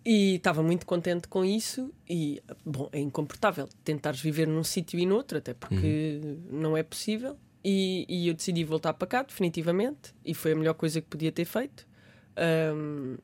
e 0.05 0.37
estava 0.37 0.63
muito 0.63 0.87
contente 0.87 1.27
com 1.27 1.45
isso 1.45 1.93
e 2.09 2.41
bom, 2.65 2.89
é 2.93 3.01
incomportável 3.01 3.69
tentares 3.83 4.21
viver 4.21 4.47
num 4.47 4.63
sítio 4.63 4.97
e 5.01 5.05
noutro, 5.05 5.39
até 5.39 5.53
porque 5.55 6.21
não 6.49 6.77
é 6.77 6.85
possível 6.85 7.37
e, 7.65 8.07
e 8.09 8.29
eu 8.29 8.35
decidi 8.35 8.63
voltar 8.63 8.95
para 8.95 9.09
cá 9.09 9.23
definitivamente 9.25 10.15
e 10.25 10.33
foi 10.35 10.53
a 10.53 10.55
melhor 10.57 10.75
coisa 10.75 11.01
que 11.01 11.09
podia 11.09 11.33
ter 11.33 11.45
feito 11.45 11.85
Ahm, 12.37 13.17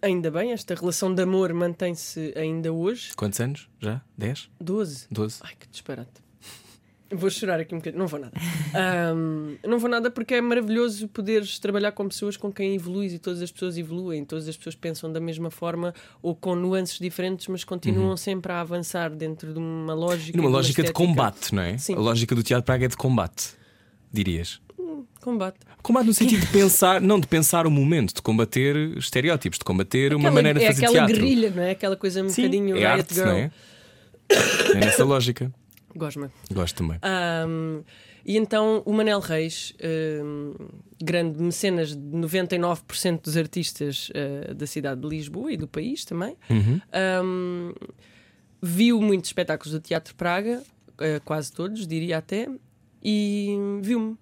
ainda 0.00 0.30
bem, 0.30 0.52
esta 0.52 0.74
relação 0.74 1.12
de 1.14 1.20
amor 1.22 1.52
mantém-se 1.52 2.32
ainda 2.36 2.72
hoje 2.72 3.12
Quantos 3.14 3.40
anos? 3.40 3.68
Já? 3.78 4.00
10? 4.16 4.48
12 4.58 5.06
12? 5.10 5.40
Ai, 5.42 5.54
que 5.58 5.68
disparate. 5.68 6.26
Vou 7.10 7.30
chorar 7.30 7.58
aqui 7.58 7.74
um 7.74 7.78
bocadinho. 7.78 8.00
Não 8.00 8.06
vou 8.06 8.20
nada. 8.20 8.32
Ahm, 8.74 9.56
não 9.66 9.78
vou 9.78 9.88
nada 9.88 10.10
porque 10.10 10.34
é 10.34 10.40
maravilhoso 10.42 11.08
poderes 11.08 11.58
trabalhar 11.58 11.92
com 11.92 12.06
pessoas 12.06 12.36
com 12.36 12.52
quem 12.52 12.74
evoluís 12.74 13.14
e 13.14 13.18
todas 13.18 13.40
as 13.40 13.50
pessoas 13.50 13.78
evoluem, 13.78 14.24
todas 14.26 14.46
as 14.46 14.56
pessoas 14.56 14.74
pensam 14.74 15.10
da 15.10 15.18
mesma 15.18 15.50
forma 15.50 15.94
ou 16.20 16.34
com 16.34 16.54
nuances 16.54 16.98
diferentes, 16.98 17.46
mas 17.48 17.64
continuam 17.64 18.14
sempre 18.16 18.52
a 18.52 18.60
avançar 18.60 19.08
dentro 19.10 19.54
de 19.54 19.58
uma 19.58 19.94
lógica. 19.94 20.36
E 20.36 20.36
numa 20.36 20.48
uma 20.50 20.56
lógica 20.58 20.82
de 20.82 20.92
combate, 20.92 21.54
não 21.54 21.62
é? 21.62 21.78
Sim. 21.78 21.94
A 21.94 21.98
lógica 21.98 22.34
do 22.34 22.42
Teatro 22.42 22.64
Praga 22.66 22.84
é 22.84 22.88
de 22.88 22.96
combate, 22.96 23.54
dirias. 24.12 24.60
Combate. 25.22 25.58
Combate 25.82 26.06
no 26.06 26.14
sentido 26.14 26.40
de 26.40 26.52
pensar, 26.52 27.00
não 27.00 27.18
de 27.18 27.26
pensar 27.26 27.66
o 27.66 27.70
momento, 27.70 28.14
de 28.14 28.22
combater 28.22 28.76
estereótipos, 28.98 29.58
de 29.58 29.64
combater 29.64 30.12
uma 30.12 30.20
Aquela- 30.28 30.34
maneira 30.34 30.58
de 30.58 30.64
é 30.66 30.68
fazer 30.68 30.84
aquela 30.86 31.06
teatro. 31.06 31.22
guerrilha, 31.22 31.50
não 31.56 31.62
é? 31.62 31.70
Aquela 31.70 31.96
coisa 31.96 32.22
um 32.22 32.28
Sim, 32.28 32.42
bocadinho 32.42 32.76
é 32.76 32.84
arte, 32.84 33.14
Girl. 33.14 33.26
não 33.26 33.32
é? 33.36 33.50
É 34.28 34.74
nessa 34.74 35.04
lógica. 35.04 35.50
Gosma. 35.98 36.30
Gosto 36.52 36.76
também. 36.78 36.98
Ahm, 37.02 37.82
e 38.24 38.36
então 38.36 38.82
o 38.86 38.92
Manel 38.92 39.20
Reis, 39.20 39.74
ahm, 39.82 40.54
grande 41.02 41.42
mecenas 41.42 41.90
de 41.96 41.98
99% 41.98 43.22
dos 43.22 43.36
artistas 43.36 44.10
ah, 44.14 44.54
da 44.54 44.66
cidade 44.66 45.00
de 45.00 45.08
Lisboa 45.08 45.52
e 45.52 45.56
do 45.56 45.68
país 45.68 46.04
também, 46.04 46.36
Uhum. 46.48 46.80
ahm, 46.92 47.72
viu 48.62 49.00
muitos 49.00 49.28
espetáculos 49.30 49.72
do 49.72 49.80
Teatro 49.80 50.14
Praga, 50.14 50.62
ah, 50.98 51.20
quase 51.24 51.52
todos, 51.52 51.86
diria 51.86 52.18
até, 52.18 52.48
e 53.02 53.56
viu-me. 53.82 54.16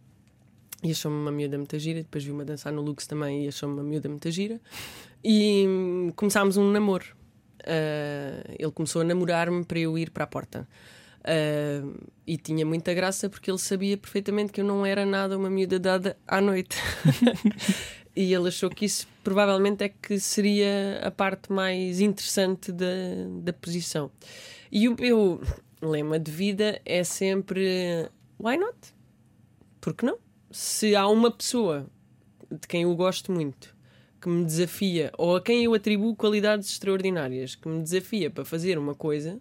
E 0.83 0.91
achou-me 0.91 1.17
uma 1.17 1.33
miúda 1.33 1.57
muito 1.57 1.77
gira. 1.79 2.01
Depois 2.03 2.23
viu-me 2.23 2.43
a 2.43 2.45
dançar 2.45 2.71
no 2.73 2.83
Lux 2.83 3.07
também 3.07 3.45
e 3.47 3.49
achou-me 3.49 3.75
uma 3.75 3.83
miúda 3.83 4.09
muito 4.09 4.31
gira. 4.31 4.61
E 5.25 5.65
hum, 5.67 6.13
começámos 6.15 6.57
um 6.59 6.71
namoro. 6.71 7.07
Ah, 7.67 8.45
ele 8.59 8.71
começou 8.71 9.01
a 9.01 9.05
namorar-me 9.05 9.65
para 9.65 9.79
eu 9.79 9.97
ir 9.99 10.11
para 10.11 10.25
a 10.25 10.27
porta. 10.27 10.69
Ah, 11.27 11.83
e 12.25 12.37
tinha 12.37 12.65
muita 12.65 12.95
graça 12.95 13.29
porque 13.29 13.51
ele 13.51 13.59
sabia 13.59 13.97
perfeitamente 13.97 14.53
que 14.53 14.61
eu 14.61 14.65
não 14.65 14.87
era 14.87 15.05
nada 15.05 15.37
uma 15.37 15.51
miúda 15.51 15.79
dada 15.79 16.17
à 16.27 16.41
noite. 16.41 16.77
e 18.15 18.33
ele 18.33 18.49
achou 18.49 18.71
que 18.71 18.85
isso 18.85 19.09
provavelmente 19.25 19.83
é 19.85 19.89
que 19.89 20.21
seria 20.21 21.01
a 21.03 21.11
parte 21.11 21.53
mais 21.53 22.01
interessante 22.01 22.71
da, 22.71 22.87
da 23.43 23.53
posição. 23.53 24.11
E 24.71 24.89
o 24.89 24.97
meu 24.99 25.41
lema 25.83 26.19
de 26.19 26.31
vida 26.31 26.81
é 26.85 27.03
sempre: 27.03 28.09
why 28.39 28.57
not? 28.57 28.77
Por 29.81 29.95
que 29.95 30.07
não? 30.07 30.19
Se 30.51 30.95
há 30.95 31.09
uma 31.09 31.31
pessoa 31.31 31.87
de 32.51 32.67
quem 32.69 32.83
eu 32.83 32.95
gosto 32.95 33.33
muito 33.33 33.75
que 34.21 34.29
me 34.29 34.45
desafia, 34.45 35.13
ou 35.19 35.37
a 35.37 35.43
quem 35.43 35.65
eu 35.65 35.75
atribuo 35.75 36.17
qualidades 36.17 36.71
extraordinárias, 36.71 37.55
que 37.55 37.69
me 37.69 37.83
desafia 37.83 38.31
para 38.31 38.45
fazer 38.45 38.79
uma 38.79 38.95
coisa, 38.95 39.41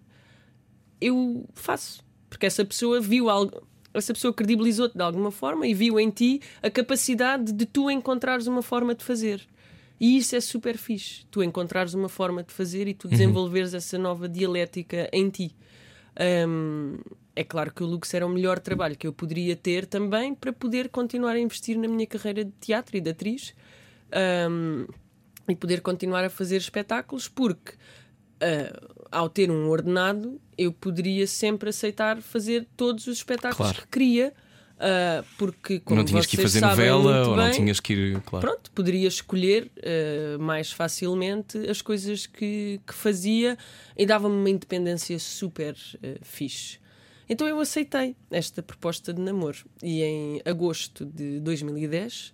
eu 1.00 1.44
faço. 1.54 2.04
Porque 2.28 2.46
essa 2.46 2.64
pessoa 2.64 3.00
viu 3.00 3.30
algo, 3.30 3.66
essa 3.94 4.12
pessoa 4.12 4.32
credibilizou-te 4.32 4.96
de 4.96 5.02
alguma 5.02 5.30
forma 5.30 5.66
e 5.66 5.74
viu 5.74 5.98
em 5.98 6.10
ti 6.10 6.40
a 6.62 6.70
capacidade 6.70 7.52
de 7.52 7.66
tu 7.66 7.90
encontrares 7.90 8.46
uma 8.46 8.62
forma 8.62 8.94
de 8.94 9.04
fazer. 9.04 9.46
E 9.98 10.18
isso 10.18 10.36
é 10.36 10.40
super 10.40 10.76
fixe. 10.76 11.24
Tu 11.30 11.42
encontrares 11.42 11.94
uma 11.94 12.08
forma 12.08 12.42
de 12.42 12.52
fazer 12.52 12.86
e 12.86 12.94
tu 12.94 13.08
desenvolveres 13.08 13.72
essa 13.72 13.96
nova 13.96 14.28
dialética 14.28 15.08
em 15.12 15.30
ti. 15.30 15.56
Hum, 16.48 16.98
é 17.34 17.44
claro 17.44 17.72
que 17.72 17.82
o 17.82 17.86
Lux 17.86 18.12
era 18.12 18.26
o 18.26 18.28
melhor 18.28 18.58
trabalho 18.58 18.96
que 18.96 19.06
eu 19.06 19.12
poderia 19.12 19.56
ter 19.56 19.86
também 19.86 20.34
para 20.34 20.52
poder 20.52 20.88
continuar 20.88 21.32
a 21.32 21.38
investir 21.38 21.78
na 21.78 21.88
minha 21.88 22.06
carreira 22.06 22.44
de 22.44 22.52
teatro 22.60 22.96
e 22.96 23.00
de 23.00 23.10
atriz 23.10 23.54
hum, 24.50 24.86
e 25.48 25.54
poder 25.54 25.80
continuar 25.80 26.24
a 26.24 26.30
fazer 26.30 26.56
espetáculos, 26.56 27.28
porque 27.28 27.72
ah, 28.40 28.95
ao 29.10 29.28
ter 29.28 29.50
um 29.50 29.68
ordenado 29.68 30.40
eu 30.58 30.72
poderia 30.72 31.26
sempre 31.26 31.68
aceitar 31.70 32.20
fazer 32.22 32.66
todos 32.76 33.06
os 33.06 33.18
espetáculos 33.18 33.56
Claro. 33.72 33.82
que 33.82 33.88
queria. 33.88 34.32
ah, 34.78 35.24
porque 35.38 35.80
como 35.80 35.98
não 35.98 36.04
tinhas 36.04 36.26
que 36.26 36.36
ir 36.36 36.42
fazer 36.42 36.60
novela 36.60 37.14
muito 37.14 37.30
ou 37.30 37.36
não 37.36 37.44
bem, 37.44 37.52
tinhas 37.52 37.80
que 37.80 37.92
ir. 37.94 38.20
Claro. 38.22 38.46
pronto, 38.46 38.70
poderia 38.72 39.08
escolher 39.08 39.70
eh, 39.76 40.36
mais 40.38 40.70
facilmente 40.70 41.58
as 41.68 41.80
coisas 41.80 42.26
que, 42.26 42.78
que 42.86 42.92
fazia 42.94 43.56
e 43.96 44.04
dava-me 44.04 44.34
uma 44.34 44.50
independência 44.50 45.18
super 45.18 45.74
eh, 46.02 46.18
fixe. 46.22 46.78
Então 47.28 47.48
eu 47.48 47.58
aceitei 47.58 48.14
esta 48.30 48.62
proposta 48.62 49.12
de 49.14 49.20
namoro 49.20 49.58
e 49.82 50.02
em 50.02 50.42
agosto 50.44 51.04
de 51.06 51.40
2010 51.40 52.32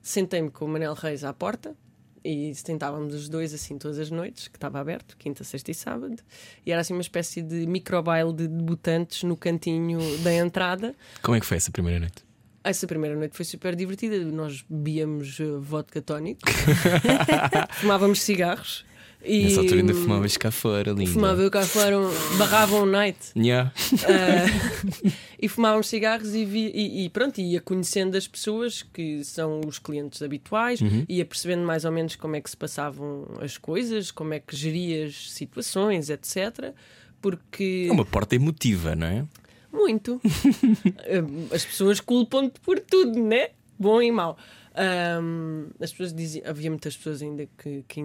sentei-me 0.00 0.50
com 0.50 0.64
o 0.64 0.68
Manel 0.68 0.94
Reis 0.94 1.22
à 1.24 1.32
porta 1.32 1.76
e 2.24 2.54
sentávamos 2.54 3.14
os 3.14 3.28
dois 3.28 3.52
assim 3.52 3.78
todas 3.78 3.98
as 3.98 4.10
noites, 4.10 4.48
que 4.48 4.56
estava 4.56 4.78
aberto, 4.78 5.16
quinta, 5.16 5.44
sexta 5.44 5.70
e 5.70 5.74
sábado, 5.74 6.16
e 6.64 6.72
era 6.72 6.80
assim 6.80 6.92
uma 6.92 7.02
espécie 7.02 7.42
de 7.42 7.66
microbaile 7.66 8.32
de 8.32 8.48
debutantes 8.48 9.22
no 9.22 9.36
cantinho 9.36 9.98
da 10.18 10.32
entrada. 10.32 10.94
Como 11.22 11.36
é 11.36 11.40
que 11.40 11.46
foi 11.46 11.56
essa 11.56 11.70
primeira 11.70 12.00
noite? 12.00 12.24
Essa 12.64 12.86
primeira 12.86 13.16
noite 13.16 13.36
foi 13.36 13.44
super 13.44 13.74
divertida. 13.74 14.18
Nós 14.18 14.64
bebíamos 14.68 15.40
uh, 15.40 15.60
vodka 15.60 16.00
tónico, 16.00 16.42
fumávamos 17.80 18.22
cigarros 18.22 18.84
e 19.24 19.44
Nessa 19.44 19.60
altura 19.60 19.80
ainda 19.80 19.94
fumavas 19.94 20.36
cá 20.36 20.50
fora, 20.50 20.92
linda. 20.92 21.10
fumava 21.10 21.40
eu 21.42 21.50
cá 21.50 21.62
fora, 21.62 21.98
um- 21.98 22.36
barravam 22.38 22.82
um 22.82 22.86
night 22.86 23.18
Yeah. 23.36 23.72
uh, 23.92 25.10
e 25.40 25.48
fumávamos 25.48 25.86
cigarros 25.88 26.34
e, 26.34 26.44
vi- 26.44 26.72
e- 26.74 27.04
e 27.04 27.08
pronto, 27.10 27.40
ia 27.40 27.60
conhecendo 27.60 28.16
as 28.16 28.26
pessoas 28.26 28.82
que 28.82 29.22
são 29.24 29.60
os 29.66 29.78
clientes 29.78 30.22
habituais, 30.22 30.80
ia 31.08 31.24
percebendo 31.24 31.64
mais 31.64 31.84
ou 31.84 31.92
menos 31.92 32.16
como 32.16 32.36
é 32.36 32.40
que 32.40 32.50
se 32.50 32.56
passavam 32.56 33.26
as 33.40 33.56
coisas, 33.58 34.10
como 34.10 34.34
é 34.34 34.40
que 34.40 34.54
geria 34.56 35.06
as 35.06 35.30
situações, 35.32 36.10
etc. 36.10 36.72
Porque 37.20 37.86
É 37.88 37.92
uma 37.92 38.04
porta 38.04 38.34
emotiva, 38.34 38.94
não 38.96 39.06
é? 39.06 39.24
muito. 39.72 40.20
Hum, 40.24 41.46
As 41.54 41.64
pessoas 41.64 42.00
culpam-te 42.00 42.60
por 42.60 42.78
tudo, 42.80 43.18
né? 43.22 43.48
Bom 43.78 44.02
e 44.02 44.10
mau. 44.12 44.36
Hum, 44.74 45.68
as 45.80 45.90
pessoas 45.90 46.14
diziam, 46.14 46.48
havia 46.48 46.70
muitas 46.70 46.96
pessoas 46.96 47.20
ainda 47.20 47.46
que, 47.58 47.84
que, 47.86 48.02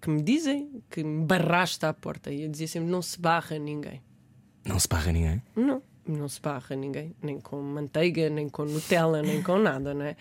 que 0.00 0.10
me 0.10 0.22
dizem 0.22 0.82
que 0.88 1.02
me 1.02 1.24
barraste 1.24 1.84
à 1.84 1.92
porta 1.92 2.30
e 2.30 2.42
eu 2.42 2.48
dizia 2.48 2.68
sempre: 2.68 2.88
não 2.88 3.02
se 3.02 3.20
barra 3.20 3.58
ninguém. 3.58 4.00
Não 4.64 4.78
se 4.78 4.88
barra 4.88 5.10
ninguém. 5.12 5.42
Não, 5.54 5.82
não 6.06 6.28
se 6.28 6.40
barra 6.40 6.76
ninguém, 6.76 7.14
nem 7.22 7.40
com 7.40 7.60
manteiga, 7.60 8.30
nem 8.30 8.48
com 8.48 8.64
Nutella, 8.64 9.20
nem 9.22 9.42
com 9.42 9.58
nada, 9.58 9.94
não 9.94 10.04
é? 10.04 10.16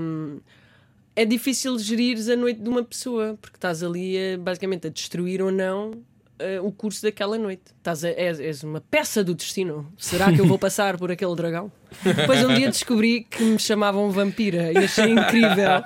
Hum, 0.00 0.40
é 1.14 1.24
difícil 1.24 1.78
gerires 1.78 2.28
a 2.28 2.36
noite 2.36 2.60
de 2.60 2.68
uma 2.68 2.82
pessoa, 2.82 3.38
porque 3.40 3.56
estás 3.56 3.82
ali 3.82 4.16
a, 4.16 4.38
basicamente 4.38 4.86
a 4.86 4.90
destruir 4.90 5.42
ou 5.42 5.52
não 5.52 6.02
eh, 6.38 6.60
o 6.60 6.72
curso 6.72 7.02
daquela 7.02 7.38
noite. 7.38 7.62
Estás 7.78 8.04
a, 8.04 8.08
és, 8.08 8.40
és 8.40 8.62
uma 8.62 8.80
peça 8.80 9.22
do 9.22 9.34
destino. 9.34 9.90
Será 9.96 10.32
que 10.32 10.40
eu 10.40 10.46
vou 10.46 10.58
passar 10.58 10.96
por 10.96 11.10
aquele 11.10 11.34
dragão? 11.34 11.70
Depois 12.02 12.44
um 12.44 12.52
dia 12.54 12.68
descobri 12.68 13.22
que 13.30 13.42
me 13.44 13.58
chamavam 13.58 14.10
vampira 14.10 14.72
e 14.72 14.78
achei 14.78 15.12
incrível, 15.12 15.80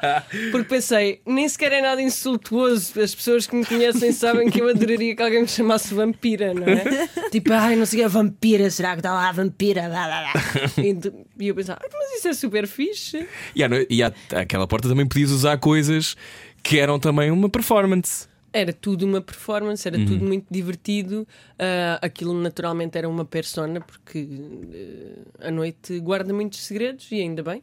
porque 0.51 0.67
pensei, 0.69 1.21
nem 1.27 1.47
sequer 1.47 1.73
é 1.73 1.83
nada 1.83 2.01
insultuoso. 2.01 2.99
As 3.01 3.15
pessoas 3.15 3.47
que 3.47 3.55
me 3.55 3.67
conhecem 3.67 4.11
sabem 4.13 4.49
que 4.49 4.61
eu 4.61 4.69
adoraria 4.71 5.15
que 5.15 5.23
alguém 5.23 5.43
me 5.43 5.49
chamasse 5.49 5.93
vampira, 5.93 6.55
não 6.55 6.65
é? 6.67 7.09
Tipo, 7.31 7.53
ai, 7.53 7.77
não 7.77 7.85
sei 7.85 7.99
o 7.99 8.01
que 8.01 8.05
é 8.07 8.09
vampira, 8.09 8.71
será 8.71 8.93
que 8.93 9.01
está 9.01 9.13
lá 9.13 9.29
a 9.29 9.33
vampira? 9.33 9.83
Blá, 9.89 10.07
blá, 10.07 10.33
blá. 10.33 10.43
E 10.83 11.45
E 11.45 11.49
eu 11.49 11.55
pensava, 11.55 11.79
"Ah, 11.85 11.89
mas 11.93 12.19
isso 12.19 12.29
é 12.29 12.33
super 12.33 12.67
fixe. 12.67 13.27
E, 13.55 13.63
à 13.63 13.69
e 13.91 14.03
à, 14.03 14.11
àquela 14.35 14.67
porta 14.67 14.89
também 14.89 15.07
podias 15.07 15.31
usar 15.31 15.59
coisas 15.59 16.17
que 16.63 16.79
eram 16.79 16.99
também 16.99 17.31
uma 17.31 17.49
performance. 17.51 18.27
Era 18.53 18.73
tudo 18.73 19.05
uma 19.05 19.21
performance, 19.21 19.87
era 19.87 19.99
tudo 19.99 20.25
muito 20.25 20.47
divertido. 20.51 21.27
Ah, 21.59 21.99
aquilo 22.01 22.33
naturalmente 22.33 22.97
era 22.97 23.09
uma 23.09 23.25
persona, 23.25 23.81
porque 23.81 24.27
eh, 24.73 25.47
a 25.47 25.51
noite 25.51 25.99
guarda 26.01 26.33
muitos 26.33 26.61
segredos, 26.61 27.11
e 27.13 27.17
ainda 27.21 27.43
bem. 27.43 27.63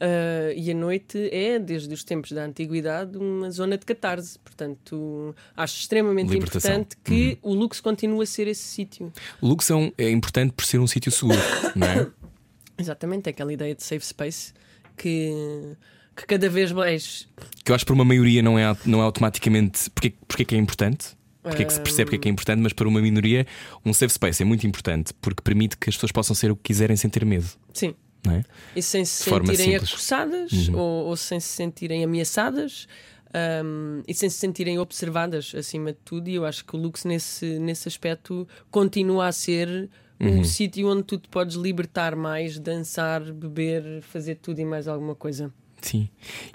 Ah, 0.00 0.52
e 0.56 0.70
a 0.70 0.74
noite 0.74 1.28
é, 1.32 1.58
desde 1.58 1.92
os 1.92 2.04
tempos 2.04 2.30
da 2.32 2.44
antiguidade, 2.44 3.16
uma 3.18 3.50
zona 3.50 3.76
de 3.76 3.84
catarse. 3.84 4.38
Portanto, 4.38 5.34
acho 5.56 5.80
extremamente 5.80 6.30
Libertação. 6.32 6.70
importante 6.72 6.96
que 7.04 7.38
o 7.42 7.52
Lux 7.54 7.80
continue 7.80 8.22
a 8.22 8.26
ser 8.26 8.46
esse 8.48 8.62
sítio. 8.62 9.12
O 9.40 9.48
Lux 9.48 9.68
é, 9.70 9.74
um- 9.74 9.92
é 9.98 10.10
importante 10.10 10.52
por 10.52 10.64
ser 10.64 10.78
um 10.78 10.86
sítio 10.86 11.10
seguro, 11.12 11.38
não 11.74 11.86
é? 11.86 12.06
Exatamente, 12.78 13.28
aquela 13.28 13.52
ideia 13.52 13.74
de 13.74 13.82
safe 13.84 14.04
space 14.06 14.52
que, 14.96 15.76
que 16.16 16.26
cada 16.26 16.48
vez 16.48 16.72
mais 16.72 17.28
Que 17.64 17.70
eu 17.72 17.74
acho 17.74 17.84
que 17.84 17.86
para 17.86 17.94
uma 17.94 18.04
maioria 18.04 18.42
não 18.42 18.58
é, 18.58 18.76
não 18.84 19.00
é 19.00 19.02
automaticamente. 19.02 19.90
Porque, 19.90 20.14
porque 20.26 20.44
que 20.44 20.54
é 20.54 20.58
importante? 20.58 21.08
Porque 21.42 21.62
é 21.62 21.66
que 21.66 21.72
se 21.74 21.80
percebe 21.80 22.04
porque 22.06 22.16
é 22.16 22.18
que 22.20 22.28
é 22.28 22.30
importante, 22.30 22.60
mas 22.60 22.72
para 22.72 22.88
uma 22.88 23.02
minoria, 23.02 23.46
um 23.84 23.92
safe 23.92 24.14
space 24.14 24.42
é 24.42 24.46
muito 24.46 24.66
importante 24.66 25.12
porque 25.20 25.42
permite 25.42 25.76
que 25.76 25.90
as 25.90 25.94
pessoas 25.94 26.10
possam 26.10 26.34
ser 26.34 26.50
o 26.50 26.56
que 26.56 26.62
quiserem 26.62 26.96
sem 26.96 27.10
ter 27.10 27.22
medo, 27.26 27.46
Sim. 27.74 27.94
não 28.24 28.32
é? 28.36 28.44
E 28.74 28.80
sem 28.80 29.04
se 29.04 29.24
sentirem 29.24 29.56
simples. 29.56 29.70
Uhum. 29.70 29.86
acossadas 29.86 30.68
ou, 30.70 31.04
ou 31.06 31.16
sem 31.16 31.38
se 31.40 31.48
sentirem 31.48 32.02
ameaçadas 32.02 32.86
um, 33.62 34.02
e 34.08 34.14
sem 34.14 34.30
se 34.30 34.38
sentirem 34.38 34.78
observadas 34.78 35.52
acima 35.54 35.92
de 35.92 35.98
tudo. 36.02 36.28
E 36.28 36.34
eu 36.36 36.46
acho 36.46 36.64
que 36.64 36.74
o 36.76 36.78
Lux, 36.78 37.04
nesse, 37.04 37.58
nesse 37.58 37.88
aspecto, 37.88 38.48
continua 38.70 39.26
a 39.26 39.32
ser 39.32 39.90
Uhum. 40.20 40.38
um 40.40 40.44
sítio 40.44 40.88
onde 40.88 41.02
tu 41.02 41.18
te 41.18 41.28
podes 41.28 41.56
libertar 41.56 42.14
mais, 42.14 42.56
dançar, 42.58 43.20
beber, 43.32 44.00
fazer 44.00 44.36
tudo 44.36 44.60
e 44.60 44.64
mais 44.64 44.86
alguma 44.86 45.14
coisa. 45.16 45.52
Sim. 45.84 46.08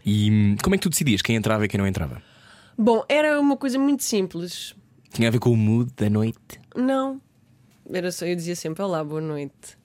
E 0.06 0.56
como 0.64 0.76
é 0.76 0.78
que 0.78 0.84
tu 0.84 0.90
decidias 0.90 1.22
quem 1.22 1.36
entrava 1.36 1.66
e 1.66 1.68
quem 1.68 1.78
não 1.80 1.88
entrava? 1.88 2.22
Bom, 2.78 3.04
era 3.08 3.40
uma 3.40 3.56
coisa 3.58 3.78
muito 3.78 4.04
simples. 4.04 4.74
Tinha 5.12 5.28
a 5.28 5.32
ver 5.32 5.40
com 5.40 5.52
o 5.52 5.58
mood 5.58 5.92
da 5.96 6.10
noite? 6.10 6.60
Não. 6.76 7.20
Era 7.92 8.12
só, 8.12 8.26
eu 8.26 8.36
dizia 8.36 8.56
sempre 8.56 8.84
olá, 8.84 9.04
boa 9.04 9.22
noite. 9.22 9.78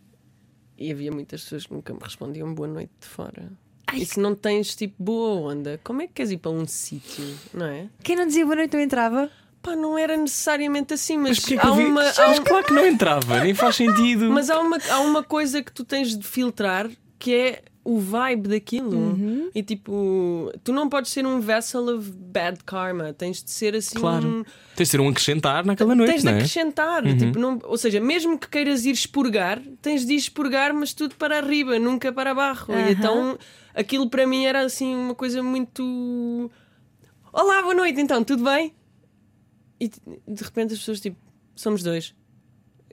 E 0.79 0.91
havia 0.93 1.11
muitas 1.13 1.43
pessoas 1.43 1.67
que 1.67 1.73
nunca 1.75 1.93
me 1.93 2.01
respondiam 2.03 2.53
boa 2.55 2.69
noite 2.69 2.91
de 3.01 3.07
fora. 3.07 3.53
E 3.93 4.05
se 4.05 4.19
não 4.19 4.35
tens 4.35 4.75
tipo 4.75 4.95
boa 5.03 5.53
onda, 5.53 5.81
como 5.85 6.03
é 6.03 6.07
que 6.07 6.15
queres 6.15 6.33
ir 6.33 6.39
para 6.39 6.51
um 6.51 6.67
sítio, 6.67 7.25
não 7.53 7.67
é? 7.67 7.89
Quem 8.03 8.17
não 8.17 8.27
dizia 8.27 8.45
boa 8.45 8.57
noite 8.57 8.75
não 8.75 8.83
entrava? 8.83 9.31
Pá, 9.63 9.75
não 9.77 9.97
era 9.97 10.17
necessariamente 10.17 10.93
assim, 10.95 11.17
mas, 11.17 11.39
que 11.39 11.57
há 11.59 11.71
uma. 11.73 11.89
Mas 11.91 12.19
há 12.19 12.31
um- 12.31 12.43
claro 12.45 12.67
que 12.67 12.73
não 12.73 12.85
entrava, 12.87 13.41
nem 13.43 13.55
faz 13.55 13.77
sentido. 13.77 14.31
mas 14.31 14.51
há 14.51 14.59
uma, 14.61 14.79
há 14.91 15.01
uma 15.01 15.23
coisa 15.23 15.63
que 15.63 15.73
tu 15.73 15.85
tens 15.85 16.17
de 16.19 16.27
filtrar 16.27 16.91
que 17.19 17.35
é 17.35 17.63
o 17.85 17.99
vibe 18.01 18.49
daquilo. 18.49 18.97
Uhum. 18.97 19.51
E 19.55 19.63
tipo, 19.63 20.51
tu 20.65 20.73
não 20.73 20.89
podes 20.89 21.13
ser 21.13 21.27
um 21.27 21.39
vessel 21.39 21.97
of 21.99 22.11
bad 22.11 22.65
karma, 22.65 23.13
tens 23.13 23.43
de 23.43 23.51
ser 23.51 23.75
assim. 23.77 23.99
Claro. 23.99 24.45
Tens 24.75 24.87
de 24.89 24.91
ser 24.93 25.01
um 25.01 25.09
acrescentar 25.09 25.65
naquela 25.67 25.95
noite, 25.95 26.11
Tens 26.11 26.21
de 26.23 26.25
não 26.27 26.33
é? 26.33 26.37
acrescentar, 26.37 27.03
tipo, 27.17 27.39
não- 27.39 27.61
ou 27.65 27.77
seja, 27.77 28.01
mesmo 28.01 28.39
que 28.39 28.49
queiras 28.49 28.85
ir 28.87 28.91
expurgar, 28.93 29.61
tens 29.83 30.07
de 30.07 30.15
ir 30.15 30.17
expurgar, 30.17 30.73
mas 30.73 30.95
tudo 30.95 31.15
para 31.17 31.37
arriba, 31.37 31.79
nunca 31.79 32.11
para 32.11 32.31
abaixo. 32.31 32.73
Aham. 32.73 32.89
E 32.89 32.93
então 32.93 33.39
aquilo 33.75 34.09
para 34.09 34.27
mim 34.27 34.45
era 34.47 34.63
assim 34.63 34.95
uma 34.95 35.15
coisa 35.15 35.43
muito. 35.43 36.51
Olá, 37.33 37.61
boa 37.63 37.75
noite, 37.75 38.01
então, 38.01 38.25
tudo 38.25 38.45
bem? 38.45 38.73
E 39.79 39.89
de 39.89 40.43
repente 40.43 40.73
as 40.73 40.79
pessoas 40.79 41.01
tipo, 41.01 41.19
somos 41.55 41.83
dois. 41.83 42.15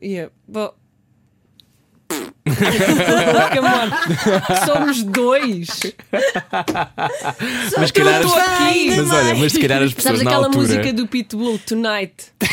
E 0.02 0.14
eu, 0.16 0.32
bom. 0.48 0.74
Come 2.56 3.68
on. 3.68 4.66
Somos 4.66 5.04
dois. 5.04 5.68
Mas 7.78 7.92
calhar, 7.92 8.22
estou 8.22 8.38
aqui. 8.40 8.92
mas 8.96 9.12
olha, 9.12 9.36
mas 9.36 9.52
se 9.54 9.60
calhar 9.60 9.82
as 9.84 9.94
pessoas 9.94 10.04
Sabes 10.18 10.24
na 10.24 10.30
aquela 10.32 10.46
altura. 10.48 10.62
música 10.68 10.94
do 10.94 11.08
Pitbull, 11.08 11.60
Tonight? 11.60 12.14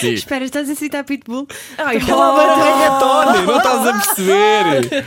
Sim. 0.00 0.12
Espera, 0.12 0.44
estás 0.44 0.68
a 0.70 0.74
citar 0.74 1.02
Pitbull? 1.04 1.46
Ai, 1.78 1.96
Reggaeton, 1.98 3.24
não 3.46 3.56
estás 3.56 3.86
a 3.86 3.92
perceber? 3.94 5.04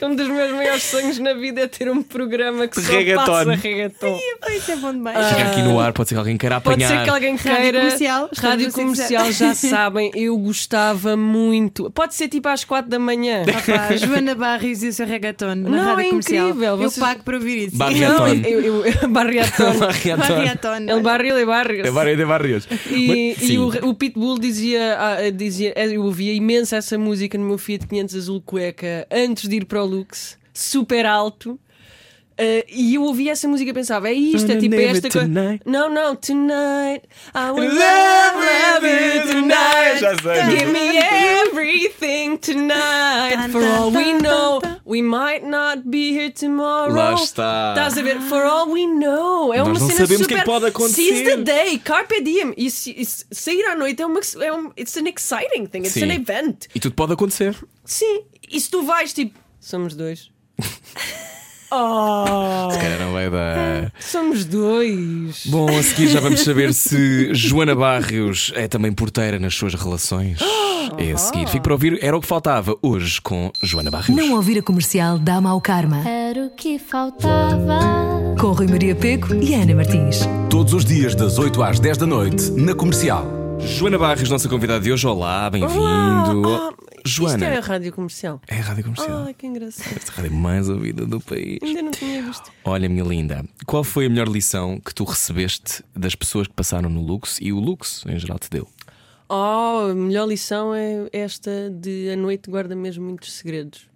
um 0.06 0.14
dos 0.16 0.28
meus 0.28 0.52
maiores 0.52 0.82
sonhos 0.84 1.18
na 1.18 1.34
vida 1.34 1.62
é 1.62 1.66
ter 1.66 1.90
um 1.90 2.02
programa 2.02 2.66
que 2.68 2.80
só 2.80 2.92
Reggaeton. 2.92 3.24
passa 3.26 3.54
reggaeton. 3.54 4.18
Isso 4.56 4.72
é 4.72 4.76
bom 4.76 4.92
demais. 4.92 5.26
Chega 5.28 5.50
aqui 5.50 5.62
no 5.62 5.78
ar, 5.80 5.92
pode 5.92 6.08
ser 6.08 6.14
que 6.14 6.18
alguém 6.18 6.38
queira 6.38 6.60
Pode 6.60 6.82
apanhar. 6.82 6.98
ser 7.00 7.04
que 7.04 7.10
alguém 7.10 7.36
Rádio 7.36 7.60
queira. 7.62 7.78
comercial, 7.80 8.30
Rádio 8.36 8.68
a 8.68 8.70
ser 8.70 8.80
comercial, 8.80 9.32
já 9.32 9.54
sabem, 9.54 10.10
eu 10.14 10.36
gostava 10.38 11.16
muito. 11.16 11.90
Pode 12.00 12.14
ser 12.14 12.28
tipo 12.28 12.48
às 12.48 12.64
quatro 12.64 12.90
da 12.90 12.98
manhã. 12.98 13.42
Pá, 13.66 13.94
Joana 13.94 14.34
Barris 14.34 14.82
e 14.82 14.88
o 14.88 14.92
seu 14.94 15.06
reggaeton 15.06 15.54
na 15.54 15.68
Não, 15.68 15.84
rádio 15.84 16.00
é 16.00 16.08
comercial. 16.08 16.46
incrível, 16.48 16.68
Eu 16.70 16.76
vocês- 16.78 16.98
pago 16.98 17.22
para 17.22 17.36
ouvir 17.36 17.66
isso. 17.68 17.76
Barriaton. 17.76 18.26
Eu, 18.28 18.84
eu, 18.86 18.94
barriaton. 19.10 19.72
Barriaton. 20.16 20.76
El 20.88 21.02
barrio 21.02 21.34
de 21.36 21.44
barrios. 21.44 21.86
É 21.86 21.90
barrio 21.90 22.16
de 22.16 22.24
barrios. 22.24 22.66
E, 22.90 23.34
Mas- 23.38 23.50
e 23.50 23.58
o, 23.58 23.68
o 23.90 23.94
Pitbull 23.94 24.38
dizia, 24.38 24.96
ah, 24.98 25.30
dizia, 25.30 25.74
eu 25.76 26.02
ouvia 26.02 26.32
imenso 26.32 26.74
essa 26.74 26.96
música 26.96 27.36
no 27.36 27.44
meu 27.44 27.58
Fiat 27.58 27.86
500 27.86 28.14
azul 28.16 28.40
cueca 28.40 29.06
antes 29.10 29.46
de 29.46 29.56
ir 29.56 29.66
para 29.66 29.82
o 29.82 29.86
Lux, 29.86 30.38
super 30.54 31.04
alto. 31.04 31.60
Ah, 32.40 32.64
e 32.70 32.94
eu 32.94 33.02
ouvia 33.02 33.32
essa 33.32 33.46
música 33.46 33.70
e 33.70 33.74
pensava, 33.74 34.08
é 34.08 34.14
isto, 34.14 34.50
é 34.50 34.56
tipo 34.56 34.74
name 34.74 34.86
esta 34.86 35.10
coisa. 35.10 35.28
tonight. 35.28 35.62
Não, 35.66 35.90
não, 35.92 36.16
tonight. 36.16 37.06
I 37.34 37.50
will 37.52 37.68
Love, 37.68 38.36
love, 38.40 38.86
you 38.86 39.26
tonight. 39.26 40.00
Já 40.00 40.16
sei. 40.16 40.56
Give 40.58 40.72
me 40.72 40.96
everything 40.96 42.38
tonight. 42.38 43.52
For 43.52 43.62
all 43.62 43.90
we 43.92 44.14
know, 44.14 44.62
we 44.86 45.02
might 45.02 45.46
not 45.46 45.82
be 45.86 46.14
here 46.16 46.30
tomorrow. 46.30 46.94
Lá 46.94 47.12
está. 47.12 47.74
Estás 47.76 47.98
a 47.98 48.02
ver? 48.02 48.18
For 48.22 48.42
all 48.42 48.70
we 48.70 48.86
know. 48.86 49.52
É 49.52 49.58
Nós 49.58 49.68
uma 49.68 49.78
não 49.78 49.86
cena 49.88 50.00
sabemos 50.06 50.24
o 50.24 50.28
que 50.28 50.34
super... 50.34 50.36
é 50.36 50.38
que 50.38 50.44
pode 50.46 50.66
acontecer. 50.66 51.02
Seize 51.02 51.24
the 51.24 51.36
day, 51.36 51.78
carpe 51.78 52.22
diem. 52.22 52.54
E, 52.56 52.66
e 52.68 53.04
sair 53.04 53.64
à 53.66 53.76
noite 53.76 54.00
é 54.00 54.06
uma. 54.06 54.20
É 54.40 54.52
um, 54.52 54.72
it's 54.78 54.96
an 54.96 55.06
exciting 55.08 55.66
thing. 55.66 55.80
It's 55.80 55.92
Sim. 55.92 56.04
an 56.04 56.14
event. 56.14 56.68
E 56.74 56.80
tudo 56.80 56.94
pode 56.94 57.12
acontecer. 57.12 57.54
Sim. 57.84 58.22
E 58.50 58.58
se 58.58 58.70
tu 58.70 58.82
vais, 58.82 59.12
tipo, 59.12 59.38
somos 59.60 59.94
dois. 59.94 60.30
oh, 61.70 62.70
Se 62.70 62.78
calhar 62.78 62.98
não 62.98 63.12
vai 63.12 63.30
dar. 63.30 63.92
somos 64.00 64.44
dois. 64.44 65.46
Bom, 65.46 65.68
a 65.68 65.82
seguir 65.82 66.08
já 66.08 66.20
vamos 66.20 66.40
saber 66.40 66.72
se 66.74 67.32
Joana 67.34 67.74
Barrios 67.74 68.52
é 68.54 68.68
também 68.68 68.92
porteira 68.92 69.38
nas 69.38 69.54
suas 69.54 69.74
relações. 69.74 70.38
É 70.98 71.12
a 71.12 71.16
seguir. 71.16 71.46
Fico 71.48 71.62
para 71.64 71.72
ouvir, 71.72 71.98
era 72.02 72.16
o 72.16 72.20
que 72.20 72.26
faltava 72.26 72.76
hoje 72.82 73.20
com 73.20 73.52
Joana 73.62 73.90
Barrios. 73.90 74.16
Não 74.16 74.34
ouvir 74.34 74.58
a 74.58 74.62
comercial 74.62 75.18
dá 75.18 75.40
mau 75.40 75.60
karma. 75.60 76.06
Era 76.08 76.46
o 76.46 76.50
que 76.50 76.78
faltava. 76.78 77.78
Com 78.38 78.52
Rui 78.52 78.66
Maria 78.66 78.94
Peco 78.94 79.34
e 79.34 79.54
Ana 79.54 79.74
Martins. 79.74 80.20
Todos 80.48 80.72
os 80.72 80.84
dias 80.84 81.14
das 81.14 81.38
8 81.38 81.62
às 81.62 81.80
10 81.80 81.98
da 81.98 82.06
noite 82.06 82.50
na 82.52 82.74
comercial. 82.74 83.26
Joana 83.60 83.98
Barrios, 83.98 84.30
nossa 84.30 84.48
convidada 84.48 84.80
de 84.80 84.90
hoje. 84.90 85.06
Olá, 85.06 85.50
bem-vindo. 85.50 86.74
Ah, 87.00 87.08
Joana. 87.08 87.34
Isto 87.34 87.44
é 87.44 87.56
a 87.56 87.60
rádio 87.60 87.92
comercial. 87.92 88.40
É 88.46 88.58
a 88.58 88.62
rádio 88.62 88.84
comercial. 88.84 89.24
Ai, 89.24 89.34
que 89.34 89.46
engraçado. 89.46 89.96
Esta 89.96 90.12
rádio 90.12 90.32
mais 90.32 90.68
ouvida 90.68 91.06
do 91.06 91.20
país. 91.20 91.58
Ainda 91.62 91.82
não 91.82 91.90
tinha 91.90 92.22
visto. 92.22 92.50
Olha, 92.64 92.88
minha 92.88 93.04
linda, 93.04 93.44
qual 93.66 93.82
foi 93.84 94.06
a 94.06 94.10
melhor 94.10 94.28
lição 94.28 94.78
que 94.80 94.94
tu 94.94 95.04
recebeste 95.04 95.82
das 95.94 96.14
pessoas 96.14 96.46
que 96.46 96.54
passaram 96.54 96.88
no 96.88 97.02
Lux 97.02 97.38
e 97.40 97.52
o 97.52 97.58
Lux 97.58 98.04
em 98.06 98.18
geral 98.18 98.38
te 98.38 98.50
deu? 98.50 98.68
Oh, 99.28 99.90
a 99.90 99.94
melhor 99.94 100.26
lição 100.26 100.74
é 100.74 101.08
esta 101.12 101.70
de 101.70 102.10
a 102.10 102.16
noite 102.16 102.50
guarda 102.50 102.74
mesmo 102.74 103.04
muitos 103.04 103.32
segredos. 103.32 103.88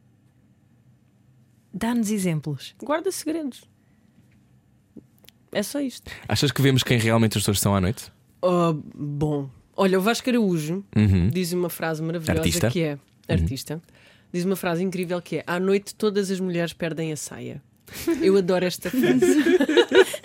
Dá-nos 1.72 2.08
exemplos. 2.10 2.74
Guarda 2.80 3.10
segredos. 3.10 3.64
É 5.50 5.62
só 5.62 5.80
isto. 5.80 6.10
Achas 6.28 6.52
que 6.52 6.62
vemos 6.62 6.82
quem 6.84 6.98
realmente 6.98 7.36
as 7.36 7.42
pessoas 7.42 7.60
são 7.60 7.74
à 7.74 7.80
noite? 7.80 8.12
Oh, 8.42 8.72
bom. 8.94 9.50
Olha, 9.76 9.98
o 9.98 10.02
Vasco 10.02 10.28
Araújo 10.30 10.84
Uhum. 10.96 11.28
diz 11.28 11.52
uma 11.52 11.68
frase 11.68 12.02
maravilhosa 12.02 12.40
Artista. 12.40 12.66
Uhum. 12.66 12.72
que 12.72 12.82
é 12.82 12.98
artista. 13.28 13.80
Diz 14.32 14.44
uma 14.44 14.56
frase 14.56 14.82
incrível 14.82 15.20
que 15.22 15.36
é: 15.38 15.44
À 15.46 15.60
noite 15.60 15.94
todas 15.94 16.30
as 16.30 16.40
mulheres 16.40 16.72
perdem 16.72 17.12
a 17.12 17.16
saia. 17.16 17.62
Eu 18.22 18.36
adoro 18.36 18.64
esta 18.64 18.90
frase. 18.90 19.24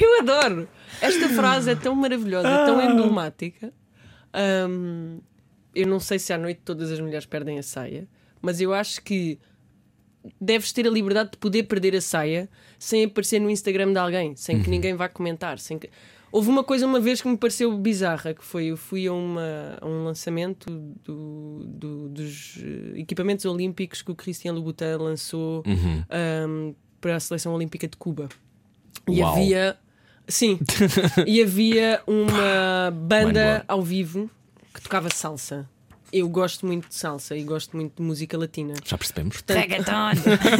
Eu 0.00 0.20
adoro. 0.20 0.68
Esta 1.00 1.28
frase 1.28 1.70
é 1.70 1.74
tão 1.74 1.94
maravilhosa, 1.94 2.48
Ah. 2.48 2.66
tão 2.66 2.80
emblemática. 2.82 3.72
Hum, 4.68 5.20
eu 5.74 5.86
não 5.86 6.00
sei 6.00 6.18
se 6.18 6.32
à 6.32 6.38
noite 6.38 6.60
todas 6.64 6.90
as 6.90 7.00
mulheres 7.00 7.26
perdem 7.26 7.58
a 7.58 7.62
saia, 7.62 8.06
mas 8.42 8.60
eu 8.60 8.72
acho 8.74 9.02
que 9.02 9.38
deves 10.40 10.72
ter 10.72 10.86
a 10.86 10.90
liberdade 10.90 11.32
de 11.32 11.38
poder 11.38 11.64
perder 11.64 11.94
a 11.96 12.00
saia 12.00 12.48
sem 12.78 13.04
aparecer 13.04 13.40
no 13.40 13.48
Instagram 13.50 13.92
de 13.92 13.98
alguém, 13.98 14.34
sem 14.36 14.56
Uhum. 14.56 14.62
que 14.62 14.70
ninguém 14.70 14.94
vá 14.94 15.08
comentar. 15.08 15.58
Sem 15.58 15.78
que... 15.78 15.88
Houve 16.30 16.48
uma 16.50 16.62
coisa 16.62 16.86
uma 16.86 17.00
vez 17.00 17.22
que 17.22 17.28
me 17.28 17.36
pareceu 17.36 17.76
bizarra, 17.78 18.34
que 18.34 18.44
foi 18.44 18.66
eu 18.66 18.76
fui 18.76 19.06
a, 19.06 19.12
uma- 19.12 19.78
a 19.80 19.86
um 19.86 20.04
lançamento 20.04 20.66
do- 21.04 21.64
do- 21.66 22.08
dos 22.10 22.58
eh, 22.62 23.00
equipamentos 23.00 23.44
olímpicos 23.44 24.02
que 24.02 24.10
o 24.10 24.14
Christian 24.14 24.52
Louboutin 24.52 24.96
lançou 24.98 25.62
Uhum. 25.66 26.04
ahm, 26.10 26.74
para 27.00 27.16
a 27.16 27.20
seleção 27.20 27.54
olímpica 27.54 27.88
de 27.88 27.96
Cuba. 27.96 28.28
E 29.08 29.20
Uau. 29.22 29.32
havia. 29.32 29.76
Sim, 30.26 30.58
e 31.26 31.40
havia 31.42 32.02
uma 32.06 32.90
banda 32.90 33.64
ao 33.66 33.82
vivo 33.82 34.28
que 34.74 34.82
tocava 34.82 35.08
salsa. 35.08 35.66
Eu 36.10 36.28
gosto 36.28 36.64
muito 36.66 36.88
de 36.88 36.94
salsa 36.94 37.36
e 37.36 37.42
gosto 37.44 37.76
muito 37.76 37.96
de 37.96 38.02
música 38.02 38.38
latina. 38.38 38.72
Já 38.84 38.96
percebemos. 38.96 39.44
Reggaeton. 39.46 39.92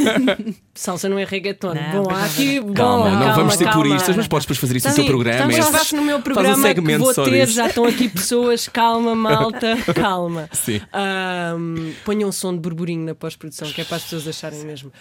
Salsa 0.75 1.09
não 1.09 1.17
é 1.19 1.25
reggaeton. 1.25 1.73
Não, 1.73 2.03
Bom, 2.03 2.09
há 2.11 2.19
não. 2.19 2.25
aqui. 2.25 2.59
Bom, 2.59 2.73
Calma, 2.73 3.09
não 3.09 3.19
calma, 3.19 3.33
vamos 3.33 3.55
ser 3.55 3.63
calma. 3.65 3.81
puristas, 3.83 4.15
mas 4.15 4.27
podes 4.27 4.45
depois 4.45 4.59
fazer 4.59 4.75
isso 4.77 4.87
no 4.87 4.93
Sim, 4.93 5.01
teu 5.01 5.11
programa. 5.11 5.37
Então, 5.37 5.49
Esse- 5.49 5.59
já 5.71 5.77
faço 5.79 5.95
no 5.95 6.01
meu 6.03 6.17
faz 6.17 6.21
um 6.21 6.23
programa 6.33 6.55
que 6.55 6.61
segmento 6.61 7.03
vou 7.03 7.13
ter, 7.13 7.45
disso. 7.45 7.53
já 7.53 7.67
estão 7.67 7.83
aqui 7.85 8.07
pessoas, 8.09 8.67
calma, 8.67 9.15
malta, 9.15 9.75
calma. 9.93 10.47
Sim. 10.53 10.79
Ahm, 10.93 11.93
ponham 12.05 12.29
um 12.29 12.31
som 12.31 12.53
de 12.53 12.59
burburinho 12.59 13.05
na 13.05 13.15
pós-produção, 13.15 13.69
que 13.71 13.81
é 13.81 13.83
para 13.83 13.97
as 13.97 14.03
pessoas 14.03 14.27
acharem 14.27 14.63
mesmo. 14.63 14.91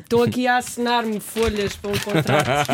Estou 0.00 0.22
aqui 0.24 0.46
a 0.46 0.56
assinar-me 0.58 1.20
folhas 1.20 1.76
para 1.76 1.90
um 1.92 1.98
contrato. 1.98 2.70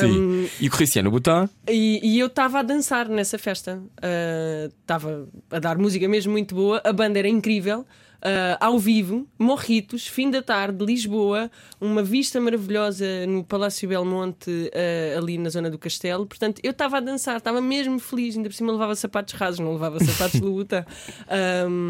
Sim. 0.00 0.48
E 0.60 0.68
o 0.68 0.70
Cristiano 0.70 1.10
Botão? 1.10 1.48
E, 1.68 2.00
e 2.02 2.18
eu 2.18 2.26
estava 2.26 2.58
a 2.58 2.62
dançar 2.62 3.08
nessa 3.08 3.38
festa. 3.38 3.80
Ah, 4.02 4.68
Estava 4.84 5.26
a 5.54 5.58
dar 5.58 5.78
música 5.78 6.08
mesmo 6.08 6.32
muito 6.32 6.54
boa. 6.54 6.80
A 6.84 6.92
banda 6.92 7.18
era 7.18 7.28
incrível. 7.28 7.86
Ah, 8.26 8.56
ao 8.58 8.78
vivo, 8.78 9.28
Morritos, 9.38 10.06
fim 10.06 10.30
da 10.30 10.40
tarde, 10.40 10.82
Lisboa, 10.82 11.50
uma 11.78 12.02
vista 12.02 12.40
maravilhosa 12.40 13.04
no 13.26 13.44
Palácio 13.44 13.86
Belmonte, 13.86 14.70
ah, 14.72 15.18
ali 15.18 15.36
na 15.36 15.50
zona 15.50 15.68
do 15.70 15.76
Castelo. 15.78 16.24
Portanto, 16.26 16.58
eu 16.64 16.70
estava 16.70 16.96
a 16.96 17.00
dançar, 17.00 17.36
estava 17.36 17.60
mesmo 17.60 17.98
feliz. 17.98 18.34
Ainda 18.34 18.48
por 18.48 18.54
cima 18.54 18.72
levava 18.72 18.94
sapatos 18.96 19.34
rasos, 19.34 19.60
não 19.60 19.74
levava 19.74 20.02
sapatos 20.02 20.40
de 20.40 20.46
luta. 20.46 20.86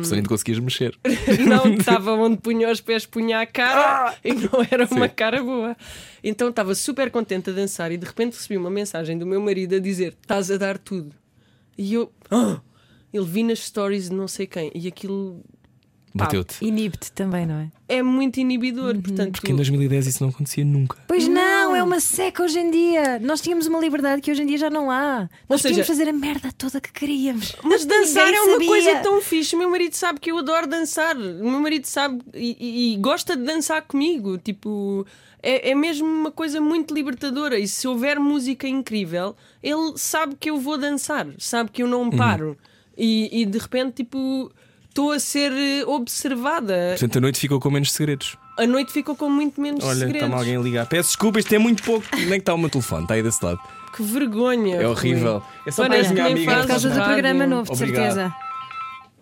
Se 0.03 0.13
nem 0.13 0.23
te 0.25 0.29
conseguias 0.29 0.59
mexer. 0.59 0.99
não 1.47 1.73
estava 1.75 2.13
onde 2.15 2.39
punha 2.39 2.69
os 2.69 2.81
pés, 2.81 3.07
punha 3.07 3.41
a 3.41 3.47
cara 3.47 4.17
e 4.25 4.35
não 4.35 4.67
era 4.69 4.87
uma 4.91 5.09
cara 5.09 5.41
boa. 5.41 5.77
Então 6.23 6.49
estava 6.49 6.75
super 6.75 7.13
contente 7.13 7.51
a 7.51 7.53
dançar 7.53 7.93
e 7.93 7.97
de 7.97 8.07
repente 8.07 8.33
recebi 8.35 8.57
uma 8.57 8.71
mensagem 8.71 9.17
do 9.17 9.25
meu 9.25 9.41
marido 9.41 9.77
a 9.77 9.79
dizer: 9.79 10.17
Estás 10.21 10.51
a 10.51 10.57
dar 10.57 10.79
tudo. 10.79 11.15
E 11.79 11.95
eu, 11.95 12.11
"Ah!" 12.29 12.61
Ele 13.15 13.25
vi 13.27 13.43
nas 13.43 13.61
stories 13.61 14.11
de 14.11 14.15
não 14.15 14.29
sei 14.29 14.47
quem 14.47 14.71
e 14.75 14.87
aquilo 14.89 15.41
Bateu-te. 16.17 16.65
Inibe-te 16.65 17.11
também, 17.11 17.45
não 17.45 17.57
é? 17.57 17.73
é 17.89 18.01
muito 18.01 18.39
inibidor. 18.39 18.97
Portanto, 19.01 19.33
Porque 19.33 19.51
em 19.51 19.57
2010 19.57 20.07
isso 20.07 20.23
não 20.23 20.31
acontecia 20.31 20.65
nunca. 20.65 20.97
Pois 21.09 21.27
não, 21.27 21.75
é 21.75 21.83
uma 21.83 21.99
seca 21.99 22.45
hoje 22.45 22.57
em 22.57 22.71
dia. 22.71 23.19
Nós 23.19 23.41
tínhamos 23.41 23.67
uma 23.67 23.81
liberdade 23.81 24.23
que 24.23 24.31
hoje 24.31 24.43
em 24.43 24.47
dia 24.47 24.57
já 24.59 24.71
não 24.71 24.93
há. 24.93 25.29
Nós 25.49 25.61
seja- 25.61 25.71
podíamos 25.83 25.87
fazer 25.89 26.09
a 26.09 26.13
merda 26.13 26.53
toda 26.57 26.81
que 26.81 26.93
queríamos. 26.93 27.57
Mas 27.65 27.85
dançar 27.85 28.33
é 28.33 28.41
uma 28.41 28.53
sabia. 28.53 28.69
coisa 28.69 28.97
tão 29.01 29.21
fixe. 29.21 29.57
O 29.57 29.59
meu 29.59 29.69
marido 29.69 29.95
sabe 29.95 30.21
que 30.21 30.31
eu 30.31 30.39
adoro 30.39 30.69
dançar. 30.69 31.17
O 31.17 31.51
meu 31.51 31.59
marido 31.61 31.87
sabe 31.87 32.21
e, 32.33 32.93
e- 32.93 32.97
gosta 32.99 33.37
de 33.37 33.43
dançar 33.43 33.83
comigo. 33.83 34.39
Tipo, 34.39 35.05
é, 35.43 35.71
é 35.71 35.75
mesmo 35.75 36.07
uma 36.07 36.31
coisa 36.31 36.61
muito 36.61 36.95
libertadora. 36.95 37.59
E 37.59 37.67
se 37.67 37.89
houver 37.89 38.21
música 38.21 38.69
incrível, 38.69 39.35
ele 39.61 39.95
sabe 39.97 40.37
que 40.39 40.49
eu 40.49 40.61
vou 40.61 40.79
dançar, 40.79 41.27
sabe 41.39 41.73
que 41.73 41.83
eu 41.83 41.89
não 41.89 42.09
paro. 42.09 42.57
E, 42.97 43.43
e 43.43 43.47
de 43.47 43.59
repente, 43.59 44.03
tipo. 44.05 44.51
estou 44.89 45.11
a 45.13 45.19
ser 45.19 45.51
eh, 45.53 45.85
observada. 45.87 46.91
Portanto, 46.91 47.19
a 47.19 47.21
noite 47.21 47.41
ficou 47.41 47.59
com 47.61 47.71
menos 47.71 47.91
segredos. 47.93 48.37
A 48.57 48.67
noite 48.67 48.93
ficou 48.93 49.17
com 49.17 49.29
muito 49.29 49.61
menos 49.61 49.85
Olha, 49.85 49.95
segredos. 49.99 50.17
está-me 50.23 50.35
alguém 50.35 50.57
a 50.57 50.61
ligar. 50.61 50.87
Peço 50.87 51.09
desculpa, 51.09 51.41
isto 51.41 51.53
é 51.53 51.59
muito 51.59 51.83
pouco. 51.83 52.07
Onde 52.15 52.27
é 52.27 52.29
que 52.31 52.35
está 52.37 52.55
o 52.55 52.59
meu 52.59 52.71
telefone? 52.71 53.03
Está 53.03 53.15
aí 53.15 53.23
desse 53.23 53.45
lado. 53.45 53.59
Que 53.97 54.03
vergonha. 54.03 54.77
É 54.77 54.85
Rui. 54.85 54.87
horrível. 54.87 55.43
É 55.67 55.71
só 55.73 55.83
para 55.83 55.91
Parece 55.95 56.07
as 56.07 56.09
que 56.09 56.15
minha 56.15 56.25
nem 56.25 56.33
amiga. 56.35 56.61
Por 56.61 56.67
causa 56.69 56.89
do 56.91 57.03
programa 57.03 57.47
novo, 57.47 57.65
de 57.65 57.73
Obrigado. 57.73 58.03
certeza. 58.15 58.35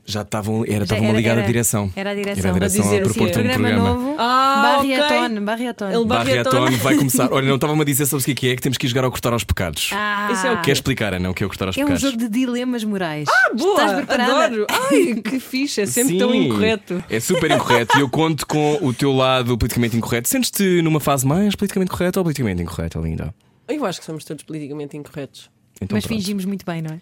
Já 0.04 0.22
estavam, 0.22 0.64
era, 0.66 0.82
estavam 0.82 1.06
era- 1.10 1.20
era- 1.22 1.42
a 1.42 1.46
direção. 1.46 1.88
Era 1.94 2.10
a 2.10 2.14
direção. 2.14 2.40
Era 2.40 2.50
a 2.50 2.68
direção 2.68 2.80
A 2.80 2.84
dizer 2.84 3.02
a 3.02 3.06
o 3.06 3.08
quê? 3.08 3.14
propor-te 3.14 3.30
um 3.38 3.42
programa, 3.42 3.68
programa. 3.68 3.88
novo. 3.94 4.14
Ah. 4.18 4.62
Barriatone, 4.76 5.40
Barriatone. 5.40 5.94
Ele 5.94 6.04
Barriatone 6.04 6.54
Barriatone. 6.54 6.76
vai 6.78 6.96
começar. 6.96 7.32
Olha, 7.32 7.46
não 7.48 7.54
estava-me 7.54 7.80
a 7.82 7.84
dizer, 7.84 8.06
sabes 8.06 8.24
o 8.24 8.26
que 8.26 8.32
é 8.32 8.34
que 8.34 8.48
é? 8.50 8.56
Que 8.56 8.62
temos 8.62 8.78
que 8.78 8.86
ir 8.86 8.88
jogar 8.88 9.04
ao 9.04 9.10
cortar 9.12 9.32
aos 9.32 9.44
pecados. 9.44 9.90
Ah, 9.92 10.28
Isso 10.32 10.44
é 10.44 10.52
o 10.52 10.56
quê? 10.56 10.62
Quer 10.64 10.72
explicar, 10.72 11.14
Ana, 11.14 11.30
o 11.30 11.34
que 11.34 11.44
é 11.44 11.46
o 11.46 11.48
cortar 11.48 11.66
aos 11.68 11.76
É 11.76 11.80
um 11.82 11.84
pecados? 11.84 12.02
jogo 12.02 12.16
de 12.16 12.28
dilemas 12.28 12.82
morais. 12.82 13.28
Boa, 13.56 13.70
Estás 13.80 13.92
preparada? 13.92 14.44
adoro. 14.46 14.66
Ai, 14.68 15.14
que 15.22 15.38
fixe, 15.38 15.80
é 15.82 15.86
sempre 15.86 16.18
tão 16.18 16.32
Sim, 16.32 16.46
incorreto. 16.46 17.04
É 17.08 17.20
super 17.20 17.50
incorreto 17.52 17.96
e 17.96 18.00
eu 18.00 18.08
conto 18.08 18.44
com 18.44 18.78
o 18.82 18.92
teu 18.92 19.12
lado 19.12 19.56
politicamente 19.56 19.96
incorreto. 19.96 20.28
Sentes-te 20.28 20.82
numa 20.82 20.98
fase 20.98 21.24
mais 21.24 21.54
politicamente 21.54 21.92
correta 21.92 22.18
ou 22.18 22.24
politicamente 22.24 22.60
incorreta, 22.60 22.98
linda? 22.98 23.32
Eu 23.68 23.86
acho 23.86 24.00
que 24.00 24.06
somos 24.06 24.24
todos 24.24 24.42
politicamente 24.42 24.96
incorretos. 24.96 25.48
Então, 25.80 25.94
Mas 25.96 26.04
pronto. 26.04 26.18
fingimos 26.18 26.44
muito 26.44 26.66
bem, 26.66 26.82
não 26.82 26.94
é? 26.94 27.00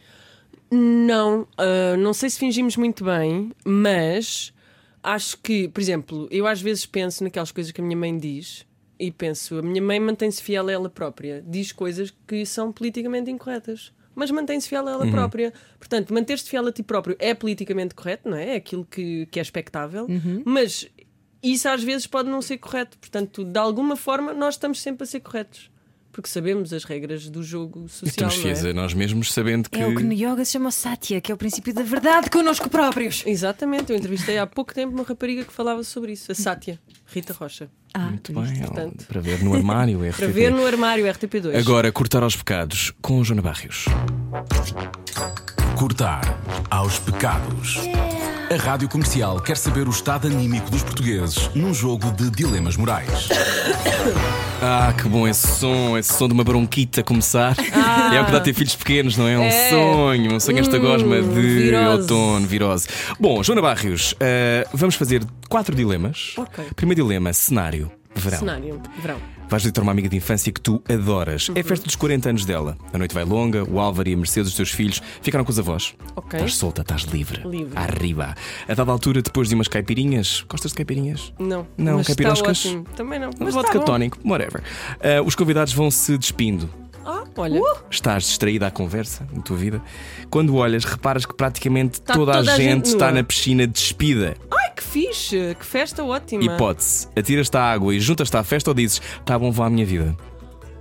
Não, 0.71 1.47
ah, 1.59 1.97
não 1.97 2.13
sei 2.13 2.31
se 2.31 2.39
fingimos 2.39 2.77
muito 2.77 3.05
bem, 3.05 3.53
mas 3.65 4.53
acho 5.03 5.39
que, 5.39 5.69
por 5.69 5.81
exemplo, 5.81 6.29
eu 6.31 6.47
às 6.47 6.61
vezes 6.61 6.87
penso 6.87 7.25
naquelas 7.25 7.51
coisas 7.51 7.73
que 7.73 7.81
a 7.81 7.85
minha 7.85 7.97
mãe 7.97 8.17
diz 8.17 8.67
e 8.99 9.11
penso, 9.11 9.59
a 9.59 9.63
minha 9.63 9.83
mãe 9.83 9.99
mantém-se 9.99 10.43
fiel 10.43 10.69
a 10.69 10.73
ela 10.73 10.91
própria, 10.91 11.43
diz 11.47 11.73
coisas 11.73 12.13
que 12.27 12.45
são 12.45 12.71
politicamente 12.71 13.31
incorretas. 13.31 13.93
Mas 14.15 14.31
mantém-se 14.31 14.69
fiel 14.69 14.87
a 14.87 14.91
ela 14.91 15.07
própria. 15.11 15.53
Portanto, 15.79 16.13
manter-se 16.13 16.51
fiel 16.51 16.67
a 16.67 16.73
ti 16.73 16.83
próprio 16.83 17.17
é 17.19 17.33
politicamente 17.33 17.95
correto, 17.95 18.29
não 18.29 18.37
é? 18.37 18.51
É 18.51 18.57
aquilo 18.57 18.85
que, 18.85 19.25
que 19.27 19.39
é 19.39 19.43
expectável. 19.43 20.07
Mas 20.45 20.87
isso 21.43 21.69
às 21.69 21.83
vezes 21.83 22.07
pode 22.07 22.29
não 22.29 22.43
ser 22.43 22.59
correto. 22.59 22.99
Portanto, 22.99 23.45
de 23.45 23.59
alguma 23.59 23.97
forma, 23.97 24.35
nós 24.35 24.55
estamos 24.55 24.81
sempre 24.83 25.05
a 25.05 25.07
ser 25.07 25.21
corretos. 25.21 25.70
Porque 26.13 26.29
sabemos 26.29 26.73
as 26.73 26.83
regras 26.85 27.31
do 27.31 27.43
jogo 27.43 27.87
E 27.87 27.89
social. 27.89 28.29
não 28.31 28.37
fiéis 28.37 28.65
é? 28.65 28.71
a 28.71 28.75
nós 28.75 28.93
mesmos, 28.95 29.33
sabendo 29.33 29.71
que. 29.71 29.79
É 29.81 29.87
o 29.87 29.95
que 29.95 30.03
no 30.03 30.13
yoga 30.13 30.45
se 30.45 30.53
chama 30.53 30.71
Satya, 30.73 31.21
que 31.21 31.31
é 31.31 31.35
o 31.35 31.39
princípio 31.39 31.73
da 31.73 31.83
verdade 31.85 32.29
connosco 32.29 32.69
próprios. 32.69 33.23
Exatamente, 33.25 33.93
eu 33.93 33.97
entrevistei 33.99 34.37
há 34.39 34.47
pouco 34.47 34.75
tempo 34.75 34.93
uma 34.93 35.05
rapariga 35.05 35.45
que 35.45 35.53
falava 35.53 35.85
sobre 35.85 36.13
isso, 36.13 36.33
a 36.33 36.35
Sátia, 36.35 36.81
Rita 37.07 37.33
Rocha. 37.33 37.71
Ah, 37.95 38.07
Muito 38.11 38.33
bem, 38.33 38.59
portanto. 38.61 39.07
para 39.07 39.21
ver 39.21 39.43
no 39.43 39.55
armário. 39.55 39.99
Para 40.17 40.27
RTP. 40.27 40.33
ver 40.33 40.51
no 40.53 40.67
armário 40.67 41.05
RTP2. 41.07 41.57
Agora, 41.59 41.91
cortar 41.93 42.23
aos 42.23 42.37
pecados 42.37 42.93
com 43.01 43.23
Joana 43.25 43.43
Barrios. 43.43 43.85
Cortar 45.77 46.39
aos 46.71 46.99
pecados. 46.99 47.79
A 48.53 48.57
Rádio 48.57 48.89
Comercial 48.89 49.41
quer 49.41 49.57
saber 49.57 49.87
o 49.87 49.91
estado 49.91 50.27
anímico 50.27 50.71
dos 50.71 50.83
portugueses 50.83 51.49
num 51.55 51.73
jogo 51.73 52.11
de 52.13 52.31
dilemas 52.31 52.77
morais. 52.77 53.29
Ah, 54.63 54.93
que 54.93 55.09
bom 55.09 55.27
esse 55.27 55.47
som, 55.59 55.97
esse 55.97 56.13
som 56.13 56.29
de 56.29 56.35
uma 56.35 56.45
bronquita 56.45 57.01
a 57.01 57.05
começar. 57.05 57.57
É 58.15 58.21
o 58.21 58.27
que 58.27 58.31
dá 58.31 58.37
a 58.37 58.41
ter 58.43 58.53
filhos 58.53 58.77
pequenos, 58.77 59.17
não 59.17 59.27
é? 59.27 59.39
Um 59.39 59.45
É. 59.45 59.71
sonho, 59.71 60.35
um 60.35 60.39
sonho 60.39 60.59
esta 60.59 60.77
Hum, 60.77 60.81
gosma 60.83 61.23
de 61.23 61.29
virose. 61.41 62.03
outono, 62.03 62.47
virose. 62.47 62.87
Bom, 63.19 63.43
Joana 63.43 63.63
Barrios, 63.63 64.15
ah, 64.21 64.69
vamos 64.75 64.97
fazer 64.97 65.25
quatro 65.49 65.75
dilemas. 65.75 66.35
Ok. 66.37 66.63
Primeiro 66.77 67.03
dilema, 67.05 67.33
cenário, 67.33 67.91
verão. 68.15 68.39
Cenário, 68.39 68.83
verão. 69.01 69.17
Vais 69.51 69.65
visitar 69.65 69.83
uma 69.83 69.91
amiga 69.91 70.09
de 70.09 70.17
infância 70.17 70.53
que 70.53 70.61
tu 70.61 70.81
adoras. 70.89 71.49
Uhum. 71.49 71.57
É 71.57 71.61
a 71.61 71.65
festa 71.65 71.85
dos 71.85 71.97
40 71.97 72.29
anos 72.31 72.45
dela. 72.45 72.79
A 72.93 72.97
noite 72.99 73.13
vai 73.13 73.25
longa, 73.25 73.65
o 73.69 73.81
Álvaro 73.81 74.09
e 74.09 74.15
a 74.15 74.17
Mercedes, 74.17 74.49
os 74.51 74.55
teus 74.55 74.71
filhos, 74.71 75.03
ficaram 75.21 75.45
com 75.45 75.51
os 75.51 75.59
avós. 75.59 75.93
Ok. 76.15 76.39
Estás 76.39 76.55
solta, 76.55 76.83
estás 76.83 77.03
livre. 77.03 77.43
Livre. 77.47 77.77
Arriba. 77.77 78.37
A 78.69 78.75
dada 78.75 78.93
altura, 78.93 79.21
depois 79.23 79.49
de 79.49 79.57
umas 79.57 79.67
caipirinhas. 79.67 80.45
Gostas 80.49 80.71
de 80.71 80.77
caipirinhas? 80.77 81.33
Não, 81.37 81.67
Não, 81.77 82.01
caipiroscas? 82.05 82.77
Também 82.95 83.19
não. 83.19 83.31
Um 83.31 83.33
Mas 83.45 83.55
vodka 83.55 83.79
bom. 83.81 83.85
tónico, 83.85 84.19
whatever. 84.25 84.63
Ah, 85.01 85.21
os 85.25 85.35
convidados 85.35 85.73
vão 85.73 85.91
se 85.91 86.17
despindo. 86.17 86.71
Ah, 87.11 87.25
olha. 87.37 87.61
Estás 87.91 88.25
distraída 88.25 88.67
à 88.67 88.71
conversa 88.71 89.27
na 89.33 89.43
tua 89.43 89.57
vida. 89.57 89.81
Quando 90.31 90.55
olhas, 90.57 90.85
reparas 90.85 91.25
que 91.27 91.35
praticamente 91.35 92.01
Tá 92.01 92.15
toda, 92.15 92.33
toda 92.35 92.51
a 92.51 92.55
a 92.55 92.57
gente 92.57 92.71
gente 92.71 92.85
está 92.87 93.07
nua. 93.07 93.15
na 93.17 93.25
piscina 93.25 93.67
despida. 93.67 94.37
Ai, 94.51 94.71
que 94.77 94.83
fixe, 94.83 95.57
que 95.59 95.65
festa 95.67 96.05
ótima. 96.05 96.43
Hipótese: 96.45 97.09
atiras-te 97.17 97.57
à 97.57 97.63
água 97.73 97.95
e 97.95 98.01
juntas-te 98.01 98.37
à 98.37 98.45
festa 98.45 98.71
ou 98.71 98.75
dizes, 98.75 99.01
tá 99.25 99.39
bom, 99.39 99.51
vou 99.51 99.65
à 99.65 99.71
minha 99.71 99.87
vida. 99.87 100.17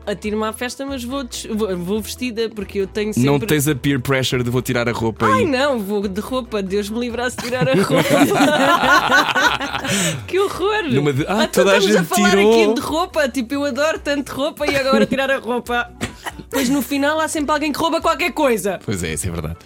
Atiro-me 0.07 0.43
à 0.45 0.53
festa, 0.53 0.83
mas 0.87 1.03
vou, 1.03 1.23
des- 1.23 1.45
vou, 1.45 1.77
vou 1.77 2.01
vestida, 2.01 2.49
porque 2.49 2.79
eu 2.79 2.87
tenho 2.87 3.13
sempre. 3.13 3.29
Não 3.29 3.39
tens 3.39 3.67
a 3.67 3.75
peer 3.75 4.01
pressure 4.01 4.41
de 4.41 4.49
vou 4.49 4.59
tirar 4.59 4.89
a 4.89 4.91
roupa 4.91 5.27
Ai 5.27 5.43
e. 5.43 5.45
não, 5.45 5.79
vou 5.79 6.07
de 6.07 6.19
roupa, 6.19 6.63
Deus 6.63 6.89
me 6.89 6.99
livrasse 6.99 7.37
de 7.37 7.43
tirar 7.43 7.69
a 7.69 7.73
roupa. 7.75 8.09
que 10.27 10.39
horror! 10.39 10.83
Numa 10.91 11.13
de- 11.13 11.25
Ah, 11.27 11.43
Então 11.43 11.63
toda 11.63 11.73
a 11.73 11.77
estamos 11.77 11.95
a 11.95 11.99
gente 11.99 12.07
falar 12.09 12.29
tirou. 12.31 12.63
aqui 12.63 12.73
de 12.73 12.81
roupa, 12.81 13.29
tipo, 13.29 13.53
eu 13.53 13.65
adoro 13.65 13.99
tanto 13.99 14.29
roupa 14.31 14.65
e 14.65 14.75
agora 14.75 15.05
tirar 15.05 15.29
a 15.29 15.37
roupa. 15.37 15.91
Pois 16.49 16.69
no 16.69 16.81
final 16.81 17.19
há 17.19 17.27
sempre 17.27 17.51
alguém 17.51 17.71
que 17.71 17.79
rouba 17.79 18.01
qualquer 18.01 18.31
coisa. 18.31 18.79
Pois 18.83 19.03
é, 19.03 19.13
isso 19.13 19.27
é 19.27 19.31
verdade. 19.31 19.57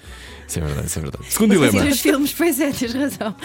Isso 0.47 0.59
é 0.59 0.61
verdade, 0.61 0.87
isso 0.87 0.99
é 0.99 1.01
verdade. 1.01 1.25
Segundo 1.31 1.51
dilema. 1.51 1.83
os 1.89 1.99
filmes, 2.01 2.33
pois 2.33 2.59
é, 2.59 2.71
tens 2.71 2.93
razão. 2.93 3.35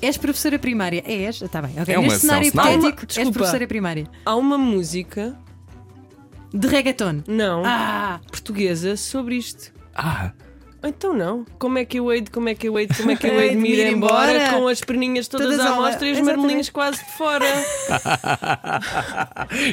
És 0.00 0.16
professora 0.16 0.58
primária? 0.58 1.02
És? 1.06 1.40
Está 1.42 1.62
bem. 1.62 1.80
ok. 1.80 1.94
É 1.94 1.98
uma 1.98 2.08
Neste 2.08 2.22
cenário 2.26 2.48
hipotético, 2.48 2.86
és 3.02 3.06
Desculpa. 3.06 3.32
professora 3.32 3.66
primária. 3.68 4.06
Há 4.26 4.34
uma 4.34 4.58
música, 4.58 5.36
De 6.52 6.66
reggaeton. 6.66 7.22
não, 7.28 7.62
Ah, 7.64 8.20
portuguesa, 8.30 8.96
sobre 8.96 9.36
isto. 9.36 9.72
Ah, 9.94 10.32
Então 10.84 11.14
não. 11.14 11.46
Como 11.60 11.78
é 11.78 11.84
que 11.84 12.00
eu 12.00 12.12
hei 12.12 12.22
de, 12.22 12.30
como 12.32 12.48
é 12.48 12.56
que 12.56 12.68
eu 12.68 12.76
hei 12.76 12.88
de, 12.88 12.94
como 12.96 13.12
é 13.12 13.16
que 13.16 13.24
eu 13.28 13.40
hei 13.40 13.50
de 13.50 13.56
me 13.62 13.70
ir 13.70 13.86
embora, 13.92 14.50
com 14.50 14.66
as 14.66 14.80
perninhas 14.80 15.28
todas, 15.28 15.46
Todas 15.46 15.64
à 15.64 15.70
ao- 15.70 15.76
mostra 15.82 16.08
e 16.08 16.10
os 16.10 16.18
Exatamente. 16.18 16.38
marmelinhos 16.40 16.70
quase 16.70 16.98
de 16.98 17.10
fora. 17.12 17.46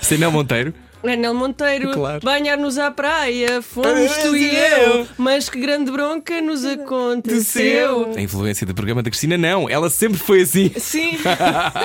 isso 0.02 0.14
é 0.14 0.28
Monteiro. 0.28 0.74
Anel 1.04 1.34
Monteiro, 1.34 1.92
Claro. 1.94 2.20
banhar-nos 2.24 2.78
à 2.78 2.92
praia, 2.92 3.62
fomos 3.62 4.18
tu 4.18 4.36
e 4.36 4.56
eu, 4.56 5.08
mas 5.18 5.50
que 5.50 5.60
grande 5.60 5.90
bronca 5.92 6.42
nos 6.42 6.66
aconteceu. 6.66 8.12
A 8.16 8.22
influência 8.22 8.66
do 8.66 8.74
programa 8.74 9.02
da 9.04 9.10
Cristina, 9.10 9.38
não. 9.38 9.70
Ela 9.70 9.90
sempre 9.90 10.18
foi 10.20 10.42
assim. 10.42 10.72
Sim, 10.78 11.18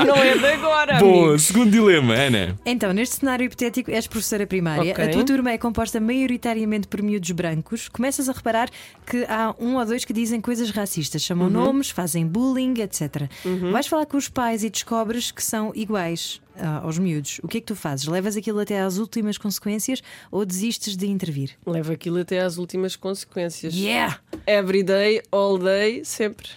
não 0.06 0.16
é 0.16 0.36
de 0.36 0.46
agora. 0.46 0.98
Bom, 0.98 1.24
amigos. 1.24 1.42
segundo 1.42 1.70
dilema, 1.70 2.14
Ana. 2.14 2.58
Então, 2.66 2.92
neste 2.92 3.16
cenário 3.16 3.44
hipotético, 3.46 3.90
és 3.90 4.06
professora 4.06 4.46
primária. 4.46 4.92
Ok. 4.92 5.04
A 5.04 5.08
tua 5.08 5.24
turma 5.24 5.50
é 5.52 5.58
composta 5.58 6.00
maioritariamente 6.00 6.88
por 6.88 7.02
miúdos 7.02 7.30
brancos. 7.30 7.88
Começas 7.88 8.28
a 8.28 8.32
reparar 8.32 8.68
que 9.06 9.24
há 9.28 9.54
um 9.58 9.76
ou 9.76 9.84
dois 9.86 10.04
que 10.04 10.12
dizem 10.12 10.40
coisas 10.40 10.70
racistas, 10.70 11.22
chamam 11.22 11.46
Uhum. 11.46 11.52
nomes, 11.52 11.90
fazem 11.90 12.26
bullying, 12.26 12.74
etc. 12.80 13.28
Vais 13.72 13.86
falar 13.86 14.06
com 14.06 14.16
os 14.16 14.28
pais 14.28 14.64
e 14.64 14.70
descobres 14.70 15.30
que 15.30 15.42
são 15.42 15.72
iguais 15.74 16.40
aos 16.82 16.98
miúdos. 16.98 17.40
O 17.42 17.48
que 17.48 17.58
é 17.58 17.60
que 17.60 17.66
tu 17.66 17.76
fazes? 17.76 18.06
Levas 18.06 18.36
aquilo 18.36 18.60
até 18.60 18.80
às 18.80 18.98
últimas 18.98 19.36
consequências 19.38 20.02
ou 20.30 20.44
desistes 20.44 20.96
de 20.96 21.06
intervir? 21.06 21.50
Leva 21.66 21.92
aquilo 21.94 22.18
até 22.20 22.40
às 22.40 22.58
últimas 22.58 22.96
consequências. 22.96 23.74
Yeah! 23.74 24.20
Every 24.46 24.82
day, 24.82 25.22
all 25.30 25.58
day, 25.58 26.04
sempre. 26.04 26.48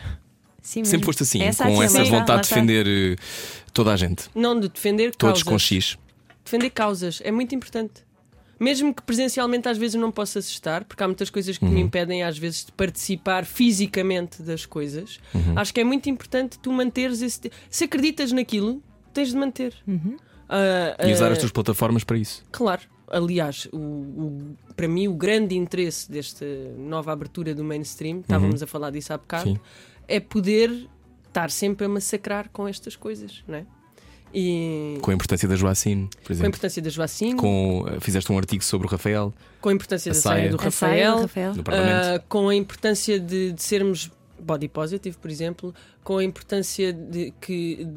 Sim, 0.61 0.83
Sempre 0.83 1.05
foste 1.05 1.23
assim, 1.23 1.41
Essa 1.41 1.63
com 1.63 1.81
essa 1.81 2.03
vontade 2.03 2.43
de 2.43 2.49
defender 2.49 2.85
eh, 2.87 3.15
toda 3.73 3.93
a 3.93 3.95
gente. 3.95 4.25
Não 4.35 4.59
de 4.59 4.67
defender 4.67 5.15
Todos 5.15 5.41
causas. 5.41 5.43
com 5.43 5.57
X. 5.57 5.97
Defender 6.43 6.69
causas 6.71 7.21
é 7.23 7.31
muito 7.31 7.55
importante. 7.55 8.05
Mesmo 8.59 8.93
que 8.93 9.01
presencialmente 9.01 9.69
às 9.69 9.77
vezes 9.77 9.95
eu 9.95 10.01
não 10.01 10.11
possa 10.11 10.39
estar, 10.39 10.83
porque 10.83 11.01
há 11.03 11.07
muitas 11.07 11.29
coisas 11.29 11.57
que 11.57 11.63
me 11.65 11.79
impedem 11.79 12.23
às 12.23 12.37
vezes 12.37 12.65
de 12.65 12.71
participar 12.71 13.45
fisicamente 13.45 14.41
das 14.41 14.65
coisas, 14.65 15.19
acho 15.55 15.73
que 15.73 15.79
é 15.79 15.83
muito 15.83 16.09
importante 16.09 16.57
tu 16.59 16.71
manteres 16.73 17.21
esse. 17.21 17.51
Se 17.69 17.83
acreditas 17.83 18.31
naquilo, 18.31 18.81
tens 19.17 19.29
de 19.29 19.37
manter. 19.37 19.73
Ah, 20.49 20.95
E 21.07 21.11
usar 21.11 21.27
ah, 21.29 21.33
as 21.33 21.39
tuas 21.39 21.51
plataformas 21.51 22.03
para 22.03 22.17
isso. 22.17 22.43
Claro. 22.51 22.81
Aliás, 23.09 23.67
o, 23.71 23.77
o- 23.77 24.55
para 24.75 24.87
mim, 24.87 25.07
o 25.07 25.13
grande 25.13 25.55
interesse 25.55 26.11
desta 26.11 26.45
nova 26.77 27.11
abertura 27.13 27.55
do 27.55 27.63
mainstream, 27.63 28.19
estávamos 28.19 28.61
a 28.61 28.67
falar 28.67 28.91
disso 28.91 29.13
há 29.13 29.17
bocado, 29.17 29.49
Sim. 29.51 29.59
é 30.07 30.19
poder 30.19 30.87
estar 31.27 31.49
sempre 31.49 31.85
a 31.85 31.89
massacrar 31.89 32.49
com 32.51 32.67
estas 32.67 32.95
coisas, 32.95 33.43
não 33.47 33.55
é? 33.59 33.65
E 34.33 34.97
Com 35.01 35.11
a 35.11 35.13
importância 35.13 35.47
da 35.47 35.55
Joacine, 35.55 36.07
por 36.07 36.23
com 36.27 36.27
a 36.27 36.33
exemplo. 36.33 36.47
importância 36.49 36.81
das 36.81 36.95
vacinas, 36.95 37.39
Com, 37.39 37.85
eh, 37.87 37.99
fizeste 38.01 38.29
um 38.29 38.37
artigo 38.37 38.61
sobre 38.63 38.85
o 38.85 38.89
Rafael 38.89 39.33
com 39.61 39.69
a 39.69 39.73
importância 39.73 40.11
A 40.11 40.15
da 40.15 40.19
saia. 40.19 40.39
saia 40.41 40.49
do 40.49 40.55
A 40.57 40.69
saia 40.71 40.91
Rafael, 41.05 41.15
do 41.15 41.21
Rafael. 41.21 41.55
no 41.55 41.63
Parlamento. 41.63 42.05
ah, 42.15 42.23
com 42.27 42.49
a 42.49 42.55
importância 42.55 43.17
de, 43.21 43.53
de 43.53 43.63
sermos 43.63 44.11
body 44.39 44.67
positive, 44.67 45.17
por 45.17 45.29
exemplo, 45.31 45.73
com 46.03 46.17
a 46.17 46.23
importância 46.23 46.93
de, 46.93 47.33
que, 47.41 47.87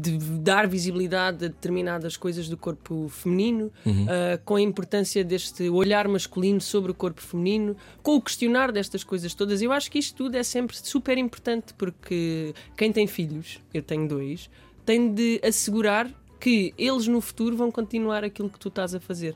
de 0.00 0.18
dar 0.40 0.66
visibilidade 0.66 1.44
a 1.44 1.48
determinadas 1.48 2.16
coisas 2.16 2.48
do 2.48 2.56
corpo 2.56 3.08
feminino, 3.08 3.72
Uhum. 3.84 4.06
ah, 4.08 4.38
com 4.44 4.56
a 4.56 4.60
importância 4.60 5.22
deste 5.24 5.68
olhar 5.68 6.06
masculino 6.08 6.60
sobre 6.60 6.90
o 6.90 6.94
corpo 6.94 7.20
feminino, 7.20 7.76
com 8.02 8.16
o 8.16 8.20
questionar 8.20 8.72
destas 8.72 9.02
coisas 9.04 9.34
todas. 9.34 9.60
Eu 9.62 9.72
acho 9.72 9.90
que 9.90 9.98
isto 9.98 10.16
tudo 10.16 10.36
é 10.36 10.42
sempre 10.42 10.76
super 10.76 11.16
importante 11.18 11.74
porque 11.74 12.54
quem 12.76 12.92
tem 12.92 13.06
filhos, 13.06 13.60
eu 13.72 13.82
tenho 13.82 14.08
dois, 14.08 14.50
tem 14.84 15.12
de 15.12 15.40
assegurar 15.44 16.10
que 16.40 16.72
eles 16.78 17.06
no 17.06 17.20
futuro 17.20 17.56
vão 17.56 17.70
continuar 17.70 18.24
aquilo 18.24 18.48
que 18.48 18.58
tu 18.58 18.68
estás 18.68 18.94
a 18.94 19.00
fazer 19.00 19.34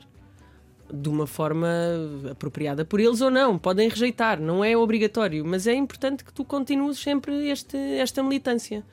de 0.93 1.09
uma 1.09 1.25
forma 1.25 1.67
apropriada 2.31 2.85
por 2.85 2.99
eles 2.99 3.19
ou 3.21 3.31
não. 3.31 3.57
Podem 3.57 3.89
rejeitar, 3.89 4.39
não 4.39 4.63
é 4.63 4.77
obrigatório, 4.77 5.43
mas 5.45 5.65
é 5.65 5.73
importante 5.73 6.23
que 6.23 6.31
tu 6.31 6.45
continues 6.45 6.99
sempre 6.99 7.49
este, 7.49 7.75
esta 7.77 8.21
militância, 8.21 8.83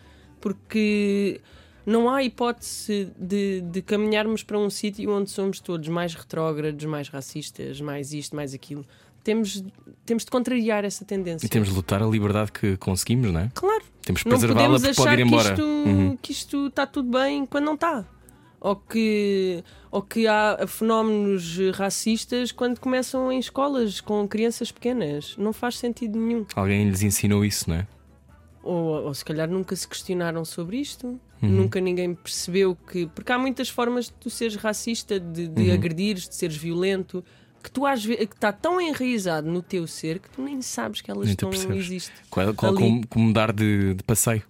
porque 0.40 1.40
não 1.84 2.08
há 2.08 2.22
hipótese 2.22 3.08
de, 3.18 3.60
de 3.62 3.82
caminharmos 3.82 4.42
para 4.42 4.58
um 4.58 4.70
sítio 4.70 5.10
onde 5.12 5.30
somos 5.30 5.60
todos 5.60 5.88
mais 5.88 6.14
retrógrados, 6.14 6.84
mais 6.86 7.08
racistas, 7.08 7.80
mais 7.80 8.12
isto, 8.12 8.34
mais 8.34 8.54
aquilo. 8.54 8.84
Temos, 9.22 9.62
temos 10.06 10.24
de 10.24 10.30
contrariar 10.30 10.82
essa 10.84 11.04
tendência. 11.04 11.44
E 11.44 11.48
temos 11.48 11.68
de 11.68 11.74
lutar 11.74 12.02
a 12.02 12.06
liberdade 12.06 12.50
que 12.52 12.76
conseguimos, 12.78 13.30
não 13.30 13.40
é? 13.40 13.50
Claro. 13.54 13.84
Temos 14.00 14.22
de 14.22 14.26
Não 14.28 14.38
preservá-la 14.38 14.68
podemos 14.78 14.82
porque 14.82 14.96
pode 14.96 15.08
achar 15.08 15.18
ir 15.18 15.22
que 15.22 15.28
embora. 15.28 15.50
isto, 15.50 15.62
Uhum. 15.62 16.16
que 16.16 16.32
isto 16.32 16.66
está 16.68 16.86
tudo 16.86 17.10
bem 17.10 17.44
quando 17.44 17.64
não 17.66 17.74
está. 17.74 18.04
Ou 18.60 18.76
que, 18.76 19.64
ou 19.90 20.02
que 20.02 20.26
há 20.26 20.66
fenómenos 20.68 21.56
racistas 21.74 22.52
quando 22.52 22.78
começam 22.78 23.32
em 23.32 23.38
escolas 23.38 24.00
com 24.02 24.28
crianças 24.28 24.70
pequenas. 24.70 25.34
Não 25.38 25.52
faz 25.52 25.78
sentido 25.78 26.18
nenhum. 26.18 26.44
Alguém 26.54 26.88
lhes 26.88 27.02
ensinou 27.02 27.42
isso, 27.44 27.70
não 27.70 27.76
é? 27.76 27.86
Ou, 28.62 29.06
ou 29.06 29.14
se 29.14 29.24
calhar 29.24 29.48
nunca 29.48 29.74
se 29.74 29.88
questionaram 29.88 30.44
sobre 30.44 30.76
isto. 30.76 31.06
Uhum. 31.42 31.48
Nunca 31.48 31.80
ninguém 31.80 32.14
percebeu 32.14 32.76
que. 32.76 33.06
Porque 33.06 33.32
há 33.32 33.38
muitas 33.38 33.70
formas 33.70 34.06
de 34.06 34.12
tu 34.12 34.28
seres 34.28 34.56
racista, 34.56 35.18
de, 35.18 35.48
de 35.48 35.62
Uhum. 35.68 35.72
agredires, 35.72 36.28
de 36.28 36.34
seres 36.34 36.56
violento, 36.56 37.24
que 37.62 37.70
tu 37.70 37.86
às 37.86 38.04
vezes 38.04 38.24
está 38.24 38.52
tão 38.52 38.78
enraizado 38.78 39.50
no 39.50 39.62
teu 39.62 39.86
ser 39.86 40.18
que 40.18 40.28
tu 40.28 40.42
nem 40.42 40.60
sabes 40.60 41.00
que 41.00 41.10
elas 41.10 41.24
Nem 41.24 41.32
estão 41.32 41.50
existem. 41.74 42.14
Qual, 42.28 42.52
qual, 42.52 42.74
como, 42.74 43.06
como 43.06 43.26
mudar 43.28 43.52
de, 43.52 43.94
de 43.94 44.02
passeio? 44.02 44.42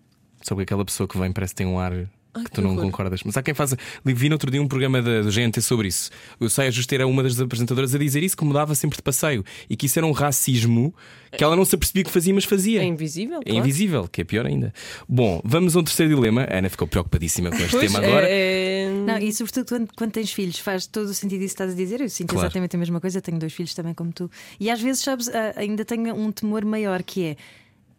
Sobre 0.42 0.64
aquela 0.64 0.84
pessoa 0.84 1.06
que 1.06 1.16
vem, 1.16 1.30
parece 1.30 1.54
que 1.54 1.58
tem 1.58 1.66
um 1.68 1.78
ar 1.78 1.92
Ai, 2.32 2.44
que 2.44 2.50
tu 2.50 2.54
que 2.56 2.60
não 2.60 2.70
horror. 2.70 2.84
concordas. 2.84 3.22
Mas 3.24 3.36
há 3.36 3.42
quem 3.42 3.54
faça. 3.54 3.76
Vi 4.04 4.28
no 4.28 4.34
outro 4.36 4.50
dia 4.50 4.62
um 4.62 4.68
programa 4.68 5.02
da, 5.02 5.22
do 5.22 5.30
GNT 5.30 5.60
sobre 5.60 5.88
isso. 5.88 6.10
O 6.38 6.48
Saia 6.48 6.70
Justa 6.70 6.94
era 6.94 7.06
uma 7.06 7.22
das 7.22 7.40
apresentadoras 7.40 7.94
a 7.94 7.98
dizer 7.98 8.22
isso, 8.22 8.36
que 8.36 8.44
mudava 8.44 8.74
sempre 8.74 8.96
de 8.96 9.02
passeio 9.02 9.44
e 9.68 9.76
que 9.76 9.86
isso 9.86 9.98
era 9.98 10.06
um 10.06 10.12
racismo 10.12 10.94
que 11.36 11.42
ela 11.44 11.54
não 11.54 11.64
se 11.64 11.74
apercebia 11.76 12.02
que 12.04 12.10
fazia, 12.10 12.34
mas 12.34 12.44
fazia. 12.44 12.80
É 12.82 12.84
invisível. 12.84 13.38
É 13.40 13.44
claro. 13.44 13.58
invisível, 13.58 14.08
que 14.08 14.20
é 14.20 14.24
pior 14.24 14.46
ainda. 14.46 14.72
Bom, 15.08 15.40
vamos 15.44 15.76
a 15.76 15.80
um 15.80 15.84
terceiro 15.84 16.14
dilema. 16.14 16.42
A 16.42 16.58
Ana 16.58 16.68
ficou 16.68 16.86
preocupadíssima 16.88 17.50
com 17.50 17.56
este 17.56 17.70
Pois, 17.70 17.92
tema 17.92 18.04
agora. 18.04 18.26
é- 18.28 18.88
Não, 19.06 19.18
e 19.18 19.32
sobretudo 19.32 19.66
quando, 19.68 19.88
quando 19.96 20.10
tens 20.12 20.32
filhos, 20.32 20.58
faz 20.58 20.86
todo 20.86 21.06
o 21.06 21.14
sentido 21.14 21.42
isso 21.42 21.54
que 21.56 21.62
estás 21.62 21.72
a 21.72 21.76
dizer. 21.76 22.00
Eu 22.00 22.08
sinto 22.08 22.30
Claro. 22.30 22.46
exatamente 22.46 22.74
a 22.74 22.78
mesma 22.78 23.00
coisa, 23.00 23.20
tenho 23.20 23.38
dois 23.38 23.52
filhos 23.52 23.74
também 23.74 23.94
como 23.94 24.12
tu. 24.12 24.30
E 24.58 24.70
às 24.70 24.80
vezes, 24.80 25.02
sabes, 25.02 25.28
ah, 25.28 25.52
ainda 25.56 25.84
tenho 25.84 26.14
um 26.14 26.32
temor 26.32 26.64
maior 26.64 27.02
que 27.02 27.24
é: 27.24 27.36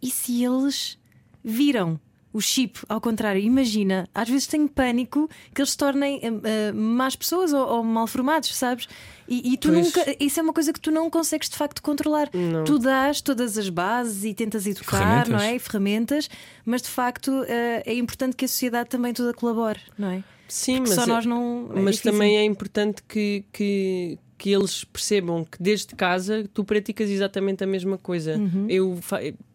e 0.01 0.09
se 0.09 0.43
eles 0.43 0.97
viram? 1.43 1.99
O 2.33 2.39
chip, 2.39 2.79
ao 2.87 3.01
contrário, 3.01 3.41
imagina, 3.41 4.07
às 4.15 4.29
vezes 4.29 4.47
tenho 4.47 4.67
pânico 4.69 5.29
que 5.53 5.61
eles 5.61 5.71
se 5.71 5.77
tornem 5.77 6.21
ah, 6.23 6.73
más 6.73 7.15
pessoas 7.15 7.51
ou, 7.51 7.67
ou 7.67 7.83
mal 7.83 8.07
formados, 8.07 8.55
sabes? 8.55 8.87
E, 9.27 9.53
e 9.53 9.57
tu 9.57 9.69
Pois. 9.69 9.85
nunca, 9.85 10.15
isso 10.19 10.39
é 10.39 10.43
uma 10.43 10.53
coisa 10.53 10.71
que 10.71 10.79
tu 10.79 10.91
não 10.91 11.09
consegues 11.09 11.49
de 11.49 11.57
facto 11.57 11.81
controlar. 11.81 12.29
Não. 12.33 12.63
Tu 12.63 12.79
dás 12.79 13.19
todas 13.21 13.57
as 13.57 13.67
bases 13.69 14.23
e 14.23 14.33
tentas 14.33 14.65
educar, 14.65 15.27
não 15.27 15.39
é? 15.39 15.55
E 15.55 15.59
ferramentas, 15.59 16.29
mas 16.65 16.81
de 16.81 16.87
facto 16.89 17.31
ah, 17.31 17.83
é 17.85 17.93
importante 17.95 18.35
que 18.35 18.45
a 18.45 18.47
sociedade 18.47 18.89
também 18.89 19.13
toda 19.13 19.33
colabore, 19.33 19.79
não 19.97 20.09
é? 20.09 20.23
Sim, 20.47 20.77
Porque 20.77 20.89
mas, 20.89 20.95
só 20.95 21.03
é- 21.03 21.07
nós 21.07 21.25
não. 21.25 21.69
é 21.75 21.79
mas 21.81 21.95
difícil. 21.95 22.11
também 22.11 22.37
é 22.37 22.43
importante 22.43 23.01
que, 23.07 23.43
que, 23.53 24.17
que 24.37 24.49
eles 24.51 24.83
percebam 24.83 25.45
que 25.45 25.61
desde 25.61 25.95
casa 25.95 26.45
tu 26.53 26.63
praticas 26.65 27.09
exatamente 27.09 27.63
a 27.63 27.67
mesma 27.67 27.97
coisa. 27.97 28.35
Uhum. 28.37 28.67
Eu, 28.69 28.99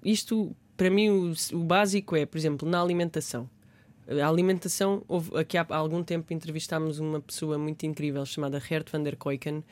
isto, 0.02 0.56
para 0.76 0.90
mim, 0.90 1.08
o, 1.08 1.32
o 1.52 1.58
básico 1.58 2.16
é, 2.16 2.26
por 2.26 2.38
exemplo, 2.38 2.68
na 2.68 2.80
alimentação. 2.80 3.48
A 4.08 4.28
alimentação, 4.28 5.02
houve, 5.08 5.36
aqui 5.36 5.58
há 5.58 5.66
algum 5.70 6.02
tempo 6.02 6.32
entrevistámos 6.32 7.00
uma 7.00 7.20
pessoa 7.20 7.58
muito 7.58 7.84
incrível 7.84 8.24
chamada 8.24 8.60
Gert 8.60 8.88
van 8.90 9.02
der 9.02 9.16
Keuken, 9.16 9.64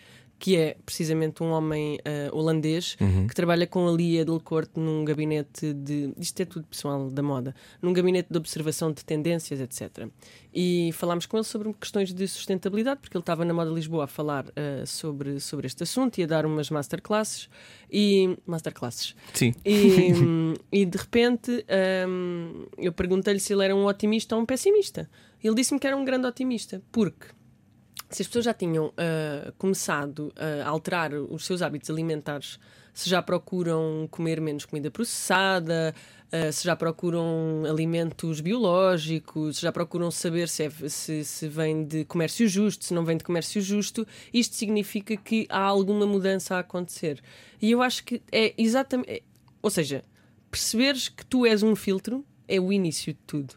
que 0.45 0.59
é 0.59 0.77
precisamente 0.85 1.43
um 1.43 1.53
homem 1.53 1.99
eh, 2.05 2.29
holandês 2.31 2.99
que 3.27 3.35
trabalha 3.35 3.67
com 3.67 3.89
a 3.89 3.91
Lia 3.91 4.27
Delcorte 4.27 4.79
num 4.79 5.03
gabinete 5.03 5.73
de. 5.73 6.13
Isto 6.19 6.43
é 6.43 6.45
tudo 6.45 6.67
pessoal 6.67 7.09
da 7.09 7.23
moda, 7.23 7.55
num 7.81 7.95
gabinete 7.95 8.29
de 8.31 8.37
observação 8.37 8.93
de 8.93 9.03
tendências, 9.03 9.59
etc. 9.59 10.07
E 10.53 10.91
falámos 10.93 11.25
com 11.25 11.39
ele 11.39 11.45
sobre 11.45 11.73
questões 11.73 12.13
de 12.13 12.29
sustentabilidade, 12.29 13.01
porque 13.01 13.17
ele 13.17 13.23
estava 13.23 13.43
na 13.43 13.55
Moda 13.55 13.71
Lisboa 13.71 14.05
a 14.05 14.07
falar 14.07 14.45
eh, 14.55 14.85
sobre, 14.85 15.41
sobre 15.41 15.67
este 15.67 15.83
assunto 15.83 16.19
e 16.19 16.25
a 16.25 16.27
dar 16.27 16.45
umas 16.45 16.69
masterclasses. 16.69 17.49
E. 17.91 18.37
Masterclasses. 18.47 19.17
Sim. 19.33 19.55
E, 19.65 20.13
e 20.71 20.85
de 20.85 20.99
repente 20.99 21.65
hum, 22.07 22.67
eu 22.77 22.93
perguntei-lhe 22.93 23.41
se 23.41 23.55
ele 23.55 23.65
era 23.65 23.75
um 23.75 23.87
otimista 23.87 24.37
ou 24.37 24.43
um 24.43 24.45
pessimista. 24.45 25.09
Ele 25.43 25.55
disse-me 25.55 25.81
que 25.81 25.87
era 25.87 25.97
um 25.97 26.05
grande 26.05 26.27
otimista, 26.27 26.83
porque 26.93 27.29
se 28.11 28.23
as 28.23 28.29
pessoas 28.29 28.45
já 28.45 28.55
tinham 28.55 28.93
ah, 28.97 29.53
começado 29.59 30.33
a 30.65 30.69
alterar 30.69 31.13
os 31.15 31.45
seus 31.45 31.63
hábitos 31.63 31.91
alimentares, 31.91 32.59
se 32.93 33.11
já 33.11 33.21
procuram 33.21 34.07
comer 34.11 34.41
menos 34.41 34.65
comida 34.65 34.91
processada, 34.91 35.95
ah, 36.31 36.53
se 36.53 36.65
já 36.65 36.77
procuram 36.77 37.65
alimentos 37.69 38.41
biológicos, 38.41 39.57
se 39.57 39.63
já 39.63 39.73
procuram 39.73 40.11
saber 40.11 40.49
se, 40.49 40.65
é- 40.65 40.89
se, 40.89 41.25
se 41.25 41.49
vem 41.49 41.85
de 41.85 42.05
comércio 42.05 42.47
justo, 42.49 42.85
se 42.85 42.95
não 42.95 43.05
vem 43.05 43.17
de 43.17 43.25
comércio 43.25 43.61
justo, 43.61 44.07
isto 44.33 44.55
significa 44.55 45.17
que 45.17 45.47
há 45.49 45.61
alguma 45.63 46.07
mudança 46.07 46.57
a 46.57 46.61
acontecer. 46.61 47.21
E 47.61 47.71
eu 47.71 47.83
acho 47.83 48.05
que 48.05 48.23
é 48.31 48.55
exatamente. 48.57 49.11
é- 49.11 49.23
ou 49.63 49.71
seja, 49.71 50.05
perceberes 50.51 51.09
que 51.09 51.25
tu 51.27 51.47
és 51.47 51.63
um 51.63 51.75
filtro 51.75 52.25
é 52.47 52.61
o 52.61 52.73
início 52.73 53.13
de 53.13 53.19
tudo. 53.27 53.55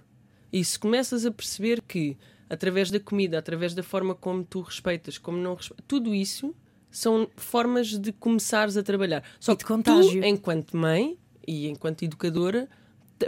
E 0.51 0.63
se 0.63 0.79
começas 0.79 1.25
a 1.25 1.31
perceber 1.31 1.81
que, 1.81 2.17
através 2.49 2.89
da 2.91 2.99
comida, 2.99 3.37
através 3.37 3.73
da 3.73 3.83
forma 3.83 4.15
como 4.15 4.43
tu 4.43 4.61
respeitas, 4.61 5.17
como 5.17 5.37
não 5.37 5.55
respeitas, 5.55 5.85
tudo 5.87 6.13
isso 6.13 6.55
são 6.89 7.29
formas 7.35 7.89
de 7.97 8.11
começares 8.13 8.77
a 8.77 8.83
trabalhar. 8.83 9.23
Só 9.39 9.53
E 9.53 9.57
de 9.57 9.63
que 9.63 9.67
contágio. 9.67 10.21
tu, 10.21 10.25
enquanto 10.25 10.75
mãe 10.77 11.17
e 11.45 11.67
enquanto 11.67 12.03
educadora, 12.03 12.67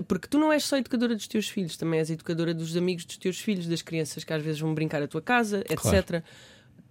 porque 0.07 0.27
tu 0.27 0.37
não 0.37 0.51
és 0.51 0.63
só 0.63 0.77
educadora 0.77 1.15
dos 1.15 1.27
teus 1.27 1.47
filhos, 1.49 1.75
também 1.77 1.99
és 1.99 2.09
educadora 2.09 2.53
dos 2.53 2.75
amigos 2.77 3.05
dos 3.05 3.17
teus 3.17 3.39
filhos, 3.39 3.67
das 3.67 3.81
crianças 3.81 4.23
que 4.23 4.33
às 4.33 4.41
vezes 4.43 4.59
vão 4.61 4.73
brincar 4.73 5.01
à 5.01 5.07
tua 5.07 5.21
casa, 5.21 5.63
etc. 5.69 6.23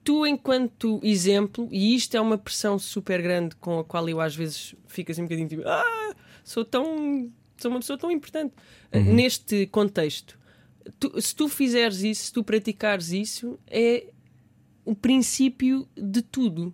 Tu, 0.05 0.27
enquanto 0.27 1.01
exemplo, 1.03 1.69
e 1.71 1.95
isto 1.95 2.17
é 2.17 2.21
uma 2.21 2.39
pressão 2.39 2.79
super 2.79 3.21
grande 3.21 3.57
com 3.57 3.79
a 3.81 3.85
qual 3.85 4.09
eu 4.09 4.21
às 4.21 4.35
vezes 4.35 4.75
fico 4.87 5.11
assim 5.13 5.23
um 5.23 5.25
bocadinho 5.25 5.49
tipo, 5.49 5.63
ah, 5.67 6.15
sou 6.45 6.65
tão. 6.65 7.31
sou 7.59 7.71
uma 7.71 7.81
pessoa 7.81 7.99
tão 7.99 8.11
importante. 8.11 8.55
Neste 8.93 9.67
contexto, 9.67 10.38
tu- 10.99 11.21
se 11.21 11.35
tu 11.35 11.49
fizeres 11.49 12.03
isso, 12.03 12.25
se 12.27 12.33
tu 12.33 12.43
praticares 12.45 13.11
isso, 13.13 13.59
é 13.67 14.07
o 14.85 14.95
princípio 14.95 15.87
de 15.97 16.23
tudo. 16.23 16.73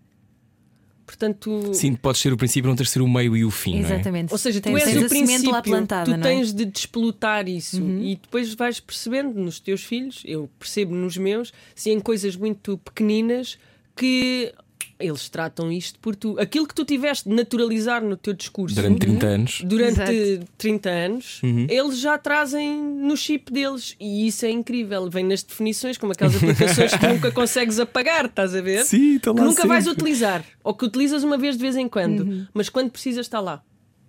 Portanto, 1.06 1.74
Sim, 1.74 1.94
podes 1.96 2.20
ser 2.22 2.32
o 2.32 2.36
princípio, 2.36 2.66
não 2.68 2.74
tens 2.76 2.86
de 2.86 2.92
ser 2.92 3.02
o 3.02 3.08
meio 3.08 3.36
e 3.36 3.44
o 3.44 3.50
fim. 3.50 3.80
não 3.82 3.88
é? 3.90 3.94
Exatamente. 3.94 4.32
ou 4.32 4.38
seja, 4.38 4.58
tu 4.58 4.64
tens, 4.64 4.76
és 4.82 4.84
tens 4.94 5.04
o 5.04 5.08
princípio, 5.08 5.50
lá 5.50 5.60
plantada, 5.62 6.04
tu 6.06 6.10
não 6.16 6.26
é? 6.26 6.32
Uhum. 6.32 6.38
tens 6.38 6.52
de 6.54 6.64
desplutar 6.64 7.46
isso 7.46 7.82
e 8.00 8.16
depois 8.16 8.54
vais 8.54 8.80
percebendo 8.80 9.38
nos 9.38 9.60
teus 9.60 9.84
filhos, 9.84 10.22
eu 10.24 10.48
percebo 10.58 10.94
nos 10.94 11.18
meus, 11.18 11.52
se 11.74 11.90
em 11.90 12.00
coisas 12.00 12.36
muito 12.36 12.78
pequeninas 12.78 13.58
que 13.94 14.54
eles 14.98 15.28
tratam 15.28 15.70
isto 15.72 15.98
por 15.98 16.14
tu. 16.16 16.38
Aquilo 16.38 16.66
que 16.66 16.74
tu 16.74 16.84
tiveste 16.84 17.28
de 17.28 17.34
naturalizar 17.34 18.02
no 18.02 18.16
teu 18.16 18.32
discurso 18.32 18.76
Durante 18.76 19.00
30 19.00 19.26
anos. 19.26 19.62
durante 19.64 20.00
Exato. 20.10 20.46
30 20.58 20.90
anos, 20.90 21.40
Uhum. 21.42 21.66
eles 21.68 21.98
já 21.98 22.16
trazem 22.16 22.76
no 22.80 23.16
chip 23.16 23.52
deles 23.52 23.96
e 24.00 24.26
isso 24.26 24.46
é 24.46 24.50
incrível. 24.50 25.08
Vem 25.10 25.24
nas 25.24 25.42
definições, 25.42 25.98
como 25.98 26.12
aquelas 26.12 26.36
aplicações 26.36 26.92
que 26.92 26.98
tu 27.00 27.06
nunca 27.08 27.30
consegues 27.32 27.78
apagar, 27.80 28.26
estás 28.26 28.54
a 28.54 28.60
ver? 28.60 28.84
Sim, 28.84 29.16
está 29.16 29.34
que 29.34 29.40
nunca 29.40 29.66
vais 29.66 29.84
sempre. 29.84 30.02
utilizar 30.02 30.44
ou 30.62 30.74
que 30.74 30.84
utilizas 30.84 31.22
uma 31.24 31.36
vez 31.36 31.56
de 31.56 31.62
vez 31.62 31.76
em 31.76 31.88
quando, 31.88 32.20
Uhum. 32.20 32.46
mas 32.54 32.68
quando 32.68 32.90
precisas 32.90 33.26
está 33.26 33.40
lá. 33.40 33.62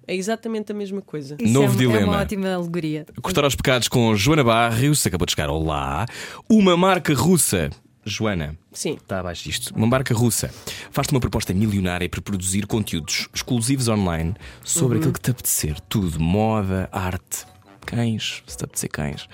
É 0.08 0.16
exatamente 0.16 0.72
a 0.72 0.76
mesma 0.76 1.02
coisa. 1.02 1.36
Isso 1.42 1.52
Novo 1.52 1.66
é, 1.66 1.70
um- 1.70 1.74
é 1.74 1.78
dilema. 1.94 2.12
uma 2.14 2.22
ótima 2.22 2.54
alegoria. 2.54 3.08
Cortar 3.24 3.44
aos 3.44 3.56
pecados 3.56 3.88
com 3.88 4.16
Joana 4.16 4.44
Barrios, 4.44 5.04
acabou 5.08 5.26
de 5.26 5.32
chegar 5.32 5.50
Olá. 5.50 6.06
Uma 6.48 6.78
marca 6.78 7.12
russa. 7.16 7.72
Joana, 8.06 8.58
Sim. 8.72 8.94
está 8.94 9.20
abaixo 9.20 9.44
disto. 9.44 9.76
Uma 9.76 9.88
marca 9.88 10.14
russa 10.14 10.54
faz-te 10.92 11.12
uma 11.12 11.20
proposta 11.20 11.54
milionária 11.54 12.08
para 12.08 12.22
produzir 12.22 12.68
conteúdos 12.68 13.28
exclusivos 13.34 13.88
online 13.88 14.36
sobre 14.64 15.00
aquilo 15.00 15.14
que 15.14 15.22
te 15.22 15.32
apetecer. 15.32 15.80
Tudo: 15.82 16.20
moda, 16.20 16.88
arte, 16.92 17.46
cães, 17.86 18.44
se 18.46 18.58
te 18.58 18.64
apetecer 18.64 18.90
cães. 18.90 19.28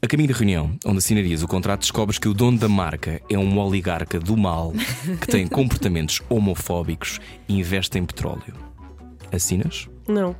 A 0.00 0.06
caminho 0.06 0.28
da 0.28 0.34
reunião, 0.34 0.78
onde 0.84 0.98
assinarias 0.98 1.42
o 1.42 1.48
contrato, 1.48 1.80
descobres 1.80 2.18
que 2.18 2.28
o 2.28 2.34
dono 2.34 2.58
da 2.58 2.68
marca 2.68 3.22
é 3.28 3.38
um 3.38 3.58
oligarca 3.58 4.20
do 4.20 4.36
mal 4.36 4.72
que 5.20 5.26
tem 5.26 5.46
comportamentos 5.48 6.20
homofóbicos 6.28 7.20
e 7.48 7.58
investe 7.58 7.98
em 7.98 8.04
petróleo. 8.04 8.54
Assinas? 9.32 9.88
Não. 10.06 10.36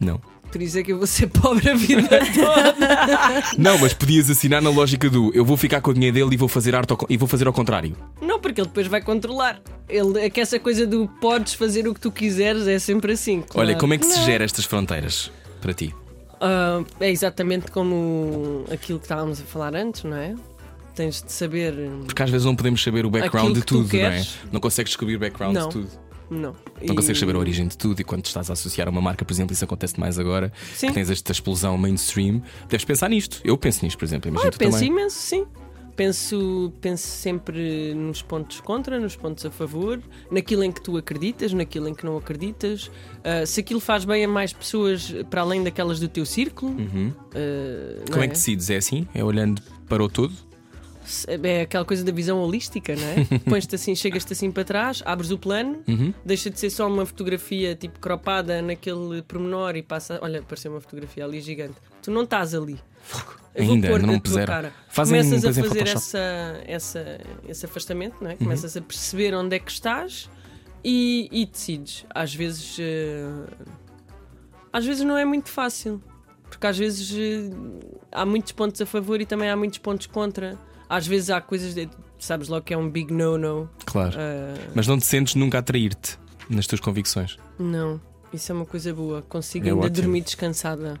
Não. 0.00 0.20
Por 0.54 0.62
isso 0.62 0.78
é 0.78 0.84
que 0.84 0.92
eu 0.92 0.98
vou 0.98 1.06
ser 1.08 1.26
pobre 1.34 1.68
a 1.68 1.74
vida 1.74 2.08
toda. 2.32 3.42
Não, 3.58 3.76
mas 3.76 3.92
podias 3.92 4.30
assinar 4.30 4.62
na 4.62 4.70
lógica 4.70 5.10
do 5.10 5.32
eu 5.34 5.44
vou 5.44 5.56
ficar 5.56 5.80
com 5.80 5.90
o 5.90 5.94
dinheiro 5.94 6.14
dele 6.14 6.34
e 6.34 6.36
vou 6.36 6.46
fazer 6.46 6.76
arte 6.76 6.94
e 7.08 7.16
vou 7.16 7.26
fazer 7.26 7.48
ao 7.48 7.52
contrário. 7.52 7.96
não, 8.22 8.38
porque 8.38 8.60
ele 8.60 8.68
depois 8.68 8.86
vai 8.86 9.02
controlar. 9.02 9.60
Ele, 9.88 10.20
é 10.20 10.30
que 10.30 10.40
essa 10.40 10.60
coisa 10.60 10.86
do 10.86 11.08
podes 11.20 11.54
fazer 11.54 11.88
o 11.88 11.92
que 11.92 11.98
tu 11.98 12.12
quiseres 12.12 12.68
é 12.68 12.78
sempre 12.78 13.14
assim. 13.14 13.40
claro. 13.40 13.68
Olha, 13.68 13.76
como 13.76 13.94
é 13.94 13.98
que 13.98 14.06
se 14.06 14.16
Não. 14.16 14.24
gera 14.24 14.44
estas 14.44 14.64
fronteiras 14.64 15.28
para 15.60 15.74
ti? 15.74 15.92
Ah, 16.40 16.84
é 17.00 17.10
exatamente 17.10 17.72
como 17.72 18.64
aquilo 18.70 19.00
que 19.00 19.06
estávamos 19.06 19.40
a 19.40 19.44
falar 19.44 19.74
antes, 19.74 20.04
não 20.04 20.16
é? 20.16 20.36
tens 20.94 21.20
de 21.20 21.32
saber. 21.32 21.74
Porque 22.06 22.22
às 22.22 22.30
vezes 22.30 22.44
não 22.46 22.54
podemos 22.54 22.80
saber 22.80 23.04
o 23.04 23.10
background 23.10 23.54
de 23.54 23.62
tudo, 23.62 23.92
não 23.92 24.04
é? 24.04 24.24
Não 24.52 24.60
consegues 24.60 24.90
descobrir 24.90 25.16
o 25.16 25.18
background 25.18 25.52
Não. 25.52 25.68
de 25.68 25.72
tudo. 25.74 25.88
Não. 26.34 26.54
Não 26.82 26.94
consegues 26.94 27.18
saber 27.20 27.34
a 27.36 27.38
origem 27.38 27.66
de 27.68 27.76
tudo 27.78 28.00
e 28.00 28.04
quando 28.04 28.24
estás 28.26 28.50
a 28.50 28.52
associar 28.54 28.88
a 28.88 28.90
uma 28.90 29.00
marca, 29.00 29.24
por 29.24 29.32
exemplo, 29.32 29.52
isso 29.52 29.64
acontece 29.64 29.98
mais 29.98 30.18
agora, 30.18 30.52
Sim. 30.74 30.88
que 30.88 30.94
tens 30.94 31.10
esta 31.10 31.32
explosão 31.32 31.76
mainstream, 31.78 32.42
deves 32.68 32.84
pensar 32.84 33.08
nisto. 33.08 33.40
Eu 33.44 33.56
penso 33.56 33.84
nisto, 33.84 33.98
por 33.98 34.04
exemplo, 34.04 34.28
imagino 34.28 34.48
Ah, 34.48 34.52
tu 34.52 34.58
penso 34.58 34.72
também. 34.78 34.88
imenso, 34.90 35.16
sim. 35.16 35.46
Penso, 35.96 36.72
penso 36.80 37.06
sempre 37.06 37.94
nos 37.94 38.20
pontos 38.20 38.58
contra, 38.60 38.98
nos 38.98 39.14
pontos 39.14 39.46
a 39.46 39.50
favor, 39.52 40.00
naquilo 40.28 40.64
em 40.64 40.72
que 40.72 40.80
tu 40.82 40.96
acreditas, 40.96 41.52
naquilo 41.52 41.86
em 41.88 41.94
que 41.94 42.04
não 42.04 42.16
acreditas. 42.16 42.90
Ah, 43.22 43.46
se 43.46 43.60
aquilo 43.60 43.78
faz 43.78 44.04
bem 44.04 44.24
a 44.24 44.28
mais 44.28 44.52
pessoas 44.52 45.14
para 45.30 45.42
além 45.42 45.62
daquelas 45.62 46.00
do 46.00 46.08
teu 46.08 46.26
círculo. 46.26 46.72
Uhum. 46.72 47.12
não 47.32 48.04
Como 48.12 48.24
é 48.24 48.26
que 48.26 48.34
decides? 48.34 48.70
É 48.70 48.76
assim? 48.76 49.06
É 49.14 49.22
olhando 49.22 49.62
para 49.88 50.02
o 50.02 50.08
todo? 50.08 50.32
É 51.44 51.62
aquela 51.62 51.84
coisa 51.84 52.02
da 52.04 52.12
visão 52.12 52.38
holística, 52.42 52.94
não 52.96 53.02
é? 53.08 53.38
Pões-te 53.48 53.74
assim, 53.74 53.94
chegas-te 53.94 54.32
assim 54.32 54.50
para 54.50 54.64
trás, 54.64 55.02
abres 55.04 55.30
o 55.30 55.38
plano, 55.38 55.82
Uhum. 55.86 56.12
deixa 56.24 56.48
de 56.50 56.58
ser 56.58 56.70
só 56.70 56.86
uma 56.88 57.04
fotografia 57.04 57.74
tipo 57.74 57.98
cropada 58.00 58.62
naquele 58.62 59.22
pormenor 59.22 59.76
e 59.76 59.82
passa. 59.82 60.18
Olha, 60.22 60.40
apareceu 60.40 60.70
uma 60.72 60.80
fotografia 60.80 61.24
ali 61.24 61.40
gigante. 61.40 61.74
Tu 62.02 62.10
não 62.10 62.22
estás 62.22 62.54
ali. 62.54 62.78
Eu 63.54 63.64
vou 63.66 63.74
Ainda, 63.74 63.88
pôr 63.88 64.00
não 64.02 64.14
tua 64.14 64.20
puseram. 64.20 64.46
cara. 64.46 64.72
Fazem 64.88 65.22
Começas 65.22 65.44
a 65.58 65.62
fazer 65.62 65.86
essa, 65.88 66.62
essa, 66.66 67.20
esse 67.48 67.66
afastamento, 67.66 68.14
Uhum. 68.14 68.24
não 68.24 68.30
é? 68.30 68.36
Começas 68.36 68.76
a 68.76 68.80
perceber 68.80 69.34
onde 69.34 69.54
é 69.56 69.58
que 69.58 69.70
estás 69.70 70.28
e, 70.82 71.28
e 71.30 71.46
decides. 71.46 72.04
Às 72.14 72.34
vezes. 72.34 72.76
eh, 72.80 73.26
às 74.72 74.84
vezes 74.84 75.04
não 75.04 75.16
é 75.16 75.24
muito 75.24 75.50
fácil. 75.50 76.02
Porque 76.48 76.66
às 76.66 76.78
vezes 76.78 77.12
eh, 77.16 77.50
há 78.12 78.24
muitos 78.24 78.52
pontos 78.52 78.80
a 78.80 78.86
favor 78.86 79.20
e 79.20 79.26
também 79.26 79.50
há 79.50 79.56
muitos 79.56 79.78
pontos 79.78 80.06
contra. 80.06 80.58
Às 80.88 81.06
vezes 81.06 81.30
há 81.30 81.40
coisas. 81.40 81.74
De, 81.74 81.88
sabes 82.18 82.48
logo 82.48 82.64
que 82.64 82.72
é 82.74 82.78
um 82.78 82.88
big 82.90 83.12
no-no. 83.12 83.68
Claro. 83.86 84.16
Ah, 84.18 84.54
Mas 84.74 84.86
não 84.86 84.98
te 84.98 85.06
sentes 85.06 85.34
nunca 85.34 85.58
a 85.58 85.62
trair-te 85.62 86.18
nas 86.48 86.66
tuas 86.66 86.80
convicções. 86.80 87.36
não, 87.58 88.00
isso 88.32 88.50
é 88.50 88.54
uma 88.54 88.66
coisa 88.66 88.92
boa. 88.92 89.22
Consigo 89.22 89.66
É 89.66 89.70
ainda 89.70 89.82
ótimo. 89.86 89.96
dormir 90.02 90.20
descansada. 90.22 90.98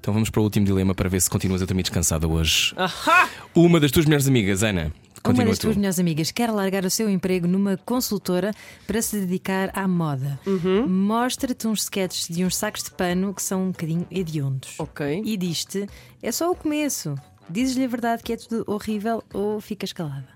Então 0.00 0.12
vamos 0.12 0.30
para 0.30 0.40
o 0.40 0.44
último 0.44 0.66
dilema 0.66 0.94
para 0.96 1.08
ver 1.08 1.20
se 1.20 1.30
continuas 1.30 1.62
a 1.62 1.64
dormir 1.64 1.82
descansada 1.84 2.26
hoje. 2.26 2.74
Ahá! 2.76 3.28
Uma 3.54 3.78
das 3.78 3.90
tuas 3.92 4.04
melhores 4.04 4.26
amigas, 4.26 4.62
Ana. 4.64 4.92
Uma 5.14 5.22
Continua 5.22 5.50
das 5.50 5.58
tu. 5.58 5.62
tuas 5.62 5.76
melhores 5.76 5.98
amigas 6.00 6.32
quer 6.32 6.50
largar 6.50 6.84
o 6.84 6.90
seu 6.90 7.08
emprego 7.08 7.46
numa 7.46 7.76
consultora 7.76 8.50
para 8.88 9.00
se 9.00 9.20
dedicar 9.20 9.70
à 9.72 9.86
moda. 9.86 10.40
Uhum. 10.44 10.88
Mostra-te 10.88 11.68
uns 11.68 11.82
sketches 11.84 12.26
de 12.26 12.44
uns 12.44 12.56
sacos 12.56 12.82
de 12.82 12.90
pano 12.90 13.32
que 13.32 13.40
são 13.40 13.66
um 13.66 13.70
bocadinho 13.70 14.04
hediondos. 14.10 14.74
Ok. 14.80 15.22
E 15.24 15.36
diz-te: 15.36 15.86
é 16.20 16.32
só 16.32 16.50
o 16.50 16.56
começo. 16.56 17.14
Dizes-lhe 17.50 17.84
a 17.84 17.88
verdade 17.88 18.22
que 18.22 18.32
é 18.32 18.36
tudo 18.36 18.64
horrível 18.66 19.22
ou 19.32 19.60
ficas 19.60 19.92
calada. 19.92 20.28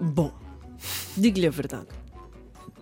Bom, 0.00 0.32
digo-lhe 1.16 1.46
a 1.46 1.50
verdade. 1.50 1.86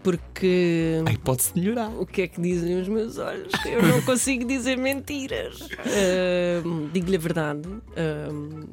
Porque. 0.03 1.01
Ai, 1.07 1.17
pode-se 1.17 1.57
melhorar. 1.57 1.89
O 1.91 2.05
que 2.05 2.23
é 2.23 2.29
que 2.29 2.41
dizem 2.41 2.81
os 2.81 2.89
meus 2.89 3.19
olhos? 3.19 3.53
Eu 3.65 3.83
não 3.83 4.03
consigo 4.03 4.45
dizer 4.45 4.77
mentiras. 4.77 5.61
Ahm, 6.65 6.89
Digo-lhe 6.93 7.17
a 7.17 7.21
verdade. 7.21 7.69
ahm, 7.97 8.65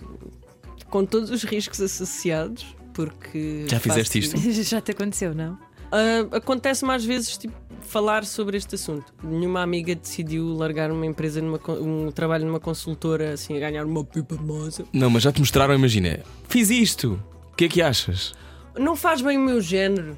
com 0.89 1.05
todos 1.05 1.29
os 1.29 1.43
riscos 1.43 1.79
associados, 1.81 2.65
porque. 2.93 3.65
Já 3.69 3.79
fizeste 3.79 4.21
faço- 4.23 4.37
isto? 4.47 4.63
Já 4.63 4.81
te 4.81 4.89
aconteceu, 4.91 5.35
não? 5.35 5.59
Ah, 5.91 6.37
Acontece-me 6.37 6.91
às 6.93 7.05
vezes 7.05 7.37
tipo, 7.37 7.53
falar 7.89 8.23
sobre 8.25 8.57
este 8.57 8.75
assunto. 8.75 9.13
Nenhuma 9.23 9.61
amiga 9.61 9.93
decidiu 9.95 10.53
largar 10.55 10.91
uma 10.91 11.05
empresa, 11.05 11.41
numa, 11.41 11.59
um 11.81 12.11
trabalho 12.11 12.45
numa 12.45 12.59
consultora, 12.59 13.33
assim, 13.33 13.57
a 13.57 13.59
ganhar 13.59 13.85
uma 13.85 14.03
pipa 14.03 14.35
moça. 14.35 14.83
Não, 14.93 15.09
mas 15.09 15.23
já 15.23 15.31
te 15.31 15.39
mostraram, 15.39 15.73
imagina. 15.73 16.19
Fiz 16.47 16.69
isto. 16.69 17.19
O 17.51 17.55
que 17.55 17.65
é 17.65 17.67
que 17.67 17.81
achas? 17.81 18.33
Não 18.77 18.95
faz 18.95 19.21
bem 19.21 19.37
o 19.37 19.41
meu 19.41 19.59
género. 19.59 20.17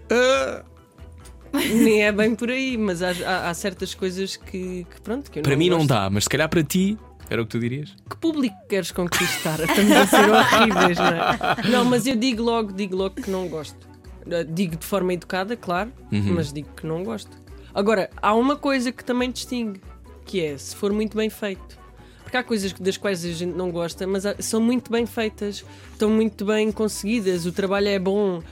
Nem 1.54 2.04
é 2.04 2.12
bem 2.12 2.34
por 2.34 2.50
aí, 2.50 2.78
mas 2.78 3.02
há, 3.02 3.10
há- 3.26 3.50
há 3.50 3.54
certas 3.54 3.94
coisas 3.94 4.38
que, 4.38 4.86
que, 4.90 5.02
pronto, 5.02 5.30
que 5.30 5.42
Para 5.42 5.56
mim 5.58 5.70
não 5.70 5.78
gosto. 5.80 5.90
dá, 5.90 6.10
mas 6.10 6.24
se 6.24 6.30
calhar 6.30 6.48
para 6.48 6.64
ti 6.64 6.98
era 7.30 7.42
o 7.42 7.46
que 7.46 7.52
tu 7.52 7.60
dirias. 7.60 7.94
Que 8.10 8.16
público 8.18 8.56
queres 8.70 8.92
conquistar? 8.92 9.60
Estamos 9.60 9.92
a 9.92 10.08
ser 10.08 10.30
horríveis, 10.30 10.98
não 10.98 11.06
é? 11.08 11.70
Não, 11.72 11.86
mas 11.86 12.06
eu 12.08 12.16
digo 12.16 12.42
logo, 12.44 12.72
digo 12.72 12.96
logo 12.96 13.16
que 13.16 13.30
não 13.30 13.48
gosto. 13.50 13.90
Digo 14.54 14.78
de 14.78 14.86
forma 14.86 15.14
educada, 15.14 15.58
claro, 15.58 15.92
Uhum. 16.12 16.34
mas 16.36 16.54
digo 16.54 16.70
que 16.76 16.86
não 16.86 17.04
gosto. 17.04 17.41
Agora, 17.74 18.10
há 18.22 18.34
uma 18.34 18.56
coisa 18.56 18.92
que 18.92 19.04
também 19.04 19.32
distingue, 19.32 19.82
que 20.26 20.42
é 20.42 20.58
se 20.58 20.76
for 20.76 20.92
muito 20.92 21.16
bem 21.16 21.30
feito. 21.30 21.80
Porque 22.22 22.38
há 22.38 22.44
coisas 22.44 22.72
das 22.74 22.96
quais 22.96 23.26
a 23.26 23.30
gente 23.30 23.54
não 23.54 23.72
gosta, 23.72 24.08
mas 24.08 24.24
são 24.40 24.62
muito 24.62 24.90
bem 24.90 25.06
feitas, 25.06 25.66
estão 25.92 26.10
muito 26.10 26.46
bem 26.46 26.72
conseguidas, 26.72 27.46
o 27.46 27.52
trabalho 27.52 27.90
é 27.90 28.00
bom, 28.00 28.38
uh, 28.38 28.44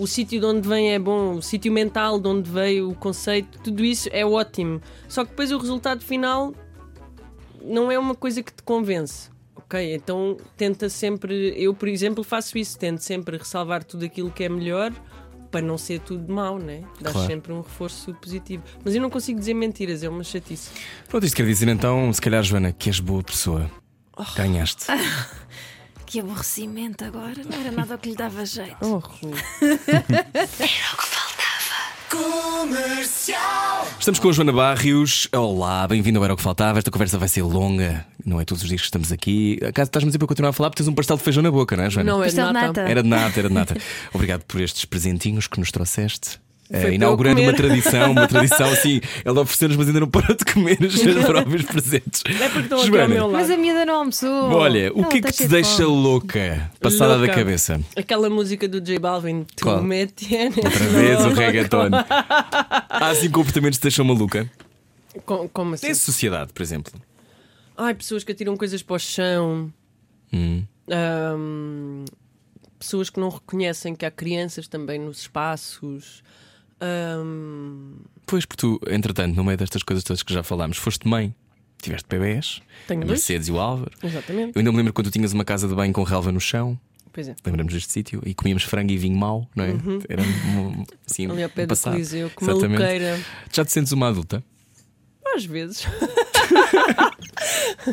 o 0.00 0.08
sítio 0.08 0.40
de 0.40 0.46
onde 0.46 0.68
vem 0.68 0.92
é 0.92 0.98
bom, 0.98 1.34
o 1.34 1.42
sítio 1.42 1.70
mental 1.70 2.18
de 2.18 2.26
onde 2.26 2.50
veio 2.50 2.90
o 2.90 2.94
conceito, 2.96 3.60
tudo 3.62 3.84
isso 3.84 4.08
é 4.12 4.26
ótimo. 4.26 4.82
Só 5.08 5.22
que 5.24 5.30
depois 5.30 5.52
o 5.52 5.58
resultado 5.58 6.04
final 6.04 6.52
não 7.62 7.92
é 7.92 7.98
uma 7.98 8.16
coisa 8.16 8.42
que 8.42 8.52
te 8.52 8.62
convence. 8.62 9.30
Ok, 9.54 9.94
então 9.94 10.36
tenta 10.56 10.88
sempre, 10.88 11.54
eu 11.56 11.72
por 11.74 11.88
exemplo 11.88 12.24
faço 12.24 12.58
isso, 12.58 12.76
tento 12.76 13.00
sempre 13.00 13.36
ressalvar 13.36 13.84
tudo 13.84 14.04
aquilo 14.04 14.32
que 14.32 14.42
é 14.42 14.48
melhor 14.48 14.92
para 15.50 15.60
não 15.62 15.78
ser 15.78 16.00
tudo 16.00 16.32
mau, 16.32 16.58
né? 16.58 16.82
Dás 17.00 17.12
Claro. 17.14 17.28
sempre 17.28 17.52
um 17.52 17.60
reforço 17.60 18.14
positivo. 18.14 18.62
Mas 18.84 18.94
eu 18.94 19.00
não 19.02 19.10
consigo 19.10 19.38
dizer 19.38 19.54
mentiras, 19.54 20.02
é 20.02 20.08
uma 20.08 20.22
chatice. 20.24 20.70
Pronto, 21.08 21.24
isto 21.24 21.34
quer 21.36 21.46
dizer 21.46 21.68
então, 21.68 22.12
se 22.12 22.20
calhar, 22.20 22.42
Joana, 22.42 22.72
que 22.72 22.88
és 22.88 23.00
boa 23.00 23.22
pessoa. 23.22 23.70
Oh. 24.16 24.24
Ganhaste. 24.36 24.86
Que 26.06 26.20
aborrecimento 26.20 27.04
agora. 27.04 27.34
Não 27.44 27.60
era 27.60 27.70
nada 27.70 27.94
o 27.96 27.98
que 27.98 28.08
lhe 28.08 28.16
dava 28.16 28.42
jeito. 28.46 28.78
Oh, 28.80 29.02
Rui. 32.10 32.48
Estamos 33.98 34.18
com 34.20 34.28
a 34.28 34.32
Joana 34.32 34.52
Barrios. 34.52 35.28
Olá, 35.32 35.86
bem-vindo 35.86 36.18
ao 36.18 36.24
Era 36.24 36.34
o 36.34 36.36
que 36.36 36.42
Faltava. 36.42 36.78
Esta 36.78 36.90
conversa 36.90 37.18
vai 37.18 37.28
ser 37.28 37.42
longa, 37.42 38.06
não 38.24 38.40
é 38.40 38.44
todos 38.44 38.62
os 38.62 38.68
dias 38.68 38.80
que 38.80 38.86
estamos 38.86 39.12
aqui. 39.12 39.58
Acaso 39.66 39.88
estás-me 39.88 40.08
a 40.08 40.10
dizer 40.10 40.18
para 40.18 40.28
continuar 40.28 40.50
a 40.50 40.52
falar 40.52 40.70
porque 40.70 40.82
tens 40.82 40.88
um 40.88 40.94
pastel 40.94 41.16
de 41.16 41.22
feijão 41.22 41.42
na 41.42 41.50
boca, 41.50 41.76
não 41.76 41.84
é, 41.84 41.90
Joana? 41.90 42.12
Não 42.12 42.24
é 42.24 42.28
de 42.28 42.36
nata. 42.36 42.80
Era 42.80 43.02
de 43.02 43.08
nata, 43.08 43.38
era 43.38 43.48
de 43.48 43.54
nata. 43.54 43.76
Obrigado 44.14 44.44
por 44.44 44.60
estes 44.60 44.84
presentinhos 44.84 45.46
que 45.46 45.58
nos 45.58 45.70
trouxeste. 45.70 46.40
Eu 46.70 46.92
inaugurando 46.92 47.40
uma 47.40 47.52
tradição, 47.54 48.12
uma 48.12 48.26
tradição 48.28 48.68
assim. 48.70 49.00
Ela 49.24 49.40
ofereceu-nos, 49.40 49.76
mas 49.76 49.86
ainda 49.86 50.00
não 50.00 50.08
parou 50.08 50.36
de 50.36 50.44
comer 50.44 50.78
os 50.82 50.94
seus 50.94 51.24
próprios 51.26 51.62
presentes. 51.62 52.22
É 52.26 52.48
porque 52.48 52.60
estão 52.60 52.80
aqui 52.80 52.98
ao 52.98 53.08
meu 53.08 53.26
lado. 53.26 53.32
Mas 53.32 53.50
a 53.50 53.56
miúda 53.56 53.84
não 53.86 53.94
almoçou. 53.94 54.50
Olha, 54.52 54.92
o 54.94 55.04
que 55.06 55.18
é 55.18 55.20
que 55.22 55.32
te 55.32 55.48
deixa 55.48 55.84
fome. 55.84 56.02
louca? 56.02 56.70
Passada 56.80 57.16
Louca. 57.16 57.26
da 57.28 57.34
cabeça. 57.34 57.80
Aquela 57.96 58.28
música 58.28 58.68
do 58.68 58.80
J 58.80 58.98
Balvin, 58.98 59.44
tu 59.56 59.66
tienes 60.14 60.56
Outra 60.56 60.70
vez 60.88 61.20
o 61.24 61.28
reggaeton. 61.30 61.88
Há 62.90 63.08
assim 63.08 63.30
comportamentos 63.30 63.78
que 63.78 63.82
te 63.82 63.84
deixam 63.84 64.04
maluca. 64.04 64.50
Com- 65.24 65.48
Como 65.48 65.74
assim? 65.74 65.86
Tem 65.86 65.94
sociedade, 65.94 66.52
por 66.52 66.62
exemplo. 66.62 66.92
Ai, 67.76 67.94
pessoas 67.94 68.24
que 68.24 68.32
atiram 68.32 68.56
coisas 68.56 68.82
para 68.82 68.96
o 68.96 68.98
chão. 68.98 69.72
Hum. 70.32 70.64
Ahm, 70.90 72.04
pessoas 72.78 73.08
que 73.10 73.18
não 73.20 73.28
reconhecem 73.28 73.94
que 73.94 74.04
há 74.04 74.10
crianças 74.10 74.68
também 74.68 74.98
nos 74.98 75.20
espaços. 75.20 76.22
Ahm, 76.80 77.96
Pois, 78.26 78.44
porque 78.44 78.60
tu, 78.60 78.78
entretanto, 78.90 79.34
no 79.36 79.42
meio 79.44 79.56
destas 79.56 79.82
coisas 79.82 80.04
todas 80.04 80.22
que 80.22 80.32
já 80.34 80.42
falámos, 80.42 80.76
foste 80.76 81.08
mãe, 81.08 81.34
tiveste 81.80 82.06
bebés, 82.08 82.60
Tenho 82.86 83.00
a 83.02 83.04
dois. 83.06 83.18
Mercedes 83.20 83.48
e 83.48 83.52
o 83.52 83.58
Álvaro. 83.58 83.90
exatamente. 84.02 84.52
Eu 84.54 84.60
ainda 84.60 84.70
me 84.70 84.76
lembro 84.76 84.92
quando 84.92 85.06
tu 85.08 85.12
tinhas 85.12 85.32
uma 85.32 85.44
casa 85.44 85.66
de 85.66 85.74
banho 85.74 85.92
com 85.92 86.02
relva 86.02 86.30
no 86.30 86.38
chão, 86.40 86.78
Pois 87.12 87.26
é. 87.26 87.34
lembramos 87.44 87.72
deste 87.72 87.90
sítio, 87.90 88.20
e 88.24 88.34
comíamos 88.34 88.62
frango 88.64 88.92
e 88.92 88.98
vinho 88.98 89.16
mau, 89.16 89.48
não 89.56 89.64
é? 89.64 89.70
Era 90.08 90.22
um, 90.22 90.84
assim, 91.08 91.26
Uhum. 91.26 91.32
Ali 91.32 91.42
ao 91.42 91.48
pé 91.50 91.62
um 91.62 91.66
do 91.66 91.68
passado. 91.70 91.92
Coliseu, 91.94 92.30
que 92.30 92.44
Exatamente. 92.44 92.78
maluqueira. 92.80 93.20
Já 93.52 93.64
te 93.64 93.72
sentes 93.72 93.92
uma 93.92 94.08
adulta? 94.08 94.44
Às 95.34 95.44
vezes. 95.46 95.86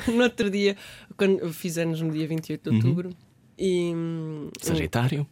no 0.07 0.23
outro 0.23 0.49
dia, 0.49 0.75
quando 1.17 1.39
eu 1.39 1.53
fiz 1.53 1.77
anos 1.77 2.01
no 2.01 2.11
dia 2.11 2.27
28 2.27 2.69
Uhum. 2.69 2.79
de 2.79 2.85
outubro, 2.87 3.09
e. 3.57 3.93
hum, 3.95 4.49
Sagitário? 4.61 5.25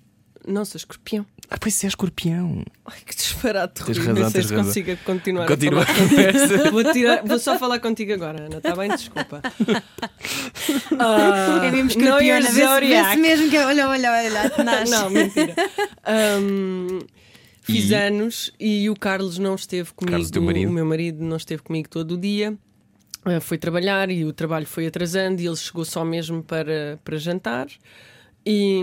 Não, 0.48 0.66
sou 0.66 0.78
escorpião. 0.78 1.26
Ah, 1.50 1.58
pois 1.60 1.84
é, 1.84 1.88
escorpião. 1.88 2.64
Ai, 2.86 2.98
que 3.06 3.16
disparate, 3.16 3.84
Tens 3.86 3.98
Rui. 3.98 4.08
razão, 4.08 4.14
Nem 4.24 4.24
sei 4.32 4.34
tens 4.42 4.48
se 4.48 4.54
razão. 4.56 4.66
consigo 4.66 4.98
continuar. 5.06 5.46
Continua 5.48 5.82
a 5.84 5.86
conversa. 5.86 6.72
Vou, 6.72 6.84
tirar- 6.92 7.24
vou 7.26 7.40
só 7.40 7.58
falar 7.58 7.80
contigo 7.80 8.14
agora, 8.14 8.46
Ana. 8.46 8.58
Está 8.58 8.76
bem? 8.76 8.90
Desculpa. 8.90 9.42
Ah, 11.00 11.62
É 11.66 11.72
mesmo 11.72 11.78
não 11.78 11.88
escorpiona. 11.88 12.24
ias 12.24 12.54
Vê-se 12.54 13.18
mesmo 13.18 13.50
que. 13.50 13.58
Olha, 13.58 13.90
olha, 13.90 14.12
olha. 14.12 14.64
Nasce. 14.64 14.92
Não, 14.92 15.10
mentira. 15.10 15.56
Ahm, 16.06 17.00
fiz 17.62 17.90
E? 17.90 17.94
anos 17.96 18.52
e 18.60 18.90
o 18.90 18.96
Carlos 18.96 19.38
não 19.38 19.56
esteve 19.56 19.92
comigo. 19.94 20.12
Carlos, 20.12 20.32
teu 20.32 20.42
marido? 20.42 20.70
O 20.70 20.74
meu 20.74 20.86
marido 20.86 21.24
não 21.24 21.38
esteve 21.38 21.62
comigo 21.62 21.90
todo 21.90 22.12
o 22.14 22.18
dia. 22.18 22.58
Ah, 23.26 23.40
foi 23.40 23.58
trabalhar 23.58 24.10
e 24.10 24.24
o 24.26 24.34
trabalho 24.34 24.66
foi 24.66 24.88
atrasando 24.88 25.42
e 25.42 25.48
ele 25.48 25.56
chegou 25.56 25.86
só 25.86 26.04
mesmo 26.06 26.44
para, 26.44 27.00
para 27.04 27.18
jantar. 27.18 27.68
E, 28.46 28.82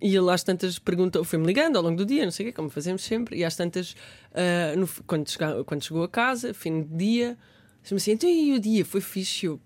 e 0.00 0.14
ele 0.14 0.30
às 0.30 0.42
tantas 0.42 0.78
perguntou, 0.78 1.24
foi-me 1.24 1.46
ligando 1.46 1.76
ao 1.76 1.82
longo 1.82 1.96
do 1.96 2.04
dia, 2.06 2.24
não 2.24 2.30
sei 2.30 2.46
o 2.46 2.48
quê, 2.48 2.52
como 2.52 2.68
fazemos 2.68 3.02
sempre, 3.02 3.36
e 3.38 3.44
às 3.44 3.56
tantas, 3.56 3.94
ah, 4.34 4.76
no- 4.76 4.88
quando, 5.06 5.28
chega- 5.30 5.64
quando 5.64 5.82
chegou 5.84 6.02
a 6.02 6.08
casa, 6.08 6.52
fim 6.52 6.82
de 6.82 6.96
dia, 6.96 7.38
disse-me 7.82 7.98
assim: 7.98 8.10
então 8.12 8.28
e 8.28 8.52
o 8.52 8.60
dia? 8.60 8.84
Foi 8.84 9.00
fixe? 9.00 9.46
Eu, 9.46 9.60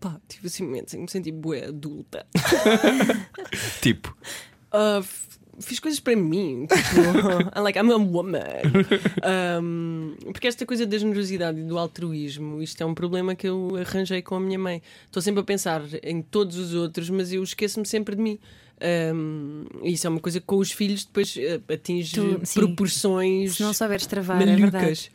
pá, 0.00 0.20
tive 0.28 0.48
assim 0.48 0.64
momentos 0.64 0.92
em 0.94 0.98
que 0.98 1.02
me 1.04 1.10
senti 1.10 1.30
bué 1.32 1.66
adulta. 1.66 2.26
Tipo, 3.80 4.16
Uh, 4.74 5.02
fiz 5.58 5.78
coisas 5.80 6.00
para 6.00 6.14
mim, 6.16 6.66
tipo, 6.66 7.00
I'm 7.56 7.62
like, 7.62 7.78
I'm 7.78 7.90
a 7.90 7.96
woman. 7.96 8.42
Um, 9.62 10.14
porque 10.32 10.48
esta 10.48 10.66
coisa 10.66 10.84
da 10.84 10.98
generosidade 10.98 11.60
e 11.60 11.62
do 11.64 11.78
altruísmo, 11.78 12.60
isto 12.62 12.82
é 12.82 12.84
um 12.84 12.92
problema 12.94 13.34
que 13.34 13.48
eu 13.48 13.74
arranjei 13.76 14.20
com 14.20 14.34
a 14.34 14.40
minha 14.40 14.58
mãe. 14.58 14.82
Estou 15.06 15.22
sempre 15.22 15.40
a 15.40 15.44
pensar 15.44 15.82
em 16.02 16.20
todos 16.20 16.56
os 16.58 16.74
outros, 16.74 17.08
mas 17.08 17.32
eu 17.32 17.42
esqueço-me 17.42 17.86
sempre 17.86 18.16
de 18.16 18.22
mim. 18.22 18.38
Um, 19.14 19.64
isso 19.82 20.06
é 20.06 20.10
uma 20.10 20.20
coisa 20.20 20.38
que 20.38 20.46
com 20.46 20.56
os 20.58 20.70
filhos 20.70 21.04
depois 21.06 21.34
eh, 21.38 21.58
atinge 21.72 22.12
Tu- 22.14 22.40
sim. 22.44 22.60
proporções 22.60 23.56
Se 23.56 23.62
não 23.62 23.72
souberes 23.72 24.04
travar, 24.06 24.40
é 24.42 24.44
verdade. 24.54 24.72
malucas. 24.76 25.10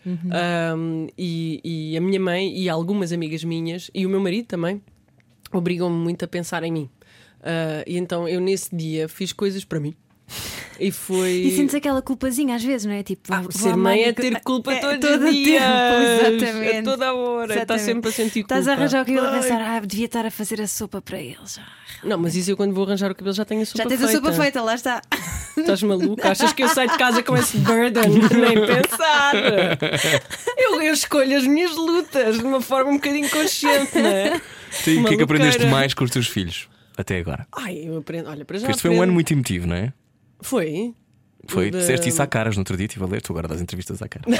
Um, 0.76 1.07
e, 1.18 1.62
e 1.64 1.97
a 1.97 2.01
minha 2.01 2.20
mãe 2.20 2.57
e 2.57 2.68
algumas 2.68 3.12
amigas 3.12 3.43
minhas, 3.43 3.91
e 3.93 4.03
o 4.05 4.09
meu 4.09 4.20
marido 4.20 4.47
também, 4.47 4.82
obrigam-me 5.51 5.95
muito 5.95 6.26
a 6.26 6.28
pensar 6.28 6.64
em 6.64 6.72
mim. 6.72 6.89
Uh, 7.41 7.84
e 7.86 7.97
então 7.97 8.28
eu 8.28 8.39
nesse 8.41 8.76
dia 8.76 9.07
fiz 9.07 9.32
coisas 9.32 9.64
para 9.64 9.80
mim. 9.80 9.93
E 10.80 10.92
foi. 10.92 11.30
E 11.32 11.56
sentes 11.56 11.76
aquela 11.76 12.02
culpazinha 12.02 12.56
às 12.56 12.64
vezes, 12.64 12.86
não 12.86 12.94
é? 12.94 13.04
Tipo, 13.04 13.34
Ah, 13.34 13.44
ser 13.52 13.76
mãe 13.76 14.04
é 14.04 14.14
ter 14.14 14.40
culpa 14.42 14.74
É, 14.74 14.80
todos 14.80 15.00
todo 15.10 15.26
os 15.26 15.32
dias. 15.34 15.62
tempo, 15.62 16.38
exatamente. 16.38 16.78
A 16.78 16.84
toda 16.84 17.08
a 17.10 17.14
hora. 17.14 17.44
Está 17.44 17.54
Exatamente. 17.76 17.84
sempre 17.86 18.10
a 18.10 18.14
sentir 18.14 18.42
culpa. 18.44 18.54
Estás 18.56 18.68
a 18.68 18.72
arranjar 18.74 19.04
o 19.04 19.06
cabelo 19.06 19.28
a 19.28 19.32
pensar, 19.32 19.62
ah, 19.62 19.80
devia 19.80 20.06
estar 20.06 20.26
a 20.26 20.32
fazer 20.32 20.62
a 20.62 20.68
sopa 20.68 21.02
para 21.02 21.20
eles. 21.20 21.60
Ah, 21.60 21.68
Não, 22.04 22.18
mas 22.18 22.36
isso 22.36 22.50
eu 22.52 22.58
quando 22.58 22.74
vou 22.74 22.86
arranjar 22.86 23.12
o 23.12 23.16
cabelo 23.16 23.36
já 23.36 23.46
tenho 23.46 23.62
a 23.62 23.66
sopa 23.66 23.78
Já 23.84 23.90
tens 23.90 24.00
feita. 24.00 24.12
a 24.18 24.22
sopa 24.22 24.34
feita, 24.42 24.62
lá 24.62 24.74
está. 24.76 25.02
Estás 25.58 25.84
maluco? 25.84 26.26
Achas 26.28 26.52
que 26.54 26.64
eu 26.64 26.70
saio 26.70 26.90
de 26.90 26.98
casa 26.98 27.22
com 27.22 27.36
esse 27.38 27.58
burden? 27.58 28.10
Nem 28.32 28.66
pensar. 28.66 29.34
Eu, 30.58 30.82
eu 30.82 30.94
escolho 30.94 31.38
as 31.38 31.46
minhas 31.46 31.76
lutas 31.76 32.38
de 32.40 32.44
uma 32.44 32.62
forma 32.62 32.90
um 32.92 32.96
bocadinho 32.96 33.30
consciente, 33.30 33.98
não 34.00 34.08
é? 34.10 34.42
sim, 34.72 35.02
o 35.04 35.06
que 35.08 35.14
é 35.14 35.18
que 35.18 35.24
aprendeste 35.24 35.66
mais 35.66 35.94
com 35.94 36.04
os 36.04 36.12
teus 36.12 36.28
filhos 36.28 36.68
até 36.98 37.18
agora? 37.20 37.46
Ai, 37.56 37.84
eu 37.86 37.98
aprendo. 37.98 38.30
Olha, 38.30 38.46
para 38.46 38.58
já. 38.58 38.62
Porque 38.62 38.72
este 38.72 38.82
foi 38.82 38.90
um 38.90 38.94
aprendo- 38.94 39.04
ano 39.04 39.14
muito 39.14 39.32
emotivo, 39.32 39.68
não 39.68 39.76
é? 39.76 39.94
Foi? 40.42 40.94
Foi, 41.48 41.72
Da- 41.72 41.80
disseste 41.80 42.10
isso 42.10 42.22
à 42.22 42.28
caras 42.28 42.56
no 42.56 42.62
outro 42.62 42.78
dia, 42.78 42.86
estive 42.86 43.04
a 43.04 43.08
ler, 43.08 43.22
tu 43.22 43.32
agora 43.34 43.48
das 43.48 43.62
entrevistas 43.62 44.00
à 44.02 44.08
cara. 44.08 44.26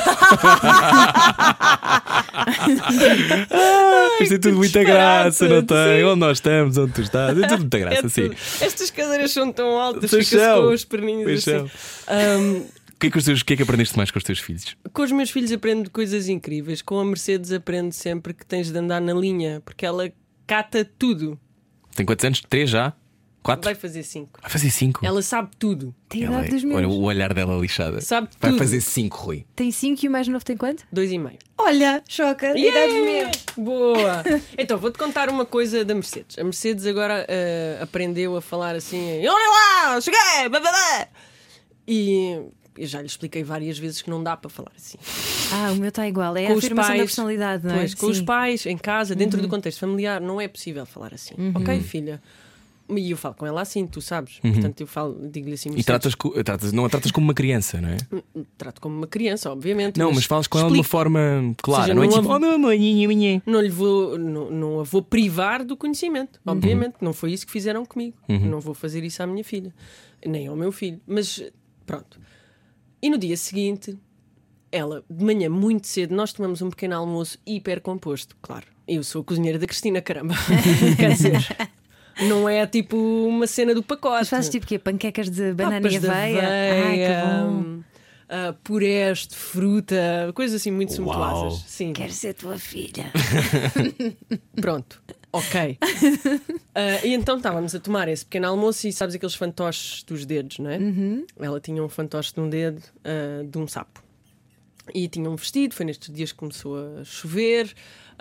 ah, 3.49 4.18
isto 4.22 4.36
é 4.36 4.38
tudo 4.38 4.58
muita 4.58 4.84
graça, 4.84 5.47
não 5.47 5.64
tem? 5.64 5.99
sim. 5.99 6.04
Onde 6.04 6.20
nós 6.20 6.38
estamos, 6.38 6.78
onde 6.78 6.93
tu 6.93 7.02
estás, 7.02 7.38
é 7.38 7.47
tudo 7.47 7.60
muita 7.62 7.78
É 7.78 7.80
graça, 7.80 8.10
sim. 8.10 8.24
tudo. 8.30 8.36
Estas 8.62 8.91
cadeiras 8.91 9.32
são 9.32 9.52
tão 9.52 9.80
altas, 9.80 10.12
são. 10.28 10.62
com 10.68 10.74
os 10.74 10.86
perninhos 10.86 11.47
assim. 11.47 11.70
Ahm, 12.08 12.62
O 12.93 12.99
que, 13.02 13.08
é 13.08 13.12
que, 13.12 13.18
os 13.18 13.24
teus- 13.26 13.41
o 13.41 13.45
que 13.45 13.54
é 13.54 13.58
que 13.58 13.64
aprendeste 13.64 13.97
mais 13.97 14.12
com 14.12 14.18
os 14.20 14.24
teus 14.24 14.39
filhos? 14.39 14.76
com 14.93 15.02
os 15.02 15.12
meus 15.12 15.30
filhos 15.32 15.52
aprendo 15.52 15.89
coisas 15.89 16.30
incríveis. 16.30 16.82
Com 16.84 16.99
a 16.99 17.06
Mercedes 17.06 17.52
aprendo 17.52 17.91
sempre 17.93 18.34
que 18.34 18.45
tens 18.45 18.72
de 18.72 18.78
andar 18.78 19.02
na 19.02 19.14
linha, 19.14 19.62
porque 19.66 19.86
ela 19.86 20.12
cata 20.45 20.86
tudo. 20.99 21.39
Tem 21.95 22.06
quantos 22.06 22.24
anos? 22.26 22.41
Três 22.47 22.70
já? 22.70 22.93
Quatro? 23.44 23.64
Vai 23.66 23.74
fazer 23.76 24.04
cinco. 24.04 24.39
Vai 24.42 24.52
fazer 24.52 24.70
cinco. 24.70 25.04
Ela 25.06 25.22
sabe 25.24 25.50
tudo. 25.58 25.96
Tem 26.08 26.24
Ela 26.24 26.39
idade 26.46 26.52
dos 26.52 26.64
é- 26.64 26.68
olha 26.76 26.88
meus. 26.88 26.94
o 26.94 27.02
olhar 27.02 27.34
dela 27.34 27.58
lixada. 27.60 28.00
Sabe 28.00 28.30
Vai 28.39 28.52
tudo. 28.52 28.60
fazer 28.60 28.82
cinco, 28.82 29.18
Rui. 29.18 29.46
Tem 29.56 29.72
5 29.72 30.06
e 30.06 30.08
o 30.08 30.12
mais 30.12 30.28
novo 30.28 30.46
tem 30.46 30.56
quanto? 30.56 30.84
Dois 30.92 31.12
e 31.12 31.18
meio. 31.18 31.39
Olha, 31.58 32.04
choca. 32.08 32.48
Yeah! 32.58 33.32
Boa! 33.58 34.24
Então, 34.58 34.78
vou-te 34.78 34.98
contar 35.00 35.28
uma 35.30 35.46
coisa 35.46 35.84
da 35.84 35.94
Mercedes. 35.96 36.38
A 36.38 36.44
Mercedes 36.44 36.86
agora 36.86 37.26
eh, 37.28 37.80
aprendeu 37.82 38.36
a 38.38 38.42
falar 38.42 38.76
assim: 38.76 39.20
Olha 39.28 39.89
lá, 39.89 40.00
cheguei! 40.02 40.48
blá, 40.50 40.60
blá, 40.60 40.72
blá." 40.72 41.08
E 41.88 42.39
eu 42.78 42.86
já 42.88 43.00
lhe 43.02 43.08
expliquei 43.08 43.44
várias 43.44 43.78
vezes 43.78 44.02
que 44.02 44.10
não 44.10 44.24
dá 44.24 44.38
para 44.38 44.50
falar 44.50 44.72
assim. 44.78 44.98
Ah, 45.52 45.72
o 45.72 45.76
meu 45.76 45.89
está 45.89 46.08
igual. 46.08 46.36
É 46.38 46.46
Com 46.48 46.54
a 46.54 46.58
afirmação 46.58 46.96
da 46.96 47.04
personalidade, 47.04 47.66
não 47.66 47.74
é? 47.76 47.80
Pois, 47.80 47.94
com 47.96 48.06
os 48.08 48.18
Sim. 48.18 48.26
pais, 48.26 48.66
em 48.66 48.78
casa, 48.78 49.16
dentro 49.16 49.38
Uhum. 49.39 49.44
do 49.48 49.50
contexto 49.50 49.80
familiar, 49.80 50.22
não 50.22 50.39
é 50.39 50.48
possível 50.48 50.86
falar 50.86 51.14
assim. 51.14 51.34
Ok, 51.56 51.80
filha? 51.82 52.22
E 52.98 53.12
eu 53.12 53.18
falo 53.18 53.36
com 53.36 53.46
ela 53.46 53.62
assim, 53.62 53.86
tu 53.88 54.02
sabes. 54.02 54.39
Portanto, 54.39 54.82
eu 54.82 54.88
falo, 54.88 55.30
digo-lhe 55.30 55.54
assim: 55.54 55.70
Uhum. 55.70 55.78
E 55.78 55.84
tratas, 55.84 56.14
co- 56.16 56.44
tratas, 56.44 56.72
não 56.74 56.86
a 56.86 56.89
tratas 56.89 57.12
como 57.12 57.26
uma 57.26 57.34
criança, 57.34 57.80
não 57.80 57.89
é? 57.89 57.98
trato 58.58 58.82
como 58.82 58.96
uma 58.98 59.08
criança, 59.08 59.52
obviamente. 59.52 59.98
Não, 59.98 60.12
mas 60.12 60.26
falas 60.26 60.48
com 60.48 60.58
ela 60.58 60.68
de 60.68 60.74
uma 60.74 60.82
explico- 60.82 60.92
forma 60.92 61.56
clara, 61.62 61.84
seja, 61.84 61.94
não 61.94 62.04
é 62.04 62.08
não 62.08 62.14
tipo, 62.14 62.32
há- 62.32 62.36
oh 62.36 62.39
minha. 63.08 63.42
não 63.46 63.62
lhe 63.62 63.70
vou, 63.70 64.18
não, 64.18 64.50
não 64.52 64.80
a 64.80 64.84
vou 64.84 65.02
privar 65.02 65.64
do 65.66 65.78
conhecimento, 65.78 66.39
Uhum. 66.46 66.54
obviamente. 66.54 66.96
Não 67.02 67.14
foi 67.14 67.32
isso 67.34 67.46
que 67.46 67.52
fizeram 67.52 67.86
comigo. 67.86 68.18
Não 68.28 68.60
vou 68.60 68.74
fazer 68.74 69.04
isso 69.04 69.22
à 69.24 69.28
minha 69.28 69.44
filha, 69.44 69.74
nem 70.26 70.48
ao 70.48 70.56
meu 70.56 70.72
filho. 70.72 71.00
Mas 71.08 71.44
pronto. 71.86 72.20
E 73.02 73.10
no 73.10 73.18
dia 73.18 73.36
seguinte, 73.38 73.98
ela, 74.72 75.04
de 75.10 75.24
manhã, 75.26 75.50
muito 75.50 75.88
cedo, 75.88 76.14
nós 76.16 76.32
tomamos 76.32 76.62
um 76.62 76.70
pequeno 76.70 76.96
almoço 76.96 77.38
hiper 77.46 77.82
composto, 77.82 78.36
claro. 78.42 78.66
Eu 78.88 79.04
sou 79.04 79.22
a 79.22 79.24
cozinheira 79.26 79.58
da 79.58 79.66
Cristina, 79.68 80.02
caramba. 80.02 80.34
Quer 80.98 81.14
dizer, 81.14 81.38
não 82.28 82.47
é 82.47 82.65
tipo 82.67 82.97
uma 82.97 83.47
cena 83.47 83.74
do 83.74 83.84
pacote. 83.84 84.17
Mas 84.19 84.30
fazes 84.30 84.49
tipo 84.49 84.65
o 84.65 84.67
quê? 84.67 84.78
Panquecas 84.80 85.30
de 85.30 85.53
banana 85.53 85.82
Papas 85.82 85.93
e 85.95 85.99
de 85.99 86.07
aveia? 86.09 86.47
Ai, 86.47 86.97
que 86.97 87.28
bom. 87.28 87.80
ah, 88.30 88.55
purés 88.63 89.28
de 89.28 89.36
fruta, 89.36 90.32
coisas 90.34 90.59
assim 90.61 90.72
muito 90.72 90.89
Uau. 90.89 90.97
sumptuosas. 90.97 91.63
Sim. 91.67 91.93
Quero 91.93 92.11
ser 92.13 92.34
tua 92.34 92.57
filha. 92.57 93.11
Pronto, 94.59 95.01
ok. 95.32 95.78
Ah, 96.74 97.05
e 97.05 97.13
então 97.13 97.38
estávamos 97.38 97.76
a 97.76 97.80
tomar 97.80 98.07
esse 98.07 98.24
pequeno 98.24 98.47
almoço 98.47 98.88
e 98.88 98.93
sabes 98.93 99.15
aqueles 99.15 99.36
fantoches 99.36 100.03
dos 100.03 100.26
dedos, 100.26 100.59
não 100.59 100.69
é? 100.69 100.80
Ela 101.39 101.59
tinha 101.59 101.84
um 101.84 101.89
fantoche 101.89 102.34
de 102.34 102.39
um 102.39 102.49
dedo 102.49 102.82
ah, 103.03 103.43
de 103.45 103.57
um 103.57 103.67
sapo. 103.67 104.01
E 104.93 105.07
tinha 105.07 105.30
um 105.30 105.36
vestido, 105.36 105.76
foi 105.76 105.86
nestes 105.86 106.13
dias 106.13 106.32
que 106.32 106.38
começou 106.38 106.76
a 106.78 107.03
chover. 107.03 107.74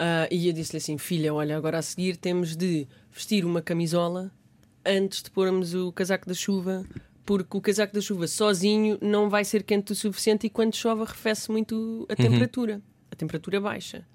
Ah, 0.03 0.26
e 0.30 0.48
eu 0.48 0.53
disse-lhe 0.55 0.78
assim: 0.78 0.96
Filha, 0.96 1.34
olha, 1.34 1.55
agora 1.55 1.78
a 1.78 1.82
seguir 1.82 2.16
temos 2.16 2.57
de 2.57 2.88
vestir 3.12 3.44
uma 3.44 3.61
camisola 3.61 4.32
antes 4.84 5.22
de 5.22 5.30
pormos 5.30 5.74
o 5.74 5.92
casaco 5.92 6.26
da 6.26 6.32
chuva, 6.32 6.86
porque 7.26 7.55
o 7.55 7.61
casaco 7.61 7.92
da 7.92 8.01
chuva 8.01 8.26
sozinho 8.26 8.98
não 9.03 9.28
vai 9.28 9.44
ser 9.44 9.62
quente 9.62 9.92
o 9.92 9.94
suficiente 9.94 10.46
e 10.46 10.51
quando 10.51 10.74
chove 10.74 11.03
arrefece 11.03 11.51
muito 11.51 12.07
a 12.09 12.16
temperatura. 12.16 12.80
A 13.12 13.14
temperatura 13.14 13.61
baixa. 13.61 14.07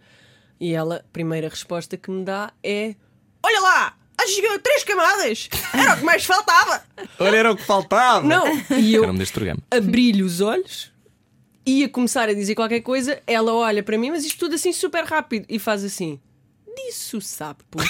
E 0.59 0.73
ela, 0.73 0.95
a 0.97 1.03
primeira 1.13 1.49
resposta 1.49 1.95
que 1.95 2.09
me 2.09 2.25
dá 2.25 2.51
é: 2.63 2.95
Olha 3.43 3.61
lá! 3.61 3.95
Acho 4.17 4.41
que 4.41 4.59
três 4.59 4.83
camadas! 4.83 5.49
Era 5.71 5.93
o 5.93 5.97
que 5.97 6.03
mais 6.03 6.25
faltava! 6.25 6.83
Olha, 7.19 7.37
era 7.37 7.51
o 7.51 7.55
que 7.55 7.63
faltava. 7.63 8.25
Não! 8.25 8.47
E 8.71 8.95
eu 8.95 9.03
abri-lhe 9.69 10.23
os 10.23 10.41
olhos, 10.41 10.91
ia 11.65 11.89
começar 11.89 12.29
a 12.29 12.33
dizer 12.33 12.55
qualquer 12.55 12.81
coisa, 12.81 13.21
ela 13.25 13.53
olha 13.53 13.81
para 13.83 13.97
mim, 13.97 14.11
mas 14.11 14.25
isto 14.25 14.37
tudo 14.39 14.55
assim 14.55 14.71
super 14.73 15.03
rápido, 15.03 15.45
e 15.49 15.57
faz 15.59 15.83
assim. 15.83 16.19
Disso 16.75 17.21
sapo. 17.21 17.63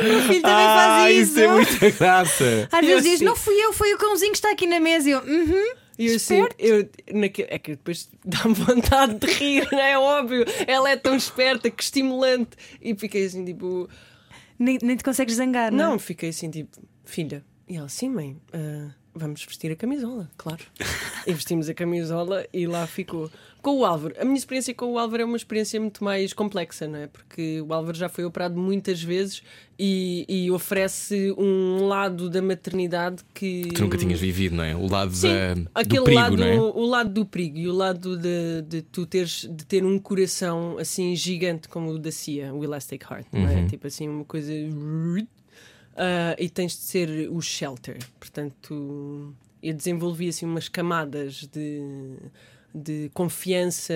O 0.00 0.04
meu 0.04 0.22
filho 0.22 0.42
também 0.42 0.66
faz 0.66 1.16
isso. 1.16 1.30
isso 1.32 1.40
é 1.40 1.48
muita 1.48 1.90
graça. 1.90 2.68
Às 2.70 2.86
vezes 2.86 3.02
diz: 3.04 3.14
assim- 3.14 3.24
Não 3.24 3.36
fui 3.36 3.54
eu, 3.54 3.72
foi 3.72 3.94
o 3.94 3.98
cãozinho 3.98 4.32
que 4.32 4.38
está 4.38 4.50
aqui 4.52 4.66
na 4.66 4.78
mesa. 4.80 5.08
E 5.08 5.12
eu, 5.12 5.20
uhum. 5.20 5.74
E 5.98 6.06
eu 6.06 6.16
assim, 6.16 6.46
eu, 6.58 6.88
naque- 7.12 7.46
é 7.48 7.58
que 7.58 7.72
depois 7.72 8.08
dá-me 8.24 8.54
vontade 8.54 9.14
de 9.14 9.26
rir, 9.26 9.66
não 9.72 9.80
é 9.80 9.98
óbvio. 9.98 10.44
Ela 10.66 10.90
é 10.90 10.96
tão 10.96 11.16
esperta, 11.16 11.70
que 11.70 11.82
estimulante. 11.82 12.50
E 12.80 12.94
fiquei 12.94 13.24
assim, 13.26 13.44
tipo. 13.44 13.88
Nem, 14.58 14.78
nem 14.82 14.96
te 14.96 15.02
consegues 15.04 15.34
zangar, 15.36 15.72
não? 15.72 15.92
Não, 15.92 15.98
fiquei 15.98 16.28
assim, 16.30 16.50
tipo, 16.50 16.78
filha. 17.04 17.44
E 17.68 17.76
ela, 17.76 17.88
sim, 17.88 18.08
mãe, 18.10 18.36
ah, 18.52 18.90
vamos 19.18 19.44
vestir 19.44 19.70
a 19.72 19.76
camisola, 19.76 20.30
claro. 20.36 20.62
e 21.26 21.32
vestimos 21.32 21.68
a 21.68 21.74
camisola 21.74 22.46
e 22.52 22.66
lá 22.66 22.86
ficou. 22.86 23.30
Com 23.60 23.80
o 23.80 23.84
Álvaro, 23.84 24.14
a 24.20 24.24
minha 24.24 24.36
experiência 24.38 24.72
com 24.72 24.92
o 24.92 24.98
Álvaro 25.00 25.20
é 25.22 25.24
uma 25.24 25.36
experiência 25.36 25.80
muito 25.80 26.02
mais 26.04 26.32
complexa, 26.32 26.86
não 26.86 27.00
é? 27.00 27.06
Porque 27.08 27.60
o 27.60 27.72
Álvaro 27.74 27.96
já 27.98 28.08
foi 28.08 28.24
operado 28.24 28.56
muitas 28.56 29.02
vezes 29.02 29.42
e, 29.76 30.24
e 30.28 30.48
oferece 30.52 31.34
um 31.36 31.88
lado 31.88 32.30
da 32.30 32.40
maternidade 32.40 33.24
que. 33.34 33.68
Tu 33.74 33.80
nunca 33.82 33.98
tinhas 33.98 34.20
vivido, 34.20 34.54
não 34.54 34.62
é? 34.62 34.76
O 34.76 34.88
lado 34.88 35.12
Sim, 35.12 35.28
da, 35.28 35.54
do 35.54 35.70
aquele 35.74 36.04
perigo, 36.04 36.20
lado, 36.22 36.36
não 36.36 36.46
é? 36.46 36.56
o 36.60 36.86
lado 36.86 37.10
do 37.10 37.26
perigo 37.26 37.58
e 37.58 37.68
o 37.68 37.72
lado 37.72 38.16
de, 38.16 38.62
de 38.62 38.80
tu 38.82 39.04
teres 39.04 39.48
de 39.50 39.66
ter 39.66 39.84
um 39.84 39.98
coração 39.98 40.78
assim 40.78 41.16
gigante 41.16 41.68
como 41.68 41.90
o 41.90 41.98
da 41.98 42.12
Cia, 42.12 42.54
o 42.54 42.62
Elastic 42.62 43.02
Heart, 43.10 43.26
não 43.32 43.40
Uhum. 43.42 43.48
é? 43.64 43.66
Tipo 43.66 43.88
assim, 43.88 44.08
uma 44.08 44.24
coisa. 44.24 44.52
Ah, 45.98 46.36
e 46.38 46.48
tens 46.48 46.72
de 46.72 46.78
ser 46.84 47.28
o 47.30 47.40
shelter. 47.42 47.98
Portanto, 48.20 49.34
eu 49.62 49.74
desenvolvi 49.74 50.28
assim 50.28 50.46
umas 50.46 50.68
camadas 50.68 51.48
de, 51.52 51.82
de 52.74 53.10
confiança 53.12 53.92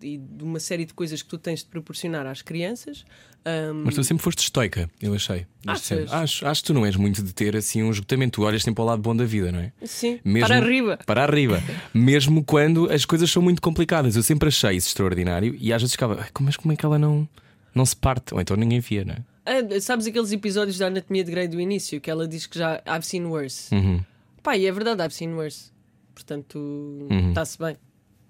e 0.00 0.16
de 0.18 0.42
uma 0.42 0.58
série 0.58 0.84
de 0.86 0.94
coisas 0.94 1.22
que 1.22 1.28
tu 1.28 1.36
tens 1.38 1.60
de 1.60 1.66
proporcionar 1.66 2.26
às 2.26 2.40
crianças. 2.40 3.04
Ahm, 3.44 3.82
Mas 3.84 3.94
tu 3.94 4.02
sempre 4.02 4.24
foste 4.24 4.38
estoica, 4.40 4.90
eu 5.00 5.14
achei. 5.14 5.46
Achas? 5.66 6.12
Acho, 6.12 6.46
acho 6.48 6.62
que 6.62 6.66
tu 6.66 6.74
não 6.74 6.84
és 6.86 6.96
muito 6.96 7.22
de 7.22 7.32
ter 7.32 7.54
assim 7.54 7.82
um 7.82 7.90
esgotamento. 7.90 8.40
Tu 8.40 8.42
olhas 8.42 8.62
sempre 8.62 8.80
ao 8.80 8.86
lado 8.86 9.02
bom 9.02 9.14
da 9.14 9.24
vida, 9.24 9.52
não 9.52 9.60
é? 9.60 9.72
sim, 9.84 10.18
Mesmo- 10.24 10.48
para 10.48 10.56
arriba. 10.56 10.98
Para 11.06 11.22
arriba. 11.22 11.62
Mesmo 11.94 12.42
quando 12.42 12.90
as 12.90 13.04
coisas 13.04 13.30
são 13.30 13.40
muito 13.42 13.60
complicadas. 13.62 14.16
Eu 14.16 14.22
sempre 14.22 14.48
achei 14.48 14.76
isso 14.76 14.88
extraordinário 14.88 15.54
e 15.60 15.72
às 15.72 15.80
vezes 15.82 15.92
ficava, 15.92 16.18
"Ai, 16.22 16.28
mas 16.40 16.56
como 16.56 16.72
é 16.72 16.76
que 16.76 16.84
ela 16.84 16.98
não, 16.98 17.28
não 17.74 17.84
se 17.86 17.94
parte? 17.94 18.34
Ou 18.34 18.40
então 18.40 18.56
ninguém 18.56 18.80
via, 18.80 19.04
não 19.04 19.12
é? 19.14 19.18
Ah, 19.46 19.80
sabes 19.80 20.06
aqueles 20.06 20.32
episódios 20.32 20.76
da 20.76 20.88
Anatomia 20.88 21.22
de 21.22 21.30
Grey 21.30 21.46
do 21.46 21.60
início 21.60 22.00
que 22.00 22.10
ela 22.10 22.26
diz 22.26 22.46
que 22.46 22.58
já 22.58 22.82
I've 22.86 23.06
seen 23.06 23.26
worse? 23.26 23.72
Uhum. 23.72 24.02
Pá, 24.42 24.56
e 24.56 24.66
é 24.66 24.72
verdade, 24.72 25.02
I've 25.02 25.14
seen 25.14 25.34
worse. 25.34 25.70
Portanto, 26.12 27.06
está-se 27.28 27.56
bem. 27.58 27.76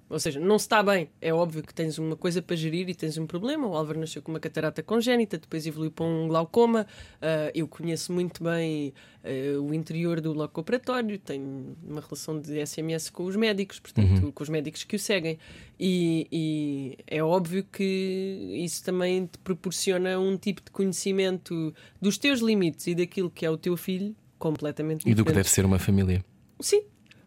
Ou 0.08 0.20
seja, 0.20 0.38
não 0.38 0.56
se 0.58 0.66
está 0.66 0.82
bem. 0.82 1.08
É 1.20 1.34
óbvio 1.34 1.62
que 1.62 1.74
tens 1.74 1.98
uma 1.98 2.16
coisa 2.16 2.40
para 2.40 2.54
gerir 2.54 2.88
e 2.88 2.94
tens 2.94 3.18
um 3.18 3.26
problema. 3.26 3.66
O 3.66 3.74
Álvaro 3.74 3.98
nasceu 3.98 4.22
com 4.22 4.30
uma 4.30 4.38
catarata 4.38 4.80
congénita, 4.82 5.36
depois 5.36 5.66
evoluiu 5.66 5.90
para 5.90 6.06
um 6.06 6.28
glaucoma. 6.28 6.86
Uh, 7.16 7.50
eu 7.52 7.66
conheço 7.66 8.12
muito 8.12 8.42
bem 8.44 8.94
uh, 9.24 9.60
o 9.60 9.74
interior 9.74 10.20
do 10.20 10.32
bloco 10.32 10.60
operatório, 10.60 11.18
tenho 11.18 11.76
uma 11.82 12.00
relação 12.00 12.40
de 12.40 12.64
SMS 12.64 13.10
com 13.10 13.24
os 13.24 13.34
médicos, 13.34 13.80
portanto, 13.80 14.30
com 14.32 14.42
os 14.42 14.48
médicos 14.48 14.84
que 14.84 14.94
o 14.94 14.98
seguem. 14.98 15.38
E, 15.78 16.28
e 16.30 16.98
é 17.06 17.22
óbvio 17.22 17.64
que 17.64 18.62
isso 18.64 18.84
também 18.84 19.26
te 19.26 19.38
proporciona 19.38 20.20
um 20.20 20.36
tipo 20.36 20.62
de 20.64 20.70
conhecimento 20.70 21.74
dos 22.00 22.16
teus 22.16 22.40
limites 22.40 22.86
e 22.86 22.94
daquilo 22.94 23.28
que 23.28 23.44
é 23.44 23.50
o 23.50 23.56
teu 23.56 23.76
filho 23.76 24.14
completamente 24.38 25.00
E 25.00 25.02
do 25.02 25.04
que 25.04 25.14
diferente. 25.14 25.34
deve 25.34 25.50
ser 25.50 25.64
uma 25.64 25.78
família. 25.80 26.24
Sim. 26.60 26.82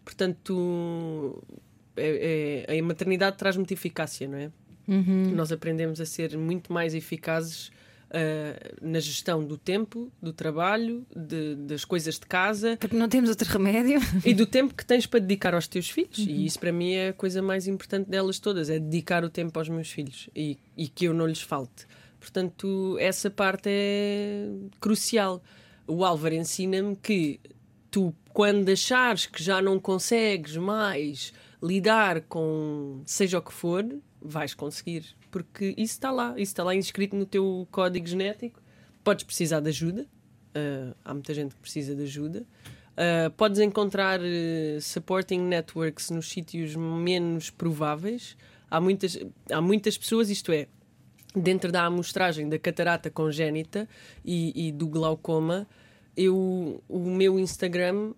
Portanto, 0.06 1.44
é, 2.00 2.66
é- 2.68 2.80
a 2.80 2.84
maternidade 2.84 3.38
traz 3.38 3.56
muita 3.58 3.74
eficácia, 3.74 4.28
não 4.28 4.38
é? 4.38 4.52
Nós 5.36 5.52
aprendemos 5.52 6.02
a 6.02 6.06
ser 6.06 6.36
muito 6.36 6.74
mais 6.74 6.96
eficazes 6.96 7.70
ah, 8.12 8.58
na 8.82 9.00
gestão 9.00 9.46
do 9.46 9.56
tempo, 9.56 10.12
do 10.20 10.34
trabalho, 10.34 11.06
de- 11.16 11.56
das 11.58 11.86
coisas 11.86 12.16
de 12.16 12.26
casa 12.26 12.76
Porque 12.80 12.96
não 12.98 13.08
temos 13.08 13.30
outro 13.30 13.48
remédio. 13.48 14.00
e 14.26 14.34
do 14.34 14.48
tempo 14.48 14.74
que 14.74 14.84
tens 14.84 15.06
para 15.06 15.20
dedicar 15.20 15.54
aos 15.54 15.68
teus 15.68 15.92
filhos. 15.92 16.18
E 16.18 16.44
isso 16.44 16.60
para 16.60 16.72
mim 16.72 16.94
é 16.94 17.10
a 17.10 17.14
coisa 17.14 17.40
mais 17.40 17.68
importante 17.68 18.10
delas 18.10 18.40
todas: 18.40 18.68
é 18.72 18.80
dedicar 18.80 19.24
o 19.24 19.30
tempo 19.30 19.60
aos 19.60 19.70
meus 19.70 19.92
filhos 19.92 20.28
e, 20.36 20.58
e 20.76 20.88
que 20.88 21.06
eu 21.06 21.14
não 21.14 21.28
lhes 21.28 21.42
falte. 21.42 21.86
Portanto, 22.20 22.98
essa 23.00 23.30
parte 23.30 23.70
é 23.70 24.50
crucial. 24.82 25.42
O 25.88 26.04
Álvaro 26.04 26.34
ensina-me 26.34 26.96
que 26.96 27.40
tu, 27.92 28.14
quando 28.34 28.70
achares 28.70 29.26
que 29.28 29.42
já 29.44 29.62
não 29.62 29.80
consegues 29.80 30.58
mais 30.58 31.32
lidar 31.62 32.22
com 32.22 33.02
seja 33.06 33.40
o 33.40 33.42
que 33.42 33.54
for, 33.54 33.86
vais 34.22 34.54
conseguir. 34.54 35.06
Porque 35.32 35.74
isso 35.78 35.94
está 35.94 36.12
lá, 36.12 36.32
isso 36.32 36.52
está 36.52 36.64
lá 36.64 36.76
inscrito 36.76 37.16
no 37.16 37.26
teu 37.26 37.68
código 37.72 38.08
genético. 38.08 38.62
Podes 39.04 39.24
precisar 39.24 39.60
de 39.60 39.70
ajuda, 39.70 40.08
Uh, 40.50 40.96
há 41.06 41.14
muita 41.14 41.34
gente 41.34 41.54
que 41.56 41.62
precisa 41.62 41.96
de 41.96 42.04
ajuda. 42.04 42.46
Uh, 42.94 43.30
podes 43.32 43.60
encontrar 43.60 44.20
uh, 44.20 44.82
supporting 44.82 45.40
networks 45.40 46.10
nos 46.10 46.30
sítios 46.30 46.76
menos 46.76 47.50
prováveis. 47.50 48.36
Há 48.70 48.82
muitas, 48.82 49.18
há 49.52 49.62
muitas 49.62 49.98
pessoas, 49.98 50.30
isto 50.30 50.52
é, 50.52 50.68
dentro 51.36 51.72
da 51.72 51.86
amostragem 51.86 52.50
da 52.50 52.58
catarata 52.58 53.10
congénita 53.10 53.88
e, 54.26 54.68
e 54.68 54.72
do 54.72 54.88
glaucoma, 54.88 55.68
eu, 56.18 56.84
o 56.90 57.00
meu 57.00 57.40
Instagram 57.40 58.14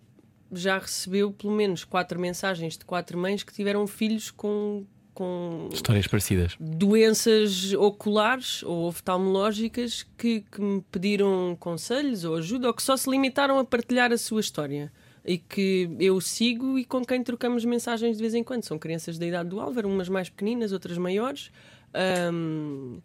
já 0.52 0.78
recebeu 0.78 1.32
pelo 1.32 1.54
menos 1.54 1.84
quatro 1.84 2.20
mensagens 2.20 2.78
de 2.78 2.86
quatro 2.86 3.18
mães 3.18 3.44
que 3.44 3.54
tiveram 3.54 3.88
filhos 3.88 4.32
com, 4.32 4.86
com 5.14 5.70
Histórias 5.72 6.08
parecidas. 6.08 6.56
doenças 6.60 7.74
oculares 7.74 8.64
ou 8.64 8.88
oftalmológicas 8.88 10.06
que, 10.18 10.42
que 10.42 10.62
me 10.62 10.82
pediram 10.92 11.56
conselhos 11.60 12.24
ou 12.24 12.36
ajuda 12.36 12.68
ou 12.68 12.74
que 12.74 12.84
só 12.84 12.98
se 12.98 13.10
limitaram 13.10 13.58
a 13.60 13.66
partilhar 13.66 14.12
a 14.12 14.18
sua 14.18 14.42
história 14.42 14.92
e 15.24 15.38
que 15.38 15.90
eu 16.00 16.20
sigo 16.20 16.80
e 16.80 16.86
com 16.86 17.06
quem 17.06 17.24
trocamos 17.24 17.64
mensagens 17.64 18.18
de 18.18 18.22
vez 18.22 18.34
em 18.34 18.44
quando. 18.44 18.64
São 18.64 18.80
crianças 18.80 19.18
da 19.18 19.26
idade 19.26 19.50
do 19.50 19.60
Álvaro, 19.60 19.88
umas 19.88 20.10
mais 20.10 20.30
pequeninas, 20.30 20.72
outras 20.72 20.98
maiores. 20.98 21.52
Ahm, 21.94 23.00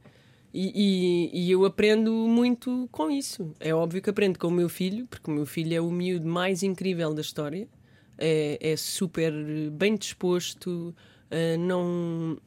e, 0.58 1.46
e- 1.46 1.50
eu 1.50 1.64
aprendo 1.64 2.12
muito 2.12 2.88
com 2.92 3.10
isso. 3.10 3.54
É 3.60 3.74
óbvio 3.74 4.00
que 4.02 4.10
aprendo 4.10 4.38
com 4.38 4.48
o 4.48 4.50
meu 4.50 4.68
filho, 4.68 5.06
porque 5.06 5.30
o 5.30 5.34
meu 5.34 5.46
filho 5.46 5.74
é 5.74 5.80
o 5.80 5.90
miúdo 5.90 6.26
mais 6.28 6.62
incrível 6.62 7.12
da 7.14 7.20
história. 7.20 7.68
É, 8.18 8.58
é 8.60 8.76
super 8.76 9.32
bem 9.72 9.94
disposto, 9.96 10.94
ah, 11.30 11.56
não, 11.58 12.38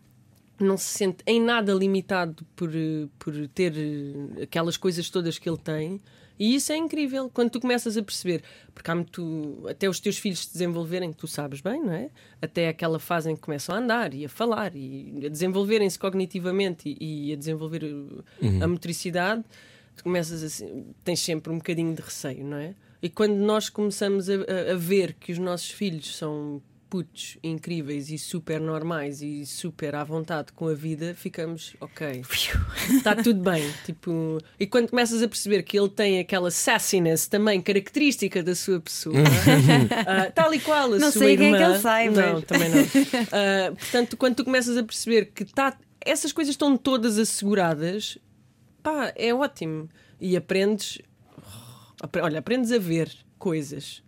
não 0.60 0.78
se 0.78 0.86
sente 0.97 1.24
em 1.26 1.41
nada 1.41 1.74
limitado 1.74 2.45
por, 2.55 2.70
eh, 2.76 3.07
por 3.18 3.34
ter 3.49 3.74
eh, 3.78 4.43
aquelas 4.43 4.78
coisas 4.78 5.10
todas 5.10 5.39
que 5.39 5.49
ele 5.49 5.57
tem. 5.57 6.01
E 6.40 6.56
isso 6.56 6.72
é 6.72 6.78
incrível 6.78 7.30
quando 7.34 7.50
tu 7.50 7.60
começas 7.60 7.98
a 7.98 8.02
perceber, 8.02 8.42
porque 8.74 8.90
há 8.90 8.96
muito, 8.96 9.66
até 9.70 9.90
os 9.90 10.00
teus 10.00 10.18
filhos 10.18 10.46
se 10.46 10.54
desenvolverem, 10.54 11.12
tu 11.12 11.28
sabes 11.28 11.60
bem, 11.60 11.84
não 11.84 11.92
é? 11.92 12.10
Até 12.42 12.70
aquela 12.70 12.98
fase 12.98 13.30
em 13.30 13.36
que 13.36 13.42
começam 13.42 13.76
a 13.76 13.80
andar 13.80 14.14
e 14.14 14.24
a 14.24 14.30
falar 14.30 14.74
e 14.76 15.26
a 15.26 15.30
desenvolverem-se 15.30 16.00
cognitivamente 16.00 16.96
e, 17.00 17.30
e 17.30 17.34
a 17.34 17.36
desenvolver 17.36 17.84
uh, 17.84 18.24
a 18.64 18.68
motricidade, 18.68 19.44
tu 19.98 20.04
começas 20.04 20.42
assim, 20.42 20.86
tens 21.04 21.20
sempre 21.20 21.52
um 21.52 21.58
bocadinho 21.58 21.94
de 21.94 22.02
receio, 22.02 22.46
não 22.46 22.58
é? 22.58 22.74
E 23.02 23.10
quando 23.10 23.34
nós 23.36 23.68
começamos 23.70 24.30
a, 24.30 24.34
a- 24.36 24.72
a 24.74 24.76
ver 24.76 25.14
que 25.14 25.32
os 25.34 25.38
nossos 25.38 25.70
filhos 25.72 26.16
são 26.16 26.62
putos 26.90 27.38
incríveis 27.44 28.10
e 28.10 28.18
super 28.18 28.60
normais 28.60 29.22
e 29.22 29.46
super 29.46 29.94
à 29.96 30.04
vontade 30.04 30.52
com 30.54 30.68
a 30.68 30.74
vida, 30.74 31.14
ficamos, 31.14 31.76
ok, 31.80 32.24
está 32.90 33.16
tudo 33.16 33.42
bem. 33.42 33.64
Tipo, 33.86 34.40
e 34.60 34.66
quando 34.66 34.90
começas 34.90 35.22
a 35.22 35.28
perceber 35.28 35.62
que 35.64 35.78
ele 35.78 35.90
tem 35.90 36.20
aquela 36.20 36.50
sassiness 36.50 37.28
também 37.28 37.62
característica 37.62 38.42
da 38.42 38.56
sua 38.56 38.80
pessoa, 38.80 39.16
ah, 40.08 40.32
tal 40.32 40.54
e 40.54 40.60
qual 40.60 40.86
a 40.94 40.98
Não 40.98 41.12
sua 41.12 41.22
sei 41.22 41.38
quem 41.38 41.46
é 41.48 41.50
irmã. 41.52 41.58
que 41.58 41.72
ele 41.74 41.80
sai, 41.80 42.10
Não, 42.10 42.34
mas- 42.34 42.44
também 42.46 42.70
não. 42.70 42.78
Ah, 43.32 43.72
portanto, 43.78 44.18
quando 44.18 44.36
tu 44.36 44.44
começas 44.46 44.76
a 44.78 44.84
perceber 44.84 45.26
que 45.34 45.46
tá, 45.46 45.78
essas 46.02 46.32
coisas 46.32 46.54
estão 46.54 46.76
todas 46.76 47.18
asseguradas, 47.20 48.18
pá, 48.82 49.14
é 49.16 49.34
ótimo. 49.34 49.88
E 50.20 50.36
aprendes, 50.36 51.00
apre- 52.02 52.22
olha, 52.22 52.40
aprendes 52.40 52.72
a 52.72 52.78
ver 52.80 53.12
coisas. 53.38 54.02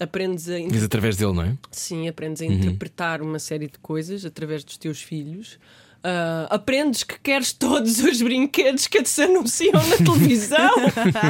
Aprendes 0.00 0.48
a 0.48 0.84
através 0.84 1.16
dele, 1.16 1.34
não 1.34 1.42
é? 1.42 1.54
Sim, 1.70 2.08
aprendes 2.08 2.40
a 2.40 2.46
interpretar 2.46 3.20
uma 3.20 3.38
série 3.38 3.66
de 3.66 3.78
coisas 3.78 4.24
através 4.24 4.64
dos 4.64 4.78
teus 4.78 5.02
filhos. 5.02 5.58
Ah, 6.02 6.46
aprendes 6.48 7.02
que 7.02 7.18
queres 7.20 7.52
todos 7.52 7.98
os 7.98 8.22
brinquedos 8.22 8.86
que 8.86 9.04
se 9.04 9.22
anunciam 9.22 9.74
na 9.86 9.96
televisão. 9.98 10.70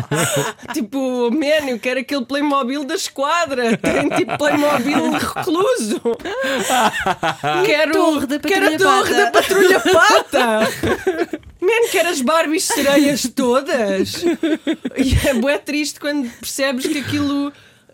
tipo, 0.72 1.30
man, 1.32 1.68
eu 1.68 1.78
quero 1.78 2.00
aquele 2.00 2.24
Playmobil 2.24 2.84
da 2.84 2.94
esquadra. 2.94 3.76
Tem 3.76 4.08
tipo 4.10 4.38
Playmobil 4.38 5.10
recluso. 5.10 6.00
quero, 7.66 7.92
torre 7.92 8.26
da 8.26 8.38
quero 8.38 8.74
a 8.74 8.78
torre 8.78 9.10
Pata. 9.10 9.24
da 9.24 9.30
Patrulha 9.32 9.80
Pata. 9.80 11.40
Man, 11.60 11.90
quero 11.90 12.08
as 12.08 12.22
Barbies 12.22 12.64
sereias 12.64 13.28
todas. 13.34 14.22
E 14.96 15.28
é 15.28 15.34
bué 15.34 15.58
triste 15.58 16.00
quando 16.00 16.30
percebes 16.38 16.86
que 16.86 16.98
aquilo 17.00 17.52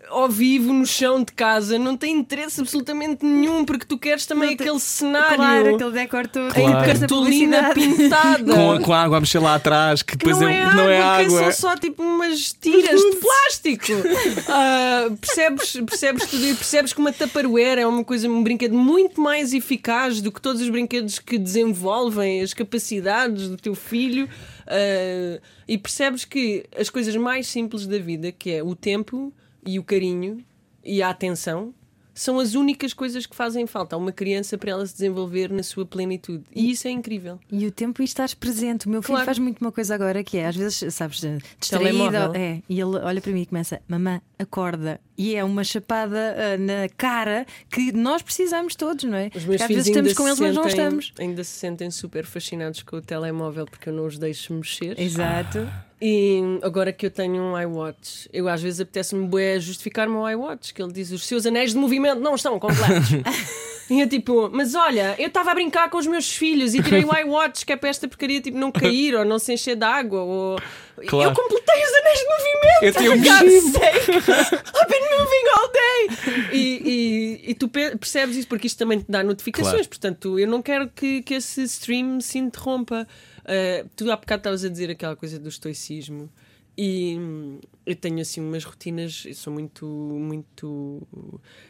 ao 0.09 0.29
vivo 0.29 0.73
no 0.73 0.85
chão 0.85 1.19
de 1.23 1.31
casa 1.31 1.77
não 1.79 1.95
tem 1.97 2.15
interesse 2.17 2.59
absolutamente 2.61 3.25
nenhum 3.25 3.63
porque 3.65 3.85
tu 3.85 3.97
queres 3.97 4.25
também 4.25 4.51
Não 4.51 4.57
tem- 4.57 4.67
aquele 4.67 4.79
cenário 4.79 5.35
Claro, 5.35 5.75
aquele 5.75 5.91
decor 5.91 6.27
todo. 6.27 6.47
em 6.57 6.69
Claro. 6.71 6.85
cartolina 6.99 7.73
pintada. 7.73 8.53
Com 8.53 8.71
a, 8.71 8.79
com 8.81 8.93
a 8.93 9.01
água 9.03 9.17
a 9.17 9.19
mexer 9.19 9.39
lá 9.39 9.55
atrás, 9.55 10.01
que 10.01 10.13
que 10.13 10.17
depois 10.25 10.39
não 10.39 10.47
é, 10.47 10.57
é, 10.59 10.63
não 10.63 10.69
água, 10.71 10.91
é 10.93 10.97
que 10.97 11.25
água. 11.25 11.51
são 11.51 11.69
só 11.71 11.75
tipo 11.77 12.01
umas 12.03 12.53
tiras 12.53 12.99
de 12.99 13.15
plástico. 13.17 13.93
Ah, 14.49 15.09
percebes, 15.19 15.73
percebes 15.85 16.25
tudo 16.27 16.45
e 16.45 16.53
percebes 16.55 16.93
que 16.93 16.99
uma 16.99 17.11
Tupperware 17.11 17.79
é 17.79 17.85
uma 17.87 18.03
coisa, 18.03 18.27
um 18.29 18.41
brinquedo 18.43 18.73
muito 18.75 19.19
mais 19.21 19.53
eficaz 19.53 20.21
do 20.21 20.31
que 20.31 20.41
todos 20.41 20.61
os 20.61 20.69
brinquedos 20.69 21.19
que 21.19 21.37
desenvolvem 21.37 22.41
as 22.41 22.53
capacidades 22.53 23.47
do 23.49 23.57
teu 23.57 23.75
filho. 23.75 24.27
Ah, 24.65 25.39
e 25.67 25.77
percebes 25.77 26.23
que 26.25 26.65
as 26.77 26.89
coisas 26.89 27.15
mais 27.15 27.47
simples 27.47 27.85
da 27.85 27.97
vida, 27.97 28.31
que 28.31 28.51
é 28.51 28.63
o 28.63 28.75
tempo 28.75 29.33
e 29.67 29.77
o 29.77 29.83
carinho 29.83 30.43
e 30.83 31.01
a 31.03 31.09
atenção, 31.09 31.73
são 32.17 32.39
as 32.39 32.55
únicas 32.55 32.93
coisas 32.93 33.27
que 33.27 33.35
fazem 33.35 33.67
falta 33.67 33.95
a 33.95 33.99
uma 33.99 34.11
criança 34.11 34.57
para 34.57 34.71
ela 34.71 34.85
se 34.87 34.93
desenvolver 34.93 35.51
na 35.51 35.61
sua 35.61 35.85
plenitude. 35.85 36.43
E 36.55 36.71
isso 36.71 36.87
é 36.87 36.91
incrível. 36.91 37.39
E 37.51 37.67
o 37.67 37.71
tempo 37.71 38.01
e 38.01 38.05
estás 38.05 38.33
presente. 38.33 38.87
O 38.87 38.89
meu 38.89 39.03
filho 39.03 39.13
Claro. 39.13 39.25
faz 39.25 39.37
muito 39.37 39.61
uma 39.61 39.71
coisa 39.71 39.93
agora 39.93 40.23
que 40.23 40.37
é, 40.37 40.47
às 40.47 40.55
vezes, 40.55 40.95
sabes, 40.95 41.21
distraído. 41.59 42.35
É, 42.35 42.61
e 42.67 42.81
ele 42.81 42.95
olha 42.97 43.21
para 43.21 43.31
mim 43.31 43.41
e 43.41 43.45
começa: 43.45 43.79
Mamã, 43.87 44.19
acorda. 44.39 44.99
E 45.15 45.35
é 45.35 45.43
uma 45.43 45.63
chapada 45.63 46.35
ah, 46.37 46.57
na 46.57 46.89
cara 46.97 47.45
que 47.69 47.91
nós 47.91 48.23
precisamos 48.23 48.75
todos, 48.75 49.03
não 49.03 49.17
é? 49.17 49.29
Os 49.35 49.45
meus 49.45 49.61
às 49.61 49.67
vezes 49.67 49.87
estamos 49.87 50.13
com 50.13 50.27
eles, 50.27 50.39
mas 50.39 50.55
não 50.55 50.67
estamos. 50.67 51.13
Ainda 51.19 51.43
se 51.43 51.51
sentem 51.51 51.91
super 51.91 52.25
fascinados 52.25 52.81
com 52.81 52.95
o 52.95 53.01
telemóvel 53.01 53.65
porque 53.65 53.89
eu 53.89 53.93
não 53.93 54.07
os 54.07 54.17
deixo 54.17 54.53
mexer. 54.55 54.99
Exato. 54.99 55.67
E 55.99 56.59
agora 56.61 56.93
que 56.93 57.07
eu 57.07 57.11
tenho 57.11 57.41
um 57.41 57.59
iWatch, 57.59 58.27
eu 58.31 58.47
às 58.47 58.61
vezes 58.61 58.79
apetece-me 58.81 59.25
bué 59.27 59.59
justificar 59.59 60.07
o 60.07 60.11
meu 60.11 60.29
iWatch, 60.29 60.71
que 60.73 60.81
ele 60.81 60.91
diz 60.93 61.11
os 61.11 61.25
seus 61.25 61.45
anéis 61.45 61.71
de 61.71 61.77
movimento 61.77 62.19
não 62.19 62.35
estão 62.35 62.59
completos. 62.59 63.09
e 63.89 63.99
eu 64.01 64.07
tipo, 64.07 64.47
mas 64.53 64.75
olha, 64.75 65.15
eu 65.17 65.27
estava 65.27 65.49
a 65.51 65.53
brincar 65.55 65.89
com 65.89 65.97
os 65.97 66.05
meus 66.05 66.31
filhos 66.31 66.75
e 66.75 66.83
tirei 66.83 67.03
o 67.03 67.11
iWatch, 67.17 67.65
que 67.65 67.73
é 67.73 67.75
para 67.75 67.89
esta 67.89 68.07
porcaria 68.07 68.39
tipo, 68.39 68.59
não 68.59 68.71
cair 68.71 69.15
ou 69.15 69.25
não 69.25 69.39
se 69.39 69.51
encher 69.53 69.75
de 69.75 69.83
água. 69.85 70.21
Ou... 70.21 70.59
Claro. 71.07 71.31
Eu 71.31 71.35
completei 71.35 71.83
os 71.83 71.93
anéis 71.93 72.19
de 72.19 72.25
movimento. 72.27 72.83
Eu 72.83 72.93
tenho. 72.93 73.13
I've 74.13 74.87
been 74.89 75.17
moving 75.17 75.47
all 75.55 75.71
day. 75.71 76.49
E, 76.53 77.41
e- 77.45 77.51
e 77.51 77.53
tu 77.55 77.67
pe- 77.67 77.95
percebes 77.97 78.35
isso 78.35 78.47
porque 78.47 78.67
isto 78.67 78.77
também 78.77 78.99
te 78.99 79.05
dá 79.09 79.23
notificações. 79.23 79.73
Claro. 79.73 79.89
Portanto, 79.89 80.39
eu 80.39 80.47
não 80.47 80.61
quero 80.61 80.89
que, 80.89 81.21
que 81.23 81.33
esse 81.35 81.63
stream 81.63 82.19
se 82.21 82.37
interrompa. 82.37 83.07
Uh, 83.47 83.89
tu 83.95 84.11
há 84.11 84.15
bocado 84.15 84.41
estavas 84.41 84.65
a 84.65 84.69
dizer 84.69 84.89
aquela 84.91 85.15
coisa 85.15 85.39
do 85.39 85.49
estoicismo. 85.49 86.29
E 86.77 87.15
hum, 87.17 87.59
eu 87.85 87.95
tenho 87.95 88.19
assim 88.19 88.39
umas 88.39 88.63
rotinas, 88.63 89.23
eu 89.25 89.33
sou 89.33 89.51
muito, 89.51 89.85
muito 89.87 91.01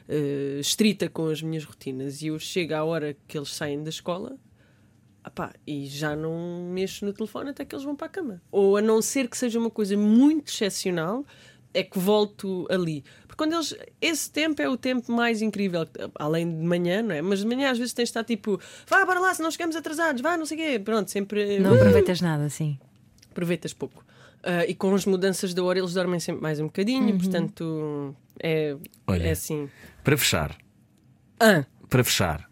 eh, 0.09 0.57
estrita 0.59 1.07
com 1.07 1.27
as 1.27 1.41
minhas 1.41 1.63
rotinas. 1.63 2.21
E 2.21 2.27
eu 2.27 2.37
chego 2.37 2.73
à 2.73 2.83
hora 2.83 3.15
que 3.25 3.37
eles 3.37 3.53
saem 3.53 3.81
da 3.81 3.89
escola 3.89 4.37
apá, 5.27 5.53
e 5.65 5.85
já 5.85 6.15
não 6.15 6.69
mexo 6.71 7.05
no 7.05 7.11
telefone 7.11 7.49
até 7.49 7.65
que 7.65 7.75
eles 7.75 7.83
vão 7.83 7.95
para 7.95 8.07
a 8.07 8.09
cama. 8.09 8.41
Ou 8.49 8.77
a 8.77 8.81
não 8.81 9.01
ser 9.01 9.27
que 9.27 9.37
seja 9.37 9.59
uma 9.59 9.69
coisa 9.69 9.95
muito 9.97 10.49
excepcional, 10.49 11.25
é 11.73 11.83
que 11.83 11.99
volto 11.99 12.65
ali. 12.69 13.03
Porque 13.37 13.51
quando 13.51 13.53
eles. 13.53 13.75
Esse 14.01 14.31
tempo 14.31 14.59
é 14.61 14.67
o 14.67 14.75
tempo 14.75 15.11
mais 15.11 15.41
incrível, 15.41 15.85
além 16.15 16.49
de 16.49 16.65
manhã, 16.65 17.03
não 17.03 17.13
é? 17.13 17.21
Mas 17.21 17.39
de 17.39 17.45
manhã 17.45 17.69
às 17.71 17.77
vezes 17.77 17.93
tens 17.93 18.05
de 18.05 18.09
estar 18.09 18.23
tipo, 18.23 18.59
vá, 18.87 19.05
bora 19.05 19.19
lá, 19.19 19.33
se 19.33 19.41
não 19.43 19.51
chegamos 19.51 19.75
atrasados, 19.75 20.21
vá, 20.21 20.35
não 20.35 20.45
sei 20.45 20.57
o 20.57 20.59
quê. 20.61 20.79
Pronto, 20.79 21.09
sempre. 21.11 21.59
Não 21.59 21.75
aproveitas 21.75 22.19
nada 22.19 22.45
assim. 22.45 22.77
aproveitas 23.31 23.73
pouco. 23.73 24.03
Ah, 24.43 24.65
e 24.65 24.73
com 24.73 24.93
as 24.95 25.05
mudanças 25.05 25.53
da 25.53 25.63
hora 25.63 25.77
eles 25.79 25.93
dormem 25.93 26.19
sempre 26.19 26.41
mais 26.41 26.59
um 26.59 26.65
bocadinho, 26.65 27.17
portanto 27.17 28.15
é, 28.41 28.75
Olha. 29.05 29.27
é 29.27 29.31
assim. 29.31 29.69
Para 30.03 30.17
fechar, 30.17 30.55
Ah, 31.39 31.65
para 31.89 32.03
fechar. 32.03 32.47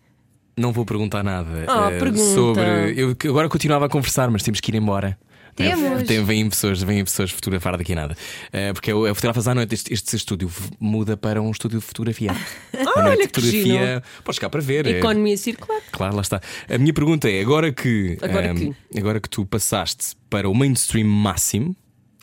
Não 0.57 0.71
vou 0.71 0.85
perguntar 0.85 1.21
nada 1.23 1.49
Ah, 1.67 1.91
eh, 1.91 1.99
pergunta. 1.99 2.23
sobre. 2.33 2.63
Eu 2.97 3.15
agora 3.29 3.49
continuava 3.49 3.85
a 3.85 3.89
conversar, 3.89 4.29
mas 4.31 4.41
temos 4.41 4.59
que 4.61 4.71
ir 4.71 4.75
embora. 4.75 5.17
Temos. 5.55 6.03
Tem, 6.03 6.23
vêm 6.23 6.49
pessoas, 6.49 6.81
vêm 6.83 7.03
pessoas 7.03 7.31
fotografar 7.31 7.77
daqui 7.77 7.93
a 7.93 7.95
nada. 7.95 8.17
Eh, 8.51 8.73
porque 8.73 8.91
é 8.91 8.93
é 8.93 9.13
fotografas 9.13 9.47
à 9.47 9.55
noite. 9.55 9.73
Este, 9.73 9.93
este 9.93 10.15
estúdio 10.15 10.51
muda 10.79 11.15
para 11.15 11.41
um 11.41 11.49
estúdio 11.49 11.79
de 11.79 11.85
fotografia. 11.85 12.33
Noite, 12.73 12.99
olha 12.99 13.27
que 13.27 13.41
giro. 13.41 13.77
Podes 14.23 14.37
cá 14.39 14.49
para 14.49 14.59
ver. 14.61 14.85
é- 14.85 14.97
economia 14.99 15.37
circular. 15.37 15.81
Claro, 15.91 16.15
lá 16.15 16.21
está. 16.21 16.41
A 16.69 16.77
minha 16.77 16.93
pergunta 16.93 17.29
é: 17.29 17.39
agora 17.41 17.71
que, 17.71 18.17
Agora 18.21 18.47
ehm, 18.47 18.73
que? 18.91 18.99
agora 18.99 19.19
que 19.21 19.29
tu 19.29 19.45
passaste 19.45 20.15
para 20.29 20.49
o 20.49 20.53
mainstream 20.53 21.07
máximo, 21.07 21.73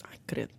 Ai, 0.05 0.19
credo. 0.27 0.51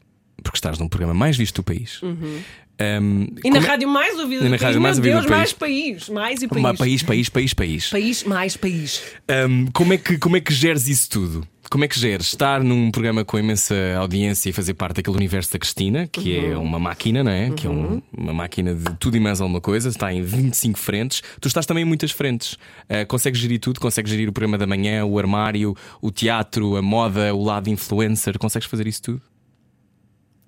porque 0.43 0.57
estás 0.57 0.79
num 0.79 0.87
programa 0.89 1.13
mais 1.13 1.37
visto 1.37 1.57
do 1.57 1.63
país, 1.63 1.99
ehm, 2.01 2.09
Uhum. 2.09 3.35
E 3.37 3.41
como 3.43 3.53
na 3.53 3.59
é- 3.61 3.67
rádio 3.67 3.87
mais 3.87 4.17
ouvida 4.17 4.41
E 4.41 4.45
do 4.45 4.49
na 4.49 4.57
país. 4.57 4.77
mais 4.77 4.97
Meu 4.99 5.13
Deus, 5.13 5.25
mais 5.27 5.53
país. 5.53 6.09
Mais 6.09 6.41
e 6.41 6.47
país. 6.47 6.59
Uma- 6.59 6.73
país, 6.73 7.03
país, 7.03 7.29
país, 7.29 7.53
país. 7.53 7.89
País, 7.91 8.23
mais 8.23 8.57
país. 8.57 9.03
Hum, 9.47 9.67
como, 9.71 9.93
é 9.93 9.97
que, 9.99 10.17
como 10.17 10.35
é 10.37 10.41
que 10.41 10.51
geres 10.51 10.87
isso 10.87 11.07
tudo? 11.09 11.47
Como 11.73 11.85
é 11.85 11.87
que 11.87 11.99
geres 11.99 12.27
estar 12.27 12.63
num 12.63 12.91
programa 12.91 13.25
com 13.25 13.35
imensa 13.39 13.73
audiência 13.97 14.47
e 14.47 14.53
fazer 14.53 14.75
parte 14.75 14.97
daquele 14.97 15.15
universo 15.17 15.51
da 15.53 15.57
Cristina, 15.57 16.05
que 16.05 16.37
é 16.37 16.55
uma 16.55 16.77
máquina, 16.77 17.23
não 17.23 17.31
é? 17.31 17.49
Que 17.49 17.65
é 17.65 17.69
um- 17.71 17.99
uma 18.15 18.31
máquina 18.31 18.75
de 18.75 18.95
tudo 18.99 19.17
e 19.17 19.19
mais 19.19 19.41
alguma 19.41 19.59
coisa, 19.59 19.89
está 19.89 20.13
em 20.13 20.21
25 20.21 20.77
frentes. 20.77 21.23
Tu 21.41 21.47
estás 21.47 21.65
também 21.65 21.81
em 21.81 21.87
muitas 21.87 22.11
frentes. 22.11 22.53
Uh, 22.53 23.07
consegues 23.07 23.39
gerir 23.41 23.59
tudo? 23.59 23.79
Consegues 23.79 24.11
gerir 24.11 24.29
o 24.29 24.31
programa 24.31 24.55
da 24.59 24.67
manhã, 24.67 25.03
o 25.03 25.17
armário, 25.17 25.75
o 25.99 26.11
teatro, 26.11 26.75
a 26.75 26.81
moda, 26.83 27.33
o 27.33 27.43
lado 27.43 27.67
influencer? 27.71 28.37
Consegues 28.37 28.67
fazer 28.67 28.85
isso 28.85 29.01
tudo? 29.01 29.21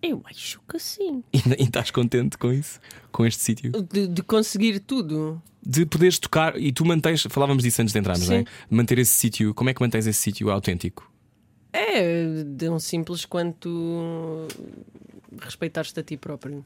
Eu 0.04 0.22
acho 0.26 0.60
que 0.70 0.78
sim. 0.78 1.24
E, 1.34 1.40
e 1.58 1.64
estás 1.64 1.90
contente 1.90 2.38
com 2.38 2.54
isso? 2.54 2.80
Com 3.12 3.26
este 3.26 3.42
sítio? 3.42 3.72
De, 3.92 4.08
de 4.08 4.22
conseguir 4.22 4.80
tudo. 4.80 5.42
De 5.66 5.88
poderes 5.88 6.20
tocar 6.20 6.56
e 6.62 6.72
tu 6.72 6.86
mantens, 6.86 7.26
falávamos 7.32 7.64
disso 7.64 7.82
antes 7.82 7.92
de 7.94 8.00
entrarmos, 8.00 8.30
não 8.30 8.36
é? 8.36 8.46
Manter 8.70 9.00
esse 9.00 9.16
sítio, 9.16 9.56
como 9.56 9.72
é 9.72 9.74
que 9.74 9.82
mantens 9.82 10.06
esse 10.06 10.22
sítio 10.22 10.52
autêntico? 10.52 11.12
É 11.76 12.44
de 12.46 12.70
um 12.70 12.80
simples 12.80 13.26
quanto 13.26 14.48
respeitares-te 15.42 16.00
a 16.00 16.04
ti 16.04 16.16
próprio 16.16 16.64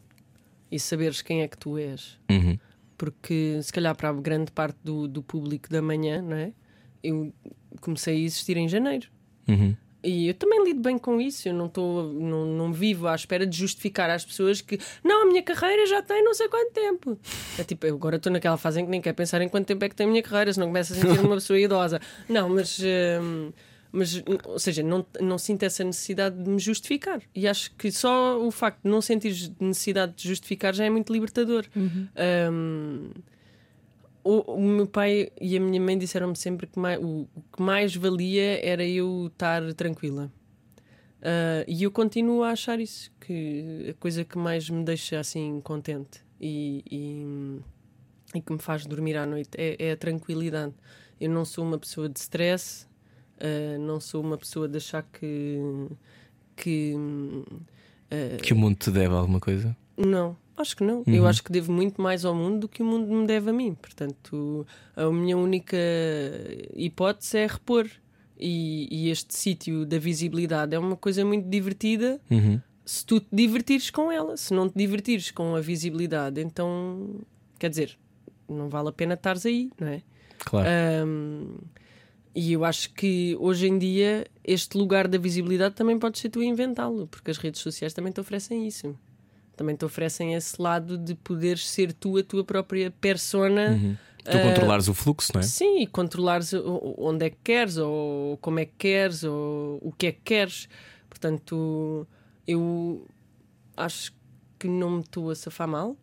e 0.71 0.79
saberes 0.79 1.21
quem 1.23 1.41
é 1.41 1.47
que 1.47 1.57
tu 1.57 1.77
és. 1.77 2.19
Uhum. 2.29 2.59
Porque 2.95 3.59
se 3.63 3.73
calhar 3.73 3.95
para 3.95 4.09
a 4.09 4.13
grande 4.13 4.51
parte 4.51 4.77
do, 4.83 5.07
do 5.07 5.23
público 5.23 5.67
da 5.69 5.81
manhã, 5.81 6.21
não 6.21 6.37
é? 6.37 6.51
Eu 7.01 7.33
comecei 7.81 8.15
a 8.15 8.19
existir 8.19 8.55
em 8.57 8.67
janeiro. 8.67 9.07
Uhum. 9.47 9.75
E 10.03 10.27
eu 10.27 10.33
também 10.33 10.63
lido 10.63 10.81
bem 10.81 10.97
com 10.97 11.19
isso. 11.19 11.49
Eu 11.49 11.53
não, 11.53 11.67
tô, 11.67 12.03
não, 12.03 12.45
não 12.45 12.71
vivo 12.71 13.07
à 13.07 13.15
espera 13.15 13.47
de 13.47 13.57
justificar 13.57 14.09
às 14.09 14.23
pessoas 14.23 14.61
que 14.61 14.79
não, 15.03 15.23
a 15.23 15.25
minha 15.25 15.41
carreira 15.41 15.87
já 15.87 16.01
tem 16.01 16.23
não 16.23 16.33
sei 16.33 16.47
quanto 16.47 16.71
tempo. 16.71 17.17
É 17.57 17.63
tipo, 17.63 17.85
eu 17.85 17.95
agora 17.95 18.17
estou 18.17 18.31
naquela 18.31 18.57
fase 18.57 18.79
em 18.79 18.85
que 18.85 18.91
nem 18.91 19.01
quero 19.01 19.15
pensar 19.15 19.41
em 19.41 19.49
quanto 19.49 19.65
tempo 19.65 19.83
é 19.83 19.89
que 19.89 19.95
tem 19.95 20.05
a 20.05 20.09
minha 20.09 20.23
carreira, 20.23 20.53
senão 20.53 20.67
começo 20.67 20.93
a 20.93 20.95
sentir 20.95 21.19
uma 21.19 21.35
pessoa 21.35 21.59
idosa. 21.59 21.99
Não, 22.27 22.47
mas. 22.49 22.79
hum, 22.79 23.51
mas, 23.91 24.23
ou 24.45 24.59
seja, 24.59 24.83
não, 24.83 25.05
não 25.19 25.37
sinto 25.37 25.63
essa 25.63 25.83
necessidade 25.83 26.41
de 26.41 26.49
me 26.49 26.59
justificar. 26.59 27.21
E 27.33 27.47
acho 27.47 27.73
que 27.75 27.91
só 27.91 28.39
o 28.39 28.51
facto 28.51 28.83
de 28.83 28.89
não 28.89 29.01
sentir 29.01 29.51
necessidade 29.59 30.13
de 30.15 30.27
justificar 30.27 30.73
já 30.73 30.85
é 30.85 30.89
muito 30.89 31.11
libertador. 31.11 31.65
Hum, 31.75 33.11
o, 34.23 34.53
o 34.53 34.61
meu 34.61 34.87
pai 34.87 35.31
e 35.39 35.57
a 35.57 35.59
minha 35.59 35.81
mãe 35.81 35.97
disseram-me 35.97 36.35
sempre 36.35 36.67
que 36.67 36.77
mais, 36.77 36.99
o, 37.01 37.27
o 37.35 37.41
que 37.55 37.61
mais 37.61 37.95
valia 37.95 38.63
era 38.63 38.85
eu 38.85 39.27
estar 39.27 39.73
tranquila. 39.73 40.31
Ah, 41.21 41.63
e 41.67 41.83
eu 41.83 41.91
continuo 41.91 42.43
a 42.43 42.51
achar 42.51 42.79
isso, 42.79 43.11
que 43.19 43.87
a 43.89 43.93
coisa 43.95 44.23
que 44.23 44.37
mais 44.37 44.69
me 44.69 44.83
deixa 44.83 45.19
assim 45.19 45.59
contente 45.61 46.23
e, 46.39 46.83
e, 46.89 48.37
e 48.37 48.41
que 48.41 48.51
me 48.51 48.59
faz 48.59 48.85
dormir 48.85 49.17
à 49.17 49.25
noite 49.25 49.51
é, 49.57 49.75
é 49.87 49.91
a 49.91 49.97
tranquilidade. 49.97 50.73
Eu 51.19 51.29
não 51.29 51.43
sou 51.43 51.65
uma 51.65 51.77
pessoa 51.77 52.07
de 52.07 52.19
stress, 52.19 52.87
ah, 53.39 53.77
não 53.79 53.99
sou 53.99 54.21
uma 54.21 54.37
pessoa 54.37 54.67
de 54.67 54.77
achar 54.77 55.03
que. 55.03 55.59
que 56.55 56.95
ah, 58.11 58.37
Que 58.41 58.53
o 58.53 58.55
mundo 58.55 58.75
te 58.77 58.91
deve 58.91 59.13
alguma 59.13 59.39
coisa? 59.39 59.75
não, 59.97 60.35
acho 60.57 60.75
que 60.77 60.83
não. 60.83 61.03
Eu 61.07 61.27
acho 61.27 61.43
que 61.43 61.51
devo 61.51 61.71
muito 61.71 62.01
mais 62.01 62.23
ao 62.25 62.33
mundo 62.33 62.59
do 62.61 62.67
que 62.69 62.81
o 62.81 62.85
mundo 62.85 63.07
me 63.13 63.27
deve 63.27 63.49
a 63.49 63.53
mim. 63.53 63.73
Portanto, 63.75 64.65
a 64.95 65.09
minha 65.11 65.37
única 65.37 65.77
hipótese 66.75 67.37
é 67.37 67.47
repor. 67.47 67.87
E, 68.41 68.87
e 68.89 69.09
este 69.09 69.35
sítio 69.37 69.85
da 69.85 69.99
visibilidade 69.99 70.73
é 70.73 70.79
uma 70.79 70.95
coisa 70.95 71.25
muito 71.25 71.49
divertida 71.49 72.21
Uhum. 72.31 72.61
se 72.85 73.05
tu 73.05 73.19
te 73.19 73.27
divertires 73.33 73.89
com 73.89 74.09
ela. 74.09 74.37
Se 74.37 74.53
não 74.53 74.69
te 74.69 74.77
divertires 74.77 75.29
com 75.31 75.55
a 75.55 75.59
visibilidade, 75.61 76.39
então 76.39 77.17
quer 77.59 77.69
dizer, 77.69 77.97
não 78.47 78.69
vale 78.69 78.87
a 78.87 78.91
pena 78.93 79.15
estares 79.15 79.45
aí, 79.45 79.69
não 79.77 79.87
é? 79.89 80.01
Claro. 80.39 80.69
Ahm, 80.69 81.57
e 82.39 82.53
eu 82.53 82.63
acho 82.63 82.93
que 82.93 83.35
hoje 83.37 83.67
em 83.67 83.77
dia 83.77 84.25
este 84.45 84.77
lugar 84.77 85.09
da 85.09 85.17
visibilidade 85.17 85.75
também 85.75 85.99
pode 85.99 86.17
ser 86.17 86.29
tu 86.29 86.41
inventá-lo, 86.41 87.05
porque 87.05 87.29
as 87.29 87.37
redes 87.37 87.59
sociais 87.59 87.93
também 87.93 88.13
te 88.13 88.21
oferecem 88.21 88.65
isso. 88.65 88.97
Também 89.57 89.75
te 89.75 89.83
oferecem 89.83 90.33
esse 90.33 90.61
lado 90.61 90.97
de 90.97 91.15
poderes 91.15 91.67
ser 91.67 91.91
tu 91.91 92.17
a 92.17 92.23
tua 92.23 92.45
própria 92.45 92.91
persona. 92.91 93.77
tu 94.23 94.39
controlares 94.39 94.87
o 94.87 94.93
fluxo, 94.93 95.33
não 95.33 95.41
é? 95.41 95.43
Sim, 95.43 95.81
e 95.81 95.87
controlares 95.87 96.53
onde 96.97 97.25
é 97.25 97.29
que 97.29 97.39
queres, 97.43 97.75
ou 97.75 98.37
como 98.37 98.59
é 98.59 98.65
que 98.65 98.73
queres, 98.77 99.25
ou 99.25 99.77
o 99.81 99.91
que 99.91 100.07
é 100.07 100.11
que 100.13 100.21
queres. 100.23 100.69
Portanto, 101.09 102.07
eu 102.47 103.05
acho 103.75 104.13
que 104.57 104.69
não 104.69 104.91
me 104.91 105.01
estou 105.01 105.29
a 105.29 105.35
safar 105.35 105.67
mal, 105.67 105.97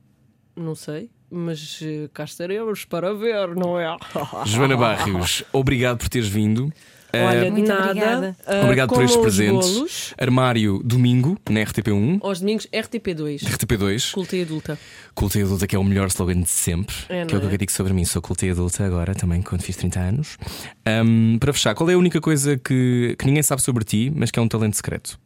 não 0.54 0.74
sei, 0.74 1.08
mas 1.30 1.78
eh, 1.82 2.08
cá 2.12 2.24
estaremos 2.24 2.84
para 2.84 3.12
ver, 3.14 3.54
não 3.54 3.78
é? 3.78 3.96
Joana 4.46 4.76
Barrios, 4.76 5.42
obrigado 5.52 5.98
por 5.98 6.08
teres 6.08 6.28
vindo. 6.28 6.72
Olha, 7.14 7.46
Eh, 7.46 7.50
Muito 7.50 7.66
nada. 7.68 7.84
obrigada. 7.90 8.36
ah, 8.46 8.60
obrigado 8.64 8.88
por 8.90 9.02
estes 9.02 9.18
presentes. 9.18 9.72
bolos. 9.72 10.14
Armário 10.18 10.82
domingo 10.84 11.38
na 11.48 11.60
RTP1, 11.60 12.18
Aos 12.20 12.40
domingos, 12.40 12.66
RTP2. 12.70 13.40
RTP2. 13.42 14.12
Culta 14.12 14.36
e 14.36 14.42
adulta. 14.42 14.78
Culta 15.14 15.38
e 15.38 15.42
adulta, 15.42 15.66
que 15.66 15.74
é 15.74 15.78
o 15.78 15.84
melhor 15.84 16.08
slogan 16.08 16.42
de 16.42 16.48
sempre. 16.50 16.94
É, 17.08 17.24
que 17.24 17.34
é 17.34 17.38
o 17.38 17.40
que 17.40 17.46
é? 17.46 17.54
eu 17.54 17.56
digo 17.58 17.72
sobre 17.72 17.94
mim. 17.94 18.04
Sou 18.04 18.20
culta 18.20 18.44
e 18.44 18.50
adulta 18.50 18.84
agora, 18.84 19.14
também 19.14 19.40
quando 19.40 19.62
fiz 19.62 19.76
30 19.76 19.98
anos. 20.00 20.36
Ahm, 20.84 21.38
para 21.38 21.52
fechar, 21.54 21.74
qual 21.74 21.88
é 21.88 21.94
a 21.94 21.98
única 21.98 22.20
coisa 22.20 22.58
que, 22.58 23.16
que 23.18 23.24
ninguém 23.24 23.42
sabe 23.42 23.62
sobre 23.62 23.84
ti, 23.84 24.12
mas 24.14 24.30
que 24.30 24.38
é 24.38 24.42
um 24.42 24.48
talento 24.48 24.76
secreto? 24.76 25.18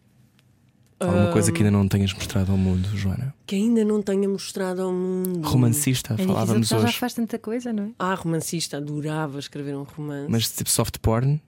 Alguma 1.01 1.33
coisa 1.33 1.51
que 1.51 1.59
ainda 1.63 1.71
não 1.71 1.89
tenhas 1.89 2.13
mostrado 2.13 2.53
ao 2.53 2.59
mundo, 2.59 2.87
Joana? 2.95 3.35
Que 3.47 3.57
ainda 3.57 3.83
não 3.85 4.03
tenha 4.03 4.29
mostrado 4.29 4.83
ao 4.83 4.93
mundo. 4.93 5.41
Romancista, 5.49 6.15
É 6.19 6.25
falávamos 6.27 6.71
ela 6.71 6.83
já 6.83 6.89
hoje. 6.89 6.99
faz 6.99 7.15
tanta 7.15 7.39
coisa, 7.39 7.73
não 7.73 7.85
é? 7.85 7.89
Ah, 7.99 8.15
romancista, 8.15 8.77
adorava 8.77 9.39
escrever 9.39 9.75
um 9.77 9.85
romance. 9.85 10.31
Mas 10.31 10.51
tipo 10.51 10.69
soft 10.69 10.99
porn? 11.01 11.41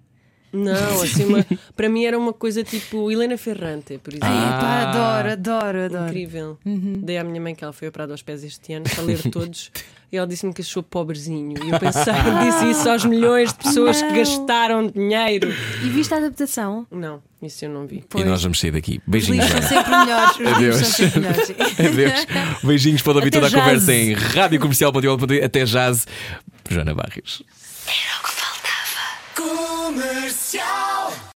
Não, 0.53 1.03
assim, 1.03 1.25
uma- 1.25 1.47
para 1.75 1.89
mim 1.89 2.05
era 2.05 2.19
uma 2.19 2.33
coisa 2.33 2.63
tipo 2.63 3.11
Helena 3.11 3.39
Ferrante, 3.39 3.99
por 3.99 4.13
exemplo. 4.13 4.29
Ah. 4.31 4.59
Epá, 4.59 4.83
adoro, 4.91 5.33
adoro, 5.33 5.85
adoro. 5.87 6.05
Incrível. 6.11 6.59
Dei 6.65 7.17
à 7.19 7.25
minha 7.25 7.41
mãe 7.41 7.55
que 7.55 7.65
ela 7.65 7.73
foi 7.73 7.89
operada 7.89 8.13
aos 8.13 8.23
pés 8.23 8.45
este 8.45 8.73
ano 8.75 8.85
para 8.89 9.03
ler 9.03 9.21
todos 9.31 9.71
e 10.13 10.17
ela 10.19 10.27
disse-me 10.27 10.53
que 10.53 10.61
achou 10.61 10.83
pobrezinho. 10.83 11.55
E 11.65 11.71
eu 11.71 11.79
pensei, 11.81 12.13
disse 12.45 12.71
isso 12.71 12.89
aos 12.91 13.05
milhões 13.05 13.51
de 13.53 13.59
pessoas 13.61 14.03
que 14.03 14.09
Não. 14.09 14.15
gastaram 14.17 14.87
dinheiro. 14.89 15.49
E 15.83 15.89
viste 15.89 16.13
a 16.13 16.19
adaptação? 16.19 16.87
Não, 16.91 17.23
isso 17.43 17.65
eu 17.65 17.71
não 17.71 17.87
vi. 17.87 18.05
E 18.15 18.23
nós 18.25 18.43
vamos 18.43 18.61
sair 18.61 18.73
daqui. 18.73 19.01
Beijinhos, 19.07 19.47
Os 19.47 19.51
são 19.53 19.63
sempre 19.63 19.91
melhores. 19.91 20.37
Os 20.39 20.47
Adeus. 20.47 20.77
são 20.77 20.85
sempre 20.91 21.21
melhores. 21.21 21.51
Adeus. 21.81 22.63
Beijinhos, 22.63 23.01
pode 23.01 23.17
ouvir 23.19 23.29
Até 23.29 23.41
toda 23.41 23.57
a 23.57 23.59
conversa 23.61 23.95
em 23.95 24.13
radiocomercial.ol. 24.13 25.19
Até 25.45 25.65
jazz. 25.65 26.07
Joana 26.69 26.95
Barrios. 26.95 27.43
Comercial. 30.53 31.23